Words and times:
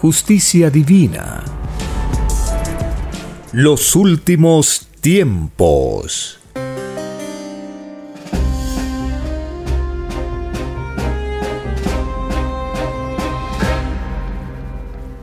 justicia 0.00 0.70
divina. 0.70 1.44
Los 3.52 3.94
últimos 3.94 4.88
tiempos. 5.02 6.40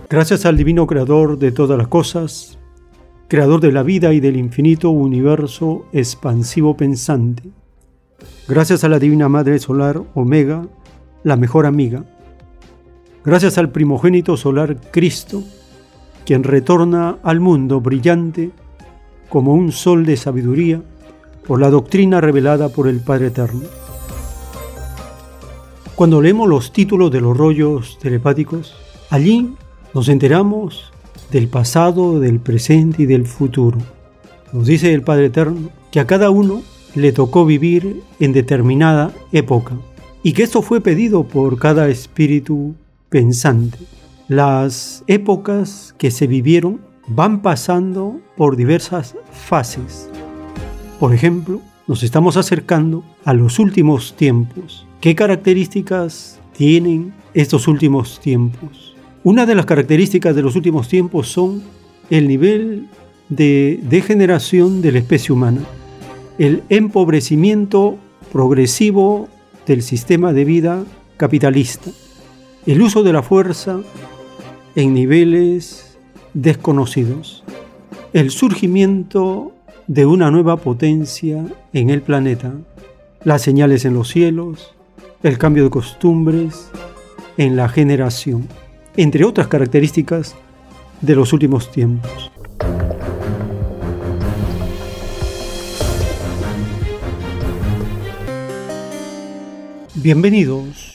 Gracias 0.08 0.46
al 0.46 0.56
divino 0.56 0.86
creador 0.86 1.40
de 1.40 1.52
todas 1.52 1.76
las 1.76 1.88
cosas, 1.88 2.60
creador 3.28 3.62
de 3.62 3.72
la 3.72 3.82
vida 3.82 4.14
y 4.14 4.20
del 4.20 4.38
infinito 4.38 4.92
universo 4.92 5.88
expansivo 5.92 6.78
pensante. 6.78 7.50
Gracias 8.48 8.84
a 8.84 8.90
la 8.90 9.00
divina 9.00 9.28
Madre 9.28 9.58
Solar 9.58 10.04
Omega, 10.14 10.68
la 11.24 11.36
mejor 11.36 11.66
amiga. 11.66 12.06
Gracias 13.28 13.58
al 13.58 13.72
primogénito 13.72 14.38
solar 14.38 14.78
Cristo, 14.90 15.44
quien 16.26 16.44
retorna 16.44 17.18
al 17.24 17.42
mundo 17.42 17.82
brillante 17.82 18.52
como 19.28 19.54
un 19.54 19.74
sol 19.74 20.06
de 20.06 20.16
sabiduría 20.16 20.82
por 21.46 21.60
la 21.60 21.70
doctrina 21.70 22.22
revelada 22.22 22.70
por 22.70 22.88
el 22.88 23.02
Padre 23.02 23.28
Eterno. 23.28 23.64
Cuando 25.96 26.22
leemos 26.22 26.48
los 26.48 26.72
títulos 26.72 27.12
de 27.12 27.20
los 27.20 27.36
rollos 27.36 28.00
telepáticos, 28.00 28.78
allí 29.10 29.54
nos 29.94 30.08
enteramos 30.08 30.94
del 31.30 31.50
pasado, 31.50 32.22
del 32.22 32.40
presente 32.40 33.04
y 33.04 33.08
del 33.08 33.26
futuro. 33.26 33.80
Nos 34.54 34.68
dice 34.68 34.94
el 34.94 35.02
Padre 35.02 35.26
Eterno 35.26 35.70
que 35.92 36.00
a 36.00 36.08
cada 36.08 36.30
uno 36.30 36.62
le 36.96 37.12
tocó 37.12 37.46
vivir 37.46 38.04
en 38.22 38.32
determinada 38.32 39.12
época 39.34 39.74
y 40.24 40.32
que 40.32 40.44
esto 40.44 40.62
fue 40.62 40.80
pedido 40.80 41.26
por 41.26 41.60
cada 41.60 41.90
espíritu 41.90 42.74
pensante. 43.10 43.78
Las 44.28 45.04
épocas 45.08 45.96
que 45.98 46.12
se 46.12 46.28
vivieron 46.28 46.82
van 47.08 47.42
pasando 47.42 48.20
por 48.36 48.58
diversas 48.58 49.16
fases. 49.32 50.10
Por 51.00 51.14
ejemplo, 51.14 51.62
nos 51.88 52.04
estamos 52.04 52.36
acercando 52.36 53.04
a 53.24 53.34
los 53.34 53.60
últimos 53.60 54.16
tiempos. 54.16 54.86
¿Qué 55.00 55.16
características 55.16 56.40
tienen 56.52 57.14
estos 57.34 57.68
últimos 57.68 58.20
tiempos? 58.20 58.96
Una 59.24 59.46
de 59.46 59.56
las 59.56 59.66
características 59.66 60.36
de 60.36 60.42
los 60.42 60.56
últimos 60.56 60.90
tiempos 60.90 61.30
son 61.30 61.64
el 62.10 62.28
nivel 62.28 62.88
de 63.30 63.80
degeneración 63.84 64.82
de 64.82 64.92
la 64.92 65.00
especie 65.00 65.34
humana, 65.34 65.62
el 66.38 66.64
empobrecimiento 66.70 67.98
progresivo 68.32 69.28
del 69.66 69.82
sistema 69.82 70.34
de 70.34 70.46
vida 70.46 70.84
capitalista, 71.18 71.92
el 72.68 72.82
uso 72.82 73.02
de 73.02 73.14
la 73.14 73.24
fuerza 73.24 73.80
en 74.76 74.94
niveles 74.94 75.98
desconocidos, 76.34 77.46
el 78.12 78.30
surgimiento 78.30 79.54
de 79.88 80.06
una 80.06 80.30
nueva 80.32 80.58
potencia 80.58 81.46
en 81.72 81.90
el 81.90 82.02
planeta, 82.02 82.52
las 83.24 83.42
señales 83.42 83.86
en 83.86 83.94
los 83.94 84.10
cielos, 84.10 84.76
el 85.24 85.38
cambio 85.38 85.64
de 85.64 85.70
costumbres 85.70 86.70
en 87.38 87.56
la 87.56 87.70
generación 87.70 88.50
entre 88.98 89.24
otras 89.24 89.48
características 89.48 90.36
de 91.00 91.16
los 91.16 91.32
últimos 91.32 91.72
tiempos. 91.72 92.32
Bienvenidos. 99.96 100.87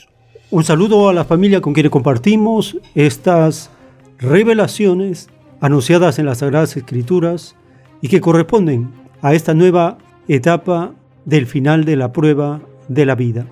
Un 0.52 0.64
saludo 0.64 1.08
a 1.08 1.14
la 1.14 1.24
familia 1.24 1.62
con 1.62 1.72
quien 1.72 1.88
compartimos 1.88 2.76
estas 2.94 3.70
revelaciones 4.18 5.30
anunciadas 5.62 6.18
en 6.18 6.26
las 6.26 6.40
Sagradas 6.40 6.76
Escrituras 6.76 7.56
y 8.02 8.08
que 8.08 8.20
corresponden 8.20 8.90
a 9.22 9.32
esta 9.32 9.54
nueva 9.54 9.96
etapa 10.28 10.92
del 11.24 11.46
final 11.46 11.86
de 11.86 11.96
la 11.96 12.12
prueba 12.12 12.60
de 12.88 13.06
la 13.06 13.14
vida. 13.14 13.46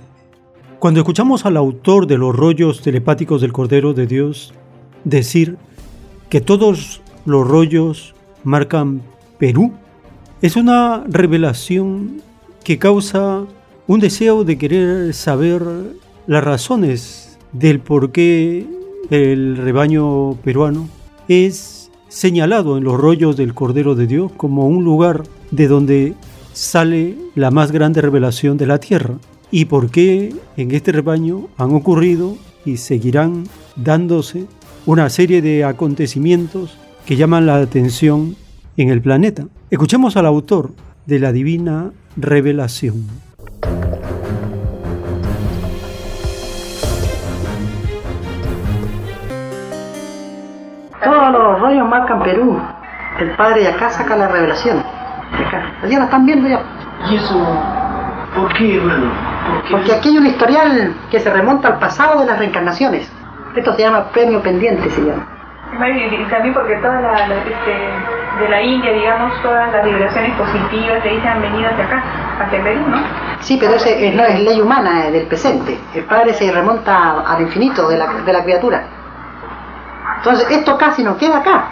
Cuando 0.78 1.00
escuchamos 1.00 1.46
al 1.46 1.56
autor 1.56 2.06
de 2.06 2.18
los 2.18 2.36
rollos 2.36 2.82
telepáticos 2.82 3.40
del 3.40 3.54
Cordero 3.54 3.94
de 3.94 4.06
Dios 4.06 4.52
decir 5.04 5.56
que 6.28 6.42
todos 6.42 7.00
los 7.24 7.48
rollos 7.48 8.14
marcan 8.44 9.00
Perú, 9.38 9.72
es 10.42 10.54
una 10.54 11.02
revelación 11.08 12.20
que 12.62 12.78
causa 12.78 13.46
un 13.86 14.00
deseo 14.00 14.44
de 14.44 14.58
querer 14.58 15.14
saber 15.14 15.62
las 16.30 16.44
razones 16.44 17.36
del 17.52 17.80
por 17.80 18.12
qué 18.12 18.64
el 19.10 19.56
rebaño 19.56 20.36
peruano 20.44 20.88
es 21.26 21.90
señalado 22.06 22.78
en 22.78 22.84
los 22.84 23.00
rollos 23.00 23.36
del 23.36 23.52
Cordero 23.52 23.96
de 23.96 24.06
Dios 24.06 24.30
como 24.36 24.68
un 24.68 24.84
lugar 24.84 25.24
de 25.50 25.66
donde 25.66 26.14
sale 26.52 27.16
la 27.34 27.50
más 27.50 27.72
grande 27.72 28.00
revelación 28.00 28.58
de 28.58 28.66
la 28.68 28.78
tierra 28.78 29.16
y 29.50 29.64
por 29.64 29.90
qué 29.90 30.32
en 30.56 30.70
este 30.70 30.92
rebaño 30.92 31.48
han 31.56 31.74
ocurrido 31.74 32.36
y 32.64 32.76
seguirán 32.76 33.48
dándose 33.74 34.46
una 34.86 35.10
serie 35.10 35.42
de 35.42 35.64
acontecimientos 35.64 36.78
que 37.06 37.16
llaman 37.16 37.46
la 37.46 37.56
atención 37.56 38.36
en 38.76 38.90
el 38.90 39.02
planeta. 39.02 39.48
Escuchemos 39.68 40.16
al 40.16 40.26
autor 40.26 40.70
de 41.06 41.18
la 41.18 41.32
divina 41.32 41.90
revelación. 42.16 43.29
Todos 51.02 51.32
los 51.32 51.60
rollos 51.60 51.88
marcan 51.88 52.22
Perú. 52.22 52.60
El 53.18 53.30
padre 53.30 53.62
de 53.62 53.68
acá 53.68 53.90
saca 53.90 54.16
la 54.16 54.28
revelación. 54.28 54.78
Acá. 54.78 55.72
Ya 55.88 55.98
la 55.98 56.04
están 56.04 56.26
viendo 56.26 56.48
ya. 56.48 56.60
¿Y 57.10 57.16
eso 57.16 57.36
por 58.34 58.52
qué, 58.54 58.76
hermano? 58.76 59.10
Porque 59.70 59.92
aquí 59.92 60.10
hay 60.10 60.18
un 60.18 60.26
historial 60.26 60.94
que 61.10 61.18
se 61.18 61.30
remonta 61.30 61.68
al 61.68 61.78
pasado 61.78 62.20
de 62.20 62.26
las 62.26 62.38
reencarnaciones. 62.38 63.10
Esto 63.56 63.74
se 63.74 63.82
llama 63.82 64.04
premio 64.12 64.40
pendiente, 64.42 64.88
se 64.90 65.00
llama. 65.02 65.26
Y 65.72 66.24
también 66.30 66.52
porque 66.52 66.76
toda 66.76 67.00
la, 67.00 67.14
este, 67.26 68.42
de 68.42 68.48
la 68.48 68.60
India, 68.60 68.92
digamos, 68.92 69.32
todas 69.42 69.72
las 69.72 69.84
vibraciones 69.84 70.36
positivas 70.36 71.02
de 71.02 71.28
han 71.28 71.40
venido 71.40 71.70
hacia 71.70 71.84
acá, 71.84 72.02
hacia 72.40 72.62
Perú, 72.62 72.80
¿no? 72.86 72.98
Sí, 73.40 73.56
pero 73.58 73.74
ese 73.74 74.08
es, 74.08 74.14
no, 74.14 74.24
es 74.24 74.40
ley 74.40 74.60
humana 74.60 75.10
del 75.10 75.26
presente. 75.26 75.78
El 75.94 76.04
Padre 76.04 76.34
se 76.34 76.50
remonta 76.52 77.20
al 77.26 77.40
infinito 77.40 77.88
de 77.88 77.98
la, 77.98 78.06
de 78.06 78.32
la 78.32 78.42
criatura. 78.42 78.82
Entonces, 80.20 80.50
esto 80.50 80.76
casi 80.76 81.02
no 81.02 81.16
queda 81.16 81.38
acá. 81.38 81.64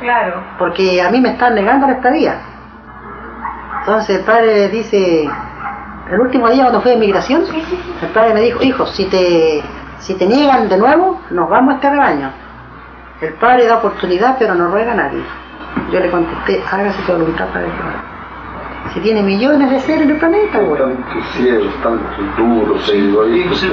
Claro. 0.00 0.42
Porque 0.58 1.00
a 1.00 1.10
mí 1.10 1.20
me 1.20 1.30
están 1.30 1.54
negando 1.54 1.86
la 1.86 1.94
estadía. 1.94 2.40
Entonces 3.80 4.18
el 4.18 4.24
padre 4.24 4.68
dice, 4.68 5.28
el 6.10 6.20
último 6.20 6.48
día 6.48 6.62
cuando 6.62 6.80
fue 6.80 6.92
de 6.92 6.96
migración, 6.96 7.44
el 8.02 8.08
padre 8.08 8.34
me 8.34 8.40
dijo, 8.40 8.62
hijo, 8.62 8.86
si 8.86 9.04
te, 9.06 9.62
si 9.98 10.14
te 10.14 10.26
niegan 10.26 10.68
de 10.68 10.78
nuevo, 10.78 11.20
nos 11.30 11.48
vamos 11.48 11.72
a 11.72 11.76
este 11.76 11.90
rebaño. 11.90 12.30
El 13.20 13.34
padre 13.34 13.66
da 13.66 13.76
oportunidad, 13.76 14.36
pero 14.38 14.54
no 14.54 14.68
ruega 14.68 14.92
a 14.92 14.96
nadie. 14.96 15.22
Yo 15.92 16.00
le 16.00 16.10
contesté, 16.10 16.62
hágase 16.70 17.02
tu 17.02 17.12
voluntad, 17.12 17.46
Padre 17.48 17.68
Si 18.94 19.00
tiene 19.00 19.22
millones 19.22 19.70
de 19.70 19.80
seres 19.80 20.02
en 20.02 20.10
el 20.10 20.16
planeta, 20.18 20.58
güey. 20.58 20.80
Tantos 20.80 21.24
cielos, 21.36 21.72
tantos 21.82 22.36
duros, 22.36 22.88
egoístas. 22.88 23.70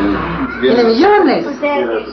pues, 0.60 0.62
Tiene 0.62 0.84
millones. 0.84 1.46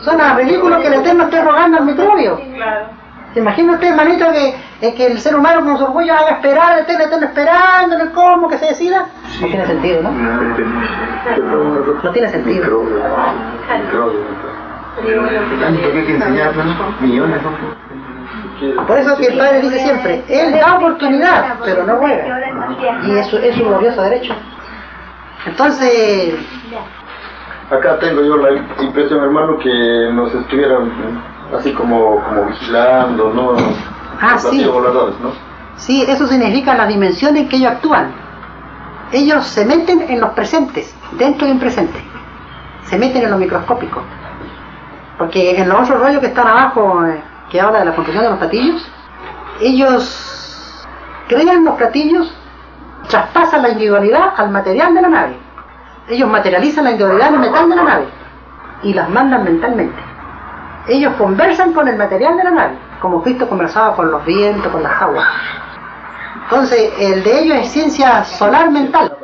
Son 0.03 0.21
a 0.21 0.35
ridículo 0.37 0.79
que 0.81 0.87
el 0.89 0.95
Eterno 0.95 1.25
esté 1.25 1.43
rogando 1.43 1.79
al 1.79 1.85
microbio. 1.87 2.39
Claro. 2.55 2.87
¿Se 3.33 3.41
imagina 3.41 3.75
usted, 3.75 3.89
hermanito, 3.89 4.27
que, 4.33 4.55
eh, 4.81 4.95
que 4.95 5.07
el 5.07 5.19
ser 5.21 5.37
humano 5.37 5.65
con 5.65 5.79
su 5.79 5.85
orgullo 5.85 6.13
haga 6.15 6.31
esperar 6.31 6.73
al 6.73 6.79
Eterno, 6.81 7.05
Eterno 7.05 7.27
esperando 7.27 7.95
en 7.95 8.01
el 8.03 8.13
cómo, 8.13 8.49
que 8.49 8.59
se 8.59 8.67
decida? 8.67 9.07
No 9.41 9.47
tiene 9.47 9.67
sentido, 9.67 10.03
¿no? 10.03 10.11
No 10.11 12.11
tiene 12.13 12.29
sentido. 12.31 12.65
Microbio, 12.65 12.97
microbio. 13.79 14.21
Tanto 15.61 15.93
que 15.93 15.99
hay 15.99 16.05
que 16.07 16.15
enseñar, 16.15 16.57
¿no? 16.57 16.65
Millones, 17.01 17.41
¿no? 17.43 17.89
Por 18.89 18.99
eso 18.99 19.17
que 19.17 19.27
el 19.27 19.39
Padre 19.39 19.61
dice 19.61 19.79
siempre, 19.79 20.25
Él 20.29 20.53
da 20.59 20.75
oportunidad, 20.79 21.55
pero 21.65 21.85
no 21.85 21.95
ruega. 21.97 22.48
Y 23.07 23.11
eso 23.19 23.39
es 23.39 23.57
su 23.57 23.65
glorioso 23.65 24.03
derecho. 24.03 24.35
Entonces, 25.47 26.35
Acá 27.71 27.99
tengo 27.99 28.23
yo 28.23 28.37
la 28.39 28.51
impresión, 28.83 29.23
hermano, 29.23 29.59
que 29.59 30.11
nos 30.13 30.35
estuvieran 30.35 30.91
así 31.57 31.73
como, 31.73 32.23
como 32.25 32.47
vigilando, 32.47 33.31
¿no? 33.35 33.53
Ah, 34.21 34.33
Los 34.33 34.43
sí. 34.51 34.65
voladores, 34.65 35.15
¿no? 35.21 35.31
sí, 35.77 36.03
eso 36.09 36.27
significa 36.27 36.75
la 36.75 36.87
dimensión 36.87 37.37
en 37.37 37.49
que 37.49 37.57
ellos 37.57 37.73
actúan. 37.73 38.11
Ellos 39.13 39.45
se 39.47 39.65
meten 39.65 40.03
en 40.09 40.21
los 40.21 40.31
presentes, 40.31 40.95
dentro 41.13 41.47
de 41.47 41.53
un 41.53 41.59
presente. 41.61 41.99
Se 42.85 42.99
meten 42.99 43.23
en 43.23 43.31
lo 43.31 43.39
microscópico. 43.39 44.03
Porque 45.19 45.59
en 45.59 45.69
los 45.69 45.81
otros 45.83 46.01
rollos 46.01 46.21
que 46.21 46.27
están 46.27 46.47
abajo, 46.47 47.05
eh, 47.07 47.21
que 47.51 47.61
habla 47.61 47.81
de 47.81 47.85
la 47.87 47.95
construcción 47.95 48.25
de 48.25 48.31
los 48.31 48.39
platillos, 48.39 48.87
ellos 49.61 50.87
crean 51.29 51.65
los 51.65 51.75
platillos, 51.77 52.35
traspasan 53.09 53.63
la 53.63 53.71
individualidad 53.71 54.35
al 54.37 54.51
material 54.51 54.95
de 54.95 55.03
la 55.03 55.09
nave. 55.09 55.37
Ellos 56.09 56.29
materializan 56.29 56.85
la 56.85 56.91
individualidad 56.93 57.29
en 57.29 57.35
el 57.35 57.41
metal 57.41 57.69
de 57.69 57.77
la 57.77 57.83
nave 57.83 58.07
y 58.83 58.95
las 58.95 59.09
mandan 59.11 59.45
mentalmente. 59.45 60.01
Ellos 60.87 61.13
conversan 61.19 61.73
con 61.73 61.87
el 61.89 61.97
material 61.97 62.37
de 62.37 62.45
la 62.45 62.51
nave, 62.51 62.79
como 63.01 63.23
Cristo 63.23 63.49
conversaba 63.49 63.95
con 63.95 64.11
los 64.11 64.25
vientos, 64.25 64.71
con 64.73 64.83
las 64.83 65.03
aguas. 65.03 65.27
Entonces, 66.45 66.93
el 66.99 67.23
de 67.25 67.41
ellos 67.41 67.59
es 67.59 67.71
ciencia 67.71 68.25
solar 68.25 68.71
mental. 68.71 69.15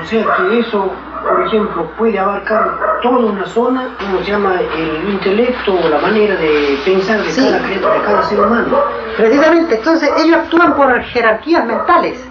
O 0.00 0.04
sea 0.04 0.24
que 0.36 0.60
eso, 0.60 0.90
por 1.22 1.46
ejemplo, 1.46 1.90
puede 1.98 2.18
abarcar 2.18 3.00
toda 3.02 3.18
una 3.18 3.44
zona, 3.46 3.88
como 3.98 4.20
se 4.20 4.30
llama 4.30 4.54
el 4.76 5.10
intelecto 5.10 5.74
o 5.74 5.88
la 5.88 5.98
manera 5.98 6.36
de 6.36 6.78
pensar 6.84 7.18
de 7.18 7.30
Sí. 7.30 7.44
cada 7.50 7.94
de 7.96 8.02
cada 8.06 8.22
ser 8.22 8.40
humano. 8.40 8.78
Precisamente, 9.16 9.74
entonces 9.74 10.10
ellos 10.18 10.36
actúan 10.38 10.74
por 10.74 11.00
jerarquías 11.02 11.64
mentales. 11.66 12.27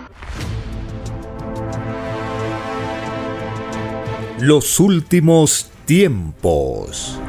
Los 4.40 4.80
últimos 4.80 5.72
tiempos. 5.86 7.20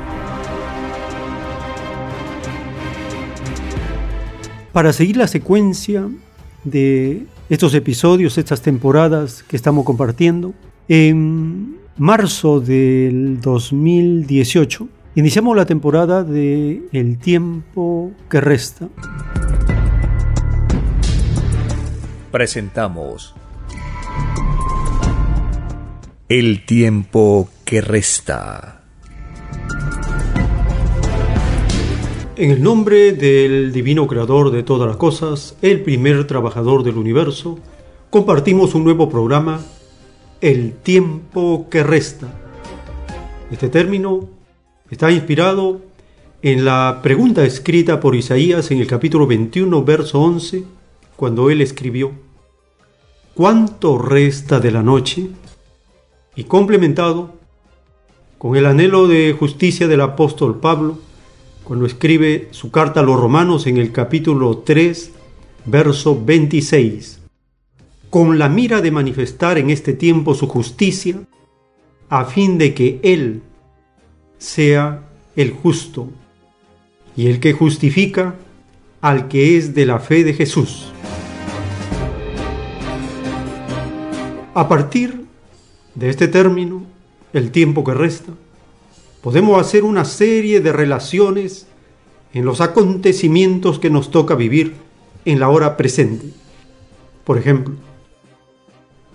Para 4.74 4.92
seguir 4.92 5.16
la 5.16 5.26
secuencia 5.26 6.06
de 6.64 7.24
estos 7.48 7.72
episodios, 7.72 8.36
estas 8.36 8.60
temporadas 8.60 9.42
que 9.42 9.56
estamos 9.56 9.86
compartiendo, 9.86 10.52
en 10.86 11.78
marzo 11.96 12.60
del 12.60 13.40
2018 13.40 14.86
iniciamos 15.14 15.56
la 15.56 15.64
temporada 15.64 16.22
de 16.24 16.82
El 16.92 17.16
tiempo 17.18 18.12
que 18.28 18.42
resta. 18.42 18.86
Presentamos 22.30 23.34
El 26.28 26.66
tiempo 26.66 27.48
que 27.64 27.80
resta. 27.80 28.82
En 32.36 32.50
el 32.50 32.62
nombre 32.62 33.12
del 33.12 33.72
divino 33.72 34.06
creador 34.06 34.50
de 34.50 34.62
todas 34.62 34.86
las 34.86 34.98
cosas, 34.98 35.56
el 35.62 35.80
primer 35.80 36.26
trabajador 36.26 36.82
del 36.82 36.98
universo, 36.98 37.58
compartimos 38.10 38.74
un 38.74 38.84
nuevo 38.84 39.08
programa, 39.08 39.62
El 40.42 40.74
tiempo 40.74 41.66
que 41.70 41.82
resta. 41.82 42.28
Este 43.50 43.70
término 43.70 44.28
está 44.90 45.10
inspirado 45.10 45.80
en 46.42 46.66
la 46.66 47.00
pregunta 47.02 47.42
escrita 47.46 48.00
por 48.00 48.14
Isaías 48.14 48.70
en 48.70 48.80
el 48.80 48.86
capítulo 48.86 49.26
21, 49.26 49.82
verso 49.82 50.20
11, 50.20 50.62
cuando 51.16 51.48
él 51.48 51.62
escribió, 51.62 52.12
¿Cuánto 53.32 53.96
resta 53.96 54.60
de 54.60 54.72
la 54.72 54.82
noche? 54.82 55.30
Y 56.38 56.44
complementado 56.44 57.34
con 58.38 58.54
el 58.54 58.66
anhelo 58.66 59.08
de 59.08 59.34
justicia 59.36 59.88
del 59.88 60.00
apóstol 60.00 60.60
Pablo, 60.60 60.96
cuando 61.64 61.84
escribe 61.84 62.46
su 62.52 62.70
carta 62.70 63.00
a 63.00 63.02
los 63.02 63.18
romanos 63.18 63.66
en 63.66 63.76
el 63.76 63.90
capítulo 63.90 64.58
3, 64.58 65.10
verso 65.64 66.24
26, 66.24 67.18
con 68.08 68.38
la 68.38 68.48
mira 68.48 68.80
de 68.80 68.92
manifestar 68.92 69.58
en 69.58 69.70
este 69.70 69.94
tiempo 69.94 70.32
su 70.32 70.46
justicia, 70.46 71.20
a 72.08 72.24
fin 72.24 72.56
de 72.56 72.72
que 72.72 73.00
Él 73.02 73.42
sea 74.38 75.08
el 75.34 75.50
justo 75.50 76.08
y 77.16 77.26
el 77.26 77.40
que 77.40 77.52
justifica 77.52 78.36
al 79.00 79.26
que 79.26 79.56
es 79.56 79.74
de 79.74 79.86
la 79.86 79.98
fe 79.98 80.22
de 80.22 80.34
Jesús. 80.34 80.92
A 84.54 84.68
partir 84.68 85.26
de 85.98 86.10
este 86.10 86.28
término, 86.28 86.84
el 87.32 87.50
tiempo 87.50 87.82
que 87.82 87.92
resta, 87.92 88.32
podemos 89.20 89.60
hacer 89.60 89.82
una 89.82 90.04
serie 90.04 90.60
de 90.60 90.72
relaciones 90.72 91.66
en 92.32 92.44
los 92.44 92.60
acontecimientos 92.60 93.80
que 93.80 93.90
nos 93.90 94.12
toca 94.12 94.36
vivir 94.36 94.74
en 95.24 95.40
la 95.40 95.48
hora 95.48 95.76
presente. 95.76 96.28
Por 97.24 97.36
ejemplo, 97.36 97.74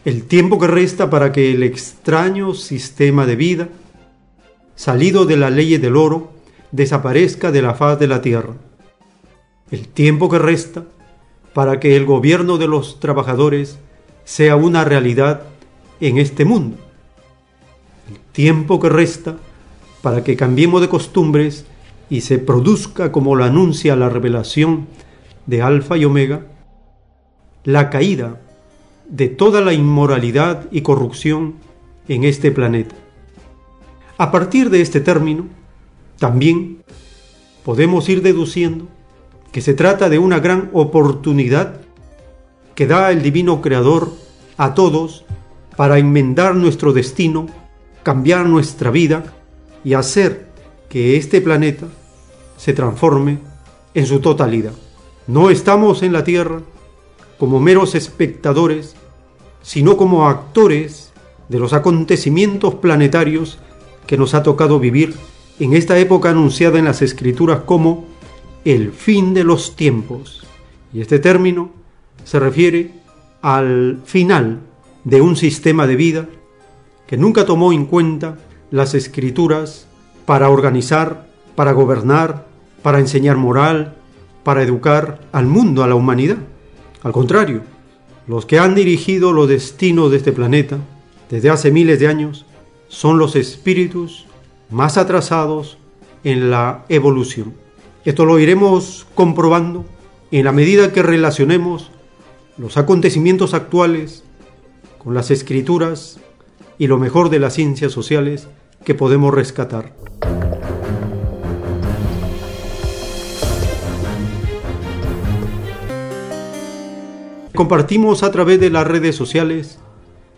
el 0.03 0.23
tiempo 0.23 0.59
que 0.59 0.67
resta 0.67 1.09
para 1.09 1.31
que 1.31 1.53
el 1.53 1.63
extraño 1.63 2.53
sistema 2.53 3.25
de 3.25 3.37
vida, 3.37 3.69
salido 4.75 5.25
de 5.25 5.37
la 5.37 5.49
ley 5.49 5.77
del 5.77 5.95
oro, 5.95 6.33
desaparezca 6.73 7.53
de 7.53 7.61
la 7.61 7.75
faz 7.75 7.97
de 7.97 8.07
la 8.07 8.21
tierra. 8.21 8.55
El 9.71 9.87
tiempo 9.87 10.27
que 10.27 10.39
resta 10.39 10.83
para 11.53 11.79
que 11.79 11.95
el 11.95 12.05
gobierno 12.05 12.57
de 12.57 12.67
los 12.67 12.99
trabajadores 12.99 13.79
sea 14.25 14.57
una 14.57 14.83
realidad 14.83 15.43
en 15.99 16.17
este 16.17 16.43
mundo. 16.43 16.77
Tiempo 18.33 18.79
que 18.79 18.89
resta 18.89 19.37
para 20.01 20.23
que 20.23 20.35
cambiemos 20.35 20.81
de 20.81 20.89
costumbres 20.89 21.65
y 22.09 22.21
se 22.21 22.39
produzca, 22.39 23.11
como 23.11 23.35
lo 23.35 23.45
anuncia 23.45 23.95
la 23.95 24.09
revelación 24.09 24.87
de 25.45 25.61
Alfa 25.61 25.97
y 25.97 26.05
Omega, 26.05 26.45
la 27.63 27.89
caída 27.89 28.41
de 29.07 29.29
toda 29.29 29.61
la 29.61 29.73
inmoralidad 29.73 30.67
y 30.71 30.81
corrupción 30.81 31.55
en 32.07 32.23
este 32.23 32.51
planeta. 32.51 32.95
A 34.17 34.31
partir 34.31 34.69
de 34.69 34.81
este 34.81 34.99
término, 34.99 35.45
también 36.17 36.83
podemos 37.63 38.09
ir 38.09 38.21
deduciendo 38.21 38.87
que 39.51 39.61
se 39.61 39.73
trata 39.73 40.09
de 40.09 40.19
una 40.19 40.39
gran 40.39 40.69
oportunidad 40.73 41.81
que 42.75 42.87
da 42.87 43.11
el 43.11 43.21
Divino 43.21 43.61
Creador 43.61 44.11
a 44.57 44.73
todos 44.73 45.25
para 45.77 45.99
enmendar 45.99 46.55
nuestro 46.55 46.93
destino, 46.93 47.47
cambiar 48.03 48.45
nuestra 48.45 48.91
vida 48.91 49.23
y 49.83 49.93
hacer 49.93 50.47
que 50.89 51.17
este 51.17 51.41
planeta 51.41 51.87
se 52.57 52.73
transforme 52.73 53.39
en 53.93 54.05
su 54.05 54.19
totalidad. 54.19 54.73
No 55.27 55.49
estamos 55.49 56.03
en 56.03 56.13
la 56.13 56.23
Tierra 56.23 56.61
como 57.37 57.59
meros 57.59 57.95
espectadores, 57.95 58.95
sino 59.61 59.97
como 59.97 60.27
actores 60.27 61.11
de 61.49 61.59
los 61.59 61.73
acontecimientos 61.73 62.75
planetarios 62.75 63.59
que 64.07 64.17
nos 64.17 64.33
ha 64.33 64.43
tocado 64.43 64.79
vivir 64.79 65.15
en 65.59 65.73
esta 65.73 65.97
época 65.97 66.29
anunciada 66.29 66.79
en 66.79 66.85
las 66.85 67.01
escrituras 67.01 67.61
como 67.65 68.05
el 68.65 68.91
fin 68.91 69.33
de 69.33 69.43
los 69.43 69.75
tiempos. 69.75 70.45
Y 70.93 71.01
este 71.01 71.19
término 71.19 71.71
se 72.23 72.39
refiere 72.39 72.91
al 73.41 74.01
final 74.05 74.59
de 75.03 75.21
un 75.21 75.35
sistema 75.35 75.87
de 75.87 75.95
vida 75.95 76.29
que 77.13 77.17
nunca 77.17 77.45
tomó 77.45 77.71
en 77.71 77.85
cuenta 77.85 78.39
las 78.71 78.95
escrituras 78.95 79.85
para 80.25 80.49
organizar, 80.49 81.27
para 81.53 81.71
gobernar, 81.71 82.47
para 82.81 82.97
enseñar 82.97 83.37
moral, 83.37 83.93
para 84.43 84.63
educar 84.63 85.21
al 85.31 85.45
mundo, 85.45 85.83
a 85.83 85.87
la 85.87 85.93
humanidad. 85.93 86.39
Al 87.03 87.11
contrario, 87.11 87.61
los 88.25 88.47
que 88.47 88.57
han 88.57 88.73
dirigido 88.73 89.31
los 89.31 89.47
destinos 89.47 90.09
de 90.09 90.17
este 90.17 90.31
planeta 90.31 90.79
desde 91.29 91.51
hace 91.51 91.69
miles 91.69 91.99
de 91.99 92.07
años 92.07 92.47
son 92.87 93.19
los 93.19 93.35
espíritus 93.35 94.25
más 94.71 94.97
atrasados 94.97 95.77
en 96.23 96.49
la 96.49 96.83
evolución. 96.89 97.53
Esto 98.05 98.25
lo 98.25 98.39
iremos 98.39 99.05
comprobando 99.13 99.85
en 100.31 100.45
la 100.45 100.51
medida 100.51 100.91
que 100.91 101.03
relacionemos 101.03 101.91
los 102.57 102.75
acontecimientos 102.77 103.53
actuales 103.53 104.23
con 104.97 105.13
las 105.13 105.29
escrituras 105.29 106.19
y 106.77 106.87
lo 106.87 106.97
mejor 106.97 107.29
de 107.29 107.39
las 107.39 107.53
ciencias 107.53 107.91
sociales 107.91 108.47
que 108.83 108.95
podemos 108.95 109.33
rescatar. 109.33 109.93
Compartimos 117.55 118.23
a 118.23 118.31
través 118.31 118.59
de 118.59 118.71
las 118.71 118.87
redes 118.87 119.15
sociales 119.15 119.79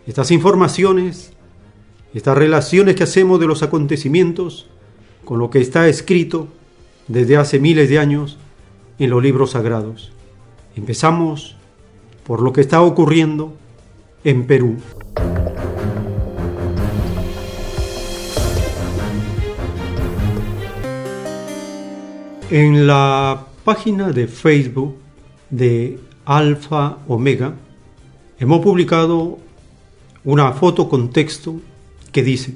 estas 0.06 0.30
informaciones, 0.30 1.32
estas 2.12 2.36
relaciones 2.36 2.94
que 2.94 3.04
hacemos 3.04 3.40
de 3.40 3.46
los 3.46 3.62
acontecimientos 3.62 4.68
con 5.24 5.38
lo 5.38 5.50
que 5.50 5.60
está 5.60 5.88
escrito 5.88 6.48
desde 7.08 7.36
hace 7.36 7.58
miles 7.58 7.88
de 7.88 7.98
años 7.98 8.38
en 8.98 9.10
los 9.10 9.22
libros 9.22 9.52
sagrados. 9.52 10.12
Empezamos 10.76 11.56
por 12.24 12.42
lo 12.42 12.52
que 12.52 12.60
está 12.60 12.82
ocurriendo 12.82 13.54
en 14.24 14.46
Perú. 14.46 14.76
En 22.50 22.86
la 22.86 23.44
página 23.64 24.12
de 24.12 24.28
Facebook 24.28 24.94
de 25.50 25.98
Alfa 26.24 26.98
Omega 27.08 27.54
hemos 28.38 28.60
publicado 28.60 29.38
una 30.22 30.52
foto 30.52 30.88
con 30.88 31.10
texto 31.10 31.56
que 32.12 32.22
dice, 32.22 32.54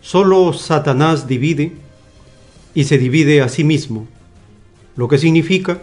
solo 0.00 0.54
Satanás 0.54 1.28
divide 1.28 1.72
y 2.74 2.84
se 2.84 2.96
divide 2.96 3.42
a 3.42 3.50
sí 3.50 3.62
mismo, 3.62 4.06
lo 4.96 5.06
que 5.06 5.18
significa 5.18 5.82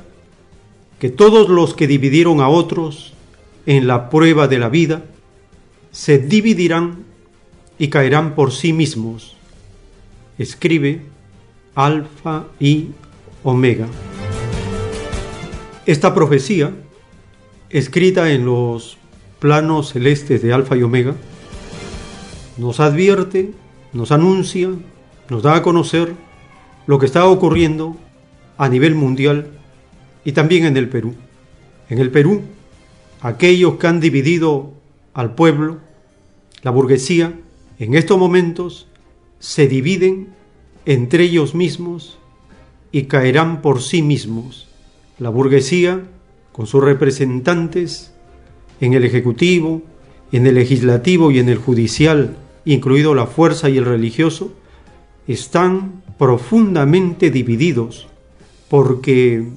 que 0.97 1.11
todos 1.11 1.47
los 1.47 1.75
que 1.75 1.85
dividieron 1.85 2.41
a 2.41 2.49
otros 2.49 3.13
en 3.67 3.85
la 3.85 4.09
prueba 4.09 4.47
de 4.47 4.57
la 4.57 4.69
vida 4.69 5.05
se 5.91 6.17
dividirán 6.17 7.03
y 7.77 7.89
caerán 7.89 8.33
por 8.33 8.51
sí 8.51 8.73
mismos. 8.73 9.37
Escribe 10.39 11.01
Alfa 11.75 12.45
y 12.59 12.87
Omega. 13.43 13.87
Esta 15.85 16.13
profecía, 16.13 16.73
escrita 17.69 18.31
en 18.31 18.45
los 18.45 18.97
planos 19.39 19.93
celestes 19.93 20.41
de 20.41 20.53
Alfa 20.53 20.77
y 20.77 20.83
Omega, 20.83 21.15
nos 22.57 22.79
advierte, 22.79 23.51
nos 23.93 24.11
anuncia, 24.11 24.69
nos 25.29 25.41
da 25.41 25.55
a 25.55 25.61
conocer 25.63 26.13
lo 26.85 26.99
que 26.99 27.07
está 27.07 27.25
ocurriendo 27.25 27.97
a 28.57 28.69
nivel 28.69 28.93
mundial 28.93 29.47
y 30.23 30.33
también 30.33 30.65
en 30.65 30.77
el 30.77 30.87
Perú. 30.87 31.15
En 31.89 31.97
el 31.97 32.11
Perú, 32.11 32.43
aquellos 33.21 33.75
que 33.75 33.87
han 33.87 33.99
dividido 33.99 34.71
al 35.13 35.33
pueblo, 35.33 35.79
la 36.61 36.69
burguesía, 36.69 37.33
en 37.79 37.95
estos 37.95 38.19
momentos 38.19 38.87
se 39.39 39.67
dividen 39.67 40.29
entre 40.85 41.23
ellos 41.23 41.55
mismos 41.55 42.19
y 42.91 43.03
caerán 43.03 43.61
por 43.61 43.81
sí 43.81 44.01
mismos. 44.01 44.67
La 45.19 45.29
burguesía, 45.29 46.01
con 46.51 46.67
sus 46.67 46.83
representantes 46.83 48.13
en 48.79 48.93
el 48.93 49.03
Ejecutivo, 49.03 49.81
en 50.31 50.47
el 50.47 50.55
Legislativo 50.55 51.31
y 51.31 51.39
en 51.39 51.49
el 51.49 51.57
Judicial, 51.57 52.35
incluido 52.65 53.15
la 53.15 53.27
fuerza 53.27 53.69
y 53.69 53.77
el 53.77 53.85
religioso, 53.85 54.51
están 55.27 56.03
profundamente 56.17 57.31
divididos 57.31 58.07
porque 58.69 59.47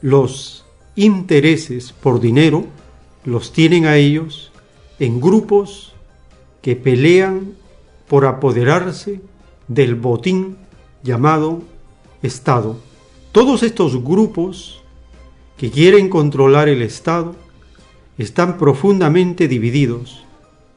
los 0.00 0.64
intereses 0.96 1.92
por 1.92 2.20
dinero 2.20 2.66
los 3.24 3.52
tienen 3.52 3.86
a 3.86 3.96
ellos 3.96 4.52
en 4.98 5.20
grupos 5.20 5.92
que 6.62 6.76
pelean 6.76 7.54
por 8.08 8.26
apoderarse 8.26 9.20
del 9.68 9.94
botín 9.94 10.56
llamado 11.02 11.62
Estado. 12.22 12.76
Todos 13.32 13.62
estos 13.62 14.02
grupos 14.02 14.82
que 15.56 15.70
quieren 15.70 16.08
controlar 16.08 16.68
el 16.68 16.82
Estado 16.82 17.36
están 18.16 18.58
profundamente 18.58 19.46
divididos. 19.46 20.24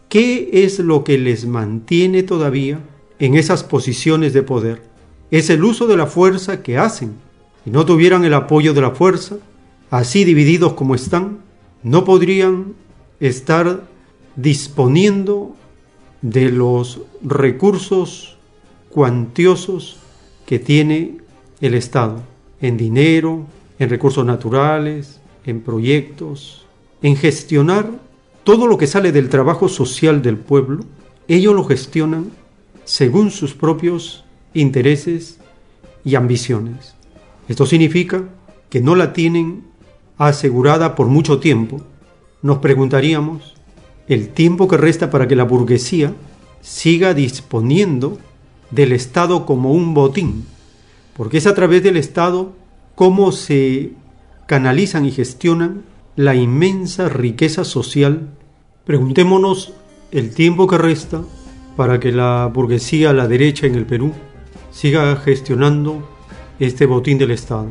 ¿Qué 0.09 0.49
es 0.51 0.79
lo 0.79 1.03
que 1.03 1.17
les 1.17 1.45
mantiene 1.45 2.23
todavía 2.23 2.79
en 3.19 3.35
esas 3.35 3.63
posiciones 3.63 4.33
de 4.33 4.43
poder? 4.43 4.83
Es 5.31 5.49
el 5.49 5.63
uso 5.63 5.87
de 5.87 5.97
la 5.97 6.05
fuerza 6.07 6.61
que 6.61 6.77
hacen. 6.77 7.13
Si 7.63 7.71
no 7.71 7.85
tuvieran 7.85 8.25
el 8.25 8.33
apoyo 8.33 8.73
de 8.73 8.81
la 8.81 8.91
fuerza, 8.91 9.37
así 9.89 10.25
divididos 10.25 10.73
como 10.73 10.93
están, 10.93 11.39
no 11.83 12.03
podrían 12.03 12.73
estar 13.19 13.87
disponiendo 14.35 15.55
de 16.21 16.51
los 16.51 16.99
recursos 17.23 18.37
cuantiosos 18.89 19.97
que 20.45 20.59
tiene 20.59 21.20
el 21.61 21.75
Estado, 21.75 22.21
en 22.59 22.77
dinero, 22.77 23.45
en 23.79 23.89
recursos 23.89 24.25
naturales, 24.25 25.19
en 25.45 25.61
proyectos, 25.61 26.65
en 27.01 27.15
gestionar 27.15 27.89
todo 28.43 28.67
lo 28.67 28.77
que 28.77 28.87
sale 28.87 29.11
del 29.11 29.29
trabajo 29.29 29.69
social 29.69 30.21
del 30.21 30.37
pueblo, 30.37 30.83
ellos 31.27 31.55
lo 31.55 31.63
gestionan 31.63 32.31
según 32.83 33.31
sus 33.31 33.53
propios 33.53 34.23
intereses 34.53 35.39
y 36.03 36.15
ambiciones. 36.15 36.95
Esto 37.47 37.65
significa 37.65 38.23
que 38.69 38.81
no 38.81 38.95
la 38.95 39.13
tienen 39.13 39.63
asegurada 40.17 40.95
por 40.95 41.07
mucho 41.07 41.39
tiempo. 41.39 41.81
Nos 42.41 42.57
preguntaríamos 42.57 43.55
el 44.07 44.29
tiempo 44.29 44.67
que 44.67 44.77
resta 44.77 45.09
para 45.09 45.27
que 45.27 45.35
la 45.35 45.43
burguesía 45.43 46.13
siga 46.61 47.13
disponiendo 47.13 48.17
del 48.71 48.91
Estado 48.93 49.45
como 49.45 49.73
un 49.73 49.93
botín, 49.93 50.45
porque 51.15 51.37
es 51.37 51.47
a 51.47 51.53
través 51.53 51.83
del 51.83 51.97
Estado 51.97 52.53
cómo 52.95 53.31
se 53.31 53.91
canalizan 54.47 55.05
y 55.05 55.11
gestionan 55.11 55.83
la 56.15 56.35
inmensa 56.35 57.09
riqueza 57.09 57.63
social. 57.63 58.29
Preguntémonos 58.85 59.73
el 60.11 60.33
tiempo 60.33 60.67
que 60.67 60.77
resta 60.77 61.21
para 61.75 61.99
que 61.99 62.11
la 62.11 62.49
burguesía, 62.53 63.13
la 63.13 63.27
derecha 63.27 63.65
en 63.65 63.75
el 63.75 63.85
Perú, 63.85 64.13
siga 64.71 65.15
gestionando 65.15 66.07
este 66.59 66.85
botín 66.85 67.17
del 67.17 67.31
Estado. 67.31 67.67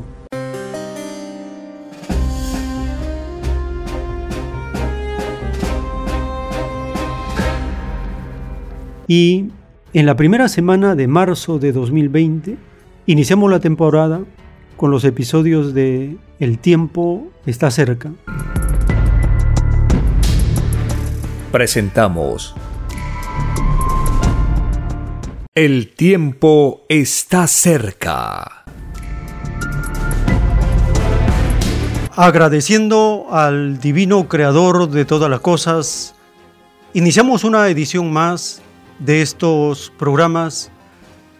Y 9.06 9.46
en 9.92 10.06
la 10.06 10.14
primera 10.14 10.48
semana 10.48 10.94
de 10.94 11.08
marzo 11.08 11.58
de 11.58 11.72
2020 11.72 12.69
iniciamos 13.10 13.50
la 13.50 13.58
temporada 13.58 14.20
con 14.76 14.92
los 14.92 15.02
episodios 15.02 15.74
de 15.74 16.16
El 16.38 16.60
tiempo 16.60 17.26
está 17.44 17.68
cerca. 17.72 18.12
Presentamos 21.50 22.54
El 25.56 25.92
tiempo 25.92 26.82
está 26.88 27.48
cerca. 27.48 28.64
Agradeciendo 32.14 33.26
al 33.32 33.80
divino 33.80 34.28
creador 34.28 34.88
de 34.88 35.04
todas 35.04 35.28
las 35.28 35.40
cosas, 35.40 36.14
iniciamos 36.94 37.42
una 37.42 37.66
edición 37.70 38.12
más 38.12 38.62
de 39.00 39.20
estos 39.20 39.92
programas 39.98 40.70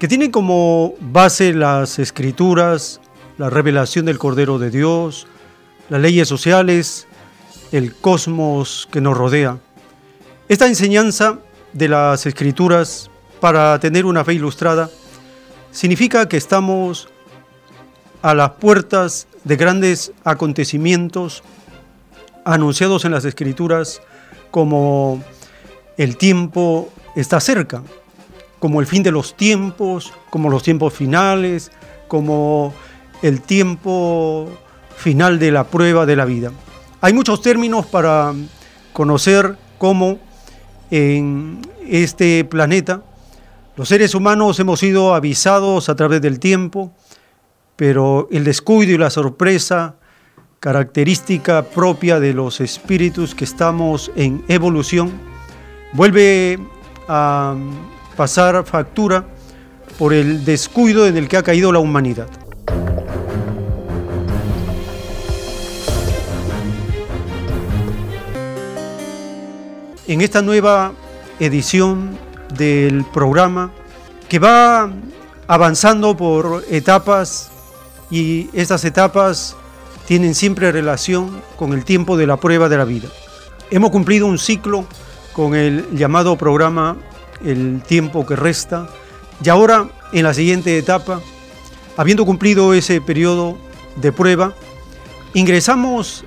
que 0.01 0.09
tienen 0.09 0.31
como 0.31 0.95
base 0.99 1.53
las 1.53 1.99
escrituras, 1.99 3.03
la 3.37 3.51
revelación 3.51 4.07
del 4.07 4.19
Cordero 4.19 4.59
de 4.59 4.71
Dios, 4.71 5.27
las 5.91 6.01
leyes 6.01 6.27
sociales, 6.27 7.07
el 7.71 7.95
cosmos 7.95 8.89
que 8.91 9.03
nos 9.03 9.15
rodea. 9.15 9.59
Esta 10.49 10.67
enseñanza 10.67 11.39
de 11.75 11.89
las 11.89 12.25
escrituras 12.25 13.11
para 13.41 13.79
tener 13.79 14.07
una 14.07 14.25
fe 14.25 14.33
ilustrada 14.33 14.89
significa 15.71 16.27
que 16.27 16.39
estamos 16.39 17.11
a 18.23 18.35
las 18.35 18.53
puertas 18.53 19.27
de 19.45 19.57
grandes 19.57 20.13
acontecimientos 20.25 21.43
anunciados 22.47 23.05
en 23.05 23.13
las 23.13 23.27
escrituras 23.27 24.01
como 24.51 25.23
el 25.99 26.17
tiempo 26.17 26.89
está 27.17 27.39
cerca, 27.39 27.83
como 28.61 28.81
el 28.81 28.87
fin 28.87 29.03
de 29.03 29.11
los 29.11 29.37
tiempos, 29.37 30.13
como 30.31 30.49
los 30.49 30.63
tiempos 30.63 30.95
finales, 30.95 31.73
como 32.07 32.73
el 33.23 33.41
tiempo 33.41 34.49
final 34.97 35.39
de 35.39 35.51
la 35.51 35.65
prueba 35.65 36.07
de 36.07 36.15
la 36.15 36.27
vida. 36.27 36.53
Hay 37.01 37.13
muchos 37.15 37.43
términos 37.43 37.87
para 37.87 38.33
conocer 38.93 39.57
cómo 39.79 40.19
en 40.91 41.63
este 41.89 42.45
planeta 42.45 43.03
los 43.77 43.89
seres 43.89 44.15
humanos 44.15 44.61
hemos 44.61 44.81
sido 44.81 45.15
avisados 45.15 45.89
a 45.89 45.97
través 45.97 46.21
del 46.21 46.39
tiempo, 46.39 46.93
pero 47.77 48.29
el 48.31 48.45
descuido 48.45 48.93
y 48.93 48.99
la 48.99 49.09
sorpresa, 49.09 49.95
característica 50.59 51.63
propia 51.63 52.21
de 52.21 52.35
los 52.35 52.61
espíritus 52.61 53.35
que 53.35 53.45
estamos 53.45 54.13
en 54.17 54.45
evolución, 54.49 55.11
vuelve 55.95 56.59
a 57.09 57.57
pasar 58.21 58.67
factura 58.67 59.25
por 59.99 60.13
el 60.13 60.45
descuido 60.45 61.07
en 61.07 61.17
el 61.17 61.27
que 61.27 61.39
ha 61.39 61.43
caído 61.43 61.73
la 61.73 61.79
humanidad. 61.79 62.29
En 70.07 70.21
esta 70.21 70.43
nueva 70.43 70.93
edición 71.39 72.19
del 72.59 73.07
programa 73.07 73.73
que 74.29 74.39
va 74.39 74.93
avanzando 75.47 76.15
por 76.15 76.63
etapas 76.69 77.51
y 78.11 78.51
estas 78.53 78.85
etapas 78.85 79.57
tienen 80.07 80.35
siempre 80.35 80.71
relación 80.73 81.41
con 81.57 81.73
el 81.73 81.87
tiempo 81.87 82.19
de 82.19 82.27
la 82.27 82.37
prueba 82.37 82.69
de 82.69 82.77
la 82.77 82.85
vida. 82.85 83.09
Hemos 83.71 83.89
cumplido 83.89 84.27
un 84.27 84.39
ciclo 84.39 84.85
con 85.33 85.55
el 85.55 85.89
llamado 85.97 86.37
programa 86.37 86.99
El 87.45 87.83
tiempo 87.83 88.27
que 88.27 88.37
resta 88.37 88.89
y 89.43 89.49
ahora 89.49 89.89
en 90.13 90.25
la 90.25 90.35
siguiente 90.35 90.77
etapa, 90.77 91.21
habiendo 91.97 92.27
cumplido 92.27 92.75
ese 92.75 93.01
periodo 93.01 93.57
de 93.97 94.13
prueba, 94.13 94.55
ingresamos 95.35 96.25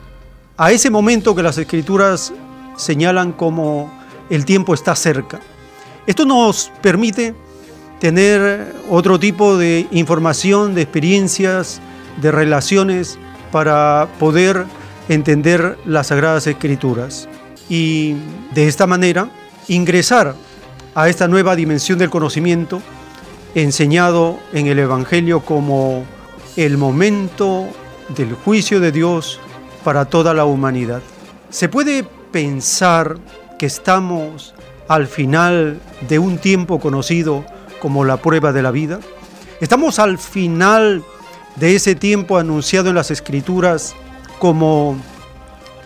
a 0.57 0.71
ese 0.71 0.89
momento 0.89 1.35
que 1.35 1.43
las 1.43 1.57
escrituras 1.57 2.33
señalan 2.75 3.31
como 3.31 3.91
el 4.29 4.45
tiempo 4.45 4.73
está 4.73 4.95
cerca. 4.95 5.39
Esto 6.07 6.25
nos 6.25 6.71
permite 6.81 7.35
tener 7.99 8.75
otro 8.89 9.19
tipo 9.19 9.57
de 9.57 9.87
información, 9.91 10.73
de 10.73 10.81
experiencias, 10.81 11.81
de 12.21 12.31
relaciones 12.31 13.19
para 13.51 14.07
poder 14.19 14.65
entender 15.07 15.77
las 15.85 16.07
Sagradas 16.07 16.47
Escrituras 16.47 17.29
y 17.69 18.15
de 18.53 18.67
esta 18.67 18.87
manera 18.87 19.29
ingresar 19.67 20.35
a 20.95 21.09
esta 21.09 21.27
nueva 21.27 21.55
dimensión 21.55 21.97
del 21.99 22.09
conocimiento 22.09 22.81
enseñado 23.55 24.39
en 24.53 24.67
el 24.67 24.79
Evangelio 24.79 25.41
como 25.41 26.05
el 26.55 26.77
momento 26.77 27.67
del 28.09 28.33
juicio 28.33 28.79
de 28.79 28.91
Dios 28.91 29.39
para 29.83 30.05
toda 30.05 30.33
la 30.33 30.45
humanidad. 30.45 31.01
Se 31.49 31.69
puede 31.69 32.03
pensar 32.31 33.17
que 33.59 33.65
estamos 33.65 34.53
al 34.87 35.07
final 35.07 35.79
de 36.07 36.19
un 36.19 36.37
tiempo 36.37 36.79
conocido 36.79 37.45
como 37.81 38.05
la 38.05 38.17
prueba 38.17 38.51
de 38.53 38.61
la 38.61 38.71
vida. 38.71 38.99
Estamos 39.61 39.99
al 39.99 40.17
final 40.17 41.03
de 41.55 41.75
ese 41.75 41.95
tiempo 41.95 42.37
anunciado 42.37 42.89
en 42.89 42.95
las 42.95 43.11
escrituras 43.11 43.95
como 44.39 44.97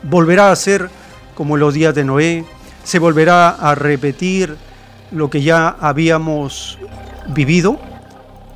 volverá 0.03 0.51
a 0.51 0.55
ser 0.55 0.89
como 1.35 1.55
en 1.55 1.59
los 1.59 1.73
días 1.73 1.93
de 1.93 2.03
Noé, 2.03 2.45
se 2.83 2.97
volverá 2.97 3.49
a 3.49 3.75
repetir 3.75 4.57
lo 5.11 5.29
que 5.29 5.41
ya 5.41 5.69
habíamos 5.79 6.77
vivido. 7.29 7.79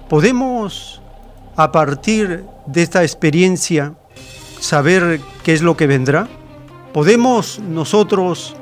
Podemos 0.10 1.02
a 1.56 1.72
partir 1.72 2.46
de 2.66 2.82
esta 2.82 3.04
experiencia 3.04 3.94
saber 4.60 5.20
qué 5.44 5.54
es 5.54 5.62
lo 5.62 5.78
que 5.78 5.88
vendrá. 5.88 6.28
Podemos 6.94 7.60
nosotros 7.60 8.56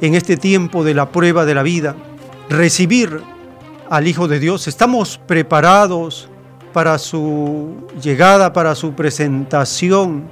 en 0.00 0.14
este 0.14 0.36
tiempo 0.36 0.84
de 0.84 0.94
la 0.94 1.10
prueba 1.10 1.44
de 1.44 1.54
la 1.54 1.62
vida 1.62 1.96
recibir 2.48 3.22
al 3.90 4.06
Hijo 4.06 4.28
de 4.28 4.38
Dios. 4.38 4.68
Estamos 4.68 5.18
preparados 5.26 6.28
para 6.72 6.98
su 6.98 7.86
llegada, 8.02 8.52
para 8.52 8.74
su 8.74 8.94
presentación, 8.94 10.24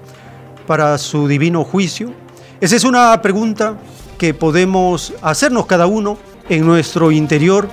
para 0.67 0.99
su 0.99 1.29
divino 1.29 1.65
juicio? 1.65 2.13
Esa 2.61 2.77
es 2.77 2.85
una 2.85 3.21
pregunta 3.23 3.77
que 4.19 4.35
podemos 4.35 5.15
hacernos 5.23 5.67
cada 5.67 5.87
uno 5.87 6.19
en 6.53 6.67
nuestro 6.67 7.11
interior 7.11 7.69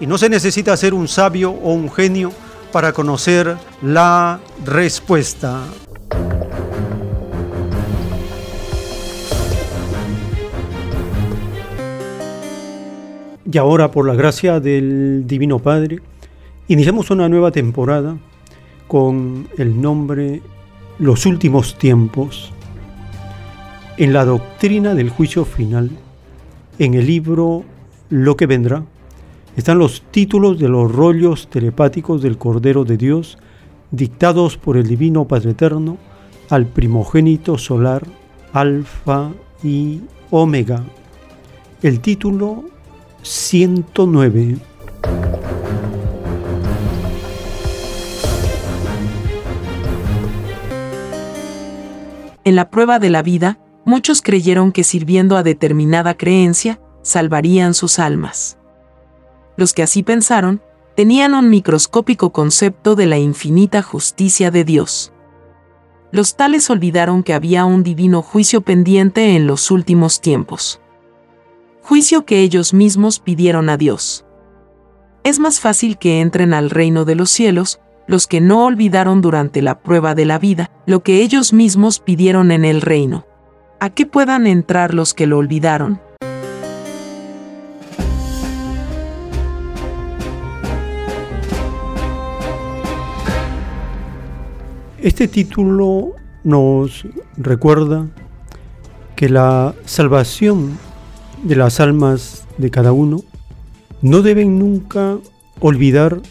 y 0.00 0.06
no 0.06 0.18
se 0.18 0.28
necesita 0.28 0.76
ser 0.76 0.94
un 0.94 1.08
sabio 1.08 1.50
o 1.50 1.72
un 1.72 1.90
genio 1.90 2.32
para 2.72 2.92
conocer 2.92 3.56
la 3.80 4.40
respuesta. 4.64 5.64
Y 13.50 13.58
ahora, 13.58 13.90
por 13.90 14.06
la 14.06 14.14
gracia 14.14 14.58
del 14.58 15.24
Divino 15.26 15.60
Padre, 15.60 16.00
Iniciamos 16.66 17.10
una 17.10 17.28
nueva 17.28 17.50
temporada 17.50 18.16
con 18.88 19.48
el 19.58 19.82
nombre 19.82 20.40
Los 20.98 21.26
últimos 21.26 21.76
tiempos. 21.76 22.52
En 23.98 24.14
la 24.14 24.24
doctrina 24.24 24.94
del 24.94 25.10
juicio 25.10 25.44
final, 25.44 25.90
en 26.78 26.94
el 26.94 27.06
libro 27.06 27.64
Lo 28.10 28.36
que 28.36 28.46
vendrá, 28.46 28.84
están 29.56 29.78
los 29.78 30.02
títulos 30.10 30.58
de 30.58 30.68
los 30.68 30.92
rollos 30.92 31.48
telepáticos 31.48 32.20
del 32.22 32.38
Cordero 32.38 32.84
de 32.84 32.96
Dios 32.96 33.38
dictados 33.90 34.58
por 34.58 34.76
el 34.76 34.86
Divino 34.86 35.26
Padre 35.26 35.52
Eterno 35.52 35.96
al 36.50 36.66
primogénito 36.66 37.56
solar 37.56 38.02
Alfa 38.52 39.30
y 39.62 40.00
Omega. 40.30 40.84
El 41.82 42.00
título 42.00 42.64
109. 43.22 44.56
En 52.44 52.56
la 52.56 52.68
prueba 52.68 52.98
de 52.98 53.08
la 53.08 53.22
vida, 53.22 53.58
muchos 53.86 54.20
creyeron 54.20 54.72
que 54.72 54.84
sirviendo 54.84 55.38
a 55.38 55.42
determinada 55.42 56.14
creencia, 56.14 56.78
salvarían 57.04 57.74
sus 57.74 58.00
almas. 58.00 58.58
Los 59.56 59.72
que 59.72 59.84
así 59.84 60.02
pensaron, 60.02 60.60
tenían 60.96 61.34
un 61.34 61.50
microscópico 61.50 62.32
concepto 62.32 62.96
de 62.96 63.06
la 63.06 63.18
infinita 63.18 63.82
justicia 63.82 64.50
de 64.50 64.64
Dios. 64.64 65.12
Los 66.10 66.36
tales 66.36 66.70
olvidaron 66.70 67.22
que 67.22 67.34
había 67.34 67.64
un 67.64 67.82
divino 67.82 68.22
juicio 68.22 68.62
pendiente 68.62 69.36
en 69.36 69.46
los 69.46 69.70
últimos 69.70 70.20
tiempos. 70.20 70.80
Juicio 71.82 72.24
que 72.24 72.40
ellos 72.40 72.72
mismos 72.72 73.20
pidieron 73.20 73.68
a 73.68 73.76
Dios. 73.76 74.24
Es 75.22 75.38
más 75.38 75.60
fácil 75.60 75.98
que 75.98 76.20
entren 76.20 76.54
al 76.54 76.70
reino 76.70 77.04
de 77.04 77.14
los 77.14 77.30
cielos 77.30 77.80
los 78.06 78.26
que 78.26 78.40
no 78.40 78.64
olvidaron 78.66 79.20
durante 79.22 79.62
la 79.62 79.80
prueba 79.80 80.14
de 80.14 80.24
la 80.24 80.38
vida 80.38 80.70
lo 80.86 81.02
que 81.02 81.22
ellos 81.22 81.52
mismos 81.52 81.98
pidieron 81.98 82.52
en 82.52 82.64
el 82.64 82.80
reino. 82.80 83.26
¿A 83.80 83.90
qué 83.90 84.06
puedan 84.06 84.46
entrar 84.46 84.94
los 84.94 85.14
que 85.14 85.26
lo 85.26 85.38
olvidaron? 85.38 86.00
Este 95.04 95.28
título 95.28 96.12
nos 96.44 97.06
recuerda 97.36 98.08
que 99.16 99.28
la 99.28 99.74
salvación 99.84 100.78
de 101.42 101.56
las 101.56 101.78
almas 101.78 102.46
de 102.56 102.70
cada 102.70 102.92
uno 102.92 103.22
no 104.00 104.22
deben 104.22 104.58
nunca 104.58 105.18
olvidar 105.60 106.22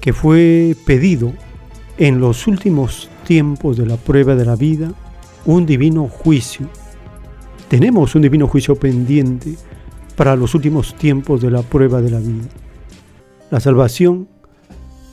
que 0.00 0.12
fue 0.12 0.74
pedido 0.84 1.32
en 1.96 2.18
los 2.18 2.48
últimos 2.48 3.08
tiempos 3.24 3.76
de 3.76 3.86
la 3.86 3.96
prueba 3.96 4.34
de 4.34 4.46
la 4.46 4.56
vida 4.56 4.92
un 5.44 5.64
divino 5.64 6.08
juicio. 6.08 6.68
Tenemos 7.68 8.16
un 8.16 8.22
divino 8.22 8.48
juicio 8.48 8.74
pendiente 8.74 9.54
para 10.16 10.34
los 10.34 10.56
últimos 10.56 10.96
tiempos 10.96 11.40
de 11.40 11.52
la 11.52 11.62
prueba 11.62 12.02
de 12.02 12.10
la 12.10 12.18
vida. 12.18 12.48
La 13.52 13.60
salvación 13.60 14.26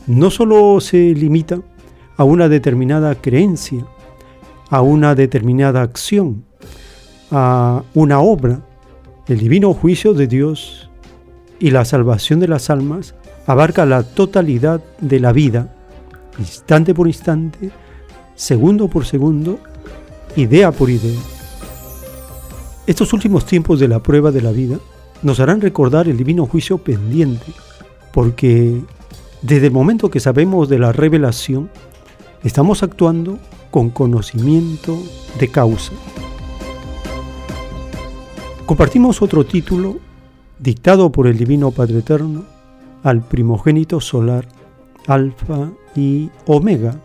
no 0.08 0.32
solo 0.32 0.82
se 0.82 1.14
limita 1.14 1.62
a 2.18 2.24
una 2.24 2.50
determinada 2.50 3.16
creencia, 3.16 3.86
a 4.70 4.82
una 4.82 5.16
determinada 5.16 5.82
acción, 5.82 6.44
a 7.32 7.84
una 7.94 8.20
obra. 8.20 8.62
El 9.28 9.40
divino 9.40 9.74
juicio 9.74 10.14
de 10.14 10.28
Dios 10.28 10.90
y 11.60 11.72
la 11.72 11.86
salvación 11.86 12.40
de 12.40 12.48
las 12.48 12.70
almas 12.70 13.16
abarca 13.48 13.86
la 13.86 14.04
totalidad 14.04 14.82
de 15.00 15.20
la 15.20 15.32
vida, 15.32 15.74
instante 16.40 16.94
por 16.94 17.08
instante, 17.08 17.72
segundo 18.36 18.88
por 18.88 19.06
segundo, 19.06 19.60
idea 20.36 20.72
por 20.72 20.90
idea. 20.90 21.20
Estos 22.86 23.14
últimos 23.14 23.46
tiempos 23.46 23.80
de 23.80 23.88
la 23.88 24.04
prueba 24.04 24.32
de 24.32 24.42
la 24.42 24.52
vida 24.52 24.78
nos 25.22 25.40
harán 25.40 25.62
recordar 25.62 26.08
el 26.08 26.18
divino 26.18 26.46
juicio 26.46 26.78
pendiente, 26.78 27.54
porque 28.12 28.82
desde 29.42 29.68
el 29.68 29.74
momento 29.74 30.10
que 30.10 30.20
sabemos 30.20 30.68
de 30.68 30.80
la 30.80 30.92
revelación, 30.92 31.70
estamos 32.44 32.84
actuando 32.84 33.40
con 33.72 33.90
conocimiento 33.90 35.02
de 35.40 35.48
causa. 35.50 35.94
Compartimos 38.66 39.22
otro 39.22 39.46
título 39.46 39.98
dictado 40.60 41.10
por 41.12 41.28
el 41.28 41.38
Divino 41.38 41.72
Padre 41.72 42.00
Eterno 42.00 42.46
al 43.04 43.22
primogénito 43.22 44.00
solar 44.00 44.48
Alfa 45.08 45.70
y 45.96 46.30
Omega, 46.46 46.96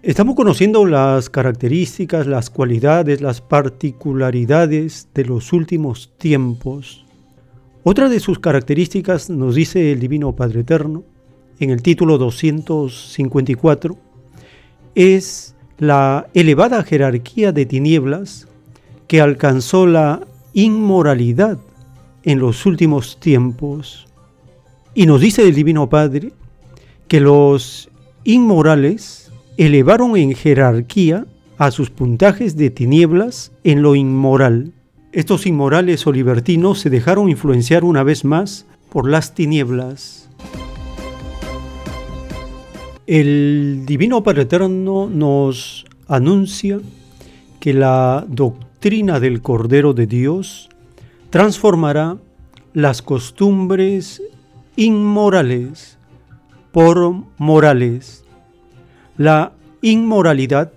Estamos 0.07 0.37
conociendo 0.37 0.87
las 0.87 1.29
características, 1.29 2.29
las 2.29 2.49
cualidades, 2.49 3.21
las 3.21 3.41
particularidades 3.41 5.09
de 5.13 5.25
los 5.25 5.53
últimos 5.53 6.13
tiempos. 6.17 7.05
Otra 7.83 8.09
de 8.09 8.21
sus 8.21 8.39
características 8.39 9.31
nos 9.31 9.57
dice 9.57 9.91
el 9.91 9.99
Divino 9.99 10.31
Padre 10.37 10.61
Eterno 10.61 11.03
en 11.59 11.71
el 11.71 11.83
título 11.83 12.19
254 12.19 13.99
es 14.95 15.57
la 15.79 16.29
elevada 16.35 16.85
jerarquía 16.85 17.51
de 17.51 17.67
tinieblas 17.67 18.47
que 19.09 19.21
alcanzó 19.21 19.89
la 19.89 20.25
inmoralidad 20.53 21.59
en 22.23 22.39
los 22.39 22.65
últimos 22.65 23.19
tiempos. 23.19 24.07
Y 24.95 25.07
nos 25.07 25.21
dice 25.21 25.43
el 25.43 25.57
Divino 25.57 25.89
Padre 25.89 26.33
que 27.09 27.19
los 27.19 27.91
inmorales 28.23 29.26
elevaron 29.57 30.17
en 30.17 30.35
jerarquía 30.35 31.27
a 31.59 31.71
sus 31.71 31.91
puntajes 31.91 32.57
de 32.57 32.71
tinieblas 32.71 33.53
en 33.65 33.83
lo 33.83 33.95
inmoral. 33.95 34.73
Estos 35.13 35.47
inmorales 35.47 36.07
o 36.07 36.13
libertinos 36.13 36.81
se 36.81 36.91
dejaron 36.91 37.31
influenciar 37.31 37.85
una 37.85 38.03
vez 38.03 38.25
más 38.25 38.67
por 38.91 39.09
las 39.09 39.35
tinieblas. 39.35 40.29
El 43.07 43.85
Divino 43.87 44.23
Padre 44.23 44.43
Eterno 44.43 45.09
nos 45.09 45.87
anuncia 46.09 46.81
que 47.61 47.73
la 47.73 48.27
doctrina 48.29 49.21
del 49.21 49.41
Cordero 49.41 49.95
de 49.95 50.07
Dios 50.07 50.69
transformará 51.31 52.19
las 52.75 53.01
costumbres 53.01 54.23
inmorales 54.77 55.97
por 56.73 57.15
morales 57.39 58.26
la 59.17 59.53
inmoralidad, 59.83 60.73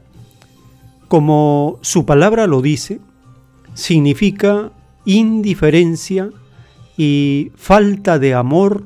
como 1.07 1.79
su 1.81 2.05
palabra 2.05 2.47
lo 2.47 2.61
dice, 2.61 2.99
significa 3.73 4.71
indiferencia 5.05 6.29
y 6.97 7.51
falta 7.55 8.19
de 8.19 8.33
amor 8.33 8.83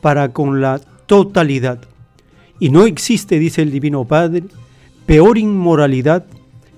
para 0.00 0.32
con 0.32 0.60
la 0.60 0.78
totalidad. 1.06 1.80
Y 2.60 2.70
no 2.70 2.86
existe, 2.86 3.38
dice 3.38 3.62
el 3.62 3.70
Divino 3.70 4.04
Padre, 4.04 4.44
peor 5.06 5.38
inmoralidad 5.38 6.26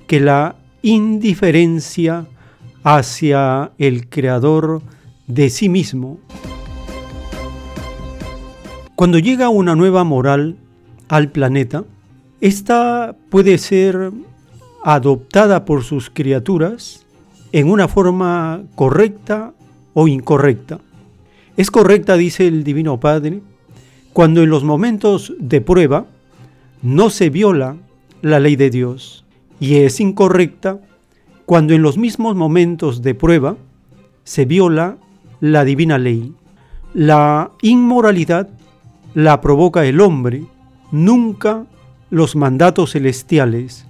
que 0.06 0.20
la 0.20 0.56
indiferencia 0.82 2.26
hacia 2.82 3.72
el 3.78 4.08
Creador 4.08 4.82
de 5.26 5.50
sí 5.50 5.68
mismo. 5.68 6.18
Cuando 8.94 9.18
llega 9.18 9.48
una 9.48 9.76
nueva 9.76 10.02
moral 10.04 10.56
al 11.08 11.30
planeta, 11.30 11.84
esta 12.40 13.16
puede 13.30 13.58
ser 13.58 14.12
adoptada 14.84 15.64
por 15.64 15.82
sus 15.82 16.08
criaturas 16.10 17.04
en 17.52 17.70
una 17.70 17.88
forma 17.88 18.62
correcta 18.74 19.52
o 19.94 20.06
incorrecta. 20.06 20.78
Es 21.56 21.70
correcta, 21.70 22.16
dice 22.16 22.46
el 22.46 22.62
Divino 22.62 23.00
Padre, 23.00 23.42
cuando 24.12 24.42
en 24.42 24.50
los 24.50 24.62
momentos 24.62 25.34
de 25.38 25.60
prueba 25.60 26.06
no 26.82 27.10
se 27.10 27.30
viola 27.30 27.76
la 28.22 28.38
ley 28.38 28.54
de 28.56 28.70
Dios. 28.70 29.24
Y 29.58 29.76
es 29.76 29.98
incorrecta 29.98 30.80
cuando 31.46 31.74
en 31.74 31.82
los 31.82 31.98
mismos 31.98 32.36
momentos 32.36 33.02
de 33.02 33.14
prueba 33.14 33.56
se 34.22 34.44
viola 34.44 34.98
la 35.40 35.64
divina 35.64 35.98
ley. 35.98 36.32
La 36.94 37.50
inmoralidad 37.62 38.48
la 39.14 39.40
provoca 39.40 39.84
el 39.84 40.00
hombre, 40.00 40.44
nunca 40.92 41.66
los 42.10 42.36
mandatos 42.36 42.92
celestiales. 42.92 43.86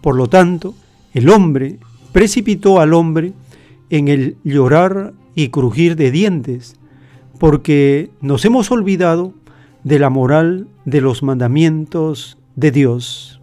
Por 0.00 0.16
lo 0.16 0.28
tanto, 0.28 0.74
el 1.12 1.28
hombre 1.28 1.78
precipitó 2.12 2.80
al 2.80 2.94
hombre 2.94 3.32
en 3.90 4.08
el 4.08 4.36
llorar 4.44 5.12
y 5.34 5.48
crujir 5.48 5.96
de 5.96 6.10
dientes, 6.10 6.76
porque 7.38 8.10
nos 8.20 8.44
hemos 8.44 8.70
olvidado 8.70 9.34
de 9.84 9.98
la 9.98 10.10
moral 10.10 10.68
de 10.84 11.00
los 11.00 11.22
mandamientos 11.22 12.38
de 12.56 12.70
Dios. 12.70 13.40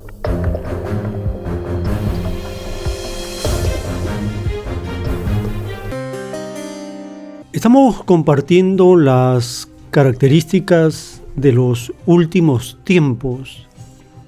Estamos 7.51 8.03
compartiendo 8.03 8.95
las 8.95 9.69
características 9.91 11.21
de 11.35 11.51
los 11.51 11.91
últimos 12.05 12.77
tiempos 12.83 13.68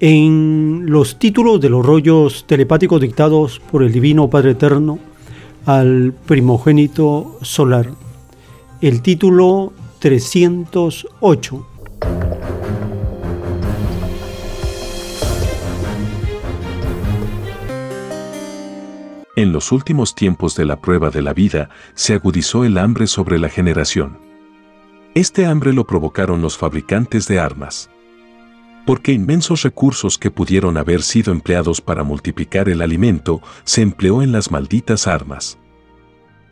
en 0.04 0.86
los 0.86 1.20
títulos 1.20 1.60
de 1.60 1.68
los 1.68 1.86
rollos 1.86 2.44
telepáticos 2.48 3.00
dictados 3.00 3.60
por 3.60 3.84
el 3.84 3.92
Divino 3.92 4.28
Padre 4.28 4.50
Eterno 4.50 4.98
al 5.64 6.12
primogénito 6.26 7.38
solar. 7.40 7.88
El 8.80 9.00
título 9.00 9.72
308. 10.00 11.66
En 19.36 19.52
los 19.52 19.70
últimos 19.70 20.16
tiempos 20.16 20.56
de 20.56 20.64
la 20.64 20.80
prueba 20.80 21.10
de 21.10 21.22
la 21.22 21.32
vida 21.32 21.70
se 21.94 22.14
agudizó 22.14 22.64
el 22.64 22.76
hambre 22.76 23.06
sobre 23.06 23.38
la 23.38 23.48
generación. 23.48 24.18
Este 25.14 25.46
hambre 25.46 25.72
lo 25.72 25.86
provocaron 25.86 26.42
los 26.42 26.58
fabricantes 26.58 27.28
de 27.28 27.38
armas 27.38 27.88
porque 28.86 29.12
inmensos 29.12 29.62
recursos 29.62 30.18
que 30.18 30.30
pudieron 30.30 30.76
haber 30.76 31.02
sido 31.02 31.32
empleados 31.32 31.80
para 31.80 32.04
multiplicar 32.04 32.68
el 32.68 32.82
alimento 32.82 33.40
se 33.64 33.82
empleó 33.82 34.22
en 34.22 34.32
las 34.32 34.50
malditas 34.50 35.06
armas. 35.06 35.58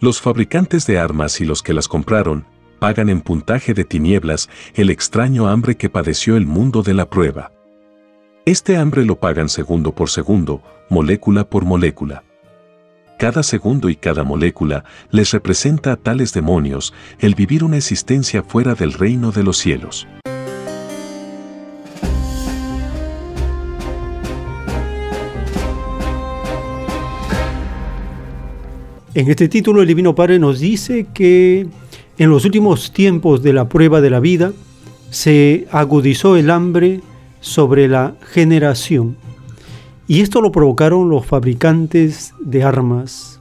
Los 0.01 0.21
fabricantes 0.21 0.87
de 0.87 0.99
armas 0.99 1.41
y 1.41 1.45
los 1.45 1.63
que 1.63 1.75
las 1.75 1.89
compraron 1.89 2.47
pagan 2.79 3.09
en 3.11 3.21
puntaje 3.21 3.75
de 3.75 3.85
tinieblas 3.85 4.49
el 4.75 4.91
extraño 4.91 5.49
hambre 5.49 5.77
que 5.77 5.91
padeció 5.91 6.37
el 6.37 6.47
mundo 6.47 6.83
de 6.83 6.95
la 6.95 7.11
prueba. 7.11 7.53
Este 8.47 8.77
hambre 8.79 9.05
lo 9.05 9.21
pagan 9.21 9.49
segundo 9.49 9.95
por 9.95 10.09
segundo, 10.09 10.63
molécula 10.89 11.49
por 11.49 11.65
molécula. 11.65 12.25
Cada 13.19 13.43
segundo 13.43 13.91
y 13.91 13.97
cada 13.97 14.25
molécula 14.25 14.85
les 15.11 15.33
representa 15.33 15.93
a 15.93 15.97
tales 15.97 16.33
demonios 16.33 16.95
el 17.19 17.35
vivir 17.35 17.63
una 17.63 17.77
existencia 17.77 18.43
fuera 18.43 18.75
del 18.75 18.95
reino 18.95 19.31
de 19.31 19.43
los 19.43 19.59
cielos. 19.59 20.09
En 29.13 29.29
este 29.29 29.49
título 29.49 29.83
el 29.83 29.89
Divino 29.89 30.15
Padre 30.15 30.39
nos 30.39 30.61
dice 30.61 31.09
que 31.13 31.67
en 32.17 32.31
los 32.31 32.45
últimos 32.45 32.93
tiempos 32.93 33.43
de 33.43 33.53
la 33.53 33.69
prueba 33.69 34.01
de 34.01 34.09
la 34.09 34.21
vida 34.21 34.53
se 35.11 35.67
agudizó 35.73 36.37
el 36.37 36.49
hambre 36.49 37.01
sobre 37.41 37.89
la 37.89 38.15
generación. 38.21 39.17
Y 40.07 40.21
esto 40.21 40.41
lo 40.41 40.53
provocaron 40.53 41.09
los 41.09 41.27
fabricantes 41.27 42.35
de 42.39 42.63
armas. 42.63 43.41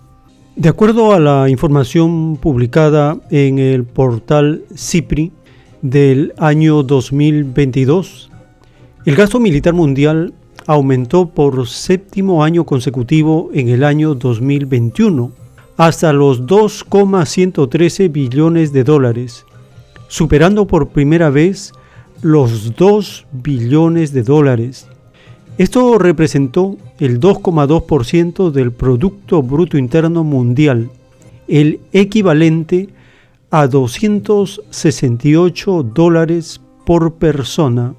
De 0.55 0.69
acuerdo 0.69 1.13
a 1.13 1.19
la 1.19 1.49
información 1.49 2.37
publicada 2.37 3.19
en 3.29 3.59
el 3.59 3.83
portal 3.83 4.63
CIPRI 4.75 5.31
del 5.83 6.33
año 6.39 6.81
2022, 6.81 8.31
el 9.05 9.15
gasto 9.15 9.39
militar 9.39 9.75
mundial 9.75 10.33
aumentó 10.65 11.29
por 11.29 11.67
séptimo 11.67 12.43
año 12.43 12.65
consecutivo 12.65 13.51
en 13.53 13.69
el 13.69 13.83
año 13.83 14.15
2021 14.15 15.31
hasta 15.79 16.11
los 16.11 16.45
2,113 16.45 18.09
billones 18.09 18.73
de 18.73 18.83
dólares, 18.83 19.45
superando 20.09 20.67
por 20.67 20.89
primera 20.89 21.29
vez 21.29 21.71
los 22.21 22.75
2 22.75 23.27
billones 23.31 24.11
de 24.11 24.23
dólares. 24.23 24.89
Esto 25.57 25.97
representó 25.97 26.75
el 26.99 27.21
2,2% 27.21 28.51
del 28.51 28.73
Producto 28.73 29.41
Bruto 29.41 29.77
Interno 29.77 30.25
Mundial, 30.25 30.89
el 31.47 31.79
equivalente 31.93 32.89
a 33.49 33.67
268 33.67 35.83
dólares 35.83 36.59
por 36.85 37.13
persona. 37.13 37.93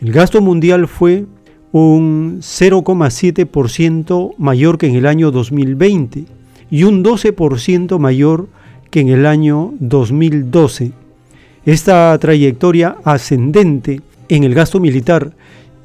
El 0.00 0.12
gasto 0.12 0.40
mundial 0.40 0.86
fue 0.86 1.26
un 1.72 2.38
0,7% 2.40 4.36
mayor 4.38 4.78
que 4.78 4.86
en 4.86 4.94
el 4.94 5.06
año 5.06 5.32
2020 5.32 6.38
y 6.70 6.84
un 6.84 7.02
12% 7.04 7.98
mayor 7.98 8.48
que 8.90 9.00
en 9.00 9.08
el 9.08 9.26
año 9.26 9.74
2012. 9.80 10.92
Esta 11.64 12.16
trayectoria 12.18 12.96
ascendente 13.04 14.00
en 14.28 14.44
el 14.44 14.54
gasto 14.54 14.80
militar 14.80 15.32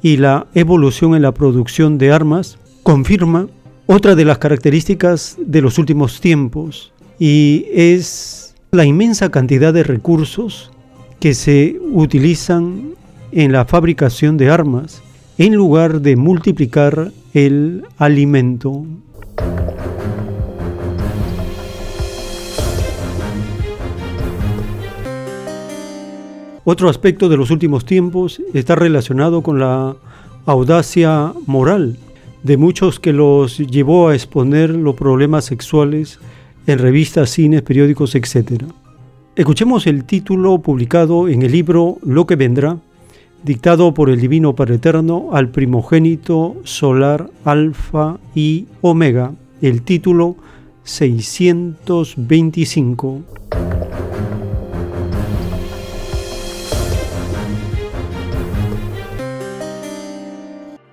y 0.02 0.16
la 0.16 0.46
evolución 0.54 1.14
en 1.14 1.22
la 1.22 1.32
producción 1.32 1.98
de 1.98 2.12
armas 2.12 2.58
confirma 2.82 3.48
otra 3.86 4.14
de 4.14 4.24
las 4.24 4.38
características 4.38 5.36
de 5.38 5.60
los 5.60 5.78
últimos 5.78 6.20
tiempos 6.20 6.92
y 7.18 7.66
es 7.72 8.54
la 8.72 8.84
inmensa 8.84 9.30
cantidad 9.30 9.72
de 9.72 9.82
recursos 9.82 10.70
que 11.20 11.34
se 11.34 11.78
utilizan 11.92 12.94
en 13.32 13.52
la 13.52 13.64
fabricación 13.64 14.36
de 14.36 14.50
armas 14.50 15.02
en 15.38 15.54
lugar 15.54 16.00
de 16.00 16.16
multiplicar 16.16 17.12
el 17.34 17.84
alimento. 17.98 18.84
Otro 26.68 26.88
aspecto 26.88 27.28
de 27.28 27.36
los 27.36 27.52
últimos 27.52 27.84
tiempos 27.84 28.42
está 28.52 28.74
relacionado 28.74 29.40
con 29.40 29.60
la 29.60 29.94
audacia 30.46 31.32
moral 31.46 31.96
de 32.42 32.56
muchos 32.56 32.98
que 32.98 33.12
los 33.12 33.58
llevó 33.58 34.08
a 34.08 34.16
exponer 34.16 34.70
los 34.70 34.96
problemas 34.96 35.44
sexuales 35.44 36.18
en 36.66 36.80
revistas, 36.80 37.30
cines, 37.30 37.62
periódicos, 37.62 38.16
etc. 38.16 38.64
Escuchemos 39.36 39.86
el 39.86 40.02
título 40.02 40.58
publicado 40.58 41.28
en 41.28 41.42
el 41.42 41.52
libro 41.52 41.98
Lo 42.02 42.26
que 42.26 42.34
vendrá 42.34 42.78
dictado 43.44 43.94
por 43.94 44.10
el 44.10 44.20
Divino 44.20 44.56
Padre 44.56 44.74
Eterno 44.74 45.28
al 45.34 45.50
primogénito 45.50 46.56
solar 46.64 47.30
Alfa 47.44 48.18
y 48.34 48.66
Omega, 48.80 49.30
el 49.62 49.82
título 49.82 50.34
625. 50.82 53.22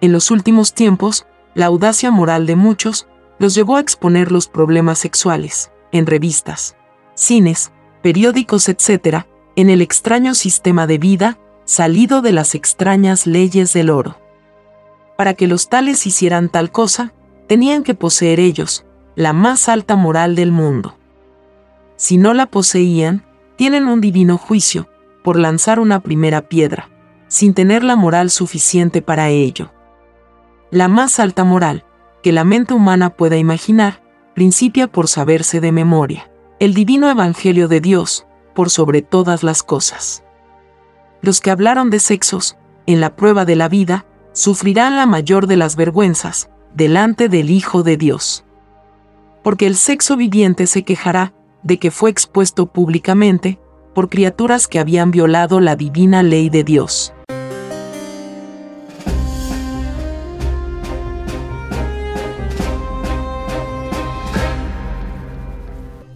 En 0.03 0.11
los 0.11 0.31
últimos 0.31 0.73
tiempos, 0.73 1.25
la 1.53 1.67
audacia 1.67 2.11
moral 2.11 2.45
de 2.45 2.57
muchos 2.57 3.07
los 3.39 3.55
llevó 3.55 3.77
a 3.77 3.79
exponer 3.79 4.33
los 4.33 4.49
problemas 4.49 4.99
sexuales, 4.99 5.71
en 5.93 6.07
revistas, 6.07 6.75
cines, 7.13 7.71
periódicos, 8.01 8.67
etc., 8.67 9.23
en 9.55 9.69
el 9.69 9.81
extraño 9.81 10.33
sistema 10.35 10.87
de 10.87 10.97
vida 10.97 11.39
salido 11.63 12.21
de 12.21 12.33
las 12.33 12.53
extrañas 12.53 13.25
leyes 13.25 13.71
del 13.71 13.89
oro. 13.89 14.17
Para 15.15 15.35
que 15.35 15.47
los 15.47 15.69
tales 15.69 16.05
hicieran 16.05 16.49
tal 16.49 16.69
cosa, 16.69 17.13
tenían 17.47 17.81
que 17.83 17.93
poseer 17.93 18.41
ellos 18.41 18.85
la 19.15 19.31
más 19.31 19.69
alta 19.69 19.95
moral 19.95 20.35
del 20.35 20.51
mundo. 20.51 20.97
Si 21.95 22.17
no 22.17 22.33
la 22.33 22.47
poseían, 22.47 23.23
tienen 23.55 23.87
un 23.87 24.01
divino 24.01 24.37
juicio 24.37 24.89
por 25.23 25.39
lanzar 25.39 25.79
una 25.79 26.01
primera 26.01 26.41
piedra, 26.41 26.89
sin 27.29 27.53
tener 27.53 27.85
la 27.85 27.95
moral 27.95 28.31
suficiente 28.31 29.01
para 29.01 29.29
ello. 29.29 29.71
La 30.73 30.89
más 30.89 31.21
alta 31.21 31.45
moral 31.45 31.85
que 32.21 32.33
la 32.33 32.43
mente 32.43 32.73
humana 32.73 33.11
pueda 33.11 33.37
imaginar, 33.37 34.03
principia 34.35 34.87
por 34.87 35.07
saberse 35.07 35.61
de 35.61 35.71
memoria, 35.71 36.29
el 36.59 36.73
divino 36.73 37.09
Evangelio 37.09 37.69
de 37.69 37.79
Dios, 37.79 38.25
por 38.53 38.69
sobre 38.69 39.01
todas 39.01 39.43
las 39.43 39.63
cosas 39.63 40.23
los 41.23 41.39
que 41.39 41.51
hablaron 41.51 41.89
de 41.89 41.99
sexos, 41.99 42.57
en 42.85 42.99
la 42.99 43.15
prueba 43.15 43.45
de 43.45 43.55
la 43.55 43.69
vida, 43.69 44.05
sufrirán 44.33 44.97
la 44.97 45.05
mayor 45.05 45.47
de 45.47 45.55
las 45.55 45.77
vergüenzas, 45.77 46.49
delante 46.75 47.29
del 47.29 47.49
Hijo 47.49 47.81
de 47.81 47.95
Dios. 47.95 48.43
Porque 49.41 49.65
el 49.65 49.77
sexo 49.77 50.17
viviente 50.17 50.67
se 50.67 50.83
quejará 50.83 51.33
de 51.63 51.79
que 51.79 51.91
fue 51.91 52.09
expuesto 52.09 52.65
públicamente 52.65 53.57
por 53.95 54.09
criaturas 54.09 54.67
que 54.67 54.79
habían 54.79 55.11
violado 55.11 55.61
la 55.61 55.77
divina 55.77 56.23
ley 56.23 56.49
de 56.49 56.65
Dios. 56.65 57.13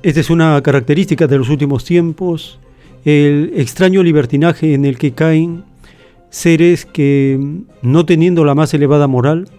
Esta 0.07 0.21
es 0.21 0.29
una 0.29 0.61
característica 0.61 1.27
de 1.27 1.37
los 1.37 1.49
últimos 1.49 1.83
tiempos 1.83 2.59
el 3.03 3.51
extraño 3.57 4.01
libertinaje 4.01 4.73
en 4.73 4.85
el 4.85 4.97
que 4.97 5.11
caen 5.11 5.65
seres 6.29 6.85
que, 6.85 7.37
no 7.81 8.05
teniendo 8.05 8.45
la 8.45 8.55
más 8.55 8.73
elevada 8.73 9.07
moral, 9.07 9.49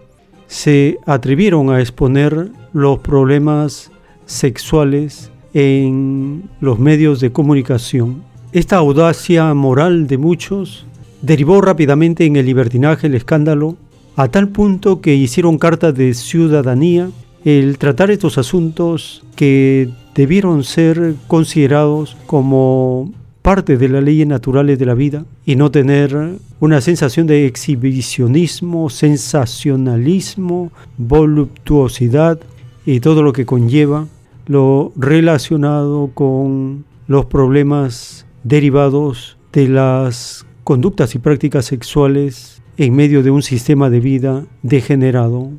se 0.47 0.97
atrevieron 1.05 1.69
a 1.69 1.79
exponer 1.79 2.49
los 2.73 2.97
problemas 2.97 3.91
sexuales 4.25 5.31
en 5.53 6.49
los 6.61 6.79
medios 6.79 7.19
de 7.19 7.31
comunicación. 7.31 8.23
Esta 8.51 8.77
audacia 8.77 9.53
moral 9.53 10.07
de 10.07 10.17
muchos 10.17 10.87
derivó 11.21 11.61
rápidamente 11.61 12.25
en 12.25 12.37
el 12.37 12.47
libertinaje, 12.47 13.05
el 13.05 13.13
escándalo, 13.13 13.77
a 14.15 14.29
tal 14.29 14.47
punto 14.47 14.99
que 14.99 15.13
hicieron 15.13 15.59
carta 15.59 15.91
de 15.91 16.15
ciudadanía 16.15 17.11
el 17.45 17.77
tratar 17.77 18.09
estos 18.11 18.39
asuntos 18.39 19.23
que 19.35 19.89
debieron 20.19 20.65
ser 20.65 21.15
considerados 21.27 22.17
como 22.25 23.09
parte 23.41 23.77
de 23.77 23.87
las 23.87 24.03
leyes 24.03 24.27
naturales 24.27 24.77
de 24.77 24.85
la 24.85 24.93
vida 24.93 25.23
y 25.45 25.55
no 25.55 25.71
tener 25.71 26.13
una 26.59 26.81
sensación 26.81 27.25
de 27.25 27.45
exhibicionismo, 27.45 28.89
sensacionalismo, 28.89 30.73
voluptuosidad 30.97 32.37
y 32.85 32.99
todo 32.99 33.23
lo 33.23 33.31
que 33.31 33.45
conlleva 33.45 34.07
lo 34.45 34.91
relacionado 34.97 36.11
con 36.13 36.83
los 37.07 37.25
problemas 37.27 38.25
derivados 38.43 39.37
de 39.53 39.69
las 39.69 40.45
conductas 40.65 41.15
y 41.15 41.19
prácticas 41.19 41.63
sexuales 41.63 42.61
en 42.75 42.93
medio 42.93 43.23
de 43.23 43.31
un 43.31 43.41
sistema 43.41 43.89
de 43.89 44.01
vida 44.01 44.43
degenerado. 44.63 45.49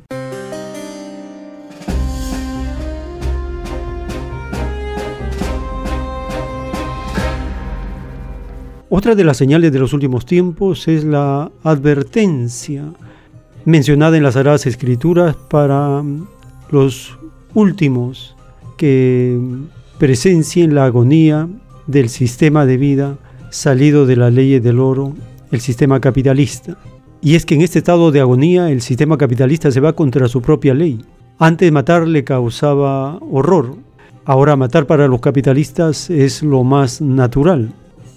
Otra 8.93 9.15
de 9.15 9.23
las 9.23 9.37
señales 9.37 9.71
de 9.71 9.79
los 9.79 9.93
últimos 9.93 10.25
tiempos 10.25 10.89
es 10.89 11.05
la 11.05 11.49
advertencia 11.63 12.91
mencionada 13.63 14.17
en 14.17 14.23
las 14.23 14.33
Sagradas 14.33 14.65
Escrituras 14.65 15.33
para 15.49 16.03
mm, 16.03 16.27
los 16.71 17.17
últimos 17.53 18.35
que 18.75 19.39
presencien 19.97 20.75
la 20.75 20.83
agonía 20.83 21.47
del 21.87 22.09
sistema 22.09 22.65
de 22.65 22.75
vida 22.75 23.17
salido 23.49 24.05
de 24.05 24.17
las 24.17 24.33
leyes 24.33 24.61
del 24.61 24.81
oro, 24.81 25.13
el 25.53 25.61
sistema 25.61 26.01
capitalista. 26.01 26.77
Y 27.21 27.35
es 27.35 27.45
que 27.45 27.55
en 27.55 27.61
este 27.61 27.79
estado 27.79 28.11
de 28.11 28.19
agonía 28.19 28.71
el 28.71 28.81
sistema 28.81 29.17
capitalista 29.17 29.71
se 29.71 29.79
va 29.79 29.93
contra 29.93 30.27
su 30.27 30.41
propia 30.41 30.73
ley. 30.73 30.99
Antes 31.39 31.71
matar 31.71 32.05
le 32.05 32.25
causaba 32.25 33.17
horror, 33.31 33.73
ahora 34.25 34.57
matar 34.57 34.85
para 34.85 35.07
los 35.07 35.21
capitalistas 35.21 36.09
es 36.09 36.43
lo 36.43 36.65
más 36.65 36.99
natural. 36.99 37.73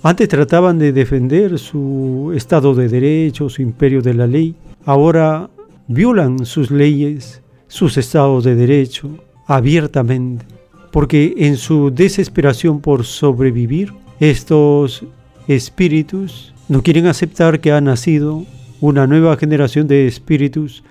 Antes 0.07 0.29
trataban 0.29 0.79
de 0.79 0.93
defender 0.93 1.59
su 1.59 2.31
Estado 2.37 2.75
de 2.75 2.91
Derecho, 2.91 3.49
su 3.49 3.63
imperio 3.63 4.03
de 4.03 4.13
la 4.13 4.27
ley. 4.27 4.55
Ahora 4.85 5.49
violan 5.89 6.45
sus 6.45 6.71
leyes, 6.71 7.41
sus 7.69 7.97
estados 7.97 8.45
de 8.45 8.55
derecho, 8.55 9.09
abiertamente. 9.47 10.45
Porque 10.91 11.33
en 11.39 11.57
su 11.57 11.91
desesperación 11.91 12.83
por 12.83 13.07
sobrevivir, 13.07 13.95
estos 14.21 15.07
espíritus 15.49 16.53
no 16.69 16.83
quieren 16.83 17.07
aceptar 17.07 17.61
que 17.61 17.73
ha 17.73 17.81
nacido 17.81 18.45
una 18.83 19.07
nueva 19.07 19.39
generación 19.39 19.89
de 19.89 20.07
espíritus 20.07 20.85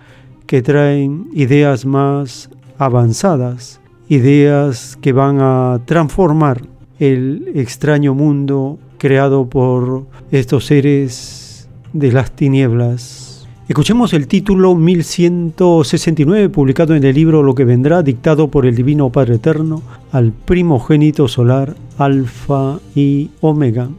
que 0.48 0.64
traen 0.64 1.28
ideas 1.36 1.86
más 1.86 2.50
avanzadas, 2.80 3.80
ideas 4.10 4.98
que 5.00 5.14
van 5.14 5.38
a 5.40 5.82
transformar 5.86 6.64
el 6.98 7.52
extraño 7.54 8.16
mundo 8.16 8.80
creado 9.04 9.50
por 9.50 10.06
estos 10.32 10.66
seres 10.68 11.68
de 11.92 12.14
las 12.14 12.32
tinieblas. 12.32 13.46
Escuchemos 13.68 14.14
el 14.14 14.30
título 14.30 14.76
1169 14.76 16.48
publicado 16.48 16.96
en 16.96 17.04
el 17.04 17.14
libro 17.14 17.44
Lo 17.44 17.54
que 17.54 17.66
vendrá, 17.66 18.02
dictado 18.02 18.48
por 18.48 18.66
el 18.66 18.78
Divino 18.78 19.10
Padre 19.10 19.36
Eterno 19.36 19.82
al 20.14 20.32
primogénito 20.32 21.28
solar 21.28 21.76
Alfa 21.98 22.80
y 22.96 23.32
Omega. 23.42 23.90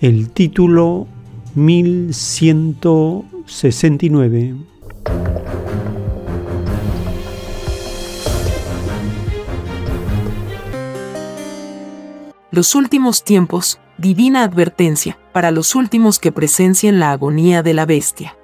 El 0.00 0.30
título 0.30 1.06
1169. 1.54 4.54
Los 12.50 12.74
últimos 12.74 13.22
tiempos, 13.22 13.78
divina 13.98 14.42
advertencia, 14.42 15.18
para 15.32 15.50
los 15.50 15.74
últimos 15.74 16.18
que 16.18 16.32
presencien 16.32 16.98
la 16.98 17.12
agonía 17.12 17.62
de 17.62 17.74
la 17.74 17.86
bestia. 17.86 18.36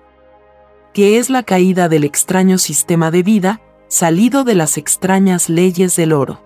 Que 0.92 1.18
es 1.18 1.30
la 1.30 1.42
caída 1.42 1.88
del 1.88 2.04
extraño 2.04 2.58
sistema 2.58 3.10
de 3.10 3.22
vida, 3.22 3.60
salido 3.88 4.44
de 4.44 4.54
las 4.54 4.78
extrañas 4.78 5.48
leyes 5.48 5.96
del 5.96 6.12
oro. 6.12 6.40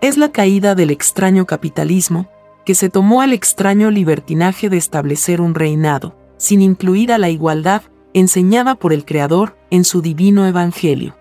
Es 0.00 0.18
la 0.18 0.32
caída 0.32 0.74
del 0.74 0.90
extraño 0.90 1.46
capitalismo, 1.46 2.28
que 2.64 2.74
se 2.74 2.88
tomó 2.88 3.22
al 3.22 3.32
extraño 3.32 3.90
libertinaje 3.90 4.68
de 4.68 4.76
establecer 4.76 5.40
un 5.40 5.54
reinado, 5.54 6.16
sin 6.36 6.60
incluir 6.60 7.12
a 7.12 7.18
la 7.18 7.30
igualdad, 7.30 7.82
enseñada 8.14 8.74
por 8.74 8.92
el 8.92 9.04
Creador 9.04 9.56
en 9.70 9.84
su 9.84 10.02
divino 10.02 10.46
Evangelio. 10.46 11.16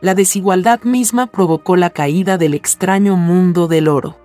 La 0.00 0.14
desigualdad 0.14 0.82
misma 0.82 1.26
provocó 1.26 1.76
la 1.76 1.90
caída 1.90 2.38
del 2.38 2.54
extraño 2.54 3.16
mundo 3.16 3.66
del 3.66 3.88
oro. 3.88 4.16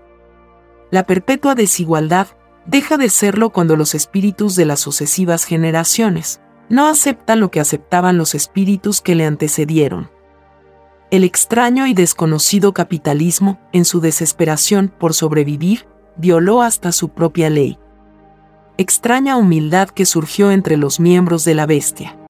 La 0.94 1.08
perpetua 1.08 1.56
desigualdad 1.56 2.28
deja 2.68 2.98
de 2.98 3.10
serlo 3.10 3.50
cuando 3.50 3.76
los 3.76 3.96
espíritus 3.96 4.56
de 4.56 4.66
las 4.66 4.80
sucesivas 4.80 5.44
generaciones 5.44 6.40
no 6.70 6.88
aceptan 6.88 7.40
lo 7.40 7.50
que 7.50 7.60
aceptaban 7.60 8.20
los 8.20 8.36
espíritus 8.36 9.02
que 9.02 9.16
le 9.16 9.26
antecedieron. 9.26 10.12
El 11.10 11.24
extraño 11.24 11.88
y 11.88 11.96
desconocido 11.96 12.76
capitalismo, 12.76 13.60
en 13.72 13.86
su 13.86 14.02
desesperación 14.02 14.94
por 14.96 15.16
sobrevivir, 15.16 15.88
violó 16.16 16.62
hasta 16.62 16.92
su 16.92 17.10
propia 17.10 17.50
ley. 17.50 17.80
Extraña 18.78 19.36
humildad 19.36 19.90
que 19.90 20.06
surgió 20.06 20.52
entre 20.52 20.78
los 20.78 21.00
miembros 21.00 21.44
de 21.44 21.56
la 21.56 21.66
bestia. 21.66 22.23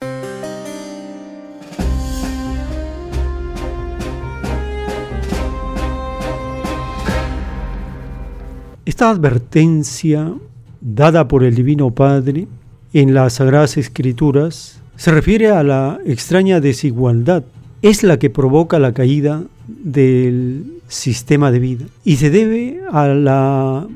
Esta 8.85 9.09
advertencia 9.09 10.33
dada 10.81 11.29
por 11.29 11.45
el 11.45 11.55
Divino 11.55 11.91
Padre 11.91 12.49
en 12.91 13.13
las 13.13 13.35
Sagradas 13.35 13.77
Escrituras 13.77 14.81
se 14.97 15.11
refiere 15.11 15.51
a 15.51 15.63
la 15.63 15.99
extraña 16.05 16.59
desigualdad. 16.59 17.45
Es 17.81 18.03
la 18.03 18.19
que 18.19 18.29
provoca 18.29 18.79
la 18.79 18.91
caída 18.91 19.43
del 19.69 20.81
sistema 20.89 21.49
de 21.49 21.59
vida 21.59 21.85
y 22.03 22.17
se 22.17 22.29
debe 22.29 22.81
a 22.91 23.07
la 23.07 23.87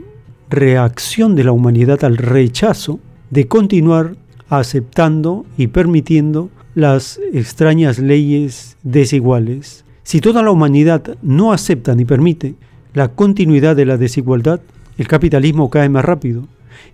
reacción 0.50 1.36
de 1.36 1.43
la 1.43 1.52
humanidad 1.52 2.06
al 2.06 2.15
rechazo 2.15 3.02
de 3.30 3.45
continuar 3.45 4.15
aceptando 4.47 5.45
y 5.58 5.67
permitiendo 5.67 6.50
las 6.76 7.19
extrañas 7.34 8.00
leyes 8.00 8.78
desiguales. 8.84 9.84
Si 10.04 10.21
toda 10.21 10.43
la 10.43 10.52
humanidad 10.52 11.17
no 11.21 11.52
acepta 11.52 11.93
ni 11.93 12.06
permite 12.06 12.56
la 12.93 13.10
continuidad 13.10 13.76
de 13.76 13.86
la 13.86 13.97
desigualdad, 13.97 14.62
el 14.97 15.07
capitalismo 15.07 15.69
cae 15.69 15.89
más 15.89 16.05
rápido. 16.05 16.47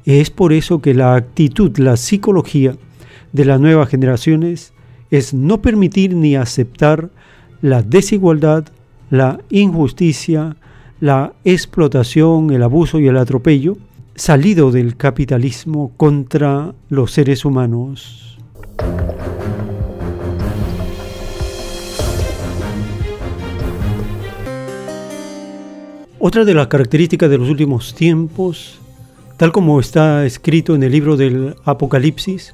Es 0.05 0.29
por 0.29 0.53
eso 0.53 0.81
que 0.81 0.93
la 0.93 1.15
actitud, 1.15 1.77
la 1.77 1.97
psicología 1.97 2.75
de 3.31 3.45
las 3.45 3.59
nuevas 3.59 3.89
generaciones 3.89 4.73
es 5.11 5.33
no 5.33 5.61
permitir 5.61 6.15
ni 6.15 6.35
aceptar 6.35 7.09
la 7.61 7.81
desigualdad, 7.81 8.65
la 9.09 9.39
injusticia, 9.49 10.57
la 10.99 11.33
explotación, 11.43 12.51
el 12.51 12.63
abuso 12.63 12.99
y 12.99 13.07
el 13.07 13.17
atropello 13.17 13.77
salido 14.15 14.71
del 14.71 14.95
capitalismo 14.95 15.91
contra 15.97 16.73
los 16.89 17.11
seres 17.11 17.45
humanos. 17.45 18.37
Otra 26.25 26.45
de 26.45 26.53
las 26.53 26.67
características 26.67 27.29
de 27.29 27.37
los 27.37 27.49
últimos 27.49 27.93
tiempos, 27.95 28.79
tal 29.35 29.51
como 29.51 29.81
está 29.81 30.25
escrito 30.25 30.73
en 30.73 30.83
el 30.83 30.93
libro 30.93 31.17
del 31.17 31.53
Apocalipsis, 31.65 32.53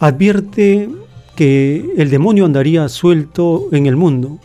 advierte 0.00 0.90
que 1.34 1.94
el 1.96 2.10
demonio 2.10 2.44
andaría 2.44 2.86
suelto 2.90 3.68
en 3.72 3.86
el 3.86 3.96
mundo. 3.96 4.38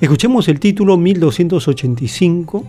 Escuchemos 0.00 0.48
el 0.48 0.60
título 0.60 0.96
1285 0.96 2.64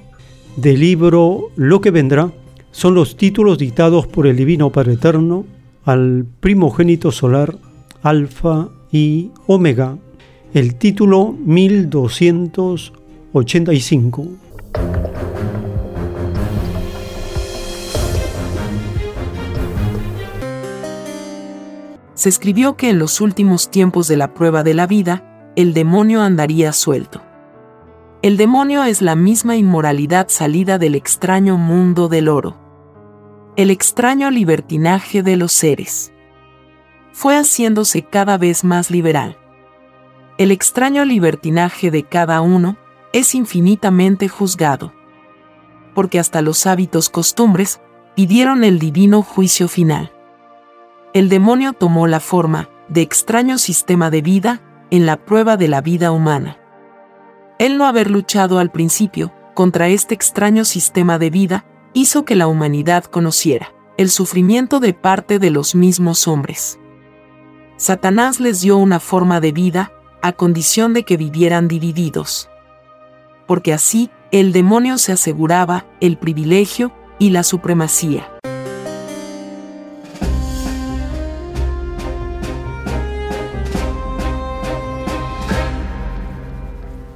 del 0.58 0.82
libro 0.82 1.44
Lo 1.56 1.80
que 1.80 1.92
vendrá. 1.92 2.34
Son 2.72 2.94
los 2.94 3.16
títulos 3.16 3.58
dictados 3.58 4.08
por 4.08 4.28
el 4.28 4.36
Divino 4.36 4.70
Padre 4.70 4.96
Eterno 4.96 5.46
al 5.86 6.26
primogénito 6.42 7.14
solar 7.14 7.56
Alfa 8.04 8.68
y 8.92 9.32
Omega. 9.48 9.98
El 10.54 10.76
título 10.76 11.34
1285. 11.46 14.45
Se 22.26 22.30
escribió 22.30 22.76
que 22.76 22.90
en 22.90 22.98
los 22.98 23.22
últimos 23.22 23.70
tiempos 23.70 24.08
de 24.08 24.18
la 24.18 24.34
prueba 24.34 24.64
de 24.64 24.74
la 24.74 24.88
vida, 24.88 25.52
el 25.56 25.76
demonio 25.76 26.24
andaría 26.24 26.74
suelto. 26.74 27.22
El 28.24 28.36
demonio 28.36 28.84
es 28.84 29.04
la 29.04 29.16
misma 29.16 29.58
inmoralidad 29.58 30.30
salida 30.30 30.80
del 30.80 30.96
extraño 30.96 31.60
mundo 31.60 32.08
del 32.08 32.28
oro. 32.28 32.58
El 33.58 33.70
extraño 33.70 34.32
libertinaje 34.32 35.22
de 35.22 35.38
los 35.38 35.52
seres. 35.52 36.14
Fue 37.12 37.38
haciéndose 37.38 38.02
cada 38.02 38.40
vez 38.40 38.64
más 38.64 38.90
liberal. 38.90 39.38
El 40.40 40.50
extraño 40.50 41.06
libertinaje 41.06 41.92
de 41.92 42.02
cada 42.02 42.42
uno 42.42 42.76
es 43.14 43.36
infinitamente 43.36 44.30
juzgado. 44.30 44.94
Porque 45.94 46.18
hasta 46.18 46.42
los 46.42 46.66
hábitos 46.66 47.08
costumbres 47.12 47.82
pidieron 48.16 48.64
el 48.64 48.80
divino 48.80 49.22
juicio 49.22 49.68
final. 49.68 50.15
El 51.16 51.30
demonio 51.30 51.72
tomó 51.72 52.08
la 52.08 52.20
forma 52.20 52.68
de 52.90 53.02
extraño 53.02 53.58
sistema 53.58 54.10
de 54.10 54.22
vida 54.22 54.62
en 54.92 55.06
la 55.06 55.16
prueba 55.16 55.56
de 55.56 55.70
la 55.70 55.80
vida 55.80 56.12
humana. 56.12 56.58
El 57.58 57.78
no 57.78 57.86
haber 57.86 58.12
luchado 58.12 58.60
al 58.60 58.70
principio 58.70 59.32
contra 59.54 59.88
este 59.88 60.14
extraño 60.14 60.66
sistema 60.66 61.18
de 61.18 61.30
vida 61.30 61.64
hizo 61.94 62.26
que 62.26 62.36
la 62.36 62.48
humanidad 62.48 63.06
conociera 63.06 63.74
el 63.96 64.10
sufrimiento 64.10 64.82
de 64.82 64.94
parte 64.94 65.40
de 65.40 65.52
los 65.52 65.74
mismos 65.74 66.28
hombres. 66.28 66.82
Satanás 67.78 68.42
les 68.42 68.60
dio 68.60 68.76
una 68.76 69.00
forma 69.00 69.40
de 69.40 69.54
vida 69.54 69.94
a 70.22 70.34
condición 70.34 70.94
de 70.94 71.04
que 71.04 71.16
vivieran 71.16 71.70
divididos. 71.70 72.50
Porque 73.48 73.72
así 73.72 74.10
el 74.32 74.52
demonio 74.52 74.98
se 74.98 75.14
aseguraba 75.14 75.86
el 76.02 76.18
privilegio 76.18 76.92
y 77.20 77.30
la 77.30 77.44
supremacía. 77.44 78.36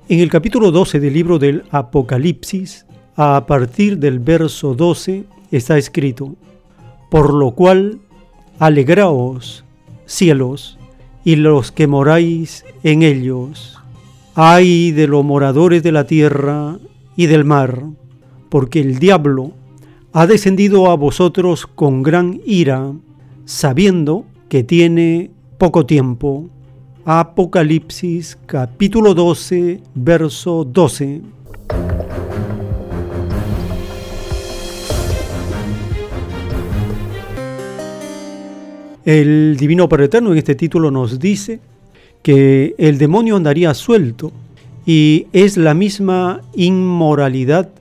En 0.10 0.22
el 0.22 0.32
capítulo 0.32 0.72
12 0.72 1.00
del 1.00 1.14
libro 1.14 1.38
del 1.38 1.66
Apocalipsis, 1.70 2.88
a 3.16 3.46
partir 3.46 4.00
del 4.00 4.18
verso 4.18 4.74
12, 4.74 5.26
está 5.52 5.78
escrito, 5.78 6.36
Por 7.12 7.32
lo 7.32 7.52
cual, 7.52 8.00
alegraos, 8.58 9.64
cielos, 10.08 10.80
y 11.24 11.36
los 11.36 11.72
que 11.72 11.86
moráis 11.86 12.66
en 12.82 13.04
ellos. 13.04 13.78
Ay 14.34 14.92
de 14.94 15.08
los 15.08 15.24
moradores 15.24 15.84
de 15.84 15.92
la 15.92 16.08
tierra 16.08 16.80
y 17.16 17.28
del 17.28 17.46
mar, 17.46 17.84
porque 18.50 18.80
el 18.80 18.98
diablo 18.98 19.52
ha 20.12 20.26
descendido 20.26 20.90
a 20.90 20.96
vosotros 20.96 21.68
con 21.68 22.02
gran 22.02 22.42
ira, 22.48 22.94
sabiendo 23.46 24.26
que 24.50 24.64
tiene 24.64 25.30
poco 25.60 25.86
tiempo. 25.86 26.50
Apocalipsis 27.12 28.38
capítulo 28.46 29.16
12, 29.16 29.82
verso 29.96 30.64
12. 30.64 31.22
El 39.06 39.58
Divino 39.58 39.90
Padre 39.90 40.06
Eterno 40.06 40.34
en 40.34 40.38
este 40.38 40.54
título 40.54 40.92
nos 40.92 41.20
dice 41.20 41.60
que 42.22 42.76
el 42.78 43.00
demonio 43.00 43.38
andaría 43.38 43.74
suelto 43.74 44.32
y 44.86 45.26
es 45.34 45.58
la 45.58 45.74
misma 45.74 46.42
inmoralidad 46.54 47.72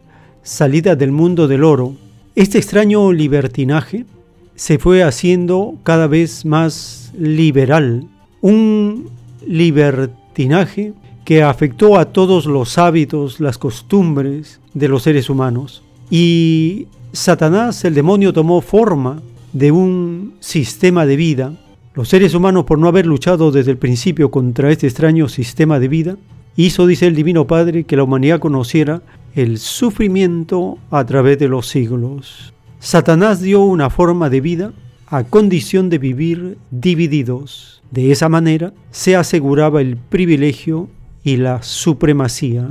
salida 0.43 0.97
del 0.97 1.13
mundo 1.13 1.47
del 1.47 1.65
oro. 1.65 1.93
Este 2.35 2.57
extraño 2.57 3.13
libertinaje 3.13 4.07
se 4.55 4.79
fue 4.79 5.03
haciendo 5.03 5.75
cada 5.83 6.07
vez 6.07 6.47
más 6.47 7.13
liberal, 7.15 8.09
un 8.41 9.18
libertinaje 9.49 10.93
que 11.25 11.43
afectó 11.43 11.99
a 11.99 12.07
todos 12.07 12.47
los 12.47 12.79
hábitos, 12.79 13.41
las 13.41 13.59
costumbres 13.59 14.61
de 14.75 14.89
los 14.89 15.03
seres 15.03 15.29
humanos. 15.29 15.83
Y 16.11 16.87
Satanás, 17.13 17.85
el 17.85 17.95
demonio, 17.95 18.33
tomó 18.33 18.61
forma 18.61 19.21
de 19.53 19.73
un 19.73 20.35
sistema 20.41 21.05
de 21.07 21.17
vida. 21.17 21.55
Los 21.95 22.09
seres 22.09 22.35
humanos, 22.35 22.65
por 22.65 22.79
no 22.79 22.89
haber 22.89 23.07
luchado 23.07 23.51
desde 23.51 23.73
el 23.73 23.79
principio 23.79 24.31
contra 24.31 24.71
este 24.71 24.87
extraño 24.87 25.29
sistema 25.29 25.79
de 25.81 25.89
vida, 25.89 26.17
hizo, 26.57 26.87
dice 26.87 27.07
el 27.07 27.15
Divino 27.15 27.47
Padre, 27.47 27.85
que 27.85 27.97
la 27.97 28.05
humanidad 28.05 28.41
conociera 28.41 29.03
el 29.35 29.59
sufrimiento 29.59 30.79
a 30.91 31.05
través 31.05 31.39
de 31.39 31.49
los 31.49 31.69
siglos. 31.69 32.53
Satanás 32.81 33.41
dio 33.41 33.63
una 33.63 33.91
forma 33.91 34.31
de 34.31 34.41
vida 34.41 34.73
a 35.09 35.25
condición 35.25 35.91
de 35.91 35.99
vivir 35.99 36.59
divididos. 36.71 37.78
De 37.91 38.13
esa 38.13 38.29
manera 38.29 38.75
se 38.91 39.17
aseguraba 39.17 39.81
el 39.81 39.97
privilegio 39.97 40.91
y 41.25 41.39
la 41.39 41.63
supremacía. 41.63 42.69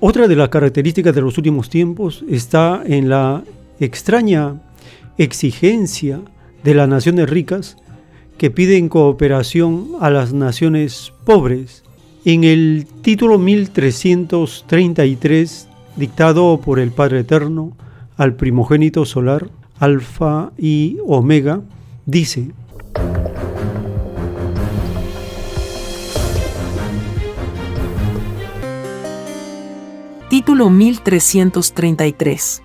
Otra 0.00 0.26
de 0.28 0.36
las 0.36 0.50
características 0.50 1.12
de 1.14 1.20
los 1.20 1.36
últimos 1.36 1.68
tiempos 1.68 2.24
está 2.28 2.82
en 2.86 3.08
la 3.08 3.42
extraña 3.80 4.62
exigencia 5.18 6.20
de 6.62 6.74
las 6.74 6.88
naciones 6.88 7.28
ricas 7.28 7.76
que 8.38 8.50
piden 8.50 8.88
cooperación 8.88 9.88
a 10.00 10.08
las 10.10 10.32
naciones 10.32 11.12
pobres. 11.24 11.82
En 12.24 12.44
el 12.44 12.86
título 13.02 13.38
1333, 13.38 15.68
dictado 15.96 16.60
por 16.60 16.78
el 16.78 16.90
Padre 16.90 17.20
Eterno 17.20 17.76
al 18.16 18.34
primogénito 18.34 19.04
solar, 19.04 19.48
Alfa 19.78 20.52
y 20.56 20.98
Omega, 21.06 21.60
dice, 22.06 22.52
Título 30.28 30.70
1333 30.70 32.62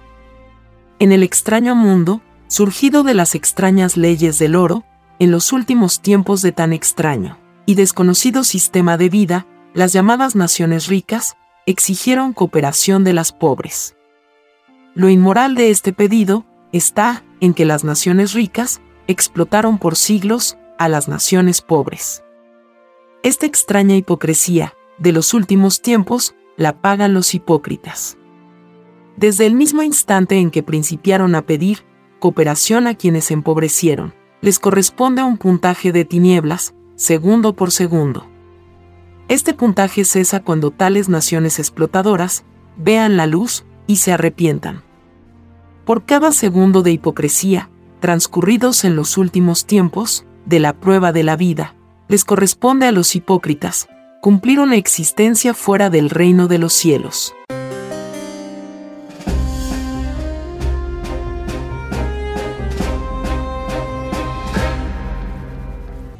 En 0.99 1.11
el 1.11 1.23
extraño 1.23 1.75
mundo, 1.75 2.21
surgido 2.47 3.03
de 3.03 3.13
las 3.13 3.35
extrañas 3.35 3.97
leyes 3.97 4.39
del 4.39 4.55
oro, 4.55 4.83
en 5.19 5.31
los 5.31 5.53
últimos 5.53 6.01
tiempos 6.01 6.41
de 6.41 6.51
tan 6.51 6.73
extraño 6.73 7.37
y 7.65 7.75
desconocido 7.75 8.43
sistema 8.43 8.97
de 8.97 9.09
vida, 9.09 9.45
las 9.73 9.93
llamadas 9.93 10.35
naciones 10.35 10.87
ricas 10.87 11.37
exigieron 11.65 12.33
cooperación 12.33 13.03
de 13.03 13.13
las 13.13 13.31
pobres. 13.31 13.95
Lo 14.93 15.09
inmoral 15.09 15.55
de 15.55 15.69
este 15.69 15.93
pedido 15.93 16.45
está 16.71 17.23
en 17.39 17.53
que 17.53 17.65
las 17.65 17.83
naciones 17.83 18.33
ricas 18.33 18.81
explotaron 19.07 19.77
por 19.77 19.95
siglos 19.95 20.57
a 20.77 20.89
las 20.89 21.07
naciones 21.07 21.61
pobres. 21.61 22.23
Esta 23.23 23.45
extraña 23.45 23.95
hipocresía 23.95 24.73
de 24.97 25.11
los 25.11 25.33
últimos 25.33 25.81
tiempos 25.81 26.35
la 26.57 26.81
pagan 26.81 27.13
los 27.13 27.33
hipócritas. 27.33 28.17
Desde 29.17 29.45
el 29.45 29.53
mismo 29.53 29.83
instante 29.83 30.37
en 30.37 30.51
que 30.51 30.63
principiaron 30.63 31.35
a 31.35 31.43
pedir 31.43 31.85
cooperación 32.19 32.87
a 32.87 32.95
quienes 32.95 33.29
empobrecieron, 33.31 34.13
les 34.41 34.59
corresponde 34.59 35.23
un 35.23 35.37
puntaje 35.37 35.91
de 35.91 36.05
tinieblas, 36.05 36.73
segundo 36.95 37.53
por 37.53 37.71
segundo. 37.71 38.30
Este 39.31 39.53
puntaje 39.53 40.03
cesa 40.03 40.41
cuando 40.41 40.71
tales 40.71 41.07
naciones 41.07 41.57
explotadoras 41.57 42.43
vean 42.75 43.15
la 43.15 43.27
luz 43.27 43.63
y 43.87 43.95
se 43.95 44.11
arrepientan. 44.11 44.83
Por 45.85 46.03
cada 46.03 46.33
segundo 46.33 46.81
de 46.81 46.91
hipocresía, 46.91 47.69
transcurridos 48.01 48.83
en 48.83 48.97
los 48.97 49.17
últimos 49.17 49.65
tiempos, 49.65 50.25
de 50.45 50.59
la 50.59 50.73
prueba 50.73 51.13
de 51.13 51.23
la 51.23 51.37
vida, 51.37 51.75
les 52.09 52.25
corresponde 52.25 52.87
a 52.87 52.91
los 52.91 53.15
hipócritas 53.15 53.87
cumplir 54.21 54.59
una 54.59 54.75
existencia 54.75 55.53
fuera 55.53 55.89
del 55.89 56.09
reino 56.09 56.49
de 56.49 56.57
los 56.57 56.73
cielos. 56.73 57.33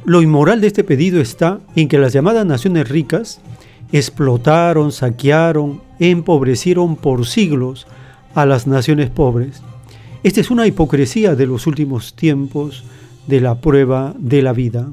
Lo 0.04 0.20
inmoral 0.20 0.60
de 0.60 0.66
este 0.66 0.82
pedido 0.82 1.20
está 1.20 1.60
en 1.76 1.86
que 1.86 1.96
las 1.96 2.12
llamadas 2.12 2.44
naciones 2.44 2.88
ricas 2.88 3.40
explotaron, 3.92 4.90
saquearon, 4.90 5.80
empobrecieron 6.00 6.96
por 6.96 7.24
siglos 7.24 7.86
a 8.34 8.44
las 8.44 8.66
naciones 8.66 9.10
pobres. 9.10 9.62
Esta 10.24 10.40
es 10.40 10.50
una 10.50 10.66
hipocresía 10.66 11.36
de 11.36 11.46
los 11.46 11.68
últimos 11.68 12.14
tiempos 12.14 12.82
de 13.28 13.40
la 13.40 13.60
prueba 13.60 14.12
de 14.18 14.42
la 14.42 14.52
vida. 14.52 14.88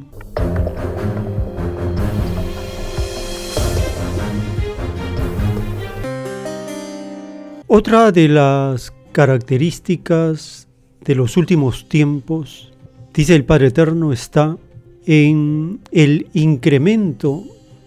Otra 7.65 8.11
de 8.11 8.27
las 8.27 8.93
características 9.11 10.67
de 11.03 11.15
los 11.15 11.35
últimos 11.35 11.89
tiempos, 11.89 12.71
dice 13.11 13.35
el 13.35 13.45
Padre 13.45 13.67
Eterno, 13.67 14.13
está 14.13 14.57
en 15.05 15.79
el 15.91 16.27
incremento 16.33 17.43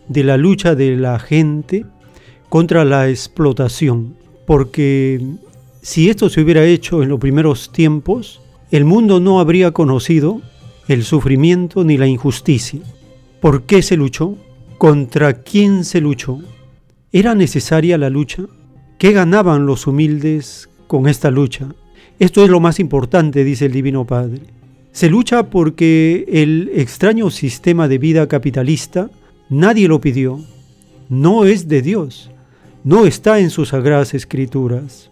de 0.09 0.25
la 0.25 0.37
lucha 0.37 0.75
de 0.75 0.97
la 0.97 1.19
gente 1.19 1.87
contra 2.49 2.85
la 2.85 3.09
explotación, 3.09 4.15
porque 4.47 5.21
si 5.81 6.11
esto 6.11 6.29
se 6.29 6.41
hubiera 6.41 6.65
hecho 6.65 7.03
en 7.03 7.09
los 7.09 7.19
primeros 7.19 7.73
tiempos, 7.73 8.41
el 8.71 8.85
mundo 8.85 9.21
no 9.21 9.41
habría 9.41 9.73
conocido 9.73 10.41
el 10.89 11.05
sufrimiento 11.05 11.85
ni 11.85 11.97
la 11.97 12.07
injusticia. 12.07 12.81
¿Por 13.41 13.63
qué 13.65 13.83
se 13.83 13.97
luchó? 13.97 14.37
¿Contra 14.79 15.43
quién 15.43 15.85
se 15.85 16.01
luchó? 16.01 16.41
¿Era 17.13 17.35
necesaria 17.35 17.99
la 17.99 18.11
lucha? 18.11 18.45
¿Qué 18.99 19.13
ganaban 19.13 19.67
los 19.67 19.87
humildes 19.87 20.69
con 20.87 21.09
esta 21.09 21.31
lucha? 21.31 21.75
Esto 22.19 22.45
es 22.45 22.51
lo 22.51 22.61
más 22.61 22.79
importante, 22.79 23.45
dice 23.45 23.67
el 23.67 23.73
Divino 23.73 24.07
Padre. 24.07 24.41
Se 24.93 25.09
lucha 25.09 25.45
porque 25.45 26.27
el 26.29 26.71
extraño 26.75 27.31
sistema 27.31 27.89
de 27.89 27.97
vida 27.97 28.29
capitalista 28.29 29.11
nadie 29.49 29.89
lo 29.89 30.03
pidió, 30.03 30.41
no 31.09 31.47
es 31.47 31.67
de 31.67 31.81
Dios, 31.81 32.31
no 32.85 33.07
está 33.07 33.39
en 33.41 33.49
sus 33.49 33.71
sagradas 33.71 34.13
escrituras. 34.13 35.11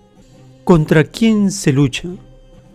¿Contra 0.64 1.05
quién 1.05 1.51
se 1.51 1.72
lucha? 1.72 2.11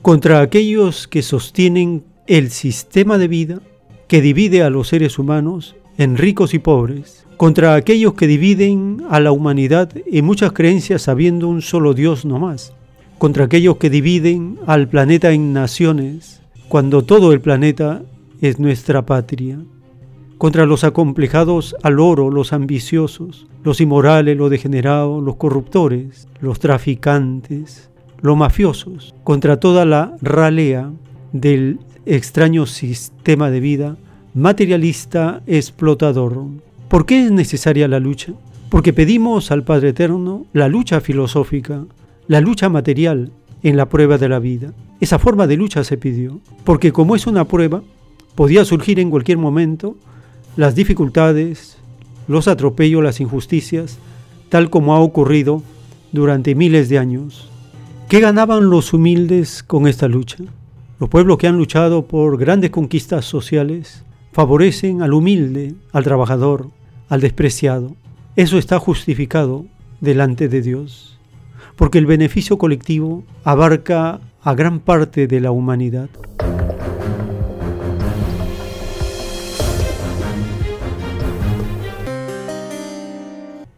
Contra 0.02 0.42
aquellos 0.42 1.08
que 1.08 1.22
sostienen 1.22 2.04
el 2.26 2.50
sistema 2.50 3.20
de 3.20 3.28
vida 3.28 3.62
que 4.08 4.22
divide 4.22 4.64
a 4.64 4.72
los 4.72 4.88
seres 4.88 5.20
humanos 5.20 5.76
en 6.00 6.18
ricos 6.18 6.56
y 6.56 6.60
pobres, 6.60 7.24
contra 7.38 7.76
aquellos 7.76 8.16
que 8.16 8.26
dividen 8.26 9.04
a 9.12 9.20
la 9.20 9.32
humanidad 9.32 9.92
en 10.08 10.26
muchas 10.26 10.54
creencias 10.54 11.04
sabiendo 11.04 11.50
un 11.50 11.62
solo 11.62 11.94
Dios 11.94 12.26
no 12.26 12.40
más, 12.40 12.74
contra 13.20 13.46
aquellos 13.46 13.78
que 13.78 13.92
dividen 13.92 14.58
al 14.66 14.88
planeta 14.88 15.32
en 15.32 15.54
naciones, 15.54 16.42
cuando 16.68 17.04
todo 17.04 17.32
el 17.32 17.42
planeta 17.42 18.02
es 18.42 18.60
nuestra 18.60 19.06
patria, 19.06 19.60
contra 20.38 20.66
los 20.66 20.84
acomplejados 20.84 21.76
al 21.84 22.00
oro, 22.00 22.30
los 22.30 22.54
ambiciosos, 22.54 23.48
los 23.64 23.80
inmorales, 23.82 24.38
los 24.38 24.50
degenerados, 24.50 25.24
los 25.24 25.38
corruptores, 25.38 26.28
los 26.42 26.60
traficantes, 26.60 27.90
los 28.22 28.36
mafiosos, 28.36 29.16
contra 29.24 29.60
toda 29.60 29.86
la 29.86 30.16
ralea 30.22 30.92
del 31.32 31.80
extraño 32.06 32.66
sistema 32.66 33.50
de 33.50 33.60
vida 33.60 33.98
materialista 34.34 35.42
explotador. 35.48 36.46
¿Por 36.90 37.06
qué 37.06 37.26
es 37.26 37.32
necesaria 37.32 37.88
la 37.88 38.00
lucha? 38.00 38.34
Porque 38.70 38.92
pedimos 38.92 39.52
al 39.52 39.64
Padre 39.64 39.90
Eterno 39.90 40.46
la 40.52 40.68
lucha 40.68 41.00
filosófica, 41.00 41.86
la 42.28 42.42
lucha 42.42 42.68
material 42.68 43.32
en 43.64 43.78
la 43.78 43.88
prueba 43.88 44.18
de 44.18 44.30
la 44.30 44.40
vida. 44.40 44.74
Esa 45.00 45.20
forma 45.20 45.48
de 45.48 45.58
lucha 45.58 45.84
se 45.84 45.98
pidió, 45.98 46.40
porque 46.64 46.92
como 46.92 47.16
es 47.16 47.28
una 47.28 47.46
prueba, 47.46 47.84
podía 48.36 48.66
surgir 48.66 49.00
en 49.00 49.10
cualquier 49.10 49.38
momento 49.38 49.96
las 50.56 50.76
dificultades, 50.76 51.78
los 52.28 52.48
atropellos, 52.48 53.04
las 53.04 53.20
injusticias, 53.20 53.98
tal 54.50 54.70
como 54.70 54.96
ha 54.96 55.00
ocurrido 55.00 55.62
durante 56.12 56.56
miles 56.56 56.88
de 56.90 56.98
años. 56.98 57.50
¿Qué 58.08 58.20
ganaban 58.20 58.70
los 58.70 58.94
humildes 58.94 59.64
con 59.64 59.88
esta 59.88 60.08
lucha? 60.08 60.38
Los 61.00 61.10
pueblos 61.10 61.38
que 61.38 61.48
han 61.48 61.58
luchado 61.58 62.06
por 62.06 62.38
grandes 62.38 62.70
conquistas 62.70 63.26
sociales 63.26 64.04
favorecen 64.32 65.02
al 65.02 65.14
humilde, 65.14 65.76
al 65.92 66.04
trabajador, 66.04 66.70
al 67.10 67.20
despreciado. 67.20 67.96
Eso 68.36 68.58
está 68.58 68.80
justificado 68.80 69.66
delante 70.00 70.48
de 70.48 70.62
Dios, 70.62 71.18
porque 71.76 71.98
el 71.98 72.06
beneficio 72.06 72.58
colectivo 72.58 73.24
abarca 73.44 74.22
a 74.46 74.54
gran 74.54 74.80
parte 74.80 75.26
de 75.26 75.40
la 75.40 75.50
humanidad. 75.50 76.08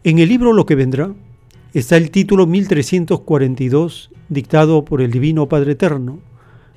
En 0.04 0.18
el 0.18 0.28
libro 0.28 0.52
Lo 0.52 0.66
que 0.66 0.74
vendrá 0.74 1.10
está 1.72 1.96
el 1.96 2.10
título 2.10 2.46
1342 2.46 4.10
dictado 4.28 4.84
por 4.84 5.00
el 5.00 5.10
Divino 5.10 5.48
Padre 5.48 5.72
Eterno 5.72 6.18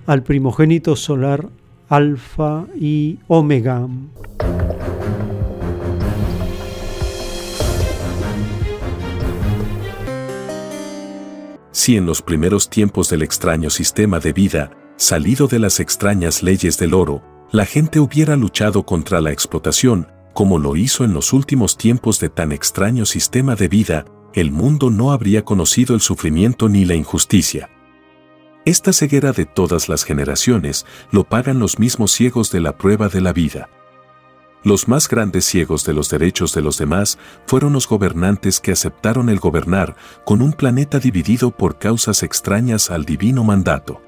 al 0.06 0.24
primogénito 0.24 0.96
solar 0.96 1.50
Alfa 1.89 2.68
y 2.80 3.20
Omega. 3.28 3.89
Si 11.84 11.98
en 11.98 12.06
los 12.06 12.22
primeros 12.22 12.70
tiempos 12.70 13.10
del 13.10 13.24
extraño 13.24 13.72
sistema 13.72 14.20
de 14.20 14.34
vida, 14.34 14.70
salido 14.98 15.48
de 15.48 15.58
las 15.58 15.80
extrañas 15.80 16.44
leyes 16.44 16.78
del 16.78 16.94
oro, 16.94 17.24
la 17.52 17.66
gente 17.66 18.00
hubiera 18.00 18.36
luchado 18.36 18.86
contra 18.86 19.20
la 19.20 19.32
explotación, 19.32 20.08
como 20.36 20.60
lo 20.60 20.76
hizo 20.76 21.06
en 21.06 21.16
los 21.16 21.34
últimos 21.34 21.80
tiempos 21.80 22.20
de 22.20 22.30
tan 22.30 22.52
extraño 22.52 23.08
sistema 23.08 23.56
de 23.56 23.68
vida, 23.68 24.06
el 24.36 24.52
mundo 24.52 24.92
no 24.92 25.12
habría 25.12 25.44
conocido 25.44 25.96
el 25.96 26.02
sufrimiento 26.02 26.70
ni 26.70 26.86
la 26.86 26.94
injusticia. 26.94 27.72
Esta 28.64 28.94
ceguera 28.94 29.32
de 29.32 29.48
todas 29.48 29.90
las 29.90 30.04
generaciones 30.04 30.86
lo 31.10 31.24
pagan 31.24 31.58
los 31.58 31.80
mismos 31.80 32.12
ciegos 32.12 32.52
de 32.52 32.62
la 32.62 32.78
prueba 32.78 33.10
de 33.10 33.22
la 33.22 33.34
vida. 33.34 33.70
Los 34.64 34.88
más 34.88 35.09
grandes 35.09 35.45
ciegos 35.45 35.86
de 35.86 35.93
los 35.93 36.09
derechos 36.09 36.53
de 36.53 36.62
los 36.62 36.78
demás 36.78 37.18
fueron 37.47 37.74
los 37.74 37.88
gobernantes 37.88 38.59
que 38.59 38.72
aceptaron 38.72 39.30
el 39.30 39.39
gobernar 39.39 39.95
con 40.24 40.41
un 40.43 40.53
planeta 40.53 40.99
dividido 40.99 41.49
por 41.49 41.80
causas 41.80 42.22
extrañas 42.22 42.91
al 42.91 43.03
divino 43.03 43.43
mandato. 43.43 44.01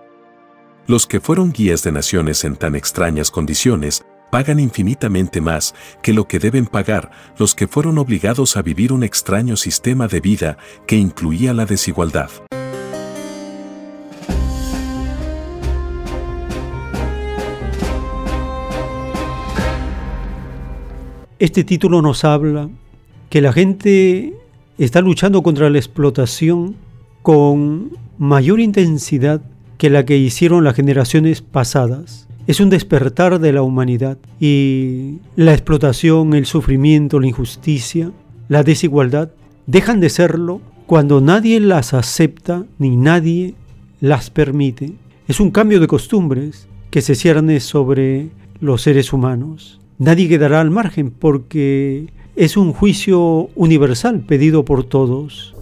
Los 0.85 1.07
que 1.07 1.19
fueron 1.19 1.51
guías 1.51 1.81
de 1.81 1.91
naciones 1.91 2.43
en 2.43 2.55
tan 2.55 2.75
extrañas 2.75 3.31
condiciones 3.31 4.05
pagan 4.31 4.59
infinitamente 4.59 5.41
más 5.41 5.73
que 6.03 6.13
lo 6.13 6.27
que 6.27 6.39
deben 6.39 6.67
pagar 6.67 7.11
los 7.37 7.55
que 7.55 7.67
fueron 7.67 7.97
obligados 7.97 8.55
a 8.55 8.61
vivir 8.61 8.93
un 8.93 9.03
extraño 9.03 9.55
sistema 9.55 10.07
de 10.07 10.21
vida 10.21 10.57
que 10.85 10.97
incluía 10.97 11.53
la 11.53 11.65
desigualdad. 11.65 12.29
Este 21.43 21.65
título 21.65 22.01
nos 22.01 22.23
habla 22.23 22.69
que 23.29 23.41
la 23.41 23.51
gente 23.51 24.33
está 24.77 25.01
luchando 25.01 25.43
contra 25.43 25.69
la 25.69 25.77
explotación 25.77 26.77
con 27.21 27.97
mayor 28.17 28.61
intensidad 28.61 29.41
que 29.77 29.89
la 29.89 30.05
que 30.05 30.17
hicieron 30.17 30.63
las 30.63 30.73
generaciones 30.73 31.41
pasadas. 31.41 32.29
Es 32.47 32.61
un 32.61 32.69
despertar 32.69 33.39
de 33.39 33.51
la 33.51 33.61
humanidad 33.61 34.17
y 34.39 35.17
la 35.35 35.51
explotación, 35.51 36.33
el 36.33 36.45
sufrimiento, 36.45 37.19
la 37.19 37.27
injusticia, 37.27 38.13
la 38.47 38.63
desigualdad 38.63 39.31
dejan 39.67 39.99
de 39.99 40.11
serlo 40.11 40.61
cuando 40.85 41.19
nadie 41.19 41.59
las 41.59 41.93
acepta 41.93 42.63
ni 42.79 42.95
nadie 42.95 43.53
las 43.99 44.29
permite. 44.29 44.93
Es 45.27 45.41
un 45.41 45.51
cambio 45.51 45.81
de 45.81 45.87
costumbres 45.87 46.69
que 46.89 47.01
se 47.01 47.15
cierne 47.15 47.59
sobre 47.59 48.29
los 48.61 48.81
seres 48.81 49.11
humanos 49.11 49.81
nadie 50.03 50.27
quedará 50.27 50.59
al 50.59 50.69
margen 50.69 51.11
porque 51.11 52.07
es 52.35 52.57
un 52.57 52.73
juicio 52.73 53.49
universal 53.55 54.19
pedido 54.19 54.65
por 54.65 54.83
todos. 54.83 55.55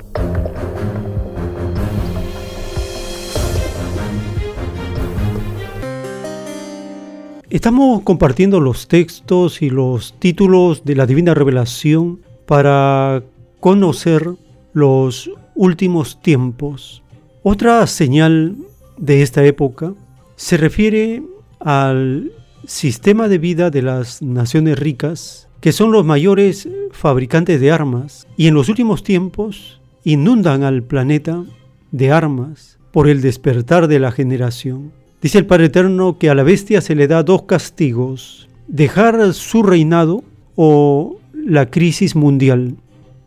Estamos 7.52 8.02
compartiendo 8.02 8.60
los 8.60 8.88
textos 8.88 9.62
y 9.62 9.70
los 9.70 10.16
títulos 10.18 10.84
de 10.86 10.96
la 10.96 11.06
Divina 11.06 11.36
Revelación 11.36 12.22
para 12.48 13.24
conocer 13.60 14.28
los 14.74 15.30
últimos 15.54 16.20
tiempos. 16.22 17.04
Otra 17.44 17.86
señal 17.86 18.56
de 18.98 19.22
esta 19.22 19.46
época 19.46 19.94
se 20.36 20.58
refiere 20.58 21.22
al 21.60 22.32
sistema 22.66 23.28
de 23.28 23.38
vida 23.38 23.70
de 23.70 23.82
las 23.82 24.22
naciones 24.22 24.78
ricas, 24.78 25.48
que 25.60 25.72
son 25.72 25.92
los 25.92 26.06
mayores 26.06 26.68
fabricantes 26.92 27.60
de 27.60 27.72
armas, 27.72 28.28
y 28.38 28.48
en 28.48 28.54
los 28.54 28.70
últimos 28.70 29.04
tiempos 29.04 29.80
inundan 30.04 30.64
al 30.64 30.84
planeta 30.84 31.44
de 31.92 32.12
armas 32.12 32.80
por 32.92 33.08
el 33.08 33.22
despertar 33.22 33.88
de 33.88 34.00
la 34.00 34.12
generación. 34.12 34.92
Dice 35.22 35.38
el 35.38 35.46
Padre 35.46 35.66
Eterno 35.66 36.18
que 36.18 36.30
a 36.30 36.36
la 36.36 36.44
bestia 36.44 36.82
se 36.82 36.96
le 36.96 37.08
da 37.08 37.24
dos 37.24 37.44
castigos, 37.44 38.48
dejar 38.68 39.34
su 39.34 39.64
reinado 39.64 40.24
o 40.56 41.18
la 41.34 41.70
crisis 41.70 42.16
mundial. 42.16 42.76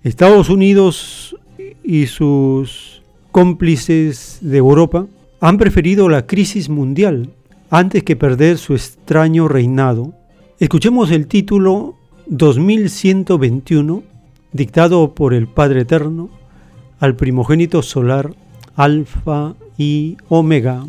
Estados 0.02 0.50
Unidos 0.50 1.36
y 1.82 2.06
sus 2.06 3.02
cómplices 3.30 4.38
de 4.40 4.58
Europa 4.58 5.06
han 5.40 5.58
preferido 5.58 6.08
la 6.08 6.26
crisis 6.26 6.68
mundial 6.68 7.30
antes 7.74 8.04
que 8.04 8.14
perder 8.14 8.56
su 8.58 8.74
extraño 8.74 9.48
reinado. 9.48 10.14
Escuchemos 10.60 11.10
el 11.10 11.26
título 11.26 11.96
2121, 12.26 14.04
dictado 14.52 15.12
por 15.12 15.34
el 15.34 15.48
Padre 15.48 15.80
Eterno 15.80 16.30
al 17.00 17.16
primogénito 17.16 17.82
solar 17.82 18.32
Alfa 18.76 19.54
y 19.76 20.16
Omega. 20.28 20.84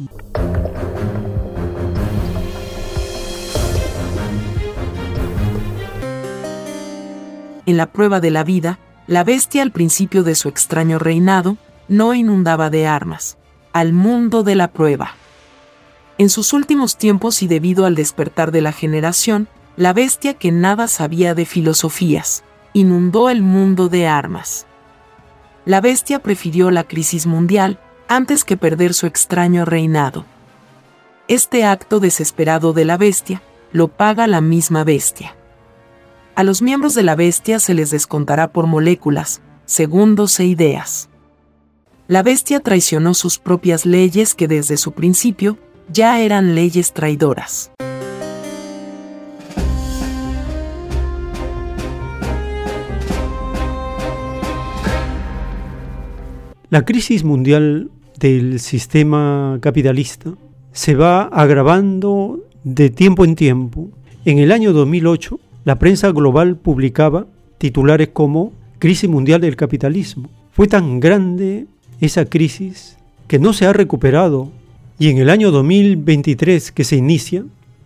En 7.66 7.78
la 7.78 7.88
prueba 7.88 8.20
de 8.20 8.30
la 8.30 8.44
vida, 8.44 8.78
la 9.08 9.24
bestia 9.24 9.64
al 9.64 9.72
principio 9.72 10.22
de 10.22 10.36
su 10.36 10.50
extraño 10.50 11.00
reinado 11.00 11.58
no 11.88 12.14
inundaba 12.14 12.70
de 12.70 12.86
armas 12.86 13.40
al 13.74 13.92
mundo 13.92 14.44
de 14.44 14.54
la 14.54 14.68
prueba. 14.68 15.16
En 16.18 16.30
sus 16.30 16.54
últimos 16.54 16.98
tiempos 16.98 17.44
y 17.44 17.48
debido 17.48 17.86
al 17.86 17.96
despertar 17.96 18.52
de 18.52 18.62
la 18.62 18.72
generación, 18.72 19.50
la 19.76 19.92
bestia 19.92 20.34
que 20.34 20.52
nada 20.52 20.88
sabía 20.88 21.36
de 21.36 21.46
filosofías, 21.46 22.44
inundó 22.72 23.30
el 23.30 23.42
mundo 23.42 23.90
de 23.90 24.08
armas. 24.08 24.66
La 25.66 25.82
bestia 25.82 26.20
prefirió 26.20 26.72
la 26.72 26.86
crisis 26.86 27.26
mundial 27.26 27.80
antes 28.08 28.46
que 28.46 28.56
perder 28.56 28.94
su 28.94 29.08
extraño 29.08 29.66
reinado. 29.66 30.26
Este 31.28 31.66
acto 31.66 32.00
desesperado 32.00 32.72
de 32.72 32.86
la 32.86 32.98
bestia 32.98 33.42
lo 33.74 33.90
paga 33.90 34.28
la 34.28 34.40
misma 34.40 34.84
bestia. 34.84 35.36
A 36.36 36.44
los 36.44 36.62
miembros 36.62 36.94
de 36.94 37.04
la 37.04 37.16
bestia 37.16 37.60
se 37.60 37.74
les 37.74 37.90
descontará 37.90 38.50
por 38.50 38.68
moléculas, 38.68 39.42
segundos 39.66 40.40
e 40.40 40.46
ideas. 40.46 41.10
La 42.08 42.24
bestia 42.24 42.60
traicionó 42.60 43.16
sus 43.16 43.40
propias 43.40 43.86
leyes 43.86 44.36
que 44.36 44.48
desde 44.48 44.78
su 44.78 44.92
principio 44.92 45.58
ya 45.92 46.20
eran 46.20 46.56
leyes 46.56 46.94
traidoras. 46.94 47.72
La 56.70 56.84
crisis 56.84 57.24
mundial 57.24 57.90
del 58.20 58.60
sistema 58.60 59.60
capitalista 59.62 60.34
se 60.72 60.96
va 60.96 61.24
agravando 61.24 62.40
de 62.64 62.90
tiempo 62.90 63.24
en 63.24 63.36
tiempo. 63.36 63.90
En 64.26 64.40
el 64.40 64.52
año 64.52 64.74
2008, 64.74 65.40
la 65.64 65.80
prensa 65.80 66.12
global 66.12 66.58
publicaba 66.58 67.28
titulares 67.58 68.10
como 68.10 68.52
Crisis 68.80 69.10
Mundial 69.10 69.42
del 69.42 69.56
Capitalismo. 69.56 70.30
Fue 70.52 70.68
tan 70.68 71.00
grande 71.00 71.68
esa 72.02 72.26
crisis 72.26 72.98
que 73.28 73.40
no 73.40 73.54
se 73.54 73.66
ha 73.66 73.74
recuperado 73.74 74.52
y 74.98 75.10
en 75.10 75.18
el 75.18 75.30
año 75.30 75.52
2023 75.52 76.72
que 76.72 76.84
se 76.84 76.96
inicia, 76.96 77.44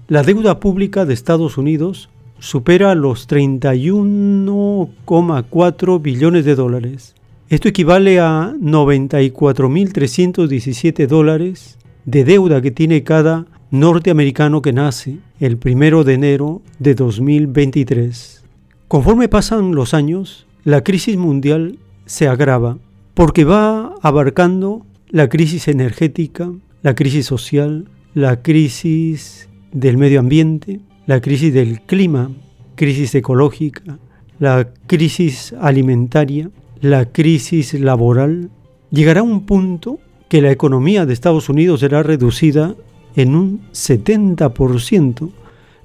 la 0.07 0.23
deuda 0.23 0.59
pública 0.59 1.05
de 1.05 1.13
Estados 1.13 1.57
Unidos 1.57 2.09
supera 2.39 2.95
los 2.95 3.27
31,4 3.27 6.01
billones 6.01 6.45
de 6.45 6.55
dólares. 6.55 7.15
Esto 7.49 7.67
equivale 7.67 8.19
a 8.19 8.53
94.317 8.61 11.07
dólares 11.07 11.77
de 12.05 12.23
deuda 12.23 12.61
que 12.61 12.71
tiene 12.71 13.03
cada 13.03 13.45
norteamericano 13.71 14.61
que 14.61 14.71
nace 14.73 15.17
el 15.39 15.57
primero 15.57 16.03
de 16.03 16.13
enero 16.13 16.61
de 16.79 16.95
2023. 16.95 18.43
Conforme 18.87 19.29
pasan 19.29 19.75
los 19.75 19.93
años, 19.93 20.47
la 20.63 20.83
crisis 20.83 21.15
mundial 21.17 21.77
se 22.05 22.27
agrava 22.27 22.77
porque 23.13 23.45
va 23.45 23.93
abarcando 24.01 24.85
la 25.09 25.29
crisis 25.29 25.67
energética, 25.67 26.49
la 26.81 26.95
crisis 26.95 27.25
social, 27.25 27.89
la 28.13 28.41
crisis 28.41 29.49
del 29.71 29.97
medio 29.97 30.19
ambiente, 30.19 30.79
la 31.05 31.21
crisis 31.21 31.53
del 31.53 31.81
clima, 31.81 32.31
crisis 32.75 33.13
ecológica, 33.15 33.99
la 34.39 34.69
crisis 34.87 35.53
alimentaria, 35.59 36.49
la 36.81 37.05
crisis 37.11 37.73
laboral, 37.73 38.49
llegará 38.91 39.21
un 39.21 39.45
punto 39.45 39.99
que 40.29 40.41
la 40.41 40.51
economía 40.51 41.05
de 41.05 41.13
Estados 41.13 41.49
Unidos 41.49 41.81
será 41.81 42.03
reducida 42.03 42.75
en 43.15 43.35
un 43.35 43.61
70%, 43.73 45.29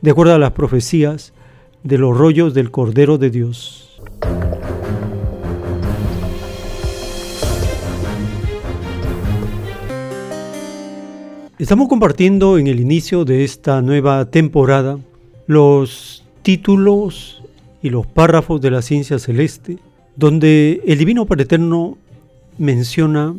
de 0.00 0.10
acuerdo 0.10 0.34
a 0.34 0.38
las 0.38 0.52
profecías 0.52 1.32
de 1.82 1.98
los 1.98 2.16
rollos 2.16 2.54
del 2.54 2.70
Cordero 2.70 3.18
de 3.18 3.30
Dios. 3.30 4.00
Estamos 11.56 11.86
compartiendo 11.86 12.58
en 12.58 12.66
el 12.66 12.80
inicio 12.80 13.24
de 13.24 13.44
esta 13.44 13.80
nueva 13.80 14.28
temporada 14.28 14.98
los 15.46 16.24
títulos 16.42 17.44
y 17.80 17.90
los 17.90 18.06
párrafos 18.06 18.60
de 18.60 18.72
la 18.72 18.82
ciencia 18.82 19.20
celeste, 19.20 19.78
donde 20.16 20.82
el 20.84 20.98
Divino 20.98 21.26
Padre 21.26 21.44
Eterno 21.44 21.96
menciona 22.58 23.36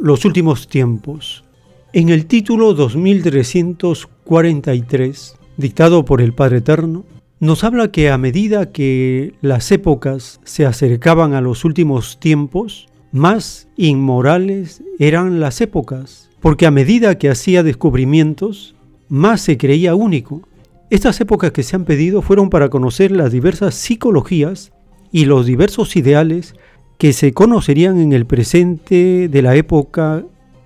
los 0.00 0.24
últimos 0.24 0.66
tiempos. 0.66 1.44
En 1.92 2.08
el 2.08 2.26
título 2.26 2.74
2343 2.74 5.36
dictado 5.56 6.04
por 6.04 6.20
el 6.20 6.34
Padre 6.34 6.56
Eterno, 6.56 7.04
nos 7.38 7.62
habla 7.62 7.92
que 7.92 8.10
a 8.10 8.18
medida 8.18 8.72
que 8.72 9.34
las 9.42 9.70
épocas 9.70 10.40
se 10.42 10.66
acercaban 10.66 11.34
a 11.34 11.40
los 11.40 11.64
últimos 11.64 12.18
tiempos, 12.18 12.88
más 13.12 13.68
inmorales 13.76 14.82
eran 14.98 15.38
las 15.38 15.60
épocas, 15.60 16.23
porque 16.44 16.66
a 16.66 16.70
medida 16.70 17.16
que 17.16 17.30
hacía 17.30 17.62
descubrimientos, 17.62 18.74
más 19.08 19.40
se 19.40 19.56
creía 19.56 19.94
único. 19.94 20.42
Estas 20.90 21.18
épocas 21.22 21.52
que 21.52 21.62
se 21.62 21.74
han 21.74 21.86
pedido 21.86 22.20
fueron 22.20 22.50
para 22.50 22.68
conocer 22.68 23.12
las 23.12 23.32
diversas 23.32 23.74
psicologías 23.74 24.70
y 25.10 25.24
los 25.24 25.46
diversos 25.46 25.96
ideales 25.96 26.54
que 26.98 27.14
se 27.14 27.32
conocerían 27.32 27.98
en 27.98 28.12
el 28.12 28.26
presente 28.26 29.28
de 29.30 29.40
la 29.40 29.56
época 29.56 30.22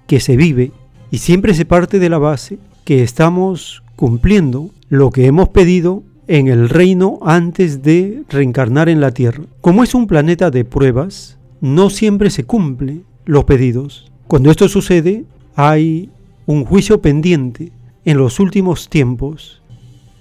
que 0.08 0.18
se 0.18 0.36
vive 0.36 0.72
y 1.12 1.18
siempre 1.18 1.54
se 1.54 1.64
parte 1.64 2.00
de 2.00 2.08
la 2.08 2.18
base 2.18 2.58
que 2.82 3.04
estamos 3.04 3.84
cumpliendo 3.94 4.70
lo 4.88 5.10
que 5.10 5.26
hemos 5.26 5.50
pedido 5.50 6.02
en 6.26 6.48
el 6.48 6.70
reino 6.70 7.20
antes 7.22 7.84
de 7.84 8.24
reencarnar 8.28 8.88
en 8.88 9.00
la 9.00 9.12
Tierra. 9.12 9.44
Como 9.60 9.84
es 9.84 9.94
un 9.94 10.08
planeta 10.08 10.50
de 10.50 10.64
pruebas, 10.64 11.38
no 11.60 11.88
siempre 11.88 12.30
se 12.30 12.42
cumple 12.42 13.02
los 13.26 13.44
pedidos. 13.44 14.10
Cuando 14.26 14.50
esto 14.50 14.68
sucede, 14.68 15.24
hay 15.58 16.08
un 16.46 16.64
juicio 16.64 17.02
pendiente 17.02 17.72
en 18.04 18.16
los 18.16 18.38
últimos 18.38 18.88
tiempos. 18.88 19.60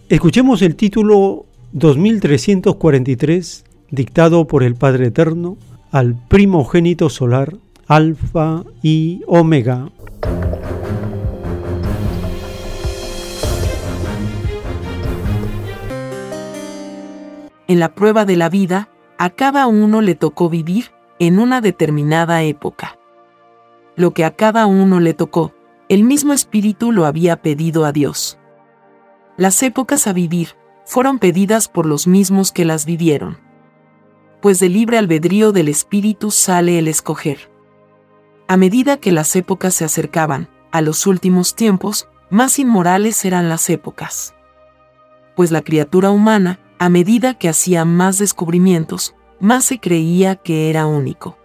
Escuchemos 0.10 0.64
el 0.64 0.76
título 0.76 1.46
2343 1.74 3.64
dictado 3.92 4.48
por 4.48 4.64
el 4.64 4.74
Padre 4.74 5.08
Eterno 5.08 5.58
al 5.92 6.16
primogénito 6.28 7.12
solar, 7.12 7.56
Alfa 7.86 8.64
y 8.82 9.22
Omega. 9.28 9.92
En 17.68 17.80
la 17.80 17.94
prueba 17.94 18.26
de 18.26 18.38
la 18.38 18.50
vida, 18.50 18.90
a 19.20 19.30
cada 19.30 19.68
uno 19.68 20.02
le 20.02 20.16
tocó 20.16 20.50
vivir 20.50 20.86
en 21.20 21.38
una 21.38 21.62
determinada 21.62 22.42
época. 22.42 22.98
Lo 23.98 24.14
que 24.14 24.24
a 24.24 24.32
cada 24.32 24.66
uno 24.68 25.02
le 25.02 25.14
tocó, 25.14 25.54
el 25.90 26.04
mismo 26.06 26.32
espíritu 26.32 26.94
lo 26.94 27.06
había 27.06 27.42
pedido 27.42 27.84
a 27.84 27.92
Dios. 27.92 28.40
Las 29.36 29.62
épocas 29.64 30.08
a 30.08 30.14
vivir 30.14 30.50
fueron 30.86 31.20
pedidas 31.20 31.68
por 31.68 31.86
los 31.86 32.08
mismos 32.08 32.54
que 32.54 32.64
las 32.64 32.86
vivieron. 32.86 33.40
Pues 34.42 34.60
del 34.60 34.74
libre 34.74 34.98
albedrío 34.98 35.52
del 35.52 35.68
espíritu 35.68 36.32
sale 36.32 36.80
el 36.80 36.88
escoger. 36.88 37.52
A 38.48 38.56
medida 38.56 38.98
que 38.98 39.12
las 39.12 39.36
épocas 39.36 39.74
se 39.74 39.84
acercaban 39.84 40.48
a 40.72 40.82
los 40.82 41.08
últimos 41.08 41.56
tiempos, 41.56 42.08
más 42.30 42.60
inmorales 42.60 43.26
eran 43.26 43.50
las 43.50 43.70
épocas. 43.70 44.34
Pues 45.36 45.52
la 45.52 45.62
criatura 45.62 46.12
humana 46.12 46.60
a 46.80 46.90
medida 46.90 47.34
que 47.34 47.50
hacía 47.50 47.86
más 47.86 48.20
descubrimientos, 48.20 49.16
más 49.40 49.66
se 49.66 49.80
creía 49.80 50.36
que 50.36 50.70
era 50.70 50.86
único. 50.86 51.38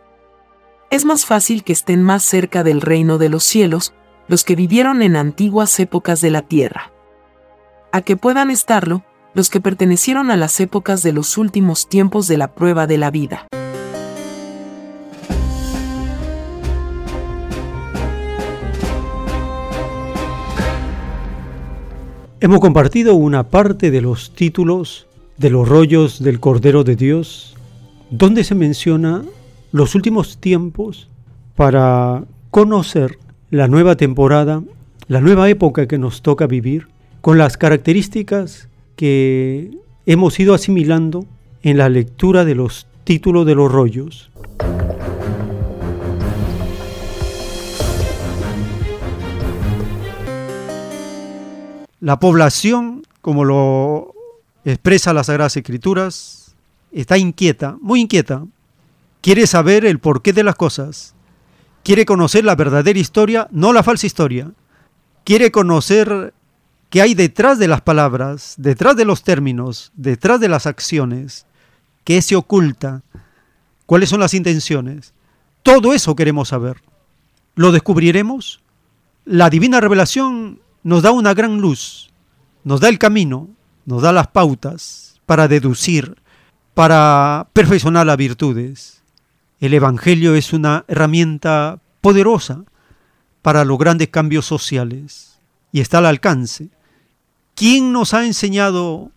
Es 0.92 1.06
más 1.06 1.24
fácil 1.24 1.64
que 1.64 1.72
estén 1.72 2.02
más 2.02 2.22
cerca 2.22 2.62
del 2.62 2.82
reino 2.82 3.16
de 3.16 3.30
los 3.30 3.44
cielos 3.44 3.94
los 4.28 4.44
que 4.44 4.54
vivieron 4.54 5.00
en 5.00 5.16
antiguas 5.16 5.80
épocas 5.80 6.20
de 6.20 6.30
la 6.30 6.42
tierra. 6.42 6.92
A 7.92 8.02
que 8.02 8.18
puedan 8.18 8.50
estarlo 8.50 9.02
los 9.32 9.48
que 9.48 9.58
pertenecieron 9.58 10.30
a 10.30 10.36
las 10.36 10.60
épocas 10.60 11.02
de 11.02 11.14
los 11.14 11.38
últimos 11.38 11.88
tiempos 11.88 12.28
de 12.28 12.36
la 12.36 12.52
prueba 12.52 12.86
de 12.86 12.98
la 12.98 13.10
vida. 13.10 13.46
Hemos 22.40 22.60
compartido 22.60 23.14
una 23.14 23.44
parte 23.44 23.90
de 23.90 24.02
los 24.02 24.34
títulos 24.34 25.06
de 25.38 25.48
los 25.48 25.66
rollos 25.66 26.22
del 26.22 26.38
Cordero 26.38 26.84
de 26.84 26.96
Dios, 26.96 27.56
donde 28.10 28.44
se 28.44 28.54
menciona 28.54 29.22
los 29.72 29.94
últimos 29.94 30.38
tiempos 30.38 31.08
para 31.56 32.24
conocer 32.50 33.18
la 33.50 33.68
nueva 33.68 33.96
temporada, 33.96 34.62
la 35.08 35.20
nueva 35.20 35.48
época 35.48 35.88
que 35.88 35.98
nos 35.98 36.20
toca 36.22 36.46
vivir, 36.46 36.88
con 37.22 37.38
las 37.38 37.56
características 37.56 38.68
que 38.96 39.70
hemos 40.04 40.38
ido 40.38 40.54
asimilando 40.54 41.24
en 41.62 41.78
la 41.78 41.88
lectura 41.88 42.44
de 42.44 42.54
los 42.54 42.86
títulos 43.04 43.46
de 43.46 43.54
los 43.54 43.72
rollos. 43.72 44.30
La 52.00 52.18
población, 52.18 53.02
como 53.20 53.44
lo 53.44 54.12
expresa 54.64 55.12
las 55.12 55.26
Sagradas 55.26 55.56
Escrituras, 55.56 56.54
está 56.90 57.16
inquieta, 57.16 57.78
muy 57.80 58.00
inquieta, 58.00 58.44
quiere 59.22 59.46
saber 59.46 59.86
el 59.86 60.00
porqué 60.00 60.34
de 60.34 60.42
las 60.42 60.56
cosas, 60.56 61.14
quiere 61.82 62.04
conocer 62.04 62.44
la 62.44 62.56
verdadera 62.56 62.98
historia, 62.98 63.48
no 63.50 63.72
la 63.72 63.82
falsa 63.82 64.06
historia, 64.06 64.50
quiere 65.24 65.50
conocer 65.50 66.34
qué 66.90 67.00
hay 67.00 67.14
detrás 67.14 67.58
de 67.58 67.68
las 67.68 67.80
palabras, 67.80 68.54
detrás 68.58 68.96
de 68.96 69.06
los 69.06 69.22
términos, 69.22 69.92
detrás 69.94 70.40
de 70.40 70.48
las 70.48 70.66
acciones, 70.66 71.46
qué 72.04 72.20
se 72.20 72.36
oculta, 72.36 73.02
cuáles 73.86 74.10
son 74.10 74.20
las 74.20 74.34
intenciones. 74.34 75.14
Todo 75.62 75.94
eso 75.94 76.16
queremos 76.16 76.48
saber. 76.48 76.82
¿Lo 77.54 77.70
descubriremos? 77.70 78.60
La 79.24 79.48
divina 79.50 79.80
revelación 79.80 80.60
nos 80.82 81.02
da 81.02 81.12
una 81.12 81.32
gran 81.32 81.60
luz, 81.60 82.10
nos 82.64 82.80
da 82.80 82.88
el 82.88 82.98
camino, 82.98 83.48
nos 83.86 84.02
da 84.02 84.12
las 84.12 84.26
pautas 84.26 85.20
para 85.26 85.46
deducir, 85.46 86.16
para 86.74 87.48
perfeccionar 87.52 88.06
las 88.06 88.16
virtudes. 88.16 89.01
El 89.62 89.74
Evangelio 89.74 90.34
es 90.34 90.52
una 90.52 90.84
herramienta 90.88 91.78
poderosa 92.00 92.64
para 93.42 93.64
los 93.64 93.78
grandes 93.78 94.08
cambios 94.08 94.44
sociales 94.44 95.38
y 95.70 95.78
está 95.78 95.98
al 95.98 96.06
alcance. 96.06 96.70
¿Quién 97.54 97.92
nos 97.92 98.12
ha 98.12 98.26
enseñado 98.26 99.12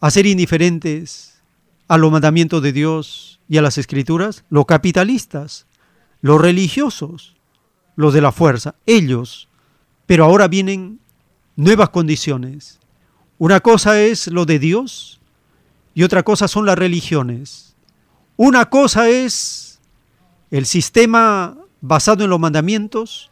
a 0.00 0.10
ser 0.10 0.24
indiferentes 0.24 1.42
a 1.88 1.98
los 1.98 2.10
mandamientos 2.10 2.62
de 2.62 2.72
Dios 2.72 3.38
y 3.50 3.58
a 3.58 3.62
las 3.62 3.76
escrituras? 3.76 4.44
Los 4.48 4.64
capitalistas, 4.64 5.66
los 6.22 6.40
religiosos, 6.40 7.36
los 7.94 8.14
de 8.14 8.22
la 8.22 8.32
fuerza, 8.32 8.76
ellos. 8.86 9.50
Pero 10.06 10.24
ahora 10.24 10.48
vienen 10.48 11.00
nuevas 11.54 11.90
condiciones. 11.90 12.80
Una 13.36 13.60
cosa 13.60 14.00
es 14.00 14.28
lo 14.28 14.46
de 14.46 14.58
Dios 14.58 15.20
y 15.92 16.02
otra 16.02 16.22
cosa 16.22 16.48
son 16.48 16.64
las 16.64 16.78
religiones. 16.78 17.76
Una 18.38 18.70
cosa 18.70 19.10
es 19.10 19.71
el 20.52 20.66
sistema 20.66 21.56
basado 21.80 22.22
en 22.22 22.30
los 22.30 22.38
mandamientos 22.38 23.30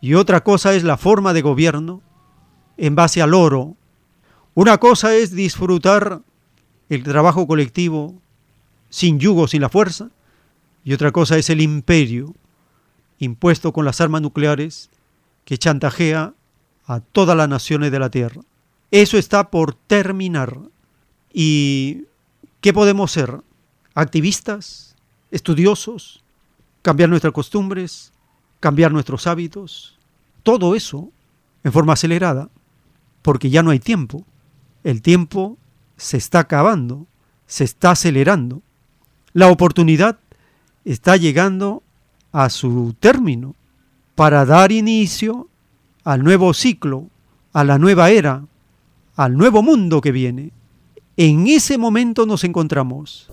y 0.00 0.14
otra 0.14 0.42
cosa 0.42 0.74
es 0.74 0.82
la 0.82 0.96
forma 0.96 1.32
de 1.32 1.40
gobierno 1.40 2.02
en 2.76 2.96
base 2.96 3.22
al 3.22 3.32
oro. 3.32 3.76
Una 4.54 4.78
cosa 4.78 5.14
es 5.14 5.30
disfrutar 5.30 6.20
el 6.88 7.04
trabajo 7.04 7.46
colectivo 7.46 8.20
sin 8.90 9.20
yugo, 9.20 9.46
sin 9.46 9.62
la 9.62 9.68
fuerza, 9.68 10.10
y 10.84 10.92
otra 10.92 11.12
cosa 11.12 11.38
es 11.38 11.48
el 11.48 11.60
imperio 11.60 12.34
impuesto 13.20 13.72
con 13.72 13.84
las 13.84 14.00
armas 14.00 14.20
nucleares 14.20 14.90
que 15.44 15.58
chantajea 15.58 16.34
a 16.86 17.00
todas 17.00 17.36
las 17.36 17.48
naciones 17.48 17.92
de 17.92 18.00
la 18.00 18.10
Tierra. 18.10 18.42
Eso 18.90 19.16
está 19.16 19.48
por 19.48 19.74
terminar. 19.74 20.58
¿Y 21.32 22.02
qué 22.60 22.72
podemos 22.72 23.12
ser? 23.12 23.40
¿Activistas? 23.94 24.96
¿Estudiosos? 25.30 26.21
¿Cambiar 26.82 27.08
nuestras 27.08 27.32
costumbres? 27.32 28.12
¿Cambiar 28.58 28.92
nuestros 28.92 29.28
hábitos? 29.28 29.98
Todo 30.42 30.74
eso 30.74 31.10
en 31.62 31.72
forma 31.72 31.92
acelerada, 31.92 32.50
porque 33.22 33.50
ya 33.50 33.62
no 33.62 33.70
hay 33.70 33.78
tiempo. 33.78 34.24
El 34.82 35.00
tiempo 35.00 35.56
se 35.96 36.16
está 36.16 36.40
acabando, 36.40 37.06
se 37.46 37.62
está 37.62 37.92
acelerando. 37.92 38.62
La 39.32 39.48
oportunidad 39.48 40.18
está 40.84 41.16
llegando 41.16 41.84
a 42.32 42.50
su 42.50 42.96
término 42.98 43.54
para 44.16 44.44
dar 44.44 44.72
inicio 44.72 45.48
al 46.02 46.24
nuevo 46.24 46.52
ciclo, 46.52 47.08
a 47.52 47.62
la 47.62 47.78
nueva 47.78 48.10
era, 48.10 48.44
al 49.14 49.36
nuevo 49.36 49.62
mundo 49.62 50.00
que 50.00 50.10
viene. 50.10 50.50
En 51.16 51.46
ese 51.46 51.78
momento 51.78 52.26
nos 52.26 52.42
encontramos. 52.42 53.30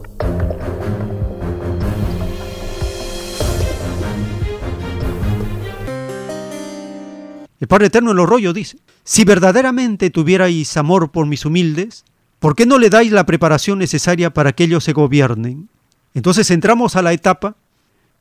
El 7.59 7.67
Padre 7.67 7.87
Eterno 7.87 8.11
en 8.11 8.17
los 8.17 8.29
rollos 8.29 8.53
dice, 8.53 8.77
si 9.03 9.25
verdaderamente 9.25 10.09
tuvierais 10.09 10.77
amor 10.77 11.11
por 11.11 11.25
mis 11.25 11.45
humildes, 11.45 12.05
¿por 12.39 12.55
qué 12.55 12.65
no 12.65 12.77
le 12.77 12.89
dais 12.89 13.11
la 13.11 13.25
preparación 13.25 13.79
necesaria 13.79 14.33
para 14.33 14.53
que 14.53 14.63
ellos 14.63 14.83
se 14.83 14.93
gobiernen? 14.93 15.67
Entonces 16.13 16.49
entramos 16.51 16.95
a 16.95 17.01
la 17.01 17.11
etapa 17.11 17.55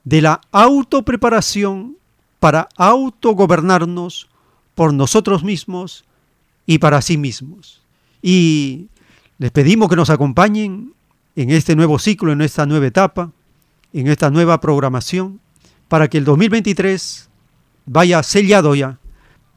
de 0.02 0.22
la 0.22 0.40
autopreparación 0.50 1.96
para 2.40 2.68
autogobernarnos 2.76 4.28
por 4.74 4.92
nosotros 4.92 5.44
mismos 5.44 6.04
y 6.66 6.78
para 6.78 7.00
sí 7.00 7.16
mismos. 7.16 7.82
Y 8.22 8.88
les 9.38 9.52
pedimos 9.52 9.88
que 9.88 9.96
nos 9.96 10.10
acompañen 10.10 10.94
en 11.36 11.50
este 11.50 11.76
nuevo 11.76 12.00
ciclo, 12.00 12.32
en 12.32 12.40
esta 12.40 12.66
nueva 12.66 12.86
etapa, 12.86 13.30
en 13.92 14.08
esta 14.08 14.30
nueva 14.30 14.60
programación, 14.60 15.40
para 15.86 16.08
que 16.08 16.18
el 16.18 16.24
2023 16.24 17.28
vaya 17.86 18.22
sellado 18.24 18.74
ya 18.74 18.98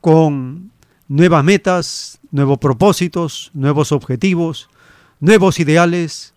con 0.02 0.72
nuevas 1.08 1.44
metas, 1.44 2.20
nuevos 2.32 2.58
propósitos, 2.58 3.52
nuevos 3.54 3.92
objetivos, 3.92 4.70
nuevos 5.20 5.60
ideales, 5.60 6.34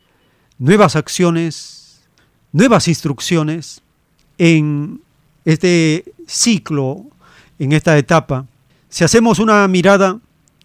nuevas 0.59 0.95
acciones, 0.95 2.03
nuevas 2.53 2.87
instrucciones 2.87 3.83
en 4.39 5.01
este 5.45 6.12
ciclo, 6.27 7.05
en 7.59 7.73
esta 7.73 7.97
etapa. 7.99 8.47
Si 8.89 9.03
hacemos 9.03 9.39
una 9.39 9.67
mirada, 9.67 10.19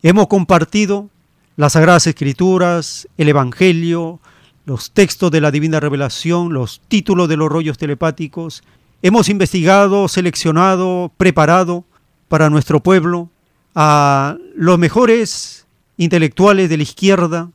hemos 0.04 0.28
compartido 0.28 1.10
las 1.56 1.74
Sagradas 1.74 2.08
Escrituras, 2.08 3.08
el 3.18 3.30
Evangelio, 3.30 4.20
los 4.66 4.92
textos 4.92 5.32
de 5.32 5.42
la 5.42 5.52
Divina 5.52 5.80
Revelación, 5.80 6.54
los 6.54 6.82
títulos 6.88 7.28
de 7.28 7.38
los 7.38 7.50
rollos 7.50 7.78
telepáticos. 7.78 8.64
Hemos 9.02 9.30
investigado, 9.30 10.08
seleccionado, 10.08 11.12
preparado 11.18 11.86
para 12.30 12.50
nuestro 12.50 12.82
pueblo 12.82 13.30
a 13.76 14.38
los 14.56 14.80
mejores 14.80 15.66
intelectuales 15.98 16.70
de 16.70 16.78
la 16.78 16.84
izquierda, 16.84 17.50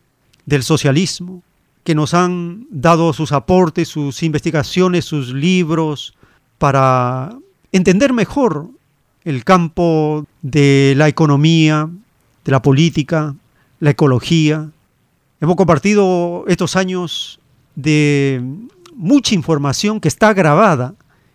del 0.45 0.63
socialismo, 0.63 1.43
que 1.85 1.95
nos 1.95 2.13
han 2.13 2.67
dado 2.71 3.13
sus 3.15 3.33
aportes, 3.33 3.89
sus 3.89 4.23
investigaciones, 4.23 5.07
sus 5.07 5.33
libros, 5.33 6.15
para 6.59 7.37
entender 7.73 8.13
mejor 8.13 8.69
el 9.25 9.45
campo 9.45 10.27
de 10.43 10.95
la 10.97 11.09
economía, 11.09 11.89
de 12.45 12.53
la 12.53 12.61
política, 12.61 13.35
la 13.81 13.91
ecología. 13.91 14.69
Hemos 15.41 15.57
compartido 15.57 16.45
estos 16.47 16.77
años 16.77 17.41
de 17.75 18.43
mucha 18.95 19.35
información 19.35 20.01
que 20.01 20.09
está 20.09 20.33
grabada, 20.35 20.95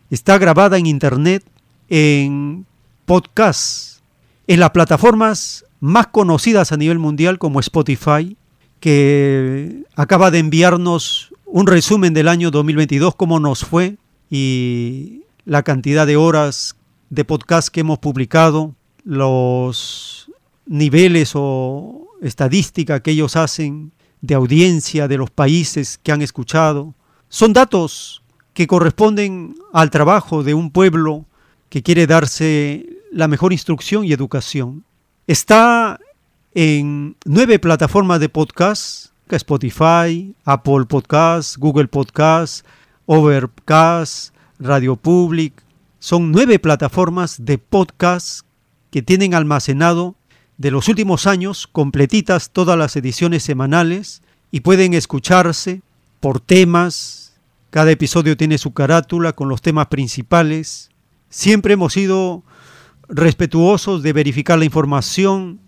está 0.09 0.37
grabada 0.37 0.77
en 0.77 0.85
Internet, 0.85 1.43
en 1.89 2.65
podcasts, 3.09 4.03
en 4.45 4.59
las 4.59 4.69
plataformas 4.69 5.65
más 5.79 6.05
conocidas 6.09 6.71
a 6.71 6.77
nivel 6.77 6.99
mundial 6.99 7.39
como 7.39 7.59
Spotify, 7.59 8.37
que 8.79 9.81
acaba 9.95 10.29
de 10.29 10.37
enviarnos 10.37 11.33
un 11.47 11.65
resumen 11.65 12.13
del 12.13 12.27
año 12.27 12.51
2022, 12.51 13.15
cómo 13.15 13.39
nos 13.39 13.65
fue 13.65 13.97
y 14.29 15.23
la 15.45 15.63
cantidad 15.63 16.05
de 16.05 16.17
horas 16.17 16.75
de 17.09 17.25
podcast 17.25 17.69
que 17.69 17.79
hemos 17.79 17.97
publicado, 17.97 18.75
los 19.03 20.29
niveles 20.67 21.31
o 21.33 22.09
estadística 22.21 22.99
que 22.99 23.09
ellos 23.09 23.35
hacen 23.35 23.91
de 24.21 24.35
audiencia 24.35 25.07
de 25.07 25.17
los 25.17 25.31
países 25.31 25.97
que 26.03 26.11
han 26.11 26.21
escuchado. 26.21 26.93
Son 27.27 27.53
datos 27.53 28.21
que 28.53 28.67
corresponden 28.67 29.55
al 29.73 29.89
trabajo 29.89 30.43
de 30.43 30.53
un 30.53 30.69
pueblo 30.69 31.25
que 31.69 31.83
quiere 31.83 32.07
darse 32.07 32.88
la 33.11 33.27
mejor 33.27 33.53
instrucción 33.53 34.05
y 34.05 34.13
educación. 34.13 34.83
Está 35.27 35.99
en 36.53 37.15
nueve 37.25 37.59
plataformas 37.59 38.19
de 38.19 38.29
podcast, 38.29 39.07
Spotify, 39.29 40.35
Apple 40.45 40.85
Podcast, 40.87 41.57
Google 41.57 41.87
Podcast, 41.87 42.65
Overcast, 43.05 44.33
Radio 44.59 44.95
Public. 44.95 45.53
Son 45.99 46.31
nueve 46.31 46.59
plataformas 46.59 47.45
de 47.45 47.57
podcast 47.57 48.41
que 48.91 49.01
tienen 49.01 49.33
almacenado 49.33 50.15
de 50.57 50.71
los 50.71 50.87
últimos 50.87 51.27
años 51.27 51.67
completitas 51.67 52.49
todas 52.51 52.77
las 52.77 52.95
ediciones 52.95 53.43
semanales 53.43 54.21
y 54.51 54.61
pueden 54.61 54.93
escucharse 54.93 55.81
por 56.19 56.39
temas. 56.39 57.33
Cada 57.69 57.91
episodio 57.91 58.35
tiene 58.35 58.57
su 58.57 58.73
carátula 58.73 59.33
con 59.33 59.47
los 59.47 59.61
temas 59.61 59.87
principales. 59.87 60.89
Siempre 61.29 61.73
hemos 61.73 61.93
sido 61.93 62.43
respetuosos 63.09 64.03
de 64.03 64.13
verificar 64.13 64.57
la 64.57 64.65
información 64.65 65.59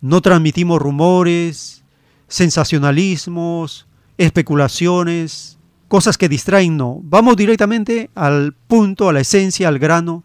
no 0.00 0.22
transmitimos 0.22 0.80
rumores, 0.80 1.84
sensacionalismos, 2.28 3.86
especulaciones, 4.16 5.58
cosas 5.88 6.16
que 6.16 6.28
distraen, 6.28 6.76
no. 6.76 7.00
Vamos 7.02 7.36
directamente 7.36 8.10
al 8.14 8.54
punto, 8.66 9.08
a 9.08 9.12
la 9.12 9.20
esencia, 9.20 9.68
al 9.68 9.78
grano, 9.78 10.24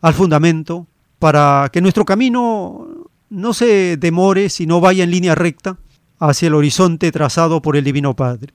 al 0.00 0.14
fundamento, 0.14 0.86
para 1.18 1.68
que 1.72 1.80
nuestro 1.80 2.04
camino 2.04 2.86
no 3.30 3.54
se 3.54 3.96
demore, 3.96 4.48
sino 4.48 4.80
vaya 4.80 5.04
en 5.04 5.10
línea 5.10 5.34
recta 5.34 5.78
hacia 6.18 6.48
el 6.48 6.54
horizonte 6.54 7.12
trazado 7.12 7.62
por 7.62 7.76
el 7.76 7.84
Divino 7.84 8.14
Padre. 8.14 8.52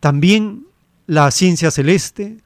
También 0.00 0.66
la 1.06 1.30
ciencia 1.30 1.70
celeste, 1.70 2.38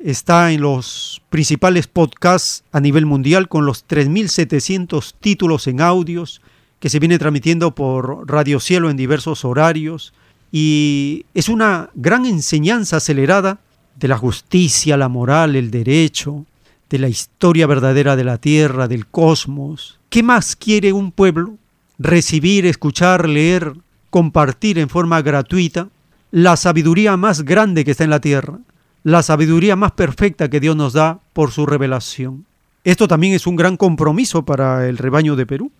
está 0.00 0.50
en 0.52 0.62
los 0.62 1.22
principales 1.30 1.86
podcasts 1.86 2.64
a 2.72 2.80
nivel 2.80 3.06
mundial 3.06 3.48
con 3.48 3.66
los 3.66 3.86
3.700 3.86 5.14
títulos 5.20 5.66
en 5.66 5.80
audios 5.80 6.40
que 6.78 6.88
se 6.88 6.98
viene 6.98 7.18
transmitiendo 7.18 7.74
por 7.74 8.28
Radio 8.28 8.58
Cielo 8.58 8.90
en 8.90 8.96
diversos 8.96 9.44
horarios 9.44 10.14
y 10.50 11.26
es 11.34 11.48
una 11.48 11.90
gran 11.94 12.24
enseñanza 12.24 12.96
acelerada 12.96 13.60
de 13.96 14.08
la 14.08 14.16
justicia, 14.16 14.96
la 14.96 15.08
moral, 15.08 15.54
el 15.54 15.70
derecho, 15.70 16.46
de 16.88 16.98
la 16.98 17.08
historia 17.08 17.66
verdadera 17.66 18.16
de 18.16 18.24
la 18.24 18.38
tierra, 18.38 18.88
del 18.88 19.06
cosmos. 19.06 20.00
¿Qué 20.08 20.22
más 20.22 20.56
quiere 20.56 20.92
un 20.92 21.12
pueblo? 21.12 21.56
Recibir, 21.98 22.66
escuchar, 22.66 23.28
leer, 23.28 23.74
compartir 24.08 24.78
en 24.78 24.88
forma 24.88 25.22
gratuita 25.22 25.88
la 26.30 26.56
sabiduría 26.56 27.16
más 27.16 27.42
grande 27.42 27.84
que 27.84 27.90
está 27.90 28.04
en 28.04 28.10
la 28.10 28.20
tierra, 28.20 28.58
la 29.02 29.22
sabiduría 29.22 29.76
más 29.76 29.92
perfecta 29.92 30.48
que 30.48 30.60
Dios 30.60 30.76
nos 30.76 30.92
da 30.92 31.20
por 31.32 31.50
su 31.50 31.66
revelación. 31.66 32.46
Esto 32.84 33.08
también 33.08 33.34
es 33.34 33.46
un 33.46 33.56
gran 33.56 33.76
compromiso 33.76 34.44
para 34.44 34.88
el 34.88 34.98
rebaño 34.98 35.36
de 35.36 35.46
Perú, 35.46 35.72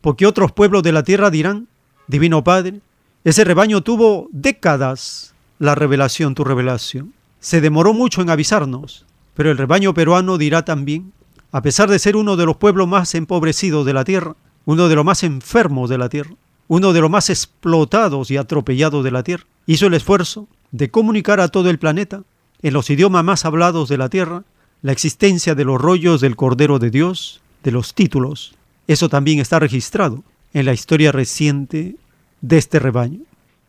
porque 0.00 0.26
otros 0.26 0.52
pueblos 0.52 0.82
de 0.82 0.92
la 0.92 1.02
tierra 1.02 1.30
dirán, 1.30 1.68
Divino 2.06 2.44
Padre, 2.44 2.80
ese 3.24 3.44
rebaño 3.44 3.80
tuvo 3.82 4.28
décadas 4.30 5.34
la 5.58 5.74
revelación, 5.74 6.34
tu 6.34 6.44
revelación. 6.44 7.12
Se 7.40 7.60
demoró 7.60 7.92
mucho 7.92 8.22
en 8.22 8.30
avisarnos, 8.30 9.04
pero 9.34 9.50
el 9.50 9.58
rebaño 9.58 9.94
peruano 9.94 10.38
dirá 10.38 10.64
también, 10.64 11.12
a 11.50 11.62
pesar 11.62 11.90
de 11.90 11.98
ser 11.98 12.16
uno 12.16 12.36
de 12.36 12.46
los 12.46 12.56
pueblos 12.56 12.86
más 12.86 13.14
empobrecidos 13.14 13.84
de 13.84 13.94
la 13.94 14.04
tierra, 14.04 14.36
uno 14.64 14.88
de 14.88 14.94
los 14.94 15.04
más 15.04 15.22
enfermos 15.24 15.90
de 15.90 15.98
la 15.98 16.08
tierra, 16.08 16.34
uno 16.68 16.92
de 16.92 17.00
los 17.00 17.10
más 17.10 17.30
explotados 17.30 18.30
y 18.30 18.36
atropellados 18.36 19.04
de 19.04 19.10
la 19.10 19.22
tierra, 19.22 19.44
hizo 19.66 19.86
el 19.86 19.94
esfuerzo 19.94 20.48
de 20.72 20.90
comunicar 20.90 21.40
a 21.40 21.48
todo 21.48 21.70
el 21.70 21.78
planeta 21.78 22.22
en 22.62 22.72
los 22.72 22.90
idiomas 22.90 23.24
más 23.24 23.44
hablados 23.44 23.88
de 23.88 23.98
la 23.98 24.08
tierra, 24.08 24.44
la 24.82 24.92
existencia 24.92 25.54
de 25.54 25.64
los 25.64 25.80
rollos 25.80 26.20
del 26.20 26.36
Cordero 26.36 26.78
de 26.78 26.90
Dios, 26.90 27.40
de 27.62 27.72
los 27.72 27.94
títulos. 27.94 28.54
Eso 28.86 29.08
también 29.08 29.40
está 29.40 29.58
registrado 29.58 30.22
en 30.52 30.66
la 30.66 30.72
historia 30.72 31.12
reciente 31.12 31.96
de 32.40 32.58
este 32.58 32.78
rebaño. 32.78 33.20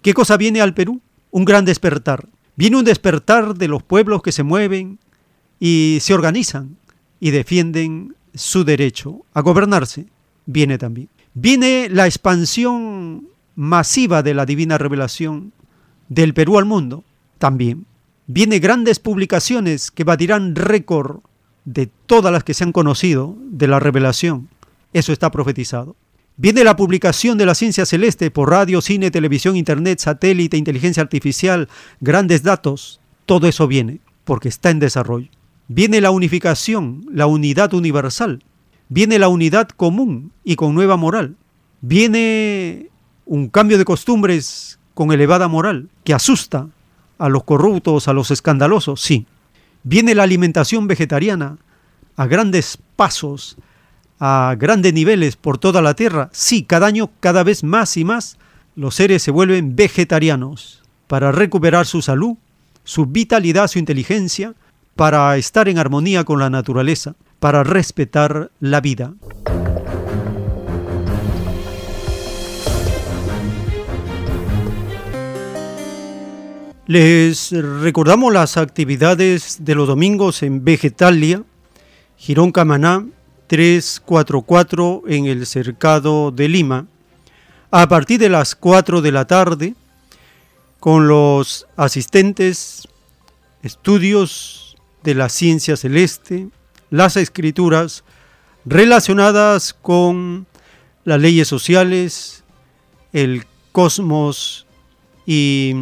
¿Qué 0.02 0.14
cosa 0.14 0.38
viene 0.38 0.62
al 0.62 0.74
Perú? 0.74 1.02
Un 1.32 1.46
gran 1.46 1.66
despertar. 1.66 2.28
Viene 2.56 2.78
un 2.78 2.86
despertar 2.86 3.56
de 3.56 3.68
los 3.68 3.84
pueblos 3.84 4.22
que 4.22 4.32
se 4.32 4.44
mueven 4.44 5.00
y 5.60 6.00
se 6.02 6.14
organizan 6.14 6.78
y 7.20 7.32
defienden 7.32 8.16
su 8.34 8.64
derecho 8.64 9.22
a 9.34 9.42
gobernarse. 9.42 10.06
Viene 10.46 10.78
también. 10.78 11.10
Viene 11.40 11.88
la 11.92 12.08
expansión 12.08 13.28
masiva 13.54 14.24
de 14.24 14.34
la 14.34 14.48
divina 14.48 14.80
revelación 14.80 15.54
del 16.10 16.34
Perú 16.34 16.58
al 16.58 16.66
mundo. 16.66 17.04
También 17.38 17.86
viene 18.26 18.58
grandes 18.58 18.98
publicaciones 18.98 19.92
que 19.92 20.04
batirán 20.04 20.56
récord 20.56 21.20
de 21.64 21.92
todas 22.08 22.34
las 22.34 22.44
que 22.44 22.56
se 22.56 22.64
han 22.64 22.72
conocido 22.72 23.38
de 23.52 23.68
la 23.68 23.80
revelación. 23.80 24.50
Eso 24.94 25.14
está 25.14 25.30
profetizado. 25.30 25.96
Viene 26.38 26.64
la 26.64 26.76
publicación 26.76 27.38
de 27.38 27.46
la 27.46 27.54
ciencia 27.54 27.86
celeste 27.86 28.32
por 28.32 28.50
radio, 28.50 28.82
cine, 28.82 29.12
televisión, 29.12 29.56
internet, 29.56 30.00
satélite, 30.00 30.58
inteligencia 30.58 31.04
artificial, 31.04 31.70
grandes 32.00 32.42
datos. 32.42 33.00
Todo 33.28 33.46
eso 33.46 33.68
viene 33.68 34.00
porque 34.24 34.50
está 34.50 34.72
en 34.72 34.80
desarrollo. 34.80 35.30
Viene 35.68 36.02
la 36.02 36.10
unificación, 36.10 37.06
la 37.14 37.28
unidad 37.28 37.76
universal. 37.76 38.40
Viene 38.90 39.20
la 39.20 39.28
unidad 39.28 39.70
común 39.70 40.32
y 40.44 40.56
con 40.56 40.74
nueva 40.74 40.98
moral. 40.98 41.36
Viene 41.82 42.90
un 43.26 43.50
cambio 43.50 43.78
de 43.78 43.86
costumbres 43.86 44.80
con 44.94 45.12
elevada 45.12 45.48
moral 45.48 45.90
que 46.04 46.14
asusta 46.14 46.68
a 47.18 47.30
los 47.30 47.44
corruptos, 47.44 48.08
a 48.08 48.14
los 48.14 48.32
escandalosos, 48.32 49.02
sí. 49.02 49.26
Viene 49.84 50.16
la 50.16 50.24
alimentación 50.24 50.88
vegetariana 50.88 51.58
a 52.16 52.26
grandes 52.28 52.78
pasos, 52.96 53.58
a 54.20 54.56
grandes 54.58 54.94
niveles 54.94 55.36
por 55.36 55.58
toda 55.58 55.82
la 55.82 55.94
tierra. 55.94 56.30
Sí, 56.32 56.64
cada 56.64 56.88
año 56.88 57.12
cada 57.20 57.44
vez 57.44 57.64
más 57.64 57.98
y 57.98 58.04
más 58.04 58.38
los 58.76 58.96
seres 58.96 59.24
se 59.24 59.32
vuelven 59.32 59.76
vegetarianos 59.76 60.84
para 61.08 61.32
recuperar 61.32 61.86
su 61.86 62.02
salud, 62.02 62.38
su 62.84 63.06
vitalidad, 63.06 63.68
su 63.68 63.80
inteligencia, 63.80 64.54
para 64.96 65.36
estar 65.38 65.70
en 65.70 65.78
armonía 65.78 66.24
con 66.24 66.40
la 66.40 66.50
naturaleza, 66.50 67.16
para 67.40 67.64
respetar 67.64 68.52
la 68.60 68.82
vida. 68.82 69.14
Les 76.88 77.52
recordamos 77.52 78.32
las 78.32 78.56
actividades 78.56 79.58
de 79.66 79.76
los 79.76 79.88
domingos 79.88 80.42
en 80.42 80.64
Vegetalia, 80.64 81.44
Girón 82.16 82.54
Camaná 82.54 83.06
344 83.48 85.04
en 85.08 85.26
el 85.26 85.46
Cercado 85.46 86.32
de 86.32 86.48
Lima, 86.48 86.86
a 87.72 87.90
partir 87.90 88.20
de 88.20 88.30
las 88.30 88.56
4 88.56 89.02
de 89.02 89.12
la 89.12 89.26
tarde, 89.26 89.76
con 90.80 91.08
los 91.10 91.68
asistentes, 91.76 92.88
estudios 93.64 94.78
de 95.04 95.16
la 95.16 95.28
ciencia 95.28 95.76
celeste, 95.76 96.48
las 96.90 97.18
escrituras 97.18 98.04
relacionadas 98.66 99.74
con 99.74 100.48
las 101.04 101.20
leyes 101.20 101.48
sociales, 101.48 102.44
el 103.14 103.46
cosmos 103.72 104.66
y 105.26 105.74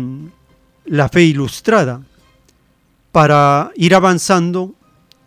la 0.86 1.10
fe 1.10 1.24
ilustrada 1.24 2.02
para 3.12 3.72
ir 3.76 3.96
avanzando 3.96 4.76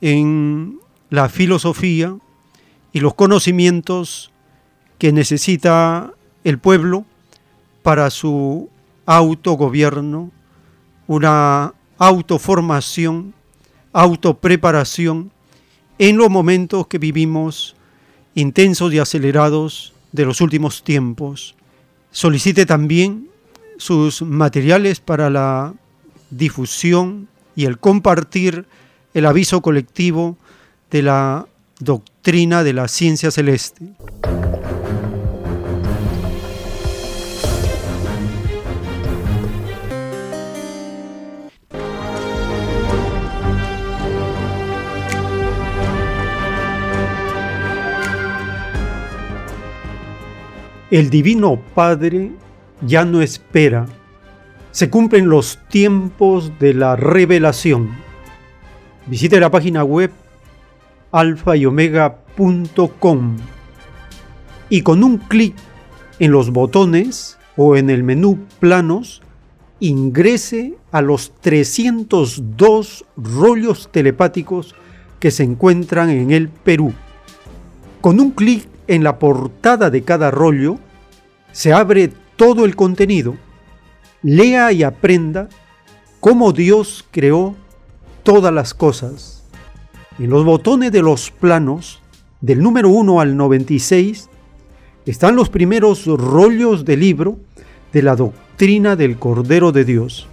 en 0.01 0.79
la 1.11 1.29
filosofía 1.29 2.17
y 2.93 3.01
los 3.01 3.15
conocimientos 3.15 4.31
que 4.99 5.13
necesita 5.13 6.13
el 6.45 6.59
pueblo 6.59 7.05
para 7.83 8.11
su 8.11 8.69
autogobierno, 9.07 10.31
una 11.07 11.73
autoformación, 11.97 13.35
autopreparación 13.93 15.33
en 15.99 16.17
los 16.17 16.31
momentos 16.31 16.87
que 16.87 16.99
vivimos 16.99 17.75
intensos 18.35 18.93
y 18.93 18.99
acelerados 18.99 19.93
de 20.13 20.25
los 20.25 20.41
últimos 20.41 20.85
tiempos. 20.85 21.55
Solicite 22.11 22.67
también 22.67 23.29
sus 23.79 24.23
materiales 24.23 25.01
para 25.01 25.31
la 25.31 25.75
difusión 26.31 27.29
y 27.57 27.65
el 27.65 27.79
compartir 27.79 28.67
el 29.15 29.27
aviso 29.27 29.61
colectivo 29.63 30.37
de 30.91 31.03
la 31.03 31.47
doctrina 31.81 32.63
de 32.63 32.73
la 32.73 32.89
ciencia 32.89 33.31
celeste. 33.31 33.93
El 50.91 51.11
Divino 51.11 51.61
Padre 51.75 52.33
ya 52.81 53.05
no 53.05 53.21
espera. 53.21 53.85
Se 54.71 54.89
cumplen 54.89 55.29
los 55.29 55.59
tiempos 55.69 56.59
de 56.59 56.73
la 56.73 56.97
revelación. 56.97 57.91
Visite 59.07 59.39
la 59.39 59.51
página 59.51 59.85
web 59.85 60.11
alfa 61.13 61.57
y 61.57 61.67
omega.com 61.67 63.37
y 64.71 64.81
con 64.81 65.05
un 65.05 65.19
clic 65.19 65.55
en 66.19 66.33
los 66.33 66.51
botones 66.53 67.37
o 67.57 67.77
en 67.77 67.91
el 67.91 68.03
menú 68.03 68.39
planos 68.59 69.21
ingrese 69.81 70.75
a 70.91 71.03
los 71.03 71.33
302 71.41 73.05
rollos 73.17 73.91
telepáticos 73.93 74.75
que 75.21 75.31
se 75.31 75.43
encuentran 75.43 76.09
en 76.09 76.31
el 76.31 76.49
Perú. 76.49 76.95
Con 78.01 78.21
un 78.21 78.31
clic 78.31 78.69
en 78.89 79.05
la 79.05 79.19
portada 79.19 79.91
de 79.91 80.03
cada 80.03 80.31
rollo 80.31 80.79
se 81.53 81.73
abre 81.73 82.11
todo 82.37 82.65
el 82.65 82.75
contenido, 82.75 83.37
lea 84.23 84.73
y 84.73 84.83
aprenda 84.83 85.49
cómo 86.21 86.53
Dios 86.53 87.05
creó 87.11 87.55
todas 88.23 88.53
las 88.53 88.75
cosas. 88.75 89.45
En 90.19 90.31
los 90.31 90.45
botones 90.45 90.91
de 90.91 91.03
los 91.03 91.31
planos, 91.31 92.03
del 92.41 92.63
número 92.63 92.89
1 92.89 93.21
al 93.21 93.37
96, 93.37 94.29
están 95.07 95.37
los 95.37 95.49
primeros 95.49 96.07
rollos 96.07 96.85
del 96.85 97.01
libro 97.01 97.39
de 97.93 98.03
la 98.03 98.17
doctrina 98.17 98.97
del 98.97 99.19
Cordero 99.19 99.73
de 99.73 99.85
Dios. 99.85 100.27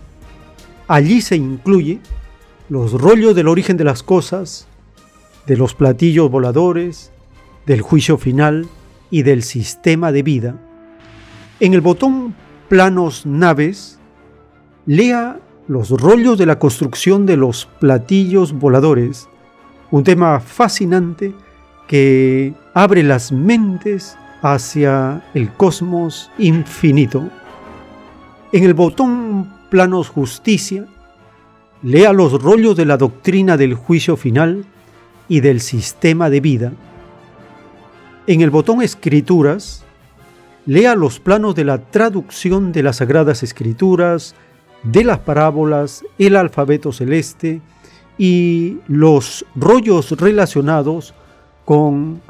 Allí 0.87 1.21
se 1.21 1.35
incluye 1.35 1.99
los 2.69 2.93
rollos 2.93 3.35
del 3.35 3.47
origen 3.47 3.77
de 3.77 3.83
las 3.83 4.03
cosas, 4.03 4.67
de 5.45 5.57
los 5.57 5.75
platillos 5.75 6.29
voladores, 6.29 7.11
del 7.65 7.81
juicio 7.81 8.17
final 8.17 8.67
y 9.09 9.23
del 9.23 9.43
sistema 9.43 10.11
de 10.11 10.23
vida. 10.23 10.55
En 11.59 11.73
el 11.73 11.81
botón 11.81 12.35
Planos 12.67 13.25
Naves, 13.25 13.99
lea 14.85 15.39
los 15.67 15.89
rollos 15.89 16.37
de 16.37 16.45
la 16.45 16.59
construcción 16.59 17.25
de 17.25 17.37
los 17.37 17.65
platillos 17.79 18.53
voladores, 18.53 19.27
un 19.91 20.03
tema 20.03 20.39
fascinante 20.39 21.33
que 21.87 22.53
abre 22.73 23.03
las 23.03 23.31
mentes 23.31 24.17
hacia 24.41 25.23
el 25.33 25.51
cosmos 25.53 26.31
infinito. 26.37 27.29
En 28.51 28.63
el 28.63 28.73
botón 28.73 29.51
Planos 29.69 30.09
Justicia, 30.09 30.85
lea 31.81 32.13
los 32.13 32.41
rollos 32.41 32.75
de 32.75 32.85
la 32.85 32.97
doctrina 32.97 33.57
del 33.57 33.73
juicio 33.73 34.17
final 34.17 34.65
y 35.27 35.39
del 35.39 35.61
sistema 35.61 36.29
de 36.29 36.39
vida. 36.39 36.71
En 38.27 38.41
el 38.41 38.49
botón 38.49 38.81
Escrituras, 38.81 39.83
lea 40.65 40.95
los 40.95 41.19
planos 41.19 41.53
de 41.53 41.63
la 41.63 41.77
traducción 41.77 42.71
de 42.71 42.81
las 42.81 42.97
Sagradas 42.97 43.43
Escrituras, 43.43 44.33
de 44.81 45.03
las 45.03 45.19
parábolas, 45.19 46.03
el 46.17 46.35
alfabeto 46.35 46.91
celeste 46.91 47.61
y 48.17 48.77
los 48.87 49.45
rollos 49.55 50.11
relacionados 50.13 51.13
con 51.65 52.21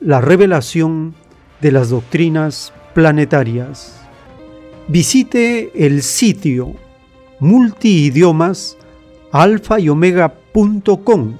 la 0.00 0.20
revelación 0.20 1.14
de 1.62 1.72
las 1.72 1.88
doctrinas 1.88 2.74
planetarias. 2.92 4.02
Visite 4.86 5.86
el 5.86 6.02
sitio 6.02 6.74
multiidiomas 7.40 8.76
alfa 9.32 9.80
y 9.80 9.88
omega.com. 9.88 11.36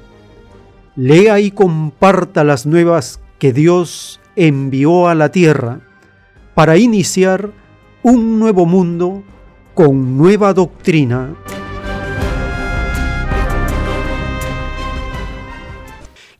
Lea 0.96 1.40
y 1.40 1.50
comparta 1.50 2.42
las 2.42 2.64
nuevas 2.64 3.20
que 3.38 3.52
Dios 3.52 4.20
envió 4.36 5.08
a 5.08 5.14
la 5.14 5.30
tierra 5.30 5.80
para 6.54 6.76
iniciar 6.76 7.52
un 8.02 8.38
nuevo 8.38 8.66
mundo 8.66 9.22
con 9.74 10.16
nueva 10.16 10.54
doctrina. 10.54 11.34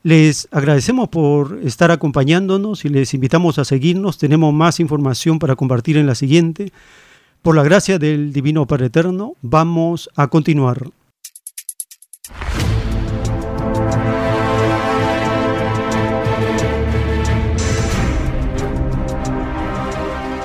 Les 0.03 0.49
agradecemos 0.51 1.09
por 1.09 1.61
estar 1.63 1.91
acompañándonos 1.91 2.85
y 2.85 2.89
les 2.89 3.15
invitamos 3.15 3.59
a 3.59 3.65
seguirnos. 3.65 4.17
Tenemos 4.17 4.55
más 4.55 4.81
información 4.81 5.39
para 5.39 5.57
compartir 5.57 5.97
en 5.97 6.07
la 6.07 6.15
siguiente. 6.15 6.73
Por 7.43 7.55
la 7.55 7.63
gracia 7.63 7.99
del 7.99 8.33
Divino 8.33 8.67
Padre 8.67 8.87
Eterno, 8.87 9.35
vamos 9.43 10.09
a 10.17 10.29
continuar. 10.29 10.91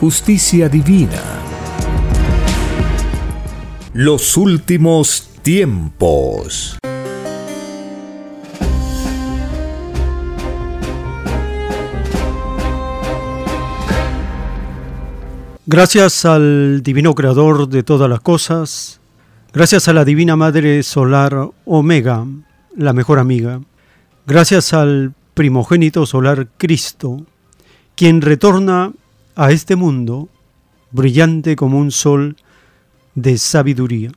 justicia 0.00 0.66
divina. 0.70 1.20
Los 3.92 4.38
últimos 4.38 5.28
tiempos. 5.42 6.78
Gracias 15.66 16.24
al 16.24 16.82
Divino 16.82 17.14
Creador 17.14 17.68
de 17.68 17.82
todas 17.82 18.08
las 18.08 18.20
cosas, 18.20 19.02
gracias 19.52 19.86
a 19.86 19.92
la 19.92 20.06
Divina 20.06 20.34
Madre 20.34 20.82
Solar 20.82 21.50
Omega, 21.66 22.26
la 22.74 22.94
mejor 22.94 23.18
amiga, 23.18 23.60
gracias 24.26 24.72
al 24.72 25.12
primogénito 25.34 26.06
solar 26.06 26.48
Cristo, 26.56 27.26
quien 27.96 28.22
retorna 28.22 28.92
a 29.40 29.52
este 29.52 29.74
mundo 29.74 30.28
brillante 30.90 31.56
como 31.56 31.78
un 31.78 31.90
sol 31.90 32.36
de 33.14 33.38
sabiduría. 33.38 34.12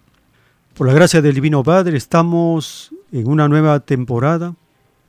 Por 0.73 0.85
la 0.85 0.93
gracia 0.93 1.21
del 1.21 1.35
Divino 1.35 1.63
Padre 1.63 1.95
estamos 1.95 2.93
en 3.09 3.29
una 3.29 3.47
nueva 3.47 3.79
temporada, 3.79 4.53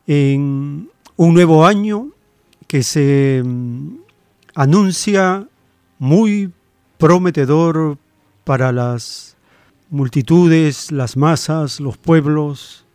en 0.06 0.88
un 1.16 1.34
nuevo 1.34 1.66
año 1.66 2.10
que 2.68 2.84
se 2.84 3.42
mm, 3.44 3.96
anuncia 4.54 5.48
muy 5.98 6.52
prometedor 6.96 7.98
para 8.44 8.70
las 8.70 9.36
multitudes, 9.90 10.92
las 10.92 11.16
masas, 11.16 11.80
los 11.80 11.98
pueblos, 11.98 12.86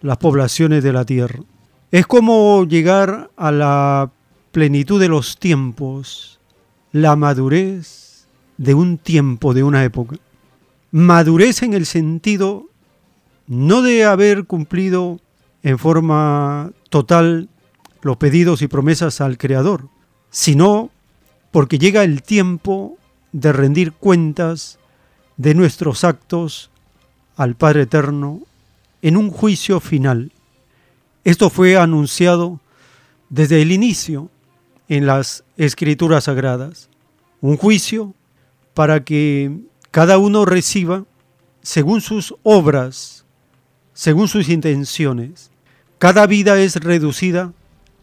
las 0.00 0.18
poblaciones 0.18 0.84
de 0.84 0.92
la 0.92 1.04
tierra. 1.04 1.40
Es 1.90 2.06
como 2.06 2.64
llegar 2.68 3.32
a 3.36 3.50
la 3.50 4.12
plenitud 4.52 5.00
de 5.00 5.08
los 5.08 5.36
tiempos, 5.38 6.31
la 6.92 7.16
madurez 7.16 8.26
de 8.58 8.74
un 8.74 8.98
tiempo, 8.98 9.54
de 9.54 9.64
una 9.64 9.82
época. 9.84 10.16
Madurez 10.90 11.62
en 11.62 11.74
el 11.74 11.86
sentido 11.86 12.66
no 13.46 13.82
de 13.82 14.04
haber 14.04 14.44
cumplido 14.44 15.20
en 15.62 15.78
forma 15.78 16.70
total 16.90 17.48
los 18.02 18.16
pedidos 18.16 18.62
y 18.62 18.68
promesas 18.68 19.20
al 19.20 19.38
Creador, 19.38 19.88
sino 20.30 20.90
porque 21.50 21.78
llega 21.78 22.04
el 22.04 22.22
tiempo 22.22 22.98
de 23.32 23.52
rendir 23.52 23.92
cuentas 23.92 24.78
de 25.36 25.54
nuestros 25.54 26.04
actos 26.04 26.70
al 27.36 27.54
Padre 27.56 27.82
Eterno 27.82 28.40
en 29.00 29.16
un 29.16 29.30
juicio 29.30 29.80
final. 29.80 30.32
Esto 31.24 31.50
fue 31.50 31.76
anunciado 31.76 32.60
desde 33.30 33.62
el 33.62 33.72
inicio 33.72 34.30
en 34.92 35.06
las 35.06 35.42
escrituras 35.56 36.24
sagradas. 36.24 36.90
Un 37.40 37.56
juicio 37.56 38.14
para 38.74 39.02
que 39.04 39.50
cada 39.90 40.18
uno 40.18 40.44
reciba 40.44 41.06
según 41.62 42.02
sus 42.02 42.34
obras, 42.42 43.24
según 43.94 44.28
sus 44.28 44.50
intenciones. 44.50 45.50
Cada 45.96 46.26
vida 46.26 46.60
es 46.60 46.76
reducida 46.76 47.54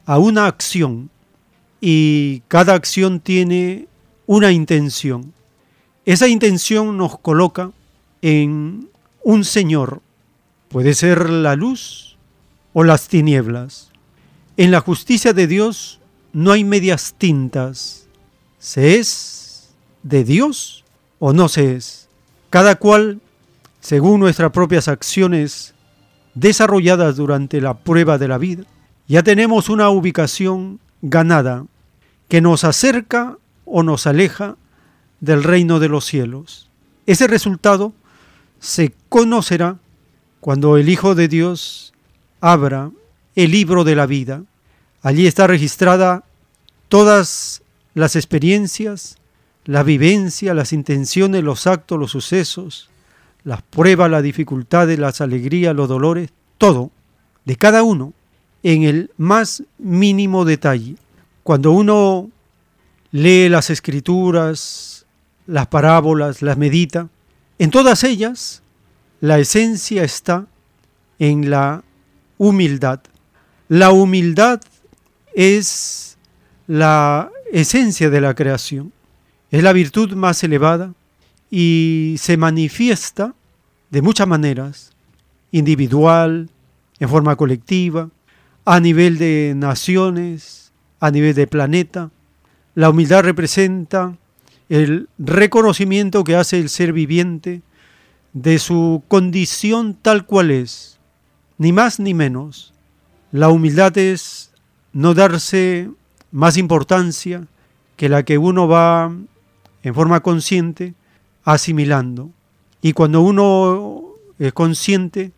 a 0.07 0.17
una 0.17 0.47
acción 0.47 1.11
y 1.79 2.41
cada 2.47 2.73
acción 2.73 3.19
tiene 3.19 3.87
una 4.25 4.51
intención. 4.51 5.31
Esa 6.05 6.27
intención 6.27 6.97
nos 6.97 7.19
coloca 7.19 7.69
en 8.23 8.89
un 9.23 9.45
Señor. 9.45 10.01
Puede 10.69 10.95
ser 10.95 11.29
la 11.29 11.55
luz 11.55 12.17
o 12.73 12.83
las 12.83 13.09
tinieblas. 13.09 13.91
En 14.57 14.71
la 14.71 14.79
justicia 14.81 15.33
de 15.33 15.45
Dios 15.45 15.98
no 16.33 16.51
hay 16.51 16.63
medias 16.63 17.15
tintas, 17.17 17.99
¿Se 18.59 18.99
es 18.99 19.69
de 20.03 20.25
Dios 20.25 20.83
o 21.17 21.31
no 21.31 21.47
se 21.47 21.75
es? 21.75 22.09
Cada 22.49 22.75
cual, 22.75 23.21
según 23.79 24.19
nuestras 24.19 24.51
propias 24.51 24.89
acciones 24.89 25.73
desarrolladas 26.35 27.15
durante 27.15 27.61
la 27.61 27.73
prueba 27.73 28.17
de 28.17 28.27
la 28.27 28.37
vida, 28.37 28.63
ya 29.07 29.23
tenemos 29.23 29.69
una 29.69 29.89
ubicación 29.89 30.81
ganada 31.01 31.65
que 32.27 32.41
nos 32.41 32.65
acerca 32.65 33.37
o 33.63 33.81
nos 33.81 34.05
aleja 34.05 34.57
del 35.21 35.43
reino 35.43 35.79
de 35.79 35.87
los 35.87 36.05
cielos. 36.05 36.69
Ese 37.05 37.27
resultado 37.27 37.93
se 38.59 38.93
conocerá 39.07 39.77
cuando 40.41 40.75
el 40.77 40.89
Hijo 40.89 41.15
de 41.15 41.29
Dios 41.29 41.93
abra 42.41 42.91
el 43.35 43.51
libro 43.51 43.85
de 43.85 43.95
la 43.95 44.05
vida. 44.05 44.43
Allí 45.01 45.27
está 45.27 45.47
registrada 45.47 46.23
todas 46.89 47.61
las 47.93 48.15
experiencias, 48.15 49.17
la 49.65 49.83
vivencia, 49.83 50.53
las 50.53 50.73
intenciones, 50.73 51.43
los 51.43 51.67
actos, 51.67 51.99
los 51.99 52.11
sucesos, 52.11 52.89
las 53.43 53.61
pruebas, 53.61 54.11
las 54.11 54.23
dificultades, 54.23 54.99
las 54.99 55.21
alegrías, 55.21 55.75
los 55.75 55.87
dolores, 55.87 56.31
todo, 56.57 56.91
de 57.45 57.55
cada 57.55 57.83
uno, 57.83 58.13
en 58.63 58.83
el 58.83 59.11
más 59.17 59.63
mínimo 59.77 60.43
detalle. 60.43 60.95
Cuando 61.43 61.71
uno 61.71 62.29
lee 63.11 63.47
las 63.49 63.69
escrituras, 63.69 65.05
las 65.47 65.67
parábolas, 65.67 66.41
las 66.41 66.57
medita, 66.57 67.07
en 67.57 67.71
todas 67.71 68.03
ellas 68.03 68.61
la 69.21 69.39
esencia 69.39 70.03
está 70.03 70.47
en 71.19 71.49
la 71.49 71.83
humildad. 72.37 73.01
La 73.67 73.91
humildad 73.91 74.61
es 75.33 76.17
la 76.67 77.31
esencia 77.51 78.09
de 78.09 78.21
la 78.21 78.33
creación, 78.35 78.91
es 79.51 79.63
la 79.63 79.73
virtud 79.73 80.13
más 80.13 80.43
elevada 80.43 80.93
y 81.49 82.15
se 82.19 82.37
manifiesta 82.37 83.33
de 83.89 84.01
muchas 84.01 84.27
maneras, 84.27 84.93
individual, 85.51 86.49
en 86.99 87.09
forma 87.09 87.35
colectiva, 87.35 88.09
a 88.65 88.79
nivel 88.79 89.17
de 89.17 89.53
naciones, 89.55 90.71
a 90.99 91.09
nivel 91.09 91.33
de 91.33 91.47
planeta. 91.47 92.11
La 92.75 92.89
humildad 92.89 93.23
representa 93.23 94.15
el 94.69 95.09
reconocimiento 95.17 96.23
que 96.23 96.35
hace 96.35 96.59
el 96.59 96.69
ser 96.69 96.93
viviente 96.93 97.61
de 98.33 98.59
su 98.59 99.01
condición 99.07 99.95
tal 99.99 100.25
cual 100.25 100.51
es, 100.51 100.99
ni 101.57 101.73
más 101.73 101.99
ni 101.99 102.13
menos. 102.13 102.73
La 103.31 103.49
humildad 103.49 103.97
es 103.97 104.48
no 104.93 105.13
darse 105.13 105.89
más 106.31 106.57
importancia 106.57 107.47
que 107.95 108.09
la 108.09 108.23
que 108.23 108.37
uno 108.37 108.67
va 108.67 109.11
en 109.83 109.95
forma 109.95 110.21
consciente 110.21 110.93
asimilando. 111.43 112.29
Y 112.81 112.93
cuando 112.93 113.21
uno 113.21 114.03
es 114.37 114.53
consciente, 114.53 115.31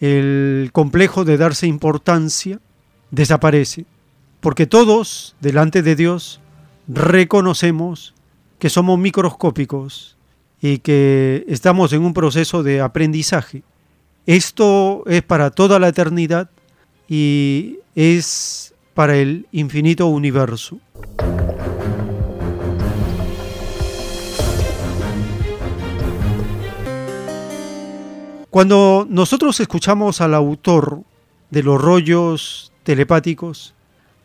el 0.00 0.70
complejo 0.72 1.24
de 1.24 1.36
darse 1.36 1.66
importancia 1.66 2.60
desaparece, 3.10 3.84
porque 4.40 4.66
todos 4.66 5.34
delante 5.40 5.82
de 5.82 5.96
Dios 5.96 6.40
reconocemos 6.86 8.14
que 8.58 8.70
somos 8.70 8.98
microscópicos 8.98 10.16
y 10.60 10.78
que 10.78 11.44
estamos 11.48 11.92
en 11.92 12.02
un 12.02 12.14
proceso 12.14 12.62
de 12.62 12.80
aprendizaje. 12.80 13.62
Esto 14.26 15.04
es 15.06 15.22
para 15.22 15.50
toda 15.50 15.78
la 15.78 15.88
eternidad 15.88 16.50
y 17.08 17.78
es 17.94 18.74
para 18.98 19.16
el 19.16 19.46
infinito 19.52 20.08
universo. 20.08 20.80
Cuando 28.50 29.06
nosotros 29.08 29.60
escuchamos 29.60 30.20
al 30.20 30.34
autor 30.34 31.02
de 31.50 31.62
los 31.62 31.80
rollos 31.80 32.72
telepáticos 32.82 33.72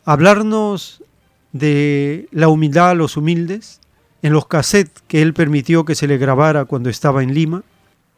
hablarnos 0.05 1.03
de 1.51 2.27
la 2.31 2.47
humildad 2.47 2.89
a 2.89 2.95
los 2.95 3.15
humildes, 3.15 3.79
en 4.23 4.33
los 4.33 4.47
cassettes 4.47 5.03
que 5.07 5.21
él 5.21 5.35
permitió 5.35 5.85
que 5.85 5.93
se 5.93 6.07
le 6.07 6.17
grabara 6.17 6.65
cuando 6.65 6.89
estaba 6.89 7.21
en 7.21 7.35
Lima, 7.35 7.61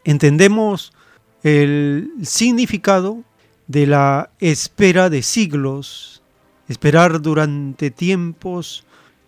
entendemos 0.05 0.93
el 1.43 2.13
significado 2.23 3.23
de 3.67 3.87
la 3.87 4.29
espera 4.39 5.09
de 5.09 5.21
siglos, 5.21 6.14
esperar 6.67 7.21
durante 7.21 7.91
tiempos 7.91 8.85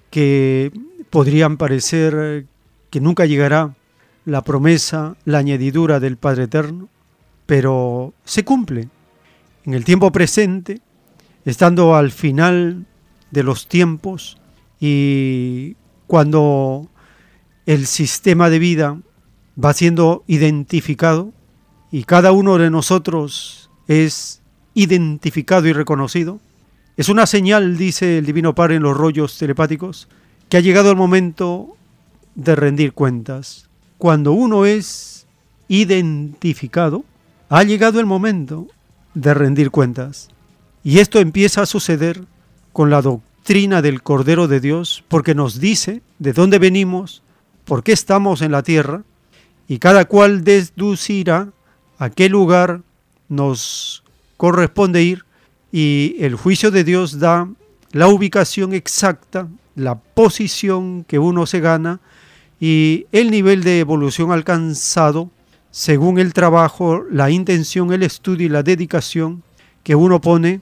que 0.10 0.72
podrían 1.10 1.58
parecer 1.58 2.46
que 2.90 3.02
nunca 3.02 3.26
llegará 3.26 3.76
la 4.26 4.42
promesa, 4.42 5.16
la 5.26 5.38
añadidura 5.38 6.00
del 6.00 6.18
Padre 6.18 6.44
Eterno, 6.44 6.90
pero 7.46 8.14
se 8.26 8.44
cumple. 8.44 8.90
En 9.66 9.74
el 9.74 9.86
tiempo 9.86 10.12
presente, 10.12 10.82
estando 11.46 11.96
al 11.96 12.12
final 12.12 12.86
de 13.32 13.44
los 13.44 13.68
tiempos 13.68 14.38
y 14.80 15.76
cuando 16.08 16.90
el 17.66 17.86
sistema 17.86 18.50
de 18.50 18.60
vida 18.60 18.98
va 19.64 19.74
siendo 19.74 20.24
identificado 20.28 21.34
y 21.92 22.04
cada 22.04 22.32
uno 22.32 22.58
de 22.58 22.70
nosotros 22.70 23.70
es 23.88 24.42
identificado 24.74 25.68
y 25.68 25.74
reconocido, 25.74 26.40
es 26.98 27.10
una 27.10 27.28
señal, 27.28 27.78
dice 27.78 28.18
el 28.18 28.26
Divino 28.26 28.56
Padre 28.56 28.76
en 28.76 28.84
los 28.84 28.98
rollos 28.98 29.38
telepáticos, 29.38 30.08
que 30.50 30.58
ha 30.58 30.62
llegado 30.62 30.90
el 30.90 30.98
momento 30.98 31.78
de 32.34 32.56
rendir 32.56 32.94
cuentas. 32.94 33.70
Cuando 34.00 34.32
uno 34.32 34.66
es 34.66 35.28
identificado, 35.68 37.06
ha 37.50 37.64
llegado 37.64 38.00
el 38.00 38.08
momento 38.08 38.68
de 39.14 39.36
rendir 39.36 39.70
cuentas. 39.70 40.30
Y 40.84 40.98
esto 40.98 41.20
empieza 41.20 41.62
a 41.62 41.66
suceder 41.68 42.24
con 42.74 42.90
la 42.90 43.04
doctrina 43.04 43.84
del 43.84 44.02
Cordero 44.02 44.48
de 44.48 44.60
Dios 44.60 45.04
porque 45.08 45.36
nos 45.36 45.60
dice 45.60 46.02
de 46.18 46.34
dónde 46.34 46.58
venimos, 46.58 47.22
por 47.66 47.84
qué 47.84 47.92
estamos 47.92 48.42
en 48.42 48.52
la 48.52 48.64
tierra, 48.64 49.04
y 49.68 49.78
cada 49.78 50.06
cual 50.06 50.44
deducirá 50.44 51.50
a 52.00 52.10
qué 52.10 52.28
lugar 52.30 52.82
nos 53.30 54.04
corresponde 54.38 55.04
ir, 55.04 55.26
y 55.72 56.16
el 56.20 56.36
juicio 56.36 56.72
de 56.72 56.84
Dios 56.84 57.20
da 57.20 57.48
la 57.92 58.08
ubicación 58.08 58.74
exacta, 58.74 59.48
la 59.76 59.96
posición 59.96 61.04
que 61.04 61.20
uno 61.20 61.46
se 61.46 61.60
gana 61.60 62.00
y 62.60 63.06
el 63.12 63.32
nivel 63.32 63.64
de 63.64 63.80
evolución 63.80 64.32
alcanzado 64.32 65.30
según 65.72 66.18
el 66.18 66.34
trabajo, 66.34 67.04
la 67.12 67.30
intención, 67.30 67.94
el 67.94 68.04
estudio 68.04 68.48
y 68.48 68.50
la 68.50 68.64
dedicación 68.64 69.44
que 69.84 69.96
uno 69.96 70.20
pone 70.20 70.62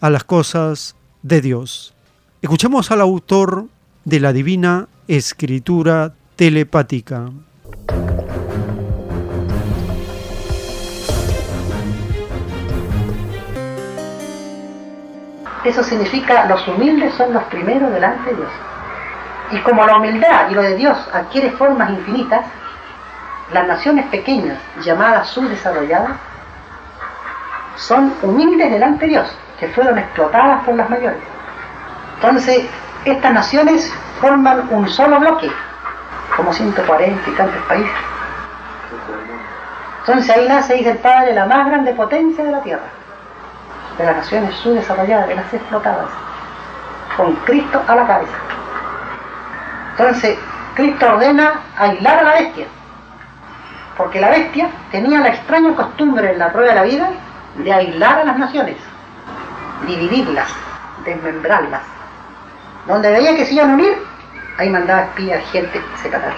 a 0.00 0.10
las 0.10 0.24
cosas 0.24 0.94
de 1.22 1.40
Dios. 1.40 1.94
Escuchemos 2.40 2.90
al 2.90 3.00
autor 3.00 3.66
de 4.04 4.20
la 4.20 4.32
Divina 4.32 4.88
Escritura 5.08 6.14
Telepática. 6.36 7.30
Eso 15.64 15.82
significa 15.82 16.44
los 16.46 16.66
humildes 16.68 17.14
son 17.14 17.32
los 17.32 17.42
primeros 17.44 17.90
delante 17.92 18.30
de 18.30 18.36
Dios. 18.36 18.50
Y 19.50 19.58
como 19.60 19.84
la 19.86 19.96
humildad 19.96 20.50
y 20.50 20.54
lo 20.54 20.62
de 20.62 20.76
Dios 20.76 20.96
adquiere 21.12 21.50
formas 21.52 21.90
infinitas, 21.90 22.44
las 23.52 23.66
naciones 23.66 24.06
pequeñas 24.06 24.58
llamadas 24.82 25.28
subdesarrolladas 25.28 26.12
son 27.76 28.14
humildes 28.22 28.70
delante 28.70 29.06
de 29.06 29.12
Dios, 29.12 29.36
que 29.58 29.68
fueron 29.68 29.98
explotadas 29.98 30.64
por 30.64 30.74
las 30.74 30.88
mayores. 30.88 31.20
Entonces, 32.16 32.66
estas 33.04 33.32
naciones 33.32 33.92
forman 34.20 34.68
un 34.70 34.88
solo 34.88 35.18
bloque, 35.18 35.50
como 36.36 36.52
140 36.52 37.30
y 37.30 37.32
tantos 37.34 37.62
países. 37.66 37.92
Entonces 40.00 40.36
ahí 40.36 40.46
nace, 40.48 40.74
dice 40.74 40.90
el 40.90 40.98
Padre, 40.98 41.32
la 41.32 41.46
más 41.46 41.66
grande 41.66 41.94
potencia 41.94 42.44
de 42.44 42.52
la 42.52 42.60
Tierra, 42.60 42.82
de 43.98 44.04
las 44.04 44.16
naciones 44.16 44.54
subdesarrolladas, 44.56 45.28
de 45.28 45.34
las 45.36 45.54
explotadas, 45.54 46.08
con 47.16 47.34
Cristo 47.46 47.82
a 47.86 47.94
la 47.94 48.06
cabeza. 48.06 48.36
Entonces, 49.90 50.38
Cristo 50.74 51.06
ordena 51.06 51.60
aislar 51.78 52.18
a 52.18 52.22
la 52.22 52.32
bestia, 52.32 52.66
porque 53.96 54.20
la 54.20 54.30
bestia 54.30 54.68
tenía 54.90 55.20
la 55.20 55.28
extraña 55.28 55.74
costumbre 55.74 56.32
en 56.32 56.38
la 56.38 56.52
prueba 56.52 56.70
de 56.70 56.74
la 56.74 56.82
vida 56.82 57.10
de 57.56 57.72
aislar 57.72 58.18
a 58.18 58.24
las 58.24 58.38
naciones, 58.38 58.76
dividirlas, 59.86 60.48
desmembrarlas. 61.04 61.82
Donde 62.86 63.10
veía 63.12 63.36
que 63.36 63.46
se 63.46 63.54
iban 63.54 63.70
a 63.70 63.74
unir, 63.74 63.96
ahí 64.58 64.68
mandaba 64.68 65.02
espías, 65.02 65.42
gente, 65.52 65.80
separar. 66.02 66.34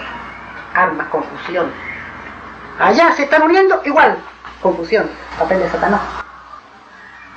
Armas, 0.75 1.07
confusión. 1.07 1.71
Allá 2.79 3.11
se 3.13 3.23
están 3.23 3.41
uniendo, 3.41 3.81
igual, 3.83 4.17
confusión, 4.61 5.09
papel 5.39 5.59
de 5.59 5.69
Satanás. 5.69 6.26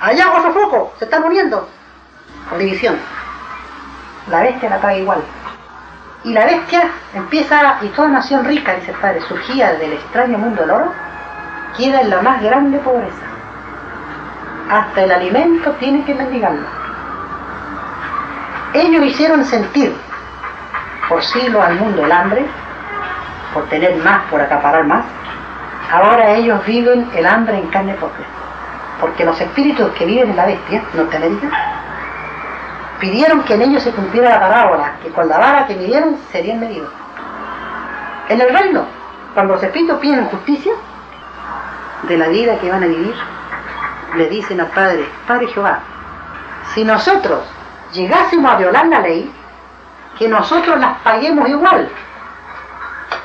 Allá 0.01 0.33
otro 0.33 0.51
foco, 0.51 0.93
se 0.97 1.05
están 1.05 1.23
uniendo, 1.23 1.69
con 2.49 2.57
división. 2.57 2.97
La 4.31 4.41
bestia 4.41 4.71
la 4.71 4.79
trae 4.79 5.01
igual. 5.01 5.21
Y 6.23 6.33
la 6.33 6.45
bestia 6.45 6.89
empieza, 7.13 7.77
y 7.81 7.87
toda 7.89 8.07
nación 8.07 8.43
rica, 8.45 8.73
dice 8.73 8.91
el 8.91 8.97
padre, 8.97 9.21
surgía 9.21 9.73
del 9.73 9.93
extraño 9.93 10.39
mundo 10.39 10.61
del 10.63 10.71
oro, 10.71 10.91
queda 11.77 12.01
en 12.01 12.09
la 12.09 12.21
más 12.21 12.41
grande 12.41 12.79
pobreza. 12.79 13.25
Hasta 14.71 15.03
el 15.03 15.11
alimento 15.11 15.71
tiene 15.73 16.03
que 16.03 16.15
mendigarlo. 16.15 16.65
Ellos 18.73 19.05
hicieron 19.05 19.45
sentir 19.45 19.95
por 21.07 21.21
siglos 21.23 21.63
al 21.63 21.75
mundo 21.75 22.05
el 22.05 22.11
hambre, 22.11 22.45
por 23.53 23.69
tener 23.69 23.97
más, 23.97 24.23
por 24.31 24.41
acaparar 24.41 24.83
más. 24.85 25.05
Ahora 25.91 26.31
ellos 26.31 26.65
viven 26.65 27.07
el 27.13 27.25
hambre 27.27 27.59
en 27.59 27.67
carne 27.67 27.93
propia. 27.93 28.40
Porque 29.01 29.25
los 29.25 29.41
espíritus 29.41 29.91
que 29.93 30.05
viven 30.05 30.29
en 30.29 30.35
la 30.37 30.45
bestia, 30.45 30.83
Norteamérica, 30.93 31.49
pidieron 32.99 33.43
que 33.43 33.55
en 33.55 33.63
ellos 33.63 33.83
se 33.83 33.91
cumpliera 33.91 34.29
la 34.29 34.39
parábola, 34.39 34.93
que 35.01 35.09
con 35.09 35.27
la 35.27 35.39
vara 35.39 35.67
que 35.67 35.75
midieron 35.75 36.17
serían 36.31 36.59
medidos. 36.59 36.89
En 38.29 38.39
el 38.39 38.49
reino, 38.53 38.85
cuando 39.33 39.55
los 39.55 39.63
espíritus 39.63 39.97
piden 39.97 40.25
justicia 40.25 40.73
de 42.03 42.17
la 42.17 42.27
vida 42.27 42.59
que 42.59 42.69
van 42.69 42.83
a 42.83 42.87
vivir, 42.87 43.15
le 44.15 44.29
dicen 44.29 44.61
al 44.61 44.67
Padre, 44.67 45.05
Padre 45.27 45.47
Jehová, 45.47 45.79
si 46.73 46.83
nosotros 46.83 47.41
llegásemos 47.91 48.51
a 48.51 48.57
violar 48.57 48.85
la 48.85 48.99
ley, 48.99 49.33
que 50.19 50.27
nosotros 50.27 50.79
las 50.79 50.99
paguemos 50.99 51.49
igual, 51.49 51.89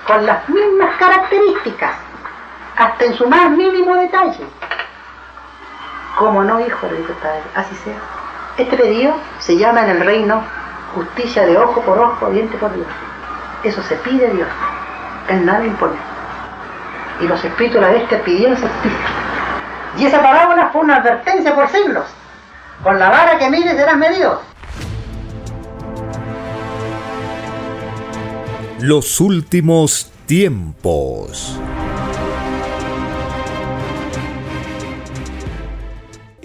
con 0.07 0.25
las 0.25 0.49
mismas 0.49 0.97
características, 0.97 1.93
hasta 2.77 3.05
en 3.05 3.15
su 3.15 3.29
más 3.29 3.51
mínimo 3.51 3.95
detalle. 3.97 4.47
Como 6.17 6.43
no, 6.43 6.59
hijo, 6.61 6.87
le 6.87 6.97
el 6.97 7.05
Padre, 7.05 7.43
así 7.55 7.75
sea. 7.85 7.95
Este 8.57 8.75
pedido 8.75 9.15
se 9.39 9.59
llama 9.59 9.85
en 9.85 9.91
el 9.91 10.01
reino 10.01 10.43
justicia 10.95 11.45
de 11.45 11.59
ojo 11.59 11.83
por 11.83 11.99
ojo, 11.99 12.31
diente 12.31 12.57
por 12.57 12.73
diente. 12.73 12.93
Eso 13.63 13.83
se 13.83 13.97
pide 13.97 14.31
Dios. 14.31 14.49
Él 15.29 15.45
nada 15.45 15.63
impone. 15.65 15.97
Y 17.21 17.29
los 17.29 17.45
espíritus 17.45 17.83
de 17.83 17.87
la 17.87 17.93
bestia 17.93 18.25
pidieron 18.25 18.57
justicia. 18.57 19.07
Y 19.99 20.07
esa 20.07 20.23
parábola 20.23 20.71
fue 20.73 20.81
una 20.81 20.97
advertencia 20.97 21.55
por 21.55 21.69
siglos. 21.69 22.07
Con 22.83 22.99
la 22.99 23.11
vara 23.11 23.39
que 23.39 23.51
mires 23.51 23.77
serás 23.77 23.99
medido. 23.99 24.41
Los 28.79 29.21
últimos 29.21 30.13
tiempos. 30.27 31.59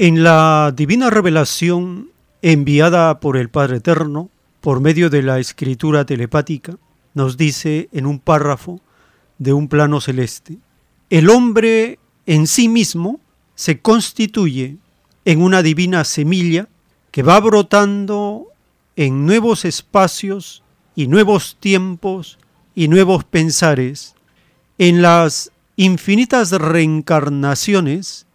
En 0.04 0.24
la 0.24 0.74
divina 0.76 1.12
revelación 1.12 2.10
enviada 2.42 3.20
por 3.20 3.38
el 3.38 3.52
Padre 3.52 3.78
Eterno 3.78 4.32
por 4.60 4.80
medio 4.80 5.12
de 5.12 5.22
la 5.22 5.38
escritura 5.38 6.08
telepática, 6.08 6.76
nos 7.14 7.38
dice 7.38 7.88
en 7.92 8.08
un 8.08 8.18
párrafo 8.18 8.82
de 9.38 9.54
un 9.54 9.68
plano 9.68 10.02
celeste, 10.02 10.58
el 11.12 11.30
hombre 11.30 12.00
en 12.26 12.48
sí 12.48 12.68
mismo 12.68 13.20
se 13.54 13.80
constituye 13.80 14.78
en 15.24 15.40
una 15.40 15.62
divina 15.62 16.04
semilla 16.04 16.68
que 17.12 17.22
va 17.22 17.40
brotando 17.40 18.48
en 18.96 19.28
nuevos 19.28 19.66
espacios 19.66 20.64
y 20.96 21.06
nuevos 21.06 21.58
tiempos 21.60 22.40
y 22.74 22.88
nuevos 22.88 23.24
pensares, 23.24 24.16
en 24.80 25.04
las 25.04 25.52
infinitas 25.76 26.50
reencarnaciones 26.50 28.26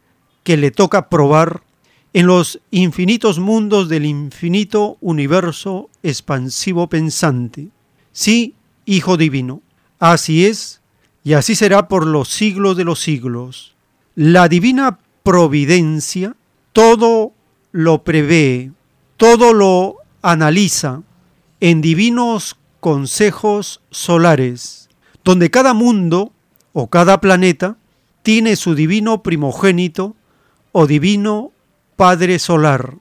que 0.47 0.56
le 0.56 0.70
toca 0.70 1.09
probar 1.09 1.64
en 2.12 2.28
los 2.28 2.60
infinitos 2.70 3.40
mundos 3.40 3.89
del 3.89 4.06
infinito 4.06 4.97
universo 5.01 5.90
expansivo 6.05 6.86
pensante. 6.86 7.70
Sí, 8.12 8.55
Hijo 8.85 9.16
Divino, 9.16 9.60
así 9.98 10.47
es 10.47 10.82
y 11.24 11.32
así 11.32 11.56
será 11.56 11.89
por 11.89 12.06
los 12.06 12.28
siglos 12.28 12.77
de 12.77 12.85
los 12.85 13.01
siglos. 13.01 13.74
La 14.14 14.47
divina 14.48 15.01
providencia 15.24 16.36
todo 16.73 17.32
lo 17.73 18.05
prevé, 18.05 18.70
todo 19.16 19.52
lo 19.52 19.97
analiza 20.23 21.02
en 21.59 21.81
divinos 21.81 22.56
consejos 22.78 23.81
solares, 23.90 24.90
donde 25.24 25.51
cada 25.51 25.74
mundo 25.74 26.31
o 26.73 26.86
cada 26.86 27.20
planeta 27.20 27.78
tiene 28.23 28.55
su 28.55 28.77
divino 28.77 29.24
primogénito 29.24 30.14
o 30.78 30.86
divino 30.86 31.53
Padre 31.97 32.39
Solar, 32.39 32.98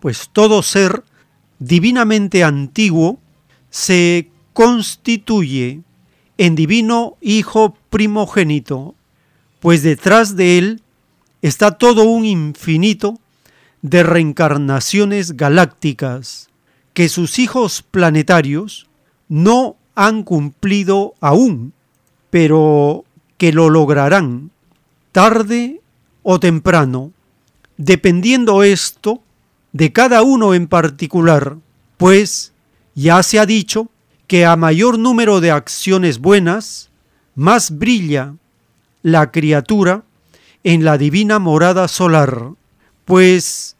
pues 0.00 0.28
todo 0.32 0.60
ser 0.60 1.04
divinamente 1.60 2.42
antiguo 2.42 3.20
se 3.70 4.28
constituye 4.52 5.82
en 6.36 6.56
divino 6.56 7.16
Hijo 7.20 7.76
primogénito, 7.90 8.96
pues 9.60 9.84
detrás 9.84 10.34
de 10.34 10.58
él 10.58 10.82
está 11.42 11.78
todo 11.78 12.02
un 12.02 12.24
infinito 12.24 13.20
de 13.82 14.02
reencarnaciones 14.02 15.36
galácticas 15.36 16.50
que 16.92 17.08
sus 17.08 17.38
hijos 17.38 17.82
planetarios 17.88 18.88
no 19.28 19.76
han 19.94 20.24
cumplido 20.24 21.14
aún, 21.20 21.72
pero 22.30 23.04
que 23.38 23.52
lo 23.52 23.70
lograrán 23.70 24.50
tarde 25.12 25.81
o 26.22 26.38
temprano, 26.40 27.12
dependiendo 27.76 28.62
esto 28.62 29.22
de 29.72 29.92
cada 29.92 30.22
uno 30.22 30.54
en 30.54 30.66
particular, 30.68 31.56
pues 31.96 32.52
ya 32.94 33.22
se 33.22 33.38
ha 33.38 33.46
dicho 33.46 33.88
que 34.26 34.44
a 34.44 34.56
mayor 34.56 34.98
número 34.98 35.40
de 35.40 35.50
acciones 35.50 36.18
buenas, 36.18 36.90
más 37.34 37.78
brilla 37.78 38.34
la 39.02 39.30
criatura 39.30 40.04
en 40.64 40.84
la 40.84 40.96
divina 40.98 41.38
morada 41.38 41.88
solar, 41.88 42.52
pues 43.04 43.76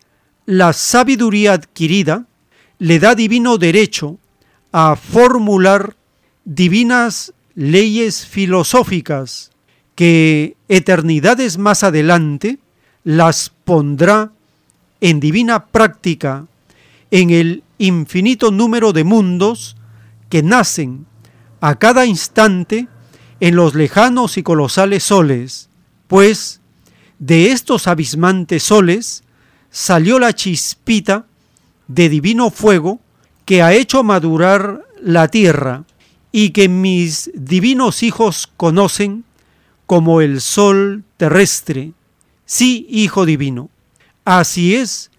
la 0.46 0.72
sabiduría 0.72 1.52
adquirida 1.52 2.26
le 2.78 2.98
da 2.98 3.14
divino 3.14 3.58
derecho 3.58 4.18
a 4.72 4.96
formular 4.96 5.96
divinas 6.44 7.32
leyes 7.54 8.26
filosóficas 8.26 9.51
que 9.94 10.56
eternidades 10.68 11.58
más 11.58 11.82
adelante 11.82 12.58
las 13.04 13.52
pondrá 13.64 14.32
en 15.00 15.20
divina 15.20 15.66
práctica 15.66 16.46
en 17.10 17.30
el 17.30 17.62
infinito 17.78 18.50
número 18.50 18.92
de 18.92 19.04
mundos 19.04 19.76
que 20.28 20.42
nacen 20.42 21.06
a 21.60 21.74
cada 21.76 22.06
instante 22.06 22.88
en 23.40 23.56
los 23.56 23.74
lejanos 23.74 24.38
y 24.38 24.42
colosales 24.42 25.02
soles, 25.02 25.68
pues 26.06 26.60
de 27.18 27.50
estos 27.50 27.86
abismantes 27.86 28.62
soles 28.62 29.24
salió 29.70 30.18
la 30.18 30.32
chispita 30.32 31.26
de 31.88 32.08
divino 32.08 32.50
fuego 32.50 33.00
que 33.44 33.62
ha 33.62 33.74
hecho 33.74 34.02
madurar 34.02 34.84
la 35.00 35.28
tierra 35.28 35.84
y 36.30 36.50
que 36.50 36.68
mis 36.68 37.30
divinos 37.34 38.02
hijos 38.02 38.50
conocen 38.56 39.24
como 39.92 40.22
el 40.22 40.40
sol 40.40 41.04
terrestre. 41.18 41.92
Sí, 42.46 42.86
Hijo 42.88 43.26
Divino, 43.26 43.68
así 44.24 44.74
es 44.74 45.10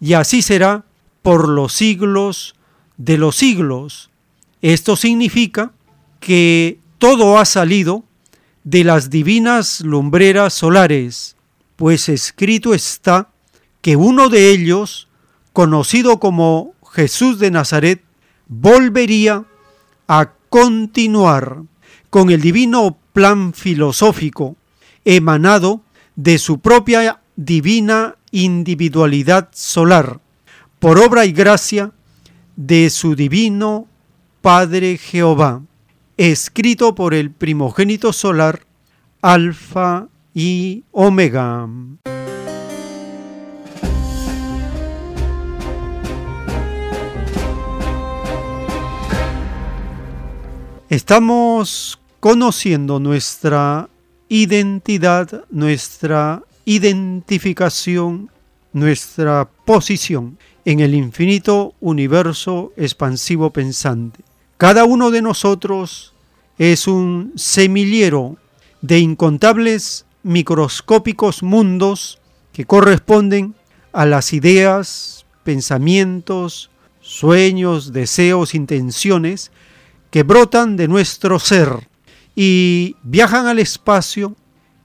y 0.00 0.14
así 0.14 0.40
será 0.40 0.86
por 1.20 1.50
los 1.50 1.74
siglos 1.74 2.54
de 2.96 3.18
los 3.18 3.36
siglos. 3.36 4.08
Esto 4.62 4.96
significa 4.96 5.72
que 6.18 6.78
todo 6.96 7.38
ha 7.38 7.44
salido 7.44 8.04
de 8.64 8.84
las 8.84 9.10
divinas 9.10 9.82
lumbreras 9.82 10.54
solares, 10.54 11.36
pues 11.76 12.08
escrito 12.08 12.72
está 12.72 13.28
que 13.82 13.96
uno 13.96 14.30
de 14.30 14.48
ellos, 14.48 15.08
conocido 15.52 16.18
como 16.20 16.72
Jesús 16.90 17.38
de 17.38 17.50
Nazaret, 17.50 18.02
volvería 18.48 19.44
a 20.08 20.32
continuar 20.48 21.64
con 22.08 22.30
el 22.30 22.40
divino 22.40 22.96
plan 23.12 23.52
filosófico 23.52 24.56
emanado 25.04 25.82
de 26.16 26.38
su 26.38 26.60
propia 26.60 27.20
divina 27.36 28.16
individualidad 28.30 29.48
solar, 29.52 30.20
por 30.78 30.98
obra 30.98 31.26
y 31.26 31.32
gracia 31.32 31.92
de 32.56 32.90
su 32.90 33.14
divino 33.14 33.86
Padre 34.40 34.98
Jehová, 34.98 35.62
escrito 36.16 36.94
por 36.94 37.14
el 37.14 37.30
primogénito 37.30 38.12
solar, 38.12 38.66
Alfa 39.20 40.08
y 40.34 40.84
Omega. 40.90 41.68
Estamos 50.88 52.01
conociendo 52.22 53.00
nuestra 53.00 53.88
identidad, 54.28 55.44
nuestra 55.50 56.44
identificación, 56.64 58.30
nuestra 58.72 59.50
posición 59.64 60.38
en 60.64 60.78
el 60.78 60.94
infinito 60.94 61.74
universo 61.80 62.72
expansivo 62.76 63.50
pensante. 63.50 64.20
Cada 64.56 64.84
uno 64.84 65.10
de 65.10 65.20
nosotros 65.20 66.14
es 66.58 66.86
un 66.86 67.32
semillero 67.34 68.36
de 68.82 69.00
incontables 69.00 70.06
microscópicos 70.22 71.42
mundos 71.42 72.20
que 72.52 72.66
corresponden 72.66 73.56
a 73.92 74.06
las 74.06 74.32
ideas, 74.32 75.26
pensamientos, 75.42 76.70
sueños, 77.00 77.92
deseos, 77.92 78.54
intenciones 78.54 79.50
que 80.12 80.22
brotan 80.22 80.76
de 80.76 80.86
nuestro 80.86 81.40
ser 81.40 81.90
y 82.34 82.96
viajan 83.02 83.46
al 83.46 83.58
espacio 83.58 84.34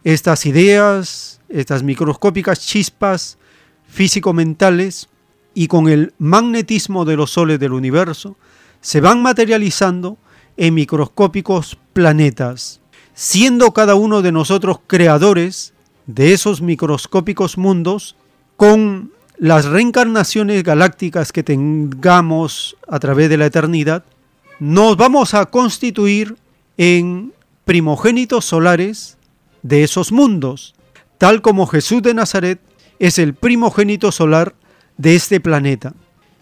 estas 0.03 0.45
ideas, 0.45 1.41
estas 1.49 1.83
microscópicas 1.83 2.59
chispas 2.59 3.37
físico-mentales 3.87 5.09
y 5.53 5.67
con 5.67 5.89
el 5.89 6.13
magnetismo 6.17 7.05
de 7.05 7.15
los 7.15 7.31
soles 7.31 7.59
del 7.59 7.73
universo 7.73 8.37
se 8.81 9.01
van 9.01 9.21
materializando 9.21 10.17
en 10.55 10.73
microscópicos 10.73 11.77
planetas, 11.93 12.81
siendo 13.13 13.71
cada 13.71 13.95
uno 13.95 14.21
de 14.21 14.31
nosotros 14.31 14.79
creadores 14.87 15.73
de 16.05 16.33
esos 16.33 16.61
microscópicos 16.61 17.57
mundos 17.57 18.15
con 18.55 19.11
las 19.37 19.65
reencarnaciones 19.65 20.63
galácticas 20.63 21.31
que 21.31 21.43
tengamos 21.43 22.75
a 22.87 22.99
través 22.99 23.29
de 23.29 23.37
la 23.37 23.45
eternidad, 23.45 24.03
nos 24.59 24.97
vamos 24.97 25.33
a 25.33 25.45
constituir 25.45 26.37
en 26.77 27.33
primogénitos 27.67 28.45
solares 28.45 29.17
de 29.61 29.83
esos 29.83 30.13
mundos, 30.13 30.73
tal 31.17 31.41
como 31.41 31.67
Jesús 31.67 32.01
de 32.01 32.13
Nazaret 32.13 32.59
es 32.97 33.19
el 33.19 33.35
primogénito 33.35 34.11
solar 34.11 34.55
de 34.97 35.15
este 35.15 35.41
planeta. 35.41 35.93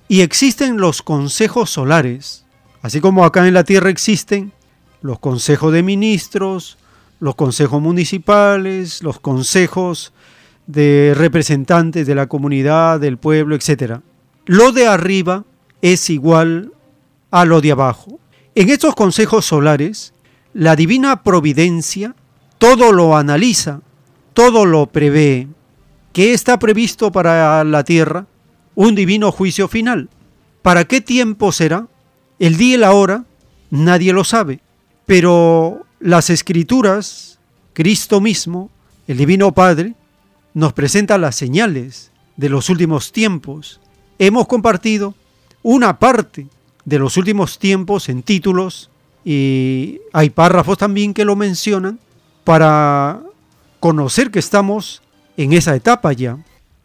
Y 0.07 0.22
existen 0.22 0.77
los 0.77 1.02
consejos 1.02 1.72
solares, 1.72 2.45
así 2.84 3.02
como 3.02 3.26
acá 3.26 3.47
en 3.47 3.56
la 3.56 3.64
Tierra 3.64 3.89
existen 3.89 4.53
los 5.02 5.18
consejos 5.18 5.73
de 5.73 5.81
ministros, 5.81 6.77
los 7.19 7.34
consejos 7.34 7.81
municipales, 7.81 9.02
los 9.02 9.19
consejos 9.19 10.14
de 10.68 11.14
representantes 11.15 12.06
de 12.06 12.14
la 12.14 12.27
comunidad, 12.27 12.99
del 12.99 13.18
pueblo, 13.18 13.56
etc. 13.56 13.99
Lo 14.45 14.72
de 14.72 14.85
arriba 14.85 15.43
es 15.81 16.11
igual 16.11 16.72
a 17.31 17.45
lo 17.45 17.61
de 17.61 17.72
abajo. 17.72 18.19
En 18.53 18.69
estos 18.69 18.93
consejos 18.93 19.45
solares, 19.45 20.14
la 20.56 20.77
divina 20.77 21.22
providencia 21.22 22.15
todo 22.60 22.94
lo 22.94 23.18
analiza, 23.18 23.82
todo 24.34 24.65
lo 24.65 24.86
prevé. 24.86 25.49
¿Qué 26.14 26.34
está 26.34 26.57
previsto 26.60 27.11
para 27.11 27.61
la 27.65 27.84
tierra? 27.84 28.26
Un 28.73 28.95
divino 28.95 29.34
juicio 29.34 29.68
final. 29.68 30.10
¿Para 30.61 30.86
qué 30.86 31.02
tiempo 31.02 31.52
será? 31.52 31.88
El 32.40 32.56
día 32.56 32.76
y 32.76 32.77
la 32.77 32.94
hora, 32.94 33.26
nadie 33.69 34.14
lo 34.14 34.23
sabe. 34.23 34.61
Pero 35.06 35.86
las 35.99 36.30
escrituras, 36.30 37.38
Cristo 37.73 38.22
mismo, 38.22 38.69
el 39.10 39.18
Divino 39.18 39.53
Padre, 39.53 39.94
nos 40.53 40.72
presenta 40.72 41.18
las 41.18 41.36
señales 41.36 42.14
de 42.38 42.48
los 42.48 42.69
últimos 42.69 43.11
tiempos. 43.11 43.82
Hemos 44.19 44.48
compartido 44.48 45.15
una 45.64 45.99
parte 45.99 46.48
de 46.86 46.98
los 46.98 47.18
últimos 47.18 47.60
tiempos 47.60 48.07
en 48.07 48.23
títulos 48.23 48.90
y 49.26 50.02
hay 50.14 50.30
párrafos 50.30 50.77
también 50.77 51.14
que 51.14 51.26
lo 51.26 51.35
mencionan 51.35 51.99
para 52.43 53.22
conocer 53.80 54.30
que 54.30 54.38
estamos 54.38 55.02
en 55.35 55.52
esa 55.52 55.76
etapa 55.76 56.14
ya, 56.14 56.38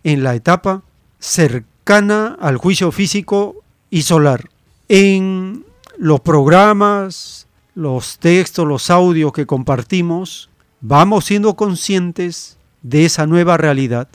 en 0.03 0.25
la 0.25 0.35
etapa 0.35 0.83
cercana 1.19 2.39
al 2.41 2.57
juicio 2.57 2.91
físico 2.93 3.57
y 3.91 4.03
solar. 4.03 4.49
En 4.89 5.67
los 5.99 6.21
programas, 6.21 7.47
los 7.75 8.19
textos, 8.19 8.67
los 8.67 8.89
audios 8.91 9.33
que 9.33 9.45
compartimos, 9.45 10.49
vamos 10.81 11.27
siendo 11.27 11.55
conscientes 11.55 12.57
de 12.81 13.05
esa 13.05 13.27
nueva 13.27 13.59
realidad. 13.59 14.09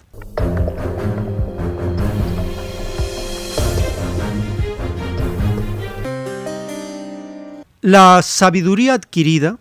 La 7.85 8.23
sabiduría 8.23 8.95
adquirida 8.95 9.59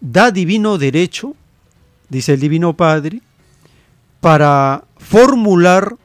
da 0.00 0.32
divino 0.32 0.76
derecho, 0.76 1.36
dice 2.08 2.32
el 2.32 2.40
Divino 2.40 2.76
Padre, 2.76 3.20
para 4.20 4.82
formular 4.96 5.96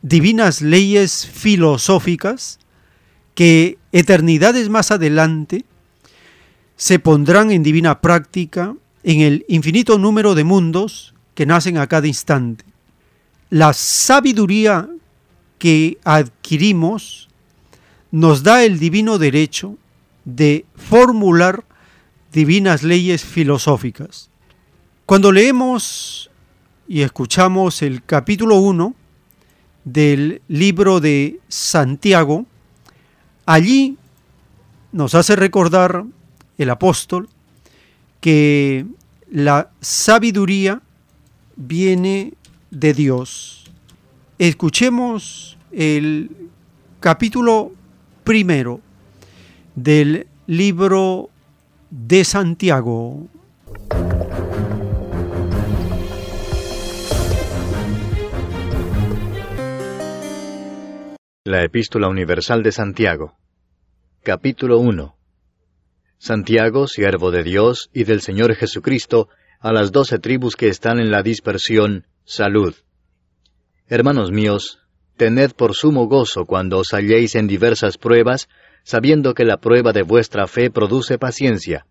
divinas 0.00 0.62
leyes 0.62 1.26
filosóficas 1.26 2.58
que 3.34 3.76
eternidades 3.92 4.70
más 4.70 4.90
adelante 4.90 5.66
se 6.76 6.98
pondrán 6.98 7.50
en 7.50 7.62
divina 7.62 8.00
práctica 8.00 8.74
en 9.02 9.20
el 9.20 9.44
infinito 9.48 9.98
número 9.98 10.34
de 10.34 10.44
mundos 10.44 11.12
que 11.34 11.44
nacen 11.44 11.76
a 11.76 11.86
cada 11.86 12.06
instante. 12.06 12.64
La 13.50 13.74
sabiduría 13.74 14.88
que 15.58 15.98
adquirimos 16.02 17.28
nos 18.10 18.42
da 18.42 18.64
el 18.64 18.78
divino 18.78 19.18
derecho 19.18 19.76
de 20.24 20.64
formular 20.74 21.64
divinas 22.32 22.82
leyes 22.82 23.24
filosóficas. 23.24 24.30
Cuando 25.06 25.32
leemos 25.32 26.30
y 26.88 27.02
escuchamos 27.02 27.82
el 27.82 28.04
capítulo 28.04 28.56
1 28.56 28.94
del 29.84 30.42
libro 30.48 31.00
de 31.00 31.40
Santiago, 31.48 32.46
allí 33.46 33.96
nos 34.92 35.14
hace 35.14 35.36
recordar 35.36 36.04
el 36.58 36.70
apóstol 36.70 37.28
que 38.20 38.86
la 39.30 39.70
sabiduría 39.80 40.80
viene 41.56 42.34
de 42.70 42.94
Dios. 42.94 43.64
Escuchemos 44.38 45.58
el 45.72 46.30
capítulo 47.00 47.72
primero 48.24 48.80
del 49.74 50.26
libro 50.46 51.30
de 51.90 52.24
Santiago. 52.24 53.28
La 61.44 61.64
Epístola 61.64 62.08
Universal 62.08 62.62
de 62.62 62.72
Santiago 62.72 63.34
Capítulo 64.22 64.78
1 64.78 65.16
Santiago, 66.18 66.86
siervo 66.86 67.32
de 67.32 67.42
Dios 67.42 67.90
y 67.92 68.04
del 68.04 68.20
Señor 68.20 68.54
Jesucristo, 68.54 69.28
a 69.58 69.72
las 69.72 69.90
doce 69.90 70.20
tribus 70.20 70.54
que 70.54 70.68
están 70.68 71.00
en 71.00 71.10
la 71.10 71.22
dispersión, 71.24 72.06
salud. 72.24 72.74
Hermanos 73.88 74.30
míos, 74.30 74.78
tened 75.16 75.50
por 75.52 75.74
sumo 75.74 76.06
gozo 76.06 76.46
cuando 76.46 76.78
os 76.78 76.92
halléis 76.92 77.34
en 77.34 77.48
diversas 77.48 77.98
pruebas, 77.98 78.48
sabiendo 78.82 79.34
que 79.34 79.44
la 79.44 79.58
prueba 79.58 79.92
de 79.92 80.02
vuestra 80.02 80.46
fe 80.46 80.70
produce 80.70 81.18
paciencia. 81.18 81.86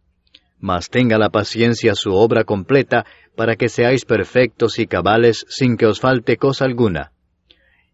Mas 0.59 0.89
tenga 0.89 1.17
la 1.17 1.29
paciencia 1.29 1.95
su 1.95 2.13
obra 2.13 2.43
completa, 2.43 3.05
para 3.35 3.55
que 3.55 3.69
seáis 3.69 4.05
perfectos 4.05 4.77
y 4.79 4.85
cabales 4.85 5.45
sin 5.49 5.77
que 5.77 5.85
os 5.85 5.99
falte 5.99 6.37
cosa 6.37 6.65
alguna. 6.65 7.11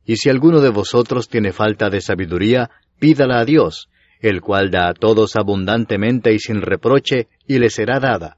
Y 0.06 0.18
si 0.18 0.30
alguno 0.30 0.62
de 0.62 0.70
vosotros 0.70 1.30
tiene 1.30 1.54
falta 1.54 1.90
de 1.90 2.02
sabiduría, 2.02 2.70
pídala 3.00 3.40
a 3.40 3.46
Dios, 3.46 3.90
el 4.20 4.42
cual 4.42 4.72
da 4.72 4.90
a 4.90 4.94
todos 4.94 5.36
abundantemente 5.36 6.34
y 6.34 6.40
sin 6.40 6.62
reproche, 6.62 7.28
y 7.48 7.60
le 7.60 7.70
será 7.70 8.00
dada 8.00 8.38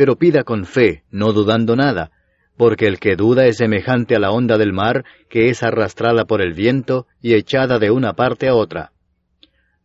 pero 0.00 0.16
pida 0.16 0.44
con 0.44 0.64
fe, 0.64 1.04
no 1.10 1.34
dudando 1.34 1.76
nada, 1.76 2.10
porque 2.56 2.86
el 2.86 2.98
que 2.98 3.16
duda 3.16 3.44
es 3.44 3.58
semejante 3.58 4.16
a 4.16 4.18
la 4.18 4.30
onda 4.30 4.56
del 4.56 4.72
mar, 4.72 5.04
que 5.28 5.50
es 5.50 5.62
arrastrada 5.62 6.24
por 6.24 6.40
el 6.40 6.54
viento 6.54 7.06
y 7.20 7.34
echada 7.34 7.78
de 7.78 7.90
una 7.90 8.14
parte 8.14 8.48
a 8.48 8.54
otra. 8.54 8.92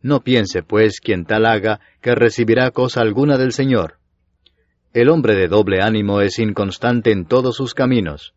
No 0.06 0.20
piense, 0.20 0.62
pues, 0.62 1.00
quien 1.00 1.24
tal 1.24 1.46
haga, 1.46 1.80
que 2.00 2.14
recibirá 2.14 2.70
cosa 2.70 3.00
alguna 3.00 3.38
del 3.38 3.50
Señor. 3.50 3.98
El 4.92 5.08
hombre 5.08 5.34
de 5.34 5.48
doble 5.48 5.82
ánimo 5.82 6.20
es 6.20 6.38
inconstante 6.38 7.10
en 7.10 7.26
todos 7.26 7.56
sus 7.56 7.74
caminos. 7.74 8.32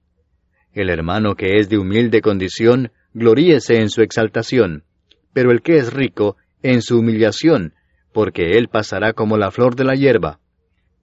El 0.73 0.89
hermano 0.89 1.35
que 1.35 1.59
es 1.59 1.69
de 1.69 1.77
humilde 1.77 2.21
condición, 2.21 2.91
gloríese 3.13 3.75
en 3.81 3.89
su 3.89 4.01
exaltación, 4.01 4.83
pero 5.31 5.51
el 5.51 5.61
que 5.61 5.77
es 5.77 5.93
rico, 5.93 6.37
en 6.63 6.81
su 6.81 6.97
humillación, 6.97 7.75
porque 8.13 8.57
él 8.57 8.67
pasará 8.67 9.13
como 9.13 9.37
la 9.37 9.51
flor 9.51 9.75
de 9.75 9.83
la 9.83 9.93
hierba 9.93 10.39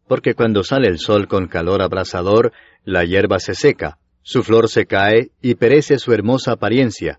porque 0.07 0.35
cuando 0.35 0.63
sale 0.63 0.89
el 0.89 0.99
sol 0.99 1.27
con 1.27 1.49
calor 1.49 1.83
abrasador, 1.83 2.53
la 2.85 3.05
hierba 3.05 3.39
se 3.39 3.55
seca, 3.55 3.99
su 4.23 4.43
flor 4.43 4.69
se 4.69 4.87
cae 4.87 5.31
y 5.43 5.55
perece 5.55 5.99
su 5.99 6.13
hermosa 6.13 6.53
apariencia. 6.53 7.19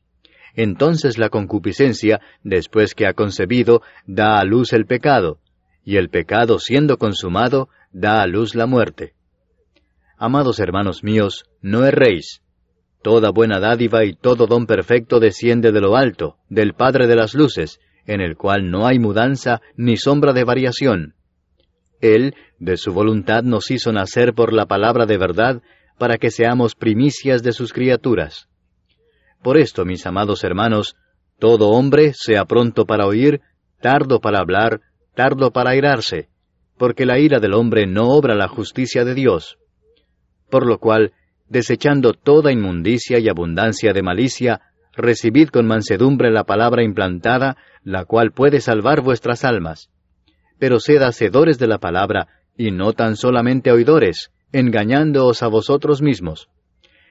Entonces 0.55 1.17
la 1.17 1.29
concupiscencia, 1.29 2.19
después 2.43 2.93
que 2.93 3.07
ha 3.07 3.13
concebido, 3.13 3.81
da 4.05 4.39
a 4.39 4.43
luz 4.43 4.73
el 4.73 4.85
pecado, 4.85 5.39
y 5.83 5.97
el 5.97 6.09
pecado 6.09 6.59
siendo 6.59 6.97
consumado, 6.97 7.69
da 7.91 8.21
a 8.21 8.27
luz 8.27 8.55
la 8.55 8.65
muerte. 8.65 9.13
Amados 10.17 10.59
hermanos 10.59 11.03
míos, 11.03 11.45
no 11.61 11.85
erréis. 11.85 12.41
Toda 13.01 13.31
buena 13.31 13.59
dádiva 13.59 14.05
y 14.05 14.13
todo 14.13 14.45
don 14.45 14.67
perfecto 14.67 15.19
desciende 15.19 15.71
de 15.71 15.81
lo 15.81 15.95
alto, 15.95 16.37
del 16.49 16.73
Padre 16.73 17.07
de 17.07 17.15
las 17.15 17.33
Luces, 17.33 17.79
en 18.05 18.21
el 18.21 18.35
cual 18.37 18.69
no 18.69 18.85
hay 18.85 18.99
mudanza 18.99 19.61
ni 19.75 19.97
sombra 19.97 20.33
de 20.33 20.43
variación. 20.43 21.15
Él, 22.01 22.35
de 22.59 22.77
su 22.77 22.93
voluntad, 22.93 23.43
nos 23.43 23.71
hizo 23.71 23.91
nacer 23.91 24.33
por 24.33 24.53
la 24.53 24.65
palabra 24.67 25.05
de 25.05 25.17
verdad, 25.17 25.61
para 25.97 26.17
que 26.17 26.31
seamos 26.31 26.75
primicias 26.75 27.41
de 27.43 27.51
sus 27.51 27.73
criaturas. 27.73 28.47
Por 29.41 29.57
esto, 29.57 29.85
mis 29.85 30.05
amados 30.05 30.43
hermanos, 30.43 30.95
todo 31.39 31.69
hombre 31.69 32.13
sea 32.13 32.45
pronto 32.45 32.85
para 32.85 33.07
oír, 33.07 33.41
tardo 33.79 34.19
para 34.19 34.39
hablar, 34.39 34.81
tardo 35.15 35.51
para 35.51 35.71
airarse, 35.71 36.29
porque 36.77 37.05
la 37.05 37.19
ira 37.19 37.39
del 37.39 37.53
hombre 37.53 37.87
no 37.87 38.09
obra 38.09 38.35
la 38.35 38.47
justicia 38.47 39.03
de 39.03 39.15
Dios. 39.15 39.57
Por 40.49 40.67
lo 40.67 40.77
cual, 40.77 41.13
desechando 41.49 42.13
toda 42.13 42.51
inmundicia 42.51 43.19
y 43.19 43.29
abundancia 43.29 43.93
de 43.93 44.03
malicia, 44.03 44.61
recibid 44.93 45.49
con 45.49 45.65
mansedumbre 45.65 46.29
la 46.29 46.43
palabra 46.43 46.83
implantada, 46.83 47.57
la 47.83 48.05
cual 48.05 48.31
puede 48.31 48.61
salvar 48.61 49.01
vuestras 49.01 49.43
almas. 49.43 49.89
Pero 50.59 50.79
sed 50.79 51.01
hacedores 51.01 51.57
de 51.57 51.67
la 51.67 51.79
palabra, 51.79 52.27
y 52.55 52.71
no 52.71 52.93
tan 52.93 53.15
solamente 53.15 53.71
oidores, 53.71 54.31
engañándoos 54.51 55.41
a 55.41 55.47
vosotros 55.47 56.01
mismos. 56.01 56.49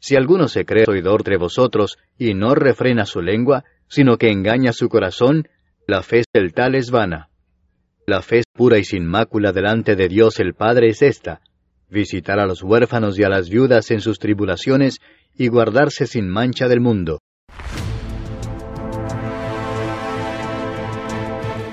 Si 0.00 0.16
alguno 0.16 0.48
se 0.48 0.64
cree 0.64 0.84
oidor 0.88 1.24
de 1.24 1.36
vosotros 1.36 1.98
y 2.18 2.34
no 2.34 2.54
refrena 2.54 3.06
su 3.06 3.20
lengua, 3.20 3.64
sino 3.88 4.16
que 4.16 4.30
engaña 4.30 4.72
su 4.72 4.88
corazón, 4.88 5.48
la 5.86 6.02
fe 6.02 6.24
del 6.32 6.52
tal 6.52 6.74
es 6.74 6.90
vana. 6.90 7.30
La 8.06 8.22
fe 8.22 8.42
pura 8.52 8.78
y 8.78 8.84
sin 8.84 9.06
mácula 9.06 9.52
delante 9.52 9.96
de 9.96 10.08
Dios 10.08 10.40
el 10.40 10.54
Padre 10.54 10.88
es 10.88 11.02
esta, 11.02 11.40
visitar 11.88 12.38
a 12.38 12.46
los 12.46 12.62
huérfanos 12.62 13.18
y 13.18 13.24
a 13.24 13.28
las 13.28 13.48
viudas 13.48 13.90
en 13.90 14.00
sus 14.00 14.18
tribulaciones 14.18 14.98
y 15.36 15.48
guardarse 15.48 16.06
sin 16.06 16.28
mancha 16.28 16.68
del 16.68 16.80
mundo. 16.80 17.20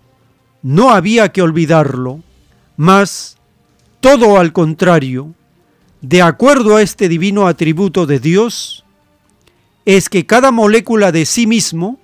no 0.61 0.91
había 0.91 1.29
que 1.31 1.41
olvidarlo, 1.41 2.19
mas 2.75 3.37
todo 4.01 4.37
al 4.37 4.51
contrario, 4.51 5.33
de 6.01 6.21
acuerdo 6.21 6.75
a 6.75 6.81
este 6.81 7.07
divino 7.07 7.47
atributo 7.47 8.05
de 8.05 8.19
Dios, 8.19 8.83
es 9.85 10.09
que 10.09 10.25
cada 10.25 10.51
molécula 10.51 11.11
de 11.11 11.25
sí 11.25 11.47
mismo 11.47 11.99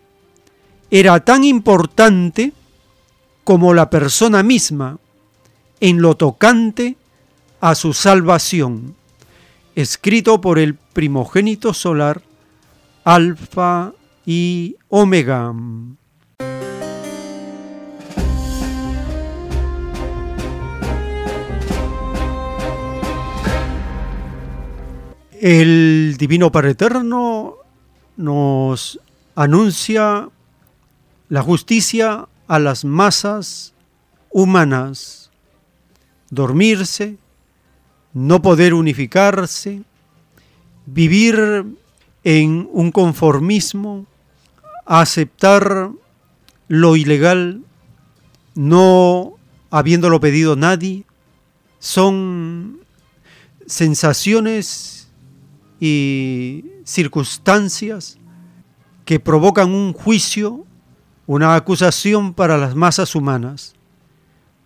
era 0.89 1.19
tan 1.19 1.43
importante 1.43 2.53
como 3.43 3.73
la 3.73 3.89
persona 3.89 4.43
misma 4.43 4.99
en 5.79 6.01
lo 6.01 6.15
tocante 6.15 6.97
a 7.61 7.75
su 7.75 7.93
salvación, 7.93 8.95
escrito 9.75 10.41
por 10.41 10.59
el 10.59 10.75
primogénito 10.75 11.73
solar, 11.73 12.21
Alfa 13.03 13.93
y 14.25 14.75
Omega. 14.89 15.53
El 25.39 26.15
Divino 26.17 26.51
Padre 26.51 26.71
Eterno 26.71 27.66
nos 28.17 28.99
anuncia 29.35 30.29
la 31.29 31.41
justicia 31.41 32.27
a 32.47 32.59
las 32.59 32.83
masas 32.83 33.73
humanas, 34.31 35.31
dormirse, 36.29 37.17
no 38.13 38.41
poder 38.41 38.73
unificarse, 38.73 39.83
vivir 40.85 41.65
en 42.23 42.67
un 42.71 42.91
conformismo, 42.91 44.05
aceptar 44.85 45.91
lo 46.67 46.95
ilegal, 46.95 47.61
no 48.55 49.33
habiéndolo 49.69 50.19
pedido 50.19 50.55
nadie, 50.55 51.05
son 51.79 52.79
sensaciones 53.65 55.09
y 55.79 56.63
circunstancias 56.87 58.17
que 59.05 59.19
provocan 59.19 59.73
un 59.73 59.93
juicio 59.93 60.65
una 61.27 61.55
acusación 61.55 62.33
para 62.33 62.57
las 62.57 62.73
masas 62.73 63.13
humanas. 63.13 63.75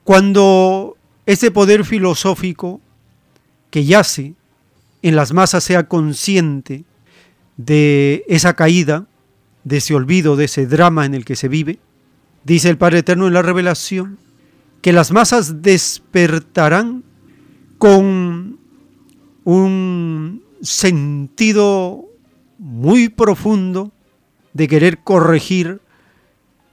Cuando 0.04 0.96
ese 1.26 1.52
poder 1.52 1.84
filosófico 1.84 2.80
que 3.72 3.84
yace 3.84 4.36
en 5.02 5.16
las 5.16 5.34
masas 5.34 5.64
sea 5.64 5.88
consciente 5.88 6.86
de 7.58 8.24
esa 8.28 8.54
caída, 8.54 9.08
de 9.64 9.78
ese 9.78 9.96
olvido, 9.96 10.36
de 10.36 10.46
ese 10.46 10.68
drama 10.68 11.06
en 11.06 11.16
el 11.16 11.26
que 11.26 11.36
se 11.36 11.48
vive, 11.48 11.80
dice 12.44 12.70
el 12.70 12.78
Padre 12.78 13.00
Eterno 13.00 13.28
en 13.28 13.34
la 13.34 13.42
revelación, 13.42 14.20
que 14.82 14.94
las 14.94 15.12
masas 15.12 15.62
despertarán 15.62 17.04
con 17.80 18.60
un 19.44 20.44
sentido 20.62 22.06
muy 22.62 23.10
profundo 23.10 23.92
de 24.54 24.68
querer 24.68 25.00
corregir 25.00 25.82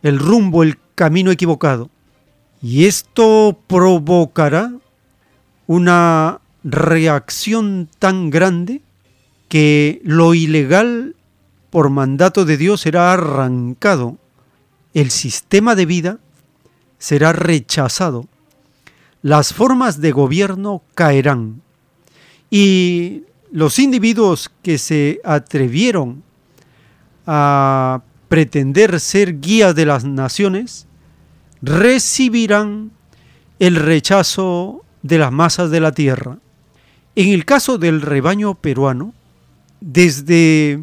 el 0.02 0.18
rumbo, 0.18 0.62
el 0.62 0.78
camino 0.94 1.30
equivocado. 1.30 1.88
Y 2.60 2.84
esto 2.84 3.58
provocará 3.66 4.70
una 5.66 6.40
reacción 6.62 7.88
tan 7.98 8.28
grande 8.28 8.82
que 9.48 10.02
lo 10.04 10.34
ilegal 10.34 11.16
por 11.70 11.88
mandato 11.88 12.44
de 12.44 12.58
Dios 12.58 12.82
será 12.82 13.14
arrancado, 13.14 14.18
el 14.92 15.10
sistema 15.10 15.74
de 15.74 15.86
vida 15.86 16.18
será 16.98 17.32
rechazado, 17.32 18.26
las 19.22 19.54
formas 19.54 20.00
de 20.02 20.12
gobierno 20.12 20.82
caerán. 20.94 21.62
Y 22.50 23.22
los 23.50 23.78
individuos 23.78 24.50
que 24.62 24.78
se 24.78 25.20
atrevieron 25.24 26.22
a 27.26 28.02
pretender 28.28 29.00
ser 29.00 29.40
guías 29.40 29.74
de 29.74 29.86
las 29.86 30.04
naciones 30.04 30.86
recibirán 31.62 32.90
el 33.58 33.76
rechazo 33.76 34.84
de 35.02 35.18
las 35.18 35.32
masas 35.32 35.70
de 35.70 35.80
la 35.80 35.92
tierra. 35.92 36.38
En 37.16 37.28
el 37.30 37.44
caso 37.44 37.78
del 37.78 38.00
rebaño 38.00 38.54
peruano, 38.54 39.14
desde 39.80 40.80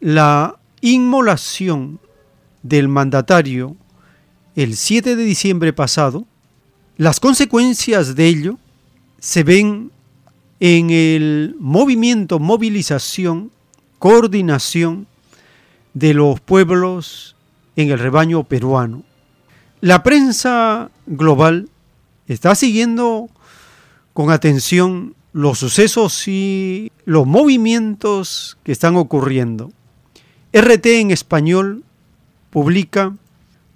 la 0.00 0.58
inmolación 0.80 2.00
del 2.62 2.88
mandatario 2.88 3.76
el 4.56 4.76
7 4.76 5.16
de 5.16 5.24
diciembre 5.24 5.72
pasado, 5.72 6.26
las 6.96 7.18
consecuencias 7.18 8.14
de 8.14 8.26
ello 8.26 8.58
se 9.18 9.42
ven 9.42 9.90
en 10.60 10.90
el 10.90 11.56
movimiento, 11.58 12.38
movilización, 12.38 13.50
coordinación 13.98 15.06
de 15.94 16.14
los 16.14 16.40
pueblos 16.40 17.36
en 17.76 17.90
el 17.90 17.98
rebaño 17.98 18.44
peruano. 18.44 19.02
La 19.80 20.02
prensa 20.02 20.90
global 21.06 21.68
está 22.26 22.54
siguiendo 22.54 23.28
con 24.12 24.30
atención 24.30 25.14
los 25.32 25.58
sucesos 25.58 26.28
y 26.28 26.92
los 27.04 27.26
movimientos 27.26 28.56
que 28.62 28.72
están 28.72 28.96
ocurriendo. 28.96 29.72
RT 30.52 30.86
en 30.86 31.10
español 31.10 31.82
publica 32.50 33.14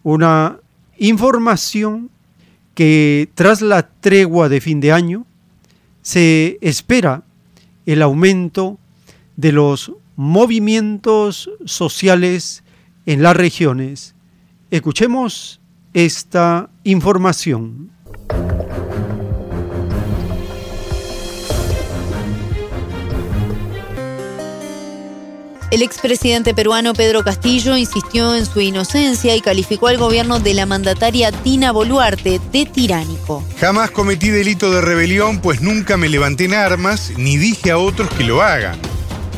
una 0.04 0.58
información 0.98 2.10
que 2.74 3.28
tras 3.34 3.60
la 3.60 3.88
tregua 3.88 4.48
de 4.48 4.60
fin 4.60 4.78
de 4.78 4.92
año 4.92 5.26
se 6.08 6.56
espera 6.62 7.22
el 7.84 8.00
aumento 8.00 8.78
de 9.36 9.52
los 9.52 9.92
movimientos 10.16 11.50
sociales 11.66 12.64
en 13.04 13.22
las 13.22 13.36
regiones. 13.36 14.14
Escuchemos 14.70 15.60
esta 15.92 16.70
información. 16.84 17.90
El 25.70 25.82
expresidente 25.82 26.54
peruano 26.54 26.94
Pedro 26.94 27.22
Castillo 27.22 27.76
insistió 27.76 28.34
en 28.34 28.46
su 28.46 28.60
inocencia 28.60 29.36
y 29.36 29.42
calificó 29.42 29.88
al 29.88 29.98
gobierno 29.98 30.40
de 30.40 30.54
la 30.54 30.64
mandataria 30.64 31.30
Dina 31.30 31.72
Boluarte 31.72 32.40
de 32.50 32.64
tiránico. 32.64 33.44
Jamás 33.60 33.90
cometí 33.90 34.30
delito 34.30 34.70
de 34.70 34.80
rebelión, 34.80 35.40
pues 35.40 35.60
nunca 35.60 35.98
me 35.98 36.08
levanté 36.08 36.46
en 36.46 36.54
armas 36.54 37.12
ni 37.18 37.36
dije 37.36 37.70
a 37.70 37.76
otros 37.76 38.08
que 38.14 38.24
lo 38.24 38.40
hagan. 38.40 38.78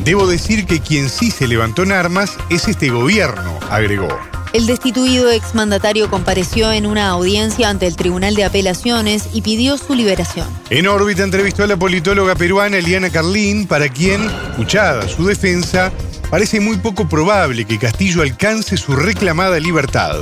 Debo 0.05 0.25
decir 0.25 0.65
que 0.65 0.79
quien 0.79 1.09
sí 1.09 1.31
se 1.31 1.47
levantó 1.47 1.83
en 1.83 1.91
armas 1.91 2.37
es 2.49 2.69
este 2.69 2.89
gobierno, 2.89 3.59
agregó. 3.69 4.07
El 4.53 4.67
destituido 4.67 5.31
exmandatario 5.31 6.09
compareció 6.09 6.71
en 6.71 6.85
una 6.85 7.07
audiencia 7.09 7.69
ante 7.69 7.87
el 7.87 7.95
Tribunal 7.95 8.35
de 8.35 8.43
Apelaciones 8.43 9.29
y 9.33 9.41
pidió 9.41 9.77
su 9.77 9.95
liberación. 9.95 10.47
En 10.69 10.87
órbita 10.87 11.23
entrevistó 11.23 11.63
a 11.63 11.67
la 11.67 11.77
politóloga 11.77 12.35
peruana 12.35 12.77
Eliana 12.77 13.09
Carlín, 13.09 13.65
para 13.65 13.87
quien, 13.87 14.29
escuchada 14.49 15.07
su 15.07 15.25
defensa, 15.25 15.91
parece 16.31 16.61
muy 16.61 16.77
poco 16.77 17.09
probable 17.09 17.65
que 17.65 17.77
Castillo 17.77 18.21
alcance 18.21 18.77
su 18.77 18.95
reclamada 18.95 19.59
libertad. 19.59 20.15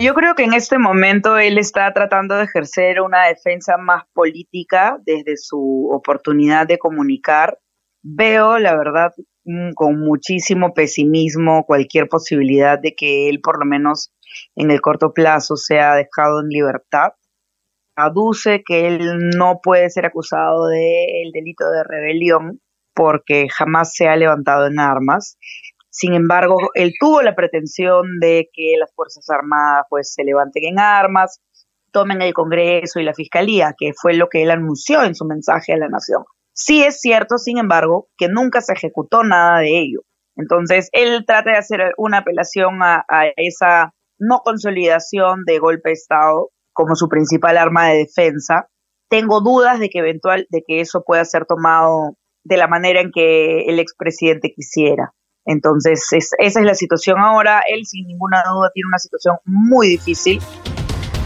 Yo 0.00 0.14
creo 0.14 0.34
que 0.34 0.44
en 0.44 0.54
este 0.54 0.78
momento 0.78 1.36
él 1.36 1.58
está 1.58 1.92
tratando 1.92 2.36
de 2.36 2.44
ejercer 2.44 3.02
una 3.02 3.26
defensa 3.26 3.76
más 3.76 4.04
política 4.14 4.98
desde 5.04 5.36
su 5.36 5.90
oportunidad 5.92 6.66
de 6.66 6.78
comunicar. 6.78 7.58
Veo, 8.02 8.58
la 8.58 8.76
verdad, 8.76 9.12
mm, 9.44 9.72
con 9.74 10.00
muchísimo 10.00 10.72
pesimismo 10.72 11.64
cualquier 11.66 12.08
posibilidad 12.08 12.78
de 12.78 12.94
que 12.94 13.28
él, 13.28 13.40
por 13.42 13.58
lo 13.58 13.66
menos 13.66 14.10
en 14.56 14.70
el 14.70 14.80
corto 14.80 15.12
plazo, 15.12 15.56
sea 15.56 15.94
dejado 15.94 16.40
en 16.40 16.48
libertad. 16.48 17.10
Aduce 17.94 18.62
que 18.66 18.88
él 18.88 19.30
no 19.36 19.60
puede 19.62 19.90
ser 19.90 20.06
acusado 20.06 20.66
del 20.66 21.30
delito 21.32 21.70
de 21.70 21.84
rebelión 21.84 22.60
porque 22.94 23.46
jamás 23.48 23.94
se 23.94 24.08
ha 24.08 24.16
levantado 24.16 24.66
en 24.66 24.78
armas. 24.78 25.36
Sin 25.90 26.14
embargo, 26.14 26.56
él 26.74 26.92
tuvo 26.98 27.22
la 27.22 27.34
pretensión 27.34 28.18
de 28.20 28.48
que 28.52 28.74
las 28.78 28.92
Fuerzas 28.94 29.28
Armadas 29.30 29.86
pues 29.88 30.12
se 30.12 30.24
levanten 30.24 30.64
en 30.64 30.78
armas, 30.78 31.40
tomen 31.92 32.20
el 32.20 32.34
Congreso 32.34 32.98
y 32.98 33.04
la 33.04 33.14
Fiscalía, 33.14 33.74
que 33.78 33.92
fue 33.94 34.14
lo 34.14 34.28
que 34.28 34.42
él 34.42 34.50
anunció 34.50 35.04
en 35.04 35.14
su 35.14 35.24
mensaje 35.24 35.72
a 35.72 35.76
la 35.76 35.88
nación. 35.88 36.24
Sí 36.52 36.82
es 36.82 37.00
cierto, 37.00 37.38
sin 37.38 37.58
embargo, 37.58 38.08
que 38.16 38.28
nunca 38.28 38.60
se 38.60 38.72
ejecutó 38.72 39.22
nada 39.22 39.60
de 39.60 39.78
ello. 39.78 40.00
Entonces, 40.36 40.88
él 40.92 41.24
trata 41.26 41.52
de 41.52 41.58
hacer 41.58 41.80
una 41.96 42.18
apelación 42.18 42.82
a, 42.82 43.04
a 43.08 43.26
esa 43.36 43.94
no 44.18 44.40
consolidación 44.40 45.44
de 45.46 45.58
golpe 45.58 45.90
de 45.90 45.94
Estado 45.94 46.50
como 46.72 46.96
su 46.96 47.08
principal 47.08 47.56
arma 47.56 47.88
de 47.88 47.98
defensa. 47.98 48.68
Tengo 49.08 49.40
dudas 49.40 49.78
de 49.78 49.90
que 49.90 50.00
eventual 50.00 50.46
de 50.50 50.62
que 50.66 50.80
eso 50.80 51.02
pueda 51.06 51.24
ser 51.24 51.46
tomado 51.46 52.16
de 52.44 52.56
la 52.56 52.68
manera 52.68 53.00
en 53.00 53.10
que 53.10 53.62
el 53.66 53.78
expresidente 53.78 54.52
quisiera. 54.54 55.12
Entonces, 55.46 56.06
esa 56.12 56.36
es 56.38 56.66
la 56.66 56.74
situación 56.74 57.18
ahora. 57.18 57.62
Él, 57.68 57.84
sin 57.84 58.06
ninguna 58.06 58.42
duda, 58.50 58.70
tiene 58.72 58.88
una 58.88 58.98
situación 58.98 59.36
muy 59.44 59.88
difícil. 59.88 60.40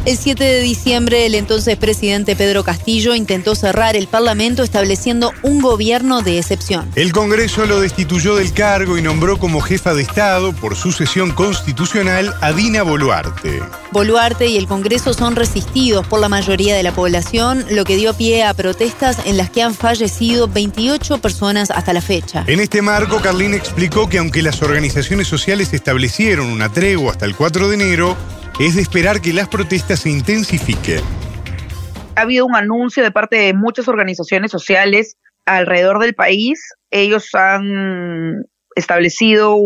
El 0.09 0.17
7 0.17 0.43
de 0.43 0.63
diciembre, 0.63 1.27
el 1.27 1.35
entonces 1.35 1.77
presidente 1.77 2.35
Pedro 2.35 2.65
Castillo 2.65 3.15
intentó 3.15 3.55
cerrar 3.55 3.95
el 3.95 4.07
Parlamento 4.07 4.63
estableciendo 4.63 5.35
un 5.43 5.61
gobierno 5.61 6.23
de 6.23 6.39
excepción. 6.39 6.91
El 6.95 7.13
Congreso 7.13 7.67
lo 7.67 7.79
destituyó 7.79 8.35
del 8.35 8.55
cargo 8.55 8.97
y 8.97 9.03
nombró 9.03 9.39
como 9.39 9.61
jefa 9.61 9.93
de 9.93 10.01
Estado 10.01 10.55
por 10.55 10.77
sucesión 10.77 11.33
constitucional 11.33 12.35
a 12.41 12.53
Dina 12.53 12.85
Boluarte. 12.85 13.61
Boluarte 13.93 14.47
y 14.47 14.57
el 14.57 14.67
Congreso 14.67 15.13
son 15.13 15.37
resistidos 15.37 16.07
por 16.07 16.21
la 16.21 16.31
mayoría 16.31 16.75
de 16.75 16.83
la 16.83 16.93
población, 16.93 17.67
lo 17.69 17.85
que 17.85 17.97
dio 17.97 18.15
pie 18.15 18.45
a 18.45 18.55
protestas 18.55 19.19
en 19.27 19.37
las 19.37 19.51
que 19.51 19.63
han 19.63 19.75
fallecido 19.75 20.49
28 20.49 21.19
personas 21.19 21.71
hasta 21.71 21.93
la 21.93 22.01
fecha. 22.01 22.45
En 22.47 22.61
este 22.61 22.81
marco, 22.81 23.21
Carlín 23.21 23.53
explicó 23.53 24.09
que 24.09 24.17
aunque 24.17 24.41
las 24.41 24.63
organizaciones 24.63 25.29
sociales 25.29 25.75
establecieron 25.75 26.47
una 26.47 26.73
tregua 26.73 27.13
hasta 27.13 27.27
el 27.27 27.37
4 27.37 27.69
de 27.69 27.75
enero, 27.75 28.17
es 28.59 28.75
de 28.75 28.83
esperar 28.83 29.21
que 29.21 29.33
las 29.33 29.49
protestas 29.49 30.01
se 30.01 30.11
intensifiquen. 30.11 31.01
Ha 32.17 32.23
habido 32.23 32.45
un 32.45 32.57
anuncio 32.57 33.05
de 33.05 33.13
parte 33.13 33.37
de 33.37 33.55
muchas 33.55 33.87
organizaciones 33.87 34.51
sociales 34.51 35.17
alrededor 35.47 36.01
del 36.01 36.15
país. 36.15 36.61
Ellos 36.91 37.33
han 37.35 38.45
establecido 38.75 39.57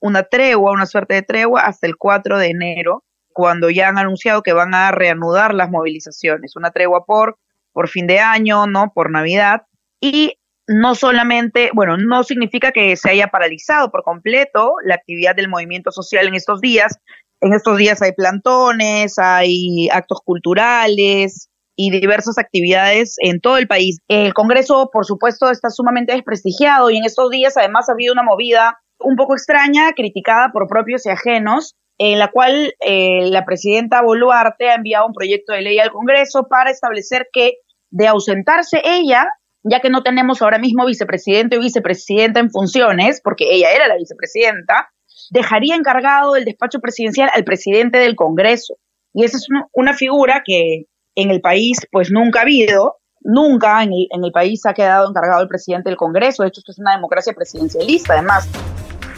una 0.00 0.24
tregua, 0.24 0.72
una 0.72 0.86
suerte 0.86 1.14
de 1.14 1.22
tregua 1.22 1.62
hasta 1.62 1.86
el 1.86 1.96
4 1.96 2.38
de 2.38 2.48
enero, 2.48 3.04
cuando 3.32 3.70
ya 3.70 3.88
han 3.88 3.98
anunciado 3.98 4.42
que 4.42 4.52
van 4.52 4.74
a 4.74 4.90
reanudar 4.90 5.54
las 5.54 5.70
movilizaciones. 5.70 6.56
Una 6.56 6.72
tregua 6.72 7.04
por, 7.06 7.38
por 7.72 7.88
fin 7.88 8.08
de 8.08 8.18
año, 8.18 8.66
¿no? 8.66 8.92
Por 8.92 9.10
Navidad. 9.10 9.62
Y 10.00 10.36
no 10.66 10.94
solamente, 10.94 11.70
bueno, 11.74 11.96
no 11.96 12.24
significa 12.24 12.72
que 12.72 12.96
se 12.96 13.10
haya 13.10 13.28
paralizado 13.28 13.90
por 13.90 14.02
completo 14.02 14.74
la 14.84 14.94
actividad 14.94 15.34
del 15.34 15.48
movimiento 15.48 15.90
social 15.92 16.26
en 16.26 16.34
estos 16.34 16.60
días, 16.60 16.98
en 17.42 17.52
estos 17.52 17.76
días 17.76 18.00
hay 18.02 18.12
plantones, 18.12 19.18
hay 19.18 19.88
actos 19.90 20.20
culturales 20.24 21.48
y 21.76 21.90
diversas 21.90 22.38
actividades 22.38 23.16
en 23.18 23.40
todo 23.40 23.58
el 23.58 23.66
país. 23.66 23.98
El 24.08 24.32
Congreso, 24.32 24.90
por 24.92 25.04
supuesto, 25.04 25.50
está 25.50 25.68
sumamente 25.68 26.12
desprestigiado 26.12 26.90
y 26.90 26.98
en 26.98 27.04
estos 27.04 27.30
días 27.30 27.56
además 27.56 27.88
ha 27.88 27.92
habido 27.92 28.12
una 28.12 28.22
movida 28.22 28.78
un 29.00 29.16
poco 29.16 29.34
extraña, 29.34 29.92
criticada 29.92 30.50
por 30.52 30.68
propios 30.68 31.04
y 31.06 31.10
ajenos, 31.10 31.74
en 31.98 32.20
la 32.20 32.30
cual 32.30 32.74
eh, 32.78 33.28
la 33.30 33.44
presidenta 33.44 34.02
Boluarte 34.02 34.70
ha 34.70 34.76
enviado 34.76 35.06
un 35.06 35.12
proyecto 35.12 35.52
de 35.52 35.62
ley 35.62 35.80
al 35.80 35.90
Congreso 35.90 36.46
para 36.48 36.70
establecer 36.70 37.26
que 37.32 37.54
de 37.90 38.06
ausentarse 38.06 38.80
ella, 38.84 39.26
ya 39.64 39.80
que 39.80 39.90
no 39.90 40.04
tenemos 40.04 40.42
ahora 40.42 40.58
mismo 40.58 40.86
vicepresidente 40.86 41.56
o 41.56 41.60
vicepresidenta 41.60 42.38
en 42.38 42.50
funciones, 42.50 43.20
porque 43.22 43.52
ella 43.52 43.72
era 43.72 43.88
la 43.88 43.96
vicepresidenta, 43.96 44.91
dejaría 45.30 45.74
encargado 45.74 46.36
el 46.36 46.44
despacho 46.44 46.80
presidencial 46.80 47.30
al 47.34 47.44
presidente 47.44 47.98
del 47.98 48.16
Congreso. 48.16 48.74
Y 49.14 49.24
esa 49.24 49.36
es 49.36 49.46
una, 49.72 49.94
figura 49.94 50.42
que 50.44 50.84
en 51.14 51.30
el 51.30 51.40
país 51.40 51.78
pues 51.90 52.10
nunca 52.10 52.40
ha 52.40 52.42
habido, 52.42 52.96
nunca 53.20 53.82
en 53.82 53.92
el, 53.92 54.06
en 54.10 54.24
el 54.24 54.32
país 54.32 54.64
ha 54.64 54.74
quedado 54.74 55.08
encargado 55.08 55.42
el 55.42 55.48
presidente 55.48 55.90
del 55.90 55.96
Congreso. 55.96 56.42
De 56.42 56.48
hecho, 56.48 56.60
esto 56.60 56.72
es 56.72 56.78
una 56.78 56.94
democracia 56.94 57.32
presidencialista, 57.34 58.14
además. 58.14 58.48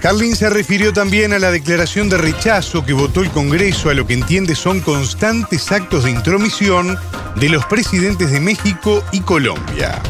Carlin 0.05 0.37
se 0.37 0.51
refirió 0.51 0.93
también 0.93 1.33
a 1.33 1.39
la 1.39 1.51
declaración 1.51 2.11
de 2.11 2.19
rechazo 2.19 2.85
que 2.85 2.93
votó 2.93 3.23
el 3.23 3.31
Congreso 3.31 3.89
a 3.89 3.95
lo 3.95 4.07
que 4.07 4.13
entiende 4.13 4.55
son 4.55 4.81
constantes 4.81 5.73
actos 5.73 6.05
de 6.05 6.11
intromisión 6.11 6.99
de 7.37 7.49
los 7.49 7.65
presidentes 7.65 8.31
de 8.31 8.39
México 8.39 9.03
y 9.13 9.23
Colombia. 9.23 10.03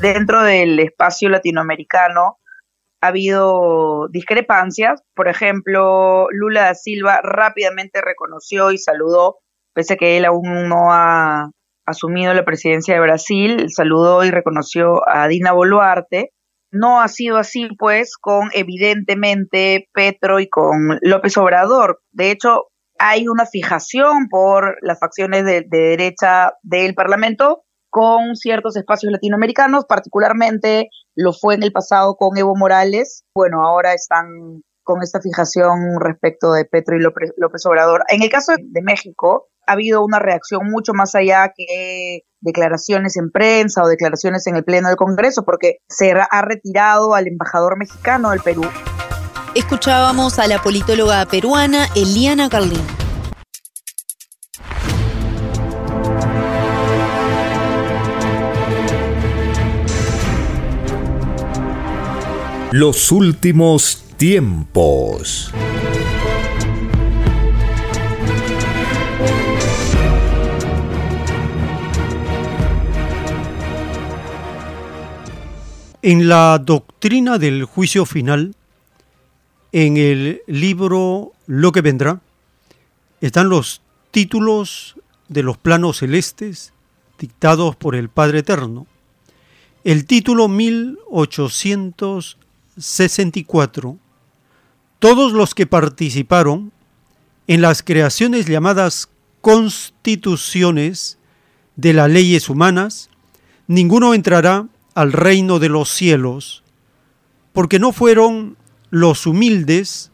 Dentro 0.00 0.42
del 0.42 0.80
espacio 0.80 1.28
latinoamericano 1.28 2.38
ha 3.00 3.08
habido 3.08 4.08
discrepancias. 4.08 5.02
Por 5.14 5.28
ejemplo, 5.28 6.28
Lula 6.30 6.64
da 6.64 6.74
Silva 6.74 7.20
rápidamente 7.22 8.00
reconoció 8.00 8.72
y 8.72 8.78
saludó, 8.78 9.38
pese 9.74 9.94
a 9.94 9.96
que 9.96 10.16
él 10.16 10.24
aún 10.24 10.68
no 10.68 10.92
ha 10.92 11.50
asumido 11.86 12.34
la 12.34 12.44
presidencia 12.44 12.94
de 12.94 13.00
Brasil, 13.00 13.66
saludó 13.68 14.24
y 14.24 14.30
reconoció 14.30 15.08
a 15.08 15.28
Dina 15.28 15.52
Boluarte 15.52 16.32
no 16.76 17.00
ha 17.00 17.08
sido 17.08 17.36
así, 17.38 17.68
pues, 17.78 18.16
con 18.16 18.50
evidentemente 18.52 19.88
Petro 19.92 20.40
y 20.40 20.48
con 20.48 20.98
López 21.02 21.36
Obrador. 21.36 22.00
De 22.12 22.30
hecho, 22.30 22.66
hay 22.98 23.28
una 23.28 23.46
fijación 23.46 24.28
por 24.28 24.76
las 24.82 24.98
facciones 24.98 25.44
de, 25.44 25.64
derecha 25.68 26.52
del 26.62 26.94
Parlamento 26.94 27.62
con 27.90 28.36
ciertos 28.36 28.76
espacios 28.76 29.12
latinoamericanos, 29.12 29.86
particularmente 29.86 30.88
lo 31.16 31.32
fue 31.32 31.54
en 31.54 31.62
el 31.62 31.72
pasado 31.72 32.16
con 32.16 32.36
Evo 32.36 32.54
Morales. 32.54 33.24
Bueno, 33.34 33.66
ahora 33.66 33.94
están 33.94 34.62
con 34.84 35.02
esta 35.02 35.20
fijación 35.20 35.98
respecto 35.98 36.52
de 36.52 36.64
Petro 36.64 36.96
y 36.96 37.00
López, 37.00 37.66
Obrador. 37.66 38.04
En 38.08 38.22
el 38.22 38.28
caso 38.28 38.52
de 38.56 38.82
México, 38.82 39.48
ha 39.66 39.72
habido 39.72 40.04
una 40.04 40.20
reacción 40.20 40.70
mucho 40.70 40.92
más 40.94 41.16
allá 41.16 41.52
que 41.56 42.20
declaraciones 42.40 43.16
en 43.16 43.32
prensa 43.32 43.82
o 43.82 43.88
declaraciones 43.88 44.46
en 44.46 44.54
el 44.54 44.64
Pleno 44.64 44.88
del 44.88 44.96
Congreso, 44.96 45.44
porque 45.44 45.78
se 45.88 46.12
ha 46.12 46.42
retirado 46.42 47.14
al 47.14 47.26
embajador 47.26 47.76
mexicano 47.78 48.30
del 48.30 48.40
Perú. 48.40 48.62
Escuchábamos 49.56 50.38
a 50.38 50.46
la 50.46 50.62
politóloga 50.62 51.24
peruana 51.26 51.86
Eliana 51.96 52.48
Carlín. 52.48 53.05
Los 62.78 63.10
últimos 63.10 64.04
tiempos. 64.18 65.50
En 76.02 76.28
la 76.28 76.58
doctrina 76.58 77.38
del 77.38 77.64
juicio 77.64 78.04
final, 78.04 78.54
en 79.72 79.96
el 79.96 80.42
libro 80.46 81.32
Lo 81.46 81.72
que 81.72 81.80
vendrá, 81.80 82.20
están 83.22 83.48
los 83.48 83.80
títulos 84.10 84.96
de 85.28 85.42
los 85.42 85.56
planos 85.56 85.96
celestes 85.96 86.74
dictados 87.18 87.74
por 87.74 87.94
el 87.94 88.10
Padre 88.10 88.40
Eterno. 88.40 88.86
El 89.82 90.04
título 90.04 90.48
1864. 92.76 93.98
Todos 94.98 95.32
los 95.32 95.54
que 95.54 95.66
participaron 95.66 96.72
en 97.46 97.60
las 97.60 97.82
creaciones 97.82 98.46
llamadas 98.46 99.08
constituciones 99.40 101.18
de 101.76 101.92
las 101.92 102.10
leyes 102.10 102.48
humanas, 102.48 103.10
ninguno 103.66 104.14
entrará 104.14 104.66
al 104.94 105.12
reino 105.12 105.58
de 105.58 105.68
los 105.68 105.90
cielos, 105.90 106.62
porque 107.52 107.78
no 107.78 107.92
fueron 107.92 108.56
los 108.90 109.26
humildes 109.26 110.10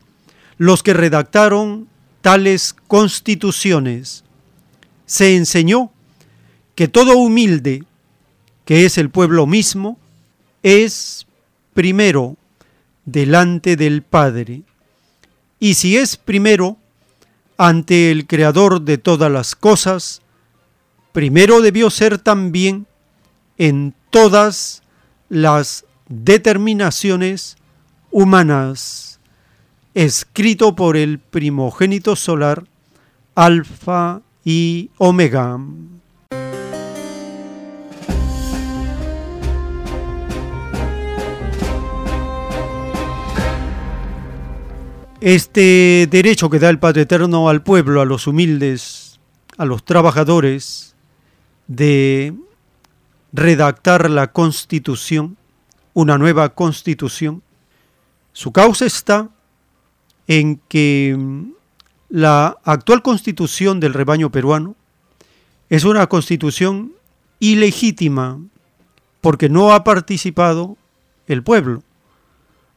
los 0.59 0.82
que 0.82 0.94
redactaron 0.94 1.89
tales 2.20 2.74
constituciones. 2.89 4.24
Se 5.06 5.36
enseñó 5.36 5.90
que 6.74 6.89
todo 6.89 7.16
humilde, 7.16 7.84
que 8.64 8.84
es 8.84 8.98
el 8.98 9.10
pueblo 9.10 9.47
mismo, 9.47 9.98
es 10.62 11.26
primero 11.74 12.36
delante 13.05 13.77
del 13.77 14.03
Padre. 14.03 14.62
Y 15.59 15.74
si 15.74 15.97
es 15.97 16.16
primero 16.16 16.77
ante 17.57 18.11
el 18.11 18.27
Creador 18.27 18.83
de 18.83 18.99
todas 18.99 19.31
las 19.31 19.55
cosas, 19.55 20.23
primero 21.12 21.61
debió 21.61 21.91
ser 21.91 22.19
también 22.19 22.87
en 23.59 23.95
todas 24.11 24.83
las 25.29 25.85
determinaciones 26.09 27.57
humanas, 28.11 29.20
escrito 29.95 30.74
por 30.74 30.97
el 30.97 31.19
primogénito 31.19 32.16
solar, 32.16 32.65
Alfa 33.35 34.20
y 34.45 34.91
Omega. 34.99 35.59
Este 45.23 46.09
derecho 46.11 46.51
que 46.51 46.59
da 46.59 46.69
el 46.69 46.81
Padre 46.81 47.03
Eterno 47.03 47.49
al 47.49 47.62
pueblo, 47.62 48.01
a 48.01 48.05
los 48.05 48.27
humildes, 48.27 49.20
a 49.57 49.65
los 49.65 49.85
trabajadores, 49.85 50.97
de 51.69 52.35
redactar 53.32 54.11
la 54.11 54.32
constitución, 54.32 55.36
una 55.94 56.19
nueva 56.19 56.49
constitución. 56.49 57.44
Su 58.32 58.51
causa 58.51 58.85
está 58.85 59.28
en 60.27 60.61
que 60.69 61.15
mm, 61.16 61.53
la 62.09 62.59
actual 62.65 63.03
constitución 63.03 63.78
del 63.78 63.94
rebaño 63.94 64.32
peruano 64.32 64.74
es 65.70 65.85
una 65.85 66.09
constitución 66.09 66.94
ilegítima 67.39 68.40
porque 69.20 69.49
no 69.49 69.73
ha 69.73 69.85
participado 69.85 70.77
el 71.28 71.44
pueblo. 71.44 71.85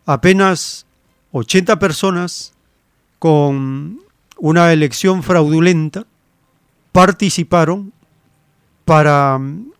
Apenas 0.05 0.84
80 1.37 1.79
personas 1.79 2.53
con 3.19 3.99
una 4.37 4.71
elección 4.71 5.21
fraudulenta 5.21 6.05
participaron 6.93 7.91
para 8.85 9.37
mm, 9.37 9.73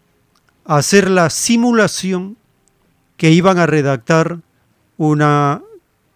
hacer 0.65 1.09
la 1.09 1.29
simulación 1.29 2.35
que 3.15 3.31
iban 3.31 3.57
a 3.57 3.67
redactar 3.67 4.39
una 4.97 5.61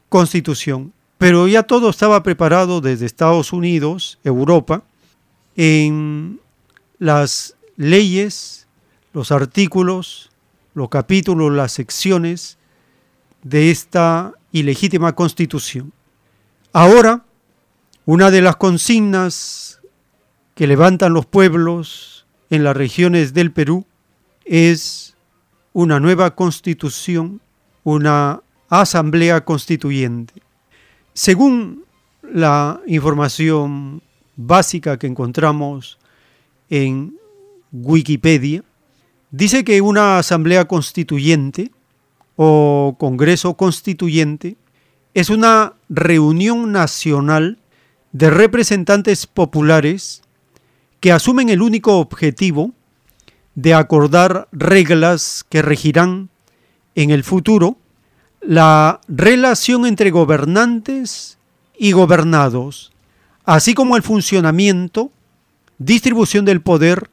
constitución. 0.09 0.91
Pero 1.17 1.47
ya 1.47 1.63
todo 1.63 1.89
estaba 1.89 2.21
preparado 2.21 2.81
desde 2.81 3.05
Estados 3.05 3.53
Unidos, 3.53 4.19
Europa, 4.25 4.83
en 5.55 6.41
las 6.97 7.55
leyes, 7.77 8.67
los 9.13 9.31
artículos, 9.31 10.31
los 10.73 10.89
capítulos, 10.89 11.49
las 11.53 11.71
secciones 11.71 12.57
de 13.41 13.71
esta 13.71 14.33
ilegítima 14.51 15.13
constitución. 15.13 15.93
Ahora, 16.73 17.25
una 18.05 18.31
de 18.31 18.41
las 18.41 18.55
consignas 18.55 19.81
que 20.55 20.67
levantan 20.67 21.13
los 21.13 21.25
pueblos 21.25 22.25
en 22.49 22.63
las 22.63 22.75
regiones 22.75 23.33
del 23.33 23.51
Perú 23.51 23.85
es 24.45 25.15
una 25.73 25.99
nueva 25.99 26.35
constitución, 26.35 27.41
una 27.83 28.41
asamblea 28.69 29.45
constituyente. 29.45 30.41
Según 31.13 31.85
la 32.23 32.81
información 32.87 34.01
básica 34.35 34.97
que 34.97 35.07
encontramos 35.07 35.99
en 36.69 37.17
Wikipedia, 37.71 38.63
dice 39.31 39.63
que 39.63 39.81
una 39.81 40.17
asamblea 40.17 40.65
constituyente 40.65 41.71
o 42.41 42.95
congreso 42.97 43.55
constituyente 43.55 44.55
es 45.13 45.29
una 45.29 45.73
reunión 45.89 46.71
nacional 46.71 47.57
de 48.13 48.29
representantes 48.29 49.27
populares 49.27 50.21
que 51.01 51.11
asumen 51.11 51.49
el 51.49 51.61
único 51.61 51.97
objetivo 51.97 52.71
de 53.55 53.73
acordar 53.73 54.47
reglas 54.53 55.45
que 55.49 55.61
regirán 55.61 56.29
en 56.95 57.09
el 57.09 57.25
futuro 57.25 57.75
la 58.39 59.01
relación 59.09 59.85
entre 59.85 60.09
gobernantes 60.09 61.37
y 61.77 61.91
gobernados, 61.91 62.93
así 63.43 63.73
como 63.73 63.97
el 63.97 64.01
funcionamiento, 64.01 65.11
distribución 65.77 66.45
del 66.45 66.61
poder 66.61 67.09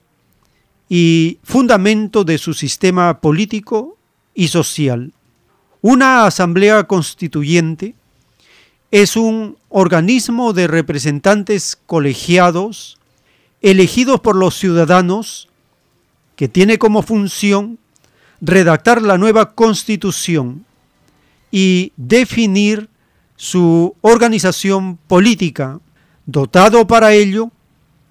y 0.89 1.41
fundamento 1.43 2.23
de 2.23 2.39
su 2.39 2.55
sistema 2.55 3.21
político 3.21 3.99
y 4.33 4.47
social. 4.49 5.13
Una 5.83 6.27
asamblea 6.27 6.85
constituyente 6.85 7.95
es 8.91 9.17
un 9.17 9.59
organismo 9.69 10.53
de 10.53 10.67
representantes 10.67 11.79
colegiados 11.87 12.99
elegidos 13.61 14.21
por 14.21 14.37
los 14.37 14.57
ciudadanos 14.57 15.49
que 16.37 16.49
tiene 16.49 16.79
como 16.79 17.03
función 17.03 17.79
redactar 18.41 19.03
la 19.03 19.19
nueva 19.19 19.55
constitución 19.55 20.65
y 21.51 21.93
definir 21.97 22.89
su 23.37 23.95
organización 24.01 24.99
política, 25.09 25.81
dotado 26.27 26.87
para 26.87 27.13
ello 27.13 27.51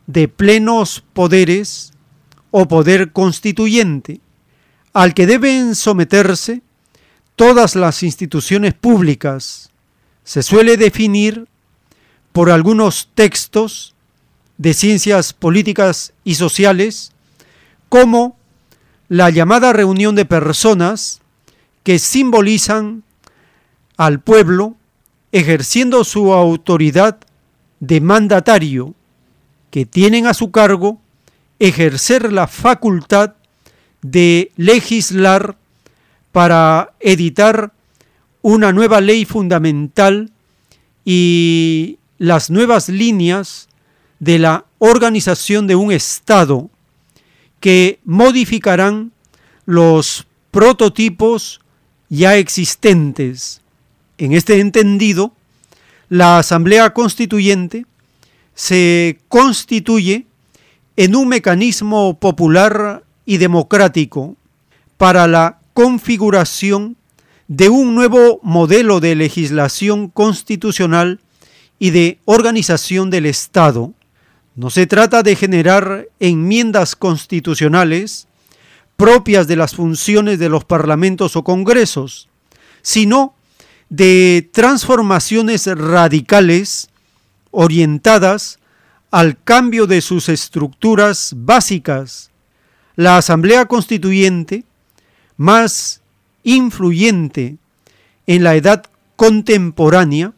de 0.07 0.27
plenos 0.27 1.03
poderes 1.13 1.93
o 2.51 2.67
poder 2.67 3.11
constituyente, 3.11 4.21
al 4.93 5.13
que 5.13 5.25
deben 5.25 5.75
someterse 5.75 6.61
todas 7.35 7.75
las 7.75 8.03
instituciones 8.03 8.73
públicas. 8.73 9.69
Se 10.23 10.43
suele 10.43 10.77
definir 10.77 11.47
por 12.31 12.49
algunos 12.49 13.09
textos 13.13 13.93
de 14.57 14.73
ciencias 14.73 15.33
políticas 15.33 16.13
y 16.23 16.35
sociales 16.35 17.11
como 17.89 18.37
la 19.07 19.29
llamada 19.29 19.73
reunión 19.73 20.15
de 20.15 20.25
personas 20.25 21.21
que 21.83 21.99
simbolizan 21.99 23.03
al 23.97 24.19
pueblo 24.19 24.75
ejerciendo 25.31 26.03
su 26.03 26.33
autoridad 26.33 27.19
de 27.79 28.01
mandatario, 28.01 28.95
que 29.69 29.85
tienen 29.85 30.27
a 30.27 30.33
su 30.33 30.51
cargo 30.51 30.99
ejercer 31.59 32.31
la 32.31 32.47
facultad 32.47 33.33
de 34.01 34.51
legislar 34.55 35.57
para 36.35 36.91
editar 36.99 37.71
una 38.41 38.73
nueva 38.73 38.99
ley 38.99 39.23
fundamental 39.23 40.33
y 41.05 41.97
las 42.17 42.49
nuevas 42.49 42.89
líneas 42.89 43.69
de 44.19 44.39
la 44.39 44.65
organización 44.79 45.65
de 45.65 45.77
un 45.77 45.93
Estado 45.93 46.69
que 47.61 47.99
modificarán 48.03 49.13
los 49.65 50.27
prototipos 50.51 51.61
ya 52.09 52.35
existentes. 52.35 53.61
En 54.17 54.33
este 54.33 54.59
entendido, 54.59 55.31
la 56.09 56.39
Asamblea 56.39 56.93
Constituyente 56.93 57.85
se 58.55 59.21
constituye 59.29 60.25
en 60.97 61.15
un 61.15 61.29
mecanismo 61.29 62.19
popular 62.19 63.05
y 63.25 63.37
democrático 63.37 64.35
para 64.97 65.27
la 65.27 65.59
configuración 65.75 66.95
de 67.49 67.67
un 67.67 67.95
nuevo 67.95 68.39
modelo 68.43 69.01
de 69.01 69.13
legislación 69.13 70.07
constitucional 70.07 71.19
y 71.77 71.89
de 71.89 72.17
organización 72.23 73.09
del 73.09 73.25
Estado. 73.25 73.93
No 74.55 74.69
se 74.69 74.87
trata 74.87 75.21
de 75.21 75.35
generar 75.35 76.07
enmiendas 76.21 76.95
constitucionales 76.95 78.29
propias 78.95 79.47
de 79.47 79.57
las 79.57 79.75
funciones 79.75 80.39
de 80.39 80.47
los 80.47 80.63
parlamentos 80.63 81.35
o 81.35 81.43
congresos, 81.43 82.29
sino 82.81 83.35
de 83.89 84.49
transformaciones 84.53 85.67
radicales 85.67 86.87
orientadas 87.51 88.59
al 89.11 89.37
cambio 89.43 89.87
de 89.87 89.99
sus 89.99 90.29
estructuras 90.29 91.33
básicas. 91.35 92.31
La 92.95 93.17
Asamblea 93.17 93.65
Constituyente, 93.65 94.63
más 95.37 96.01
influyente 96.43 97.57
en 98.27 98.43
la 98.43 98.55
edad 98.55 98.85
contemporánea 99.15 100.33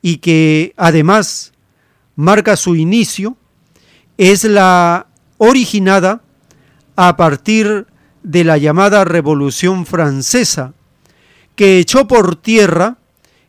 y 0.00 0.18
que 0.18 0.74
además 0.76 1.52
marca 2.16 2.56
su 2.56 2.76
inicio, 2.76 3.36
es 4.18 4.44
la 4.44 5.06
originada 5.38 6.22
a 6.96 7.16
partir 7.16 7.86
de 8.22 8.44
la 8.44 8.58
llamada 8.58 9.04
Revolución 9.04 9.86
Francesa, 9.86 10.74
que 11.56 11.78
echó 11.78 12.06
por 12.06 12.36
tierra 12.36 12.98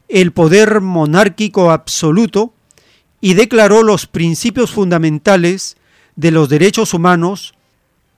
el 0.08 0.32
poder 0.32 0.82
monárquico 0.82 1.72
absoluto 1.72 2.54
y 3.22 3.34
declaró 3.36 3.84
los 3.84 4.08
principios 4.08 4.72
fundamentales 4.72 5.78
de 6.16 6.32
los 6.32 6.50
derechos 6.50 6.94
humanos 6.94 7.54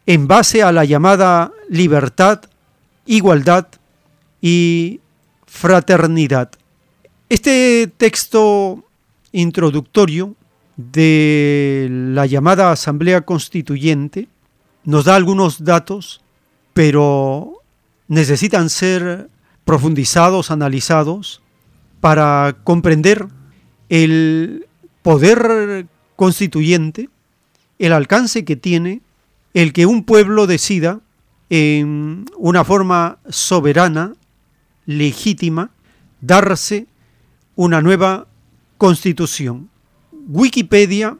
en 0.05 0.27
base 0.27 0.63
a 0.63 0.71
la 0.71 0.85
llamada 0.85 1.51
libertad, 1.69 2.41
igualdad 3.05 3.67
y 4.41 4.99
fraternidad. 5.45 6.51
Este 7.29 7.91
texto 7.97 8.83
introductorio 9.31 10.35
de 10.77 11.87
la 11.89 12.25
llamada 12.25 12.71
Asamblea 12.71 13.21
Constituyente 13.21 14.27
nos 14.83 15.05
da 15.05 15.15
algunos 15.15 15.63
datos, 15.63 16.21
pero 16.73 17.61
necesitan 18.07 18.69
ser 18.69 19.29
profundizados, 19.63 20.51
analizados, 20.51 21.41
para 21.99 22.57
comprender 22.63 23.27
el 23.89 24.67
poder 25.01 25.87
constituyente, 26.15 27.09
el 27.79 27.93
alcance 27.93 28.45
que 28.45 28.55
tiene 28.55 29.01
el 29.53 29.73
que 29.73 29.85
un 29.85 30.03
pueblo 30.03 30.45
decida 30.45 30.99
en 31.49 32.25
una 32.37 32.63
forma 32.63 33.19
soberana, 33.29 34.13
legítima, 34.85 35.69
darse 36.21 36.87
una 37.55 37.81
nueva 37.81 38.27
constitución. 38.77 39.69
Wikipedia 40.27 41.17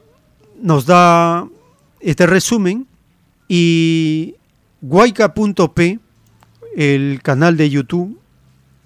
nos 0.60 0.86
da 0.86 1.46
este 2.00 2.26
resumen 2.26 2.86
y 3.48 4.34
guayca.p, 4.80 5.98
el 6.76 7.20
canal 7.22 7.56
de 7.56 7.70
YouTube 7.70 8.18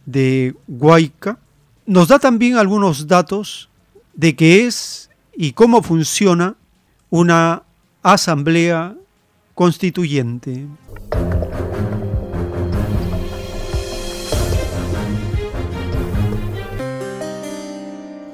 de 0.07 0.55
Guayca, 0.67 1.39
nos 1.87 2.09
da 2.09 2.19
también 2.19 2.57
algunos 2.57 3.07
datos 3.07 3.69
de 4.15 4.37
qué 4.37 4.67
es 4.67 5.11
y 5.35 5.53
cómo 5.53 5.83
funciona 5.83 6.57
una 7.09 7.63
asamblea 8.03 8.95
constituyente. 9.61 10.65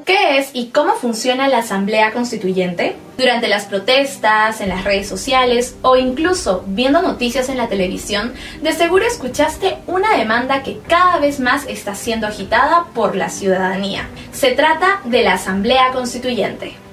¿Qué 0.05 0.39
es 0.39 0.51
y 0.53 0.69
cómo 0.69 0.93
funciona 0.93 1.48
la 1.48 1.59
Asamblea 1.59 2.12
Constituyente? 2.12 2.94
Durante 3.19 3.48
las 3.48 3.65
protestas, 3.65 4.61
en 4.61 4.69
las 4.69 4.85
redes 4.85 5.09
sociales 5.09 5.74
o 5.82 5.97
incluso 5.97 6.62
viendo 6.69 7.03
noticias 7.03 7.48
en 7.48 7.57
la 7.57 7.66
televisión, 7.66 8.32
de 8.62 8.70
seguro 8.70 9.05
escuchaste 9.05 9.78
una 9.89 10.16
demanda 10.16 10.62
que 10.62 10.78
cada 10.86 11.19
vez 11.19 11.40
más 11.40 11.66
está 11.66 11.97
siendo 11.97 12.28
agitada 12.28 12.85
por 12.94 13.16
la 13.16 13.31
ciudadanía. 13.31 14.07
Se 14.31 14.53
trata 14.53 15.01
de 15.05 15.24
la 15.24 15.32
Asamblea 15.32 15.90
Constituyente. 15.90 16.85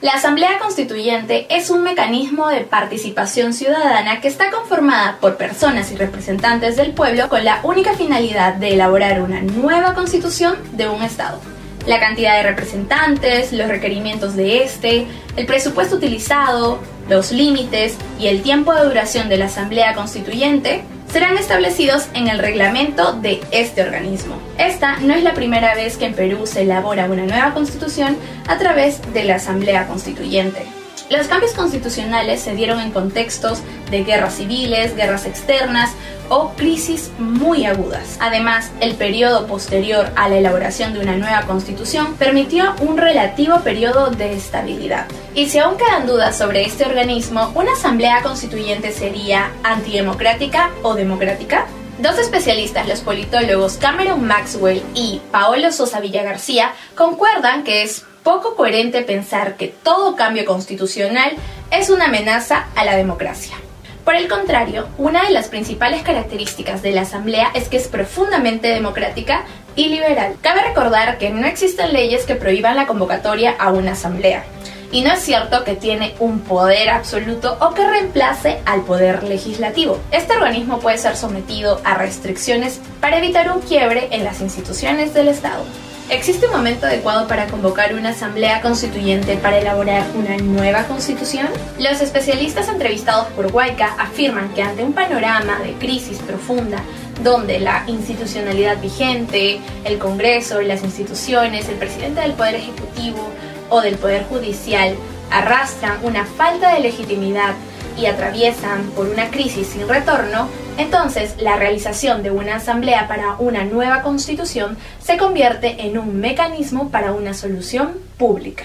La 0.00 0.12
Asamblea 0.12 0.58
Constituyente 0.58 1.46
es 1.48 1.70
un 1.70 1.82
mecanismo 1.82 2.48
de 2.48 2.60
participación 2.62 3.54
ciudadana 3.54 4.20
que 4.20 4.28
está 4.28 4.50
conformada 4.50 5.18
por 5.20 5.36
personas 5.36 5.90
y 5.92 5.96
representantes 5.96 6.76
del 6.76 6.92
pueblo 6.92 7.28
con 7.28 7.44
la 7.44 7.60
única 7.62 7.94
finalidad 7.94 8.54
de 8.54 8.74
elaborar 8.74 9.22
una 9.22 9.40
nueva 9.40 9.94
constitución 9.94 10.56
de 10.72 10.88
un 10.88 11.02
Estado. 11.02 11.40
La 11.86 12.00
cantidad 12.00 12.36
de 12.36 12.42
representantes, 12.42 13.52
los 13.52 13.68
requerimientos 13.68 14.34
de 14.36 14.64
este, 14.64 15.06
el 15.36 15.46
presupuesto 15.46 15.96
utilizado, 15.96 16.80
los 17.08 17.30
límites 17.30 17.96
y 18.18 18.26
el 18.26 18.42
tiempo 18.42 18.74
de 18.74 18.84
duración 18.84 19.28
de 19.28 19.38
la 19.38 19.46
Asamblea 19.46 19.94
Constituyente 19.94 20.84
serán 21.14 21.38
establecidos 21.38 22.08
en 22.14 22.26
el 22.26 22.40
reglamento 22.40 23.12
de 23.12 23.40
este 23.52 23.82
organismo. 23.82 24.34
Esta 24.58 24.98
no 24.98 25.14
es 25.14 25.22
la 25.22 25.32
primera 25.32 25.72
vez 25.76 25.96
que 25.96 26.06
en 26.06 26.14
Perú 26.14 26.44
se 26.44 26.62
elabora 26.62 27.04
una 27.04 27.24
nueva 27.24 27.54
constitución 27.54 28.16
a 28.48 28.58
través 28.58 29.00
de 29.12 29.22
la 29.22 29.36
Asamblea 29.36 29.86
Constituyente. 29.86 30.83
Los 31.10 31.28
cambios 31.28 31.52
constitucionales 31.52 32.40
se 32.40 32.54
dieron 32.54 32.80
en 32.80 32.90
contextos 32.90 33.60
de 33.90 34.04
guerras 34.04 34.36
civiles, 34.36 34.96
guerras 34.96 35.26
externas 35.26 35.92
o 36.30 36.52
crisis 36.56 37.10
muy 37.18 37.66
agudas. 37.66 38.16
Además, 38.20 38.70
el 38.80 38.94
periodo 38.94 39.46
posterior 39.46 40.10
a 40.16 40.30
la 40.30 40.38
elaboración 40.38 40.94
de 40.94 41.00
una 41.00 41.16
nueva 41.16 41.42
constitución 41.42 42.14
permitió 42.14 42.74
un 42.80 42.96
relativo 42.96 43.60
periodo 43.60 44.10
de 44.10 44.32
estabilidad. 44.32 45.06
Y 45.34 45.50
si 45.50 45.58
aún 45.58 45.76
quedan 45.76 46.06
dudas 46.06 46.38
sobre 46.38 46.64
este 46.64 46.86
organismo, 46.86 47.52
¿una 47.54 47.72
asamblea 47.72 48.22
constituyente 48.22 48.90
sería 48.90 49.52
antidemocrática 49.62 50.70
o 50.82 50.94
democrática? 50.94 51.66
Dos 51.98 52.18
especialistas, 52.18 52.88
los 52.88 53.00
politólogos 53.00 53.76
Cameron 53.76 54.26
Maxwell 54.26 54.82
y 54.94 55.20
Paolo 55.30 55.70
Sosa 55.70 56.00
Villagarcía, 56.00 56.72
concuerdan 56.96 57.62
que 57.62 57.82
es 57.82 58.04
poco 58.24 58.56
coherente 58.56 59.02
pensar 59.02 59.56
que 59.56 59.68
todo 59.68 60.16
cambio 60.16 60.44
constitucional 60.46 61.32
es 61.70 61.90
una 61.90 62.06
amenaza 62.06 62.66
a 62.74 62.84
la 62.84 62.96
democracia. 62.96 63.54
Por 64.02 64.16
el 64.16 64.28
contrario, 64.28 64.88
una 64.98 65.24
de 65.24 65.30
las 65.30 65.48
principales 65.48 66.02
características 66.02 66.82
de 66.82 66.92
la 66.92 67.02
Asamblea 67.02 67.50
es 67.54 67.68
que 67.68 67.76
es 67.76 67.86
profundamente 67.86 68.68
democrática 68.68 69.44
y 69.76 69.88
liberal. 69.88 70.36
Cabe 70.40 70.62
recordar 70.62 71.18
que 71.18 71.30
no 71.30 71.46
existen 71.46 71.92
leyes 71.92 72.24
que 72.24 72.34
prohíban 72.34 72.76
la 72.76 72.86
convocatoria 72.86 73.54
a 73.58 73.70
una 73.72 73.92
Asamblea. 73.92 74.44
Y 74.90 75.02
no 75.02 75.12
es 75.12 75.20
cierto 75.20 75.64
que 75.64 75.74
tiene 75.74 76.14
un 76.18 76.40
poder 76.40 76.88
absoluto 76.88 77.58
o 77.60 77.74
que 77.74 77.86
reemplace 77.86 78.60
al 78.64 78.82
poder 78.82 79.24
legislativo. 79.24 79.98
Este 80.12 80.34
organismo 80.34 80.78
puede 80.78 80.98
ser 80.98 81.16
sometido 81.16 81.80
a 81.84 81.94
restricciones 81.94 82.80
para 83.00 83.18
evitar 83.18 83.50
un 83.50 83.60
quiebre 83.60 84.08
en 84.12 84.24
las 84.24 84.40
instituciones 84.40 85.12
del 85.12 85.28
Estado. 85.28 85.64
¿Existe 86.10 86.46
un 86.46 86.52
momento 86.52 86.84
adecuado 86.84 87.26
para 87.26 87.46
convocar 87.46 87.94
una 87.94 88.10
asamblea 88.10 88.60
constituyente 88.60 89.38
para 89.38 89.58
elaborar 89.58 90.06
una 90.14 90.36
nueva 90.36 90.84
constitución? 90.84 91.48
Los 91.78 92.02
especialistas 92.02 92.68
entrevistados 92.68 93.28
por 93.28 93.46
Huayca 93.46 93.94
afirman 93.98 94.52
que 94.52 94.62
ante 94.62 94.84
un 94.84 94.92
panorama 94.92 95.60
de 95.60 95.72
crisis 95.72 96.18
profunda, 96.18 96.82
donde 97.22 97.58
la 97.58 97.84
institucionalidad 97.86 98.82
vigente, 98.82 99.60
el 99.84 99.98
Congreso, 99.98 100.60
las 100.60 100.84
instituciones, 100.84 101.70
el 101.70 101.76
presidente 101.76 102.20
del 102.20 102.34
Poder 102.34 102.56
Ejecutivo 102.56 103.30
o 103.70 103.80
del 103.80 103.96
Poder 103.96 104.24
Judicial 104.24 104.94
arrastran 105.30 106.00
una 106.02 106.26
falta 106.26 106.74
de 106.74 106.80
legitimidad 106.80 107.54
y 107.98 108.06
atraviesan 108.06 108.90
por 108.96 109.06
una 109.06 109.30
crisis 109.30 109.68
sin 109.68 109.88
retorno, 109.88 110.48
entonces 110.78 111.36
la 111.38 111.56
realización 111.56 112.22
de 112.22 112.30
una 112.30 112.56
asamblea 112.56 113.06
para 113.08 113.36
una 113.38 113.64
nueva 113.64 114.02
constitución 114.02 114.76
se 115.00 115.16
convierte 115.16 115.86
en 115.86 115.98
un 115.98 116.20
mecanismo 116.20 116.90
para 116.90 117.12
una 117.12 117.34
solución 117.34 117.92
pública. 118.18 118.64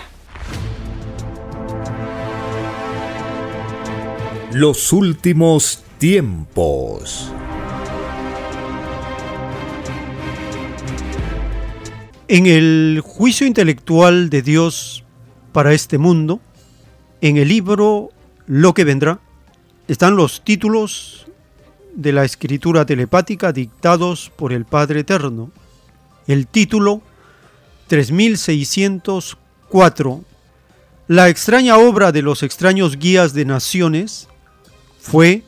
Los 4.52 4.92
últimos 4.94 5.84
tiempos. 6.00 7.32
En 12.28 12.46
el 12.46 13.02
juicio 13.04 13.46
intelectual 13.46 14.30
de 14.30 14.42
Dios 14.42 15.04
para 15.52 15.74
este 15.74 15.98
mundo, 15.98 16.40
en 17.22 17.38
el 17.38 17.48
libro 17.48 18.12
Lo 18.52 18.74
que 18.74 18.84
vendrá, 18.84 19.20
están 19.88 20.16
los 20.16 20.44
títulos 20.44 21.28
de 21.94 22.12
la 22.12 22.26
escritura 22.26 22.84
telepática 22.84 23.54
dictados 23.54 24.32
por 24.36 24.54
el 24.54 24.66
Padre 24.66 25.02
Eterno. 25.02 25.52
El 26.26 26.48
título 26.48 27.04
3604. 27.86 30.24
La 31.08 31.30
extraña 31.30 31.78
obra 31.78 32.12
de 32.12 32.24
los 32.24 32.42
extraños 32.42 32.98
guías 32.98 33.36
de 33.36 33.46
naciones 33.46 34.28
fue 35.00 35.44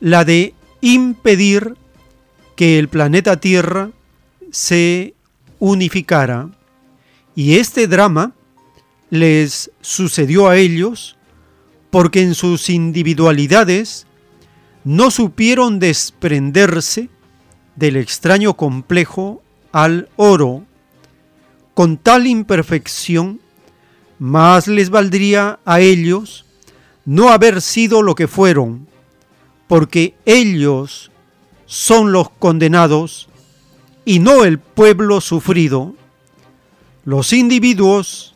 la 0.00 0.24
de 0.24 0.54
impedir 0.80 1.76
que 2.56 2.78
el 2.78 2.88
planeta 2.88 3.38
Tierra 3.38 3.90
se 4.50 5.12
unificara. 5.58 6.48
Y 7.36 7.58
este 7.58 7.86
drama 7.86 8.32
les 9.10 9.70
sucedió 9.82 10.48
a 10.48 10.56
ellos 10.56 11.18
porque 11.94 12.22
en 12.22 12.34
sus 12.34 12.70
individualidades 12.70 14.08
no 14.82 15.12
supieron 15.12 15.78
desprenderse 15.78 17.08
del 17.76 17.94
extraño 17.94 18.54
complejo 18.54 19.44
al 19.70 20.08
oro. 20.16 20.64
Con 21.72 21.96
tal 21.96 22.26
imperfección, 22.26 23.40
más 24.18 24.66
les 24.66 24.90
valdría 24.90 25.60
a 25.64 25.78
ellos 25.78 26.46
no 27.04 27.28
haber 27.28 27.62
sido 27.62 28.02
lo 28.02 28.16
que 28.16 28.26
fueron, 28.26 28.88
porque 29.68 30.16
ellos 30.24 31.12
son 31.64 32.10
los 32.10 32.28
condenados 32.28 33.28
y 34.04 34.18
no 34.18 34.42
el 34.42 34.58
pueblo 34.58 35.20
sufrido. 35.20 35.94
Los 37.04 37.32
individuos 37.32 38.34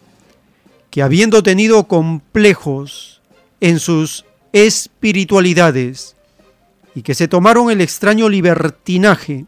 que 0.92 1.02
habiendo 1.02 1.42
tenido 1.42 1.88
complejos 1.88 3.17
en 3.60 3.78
sus 3.78 4.24
espiritualidades 4.52 6.16
y 6.94 7.02
que 7.02 7.14
se 7.14 7.28
tomaron 7.28 7.70
el 7.70 7.80
extraño 7.80 8.28
libertinaje 8.28 9.46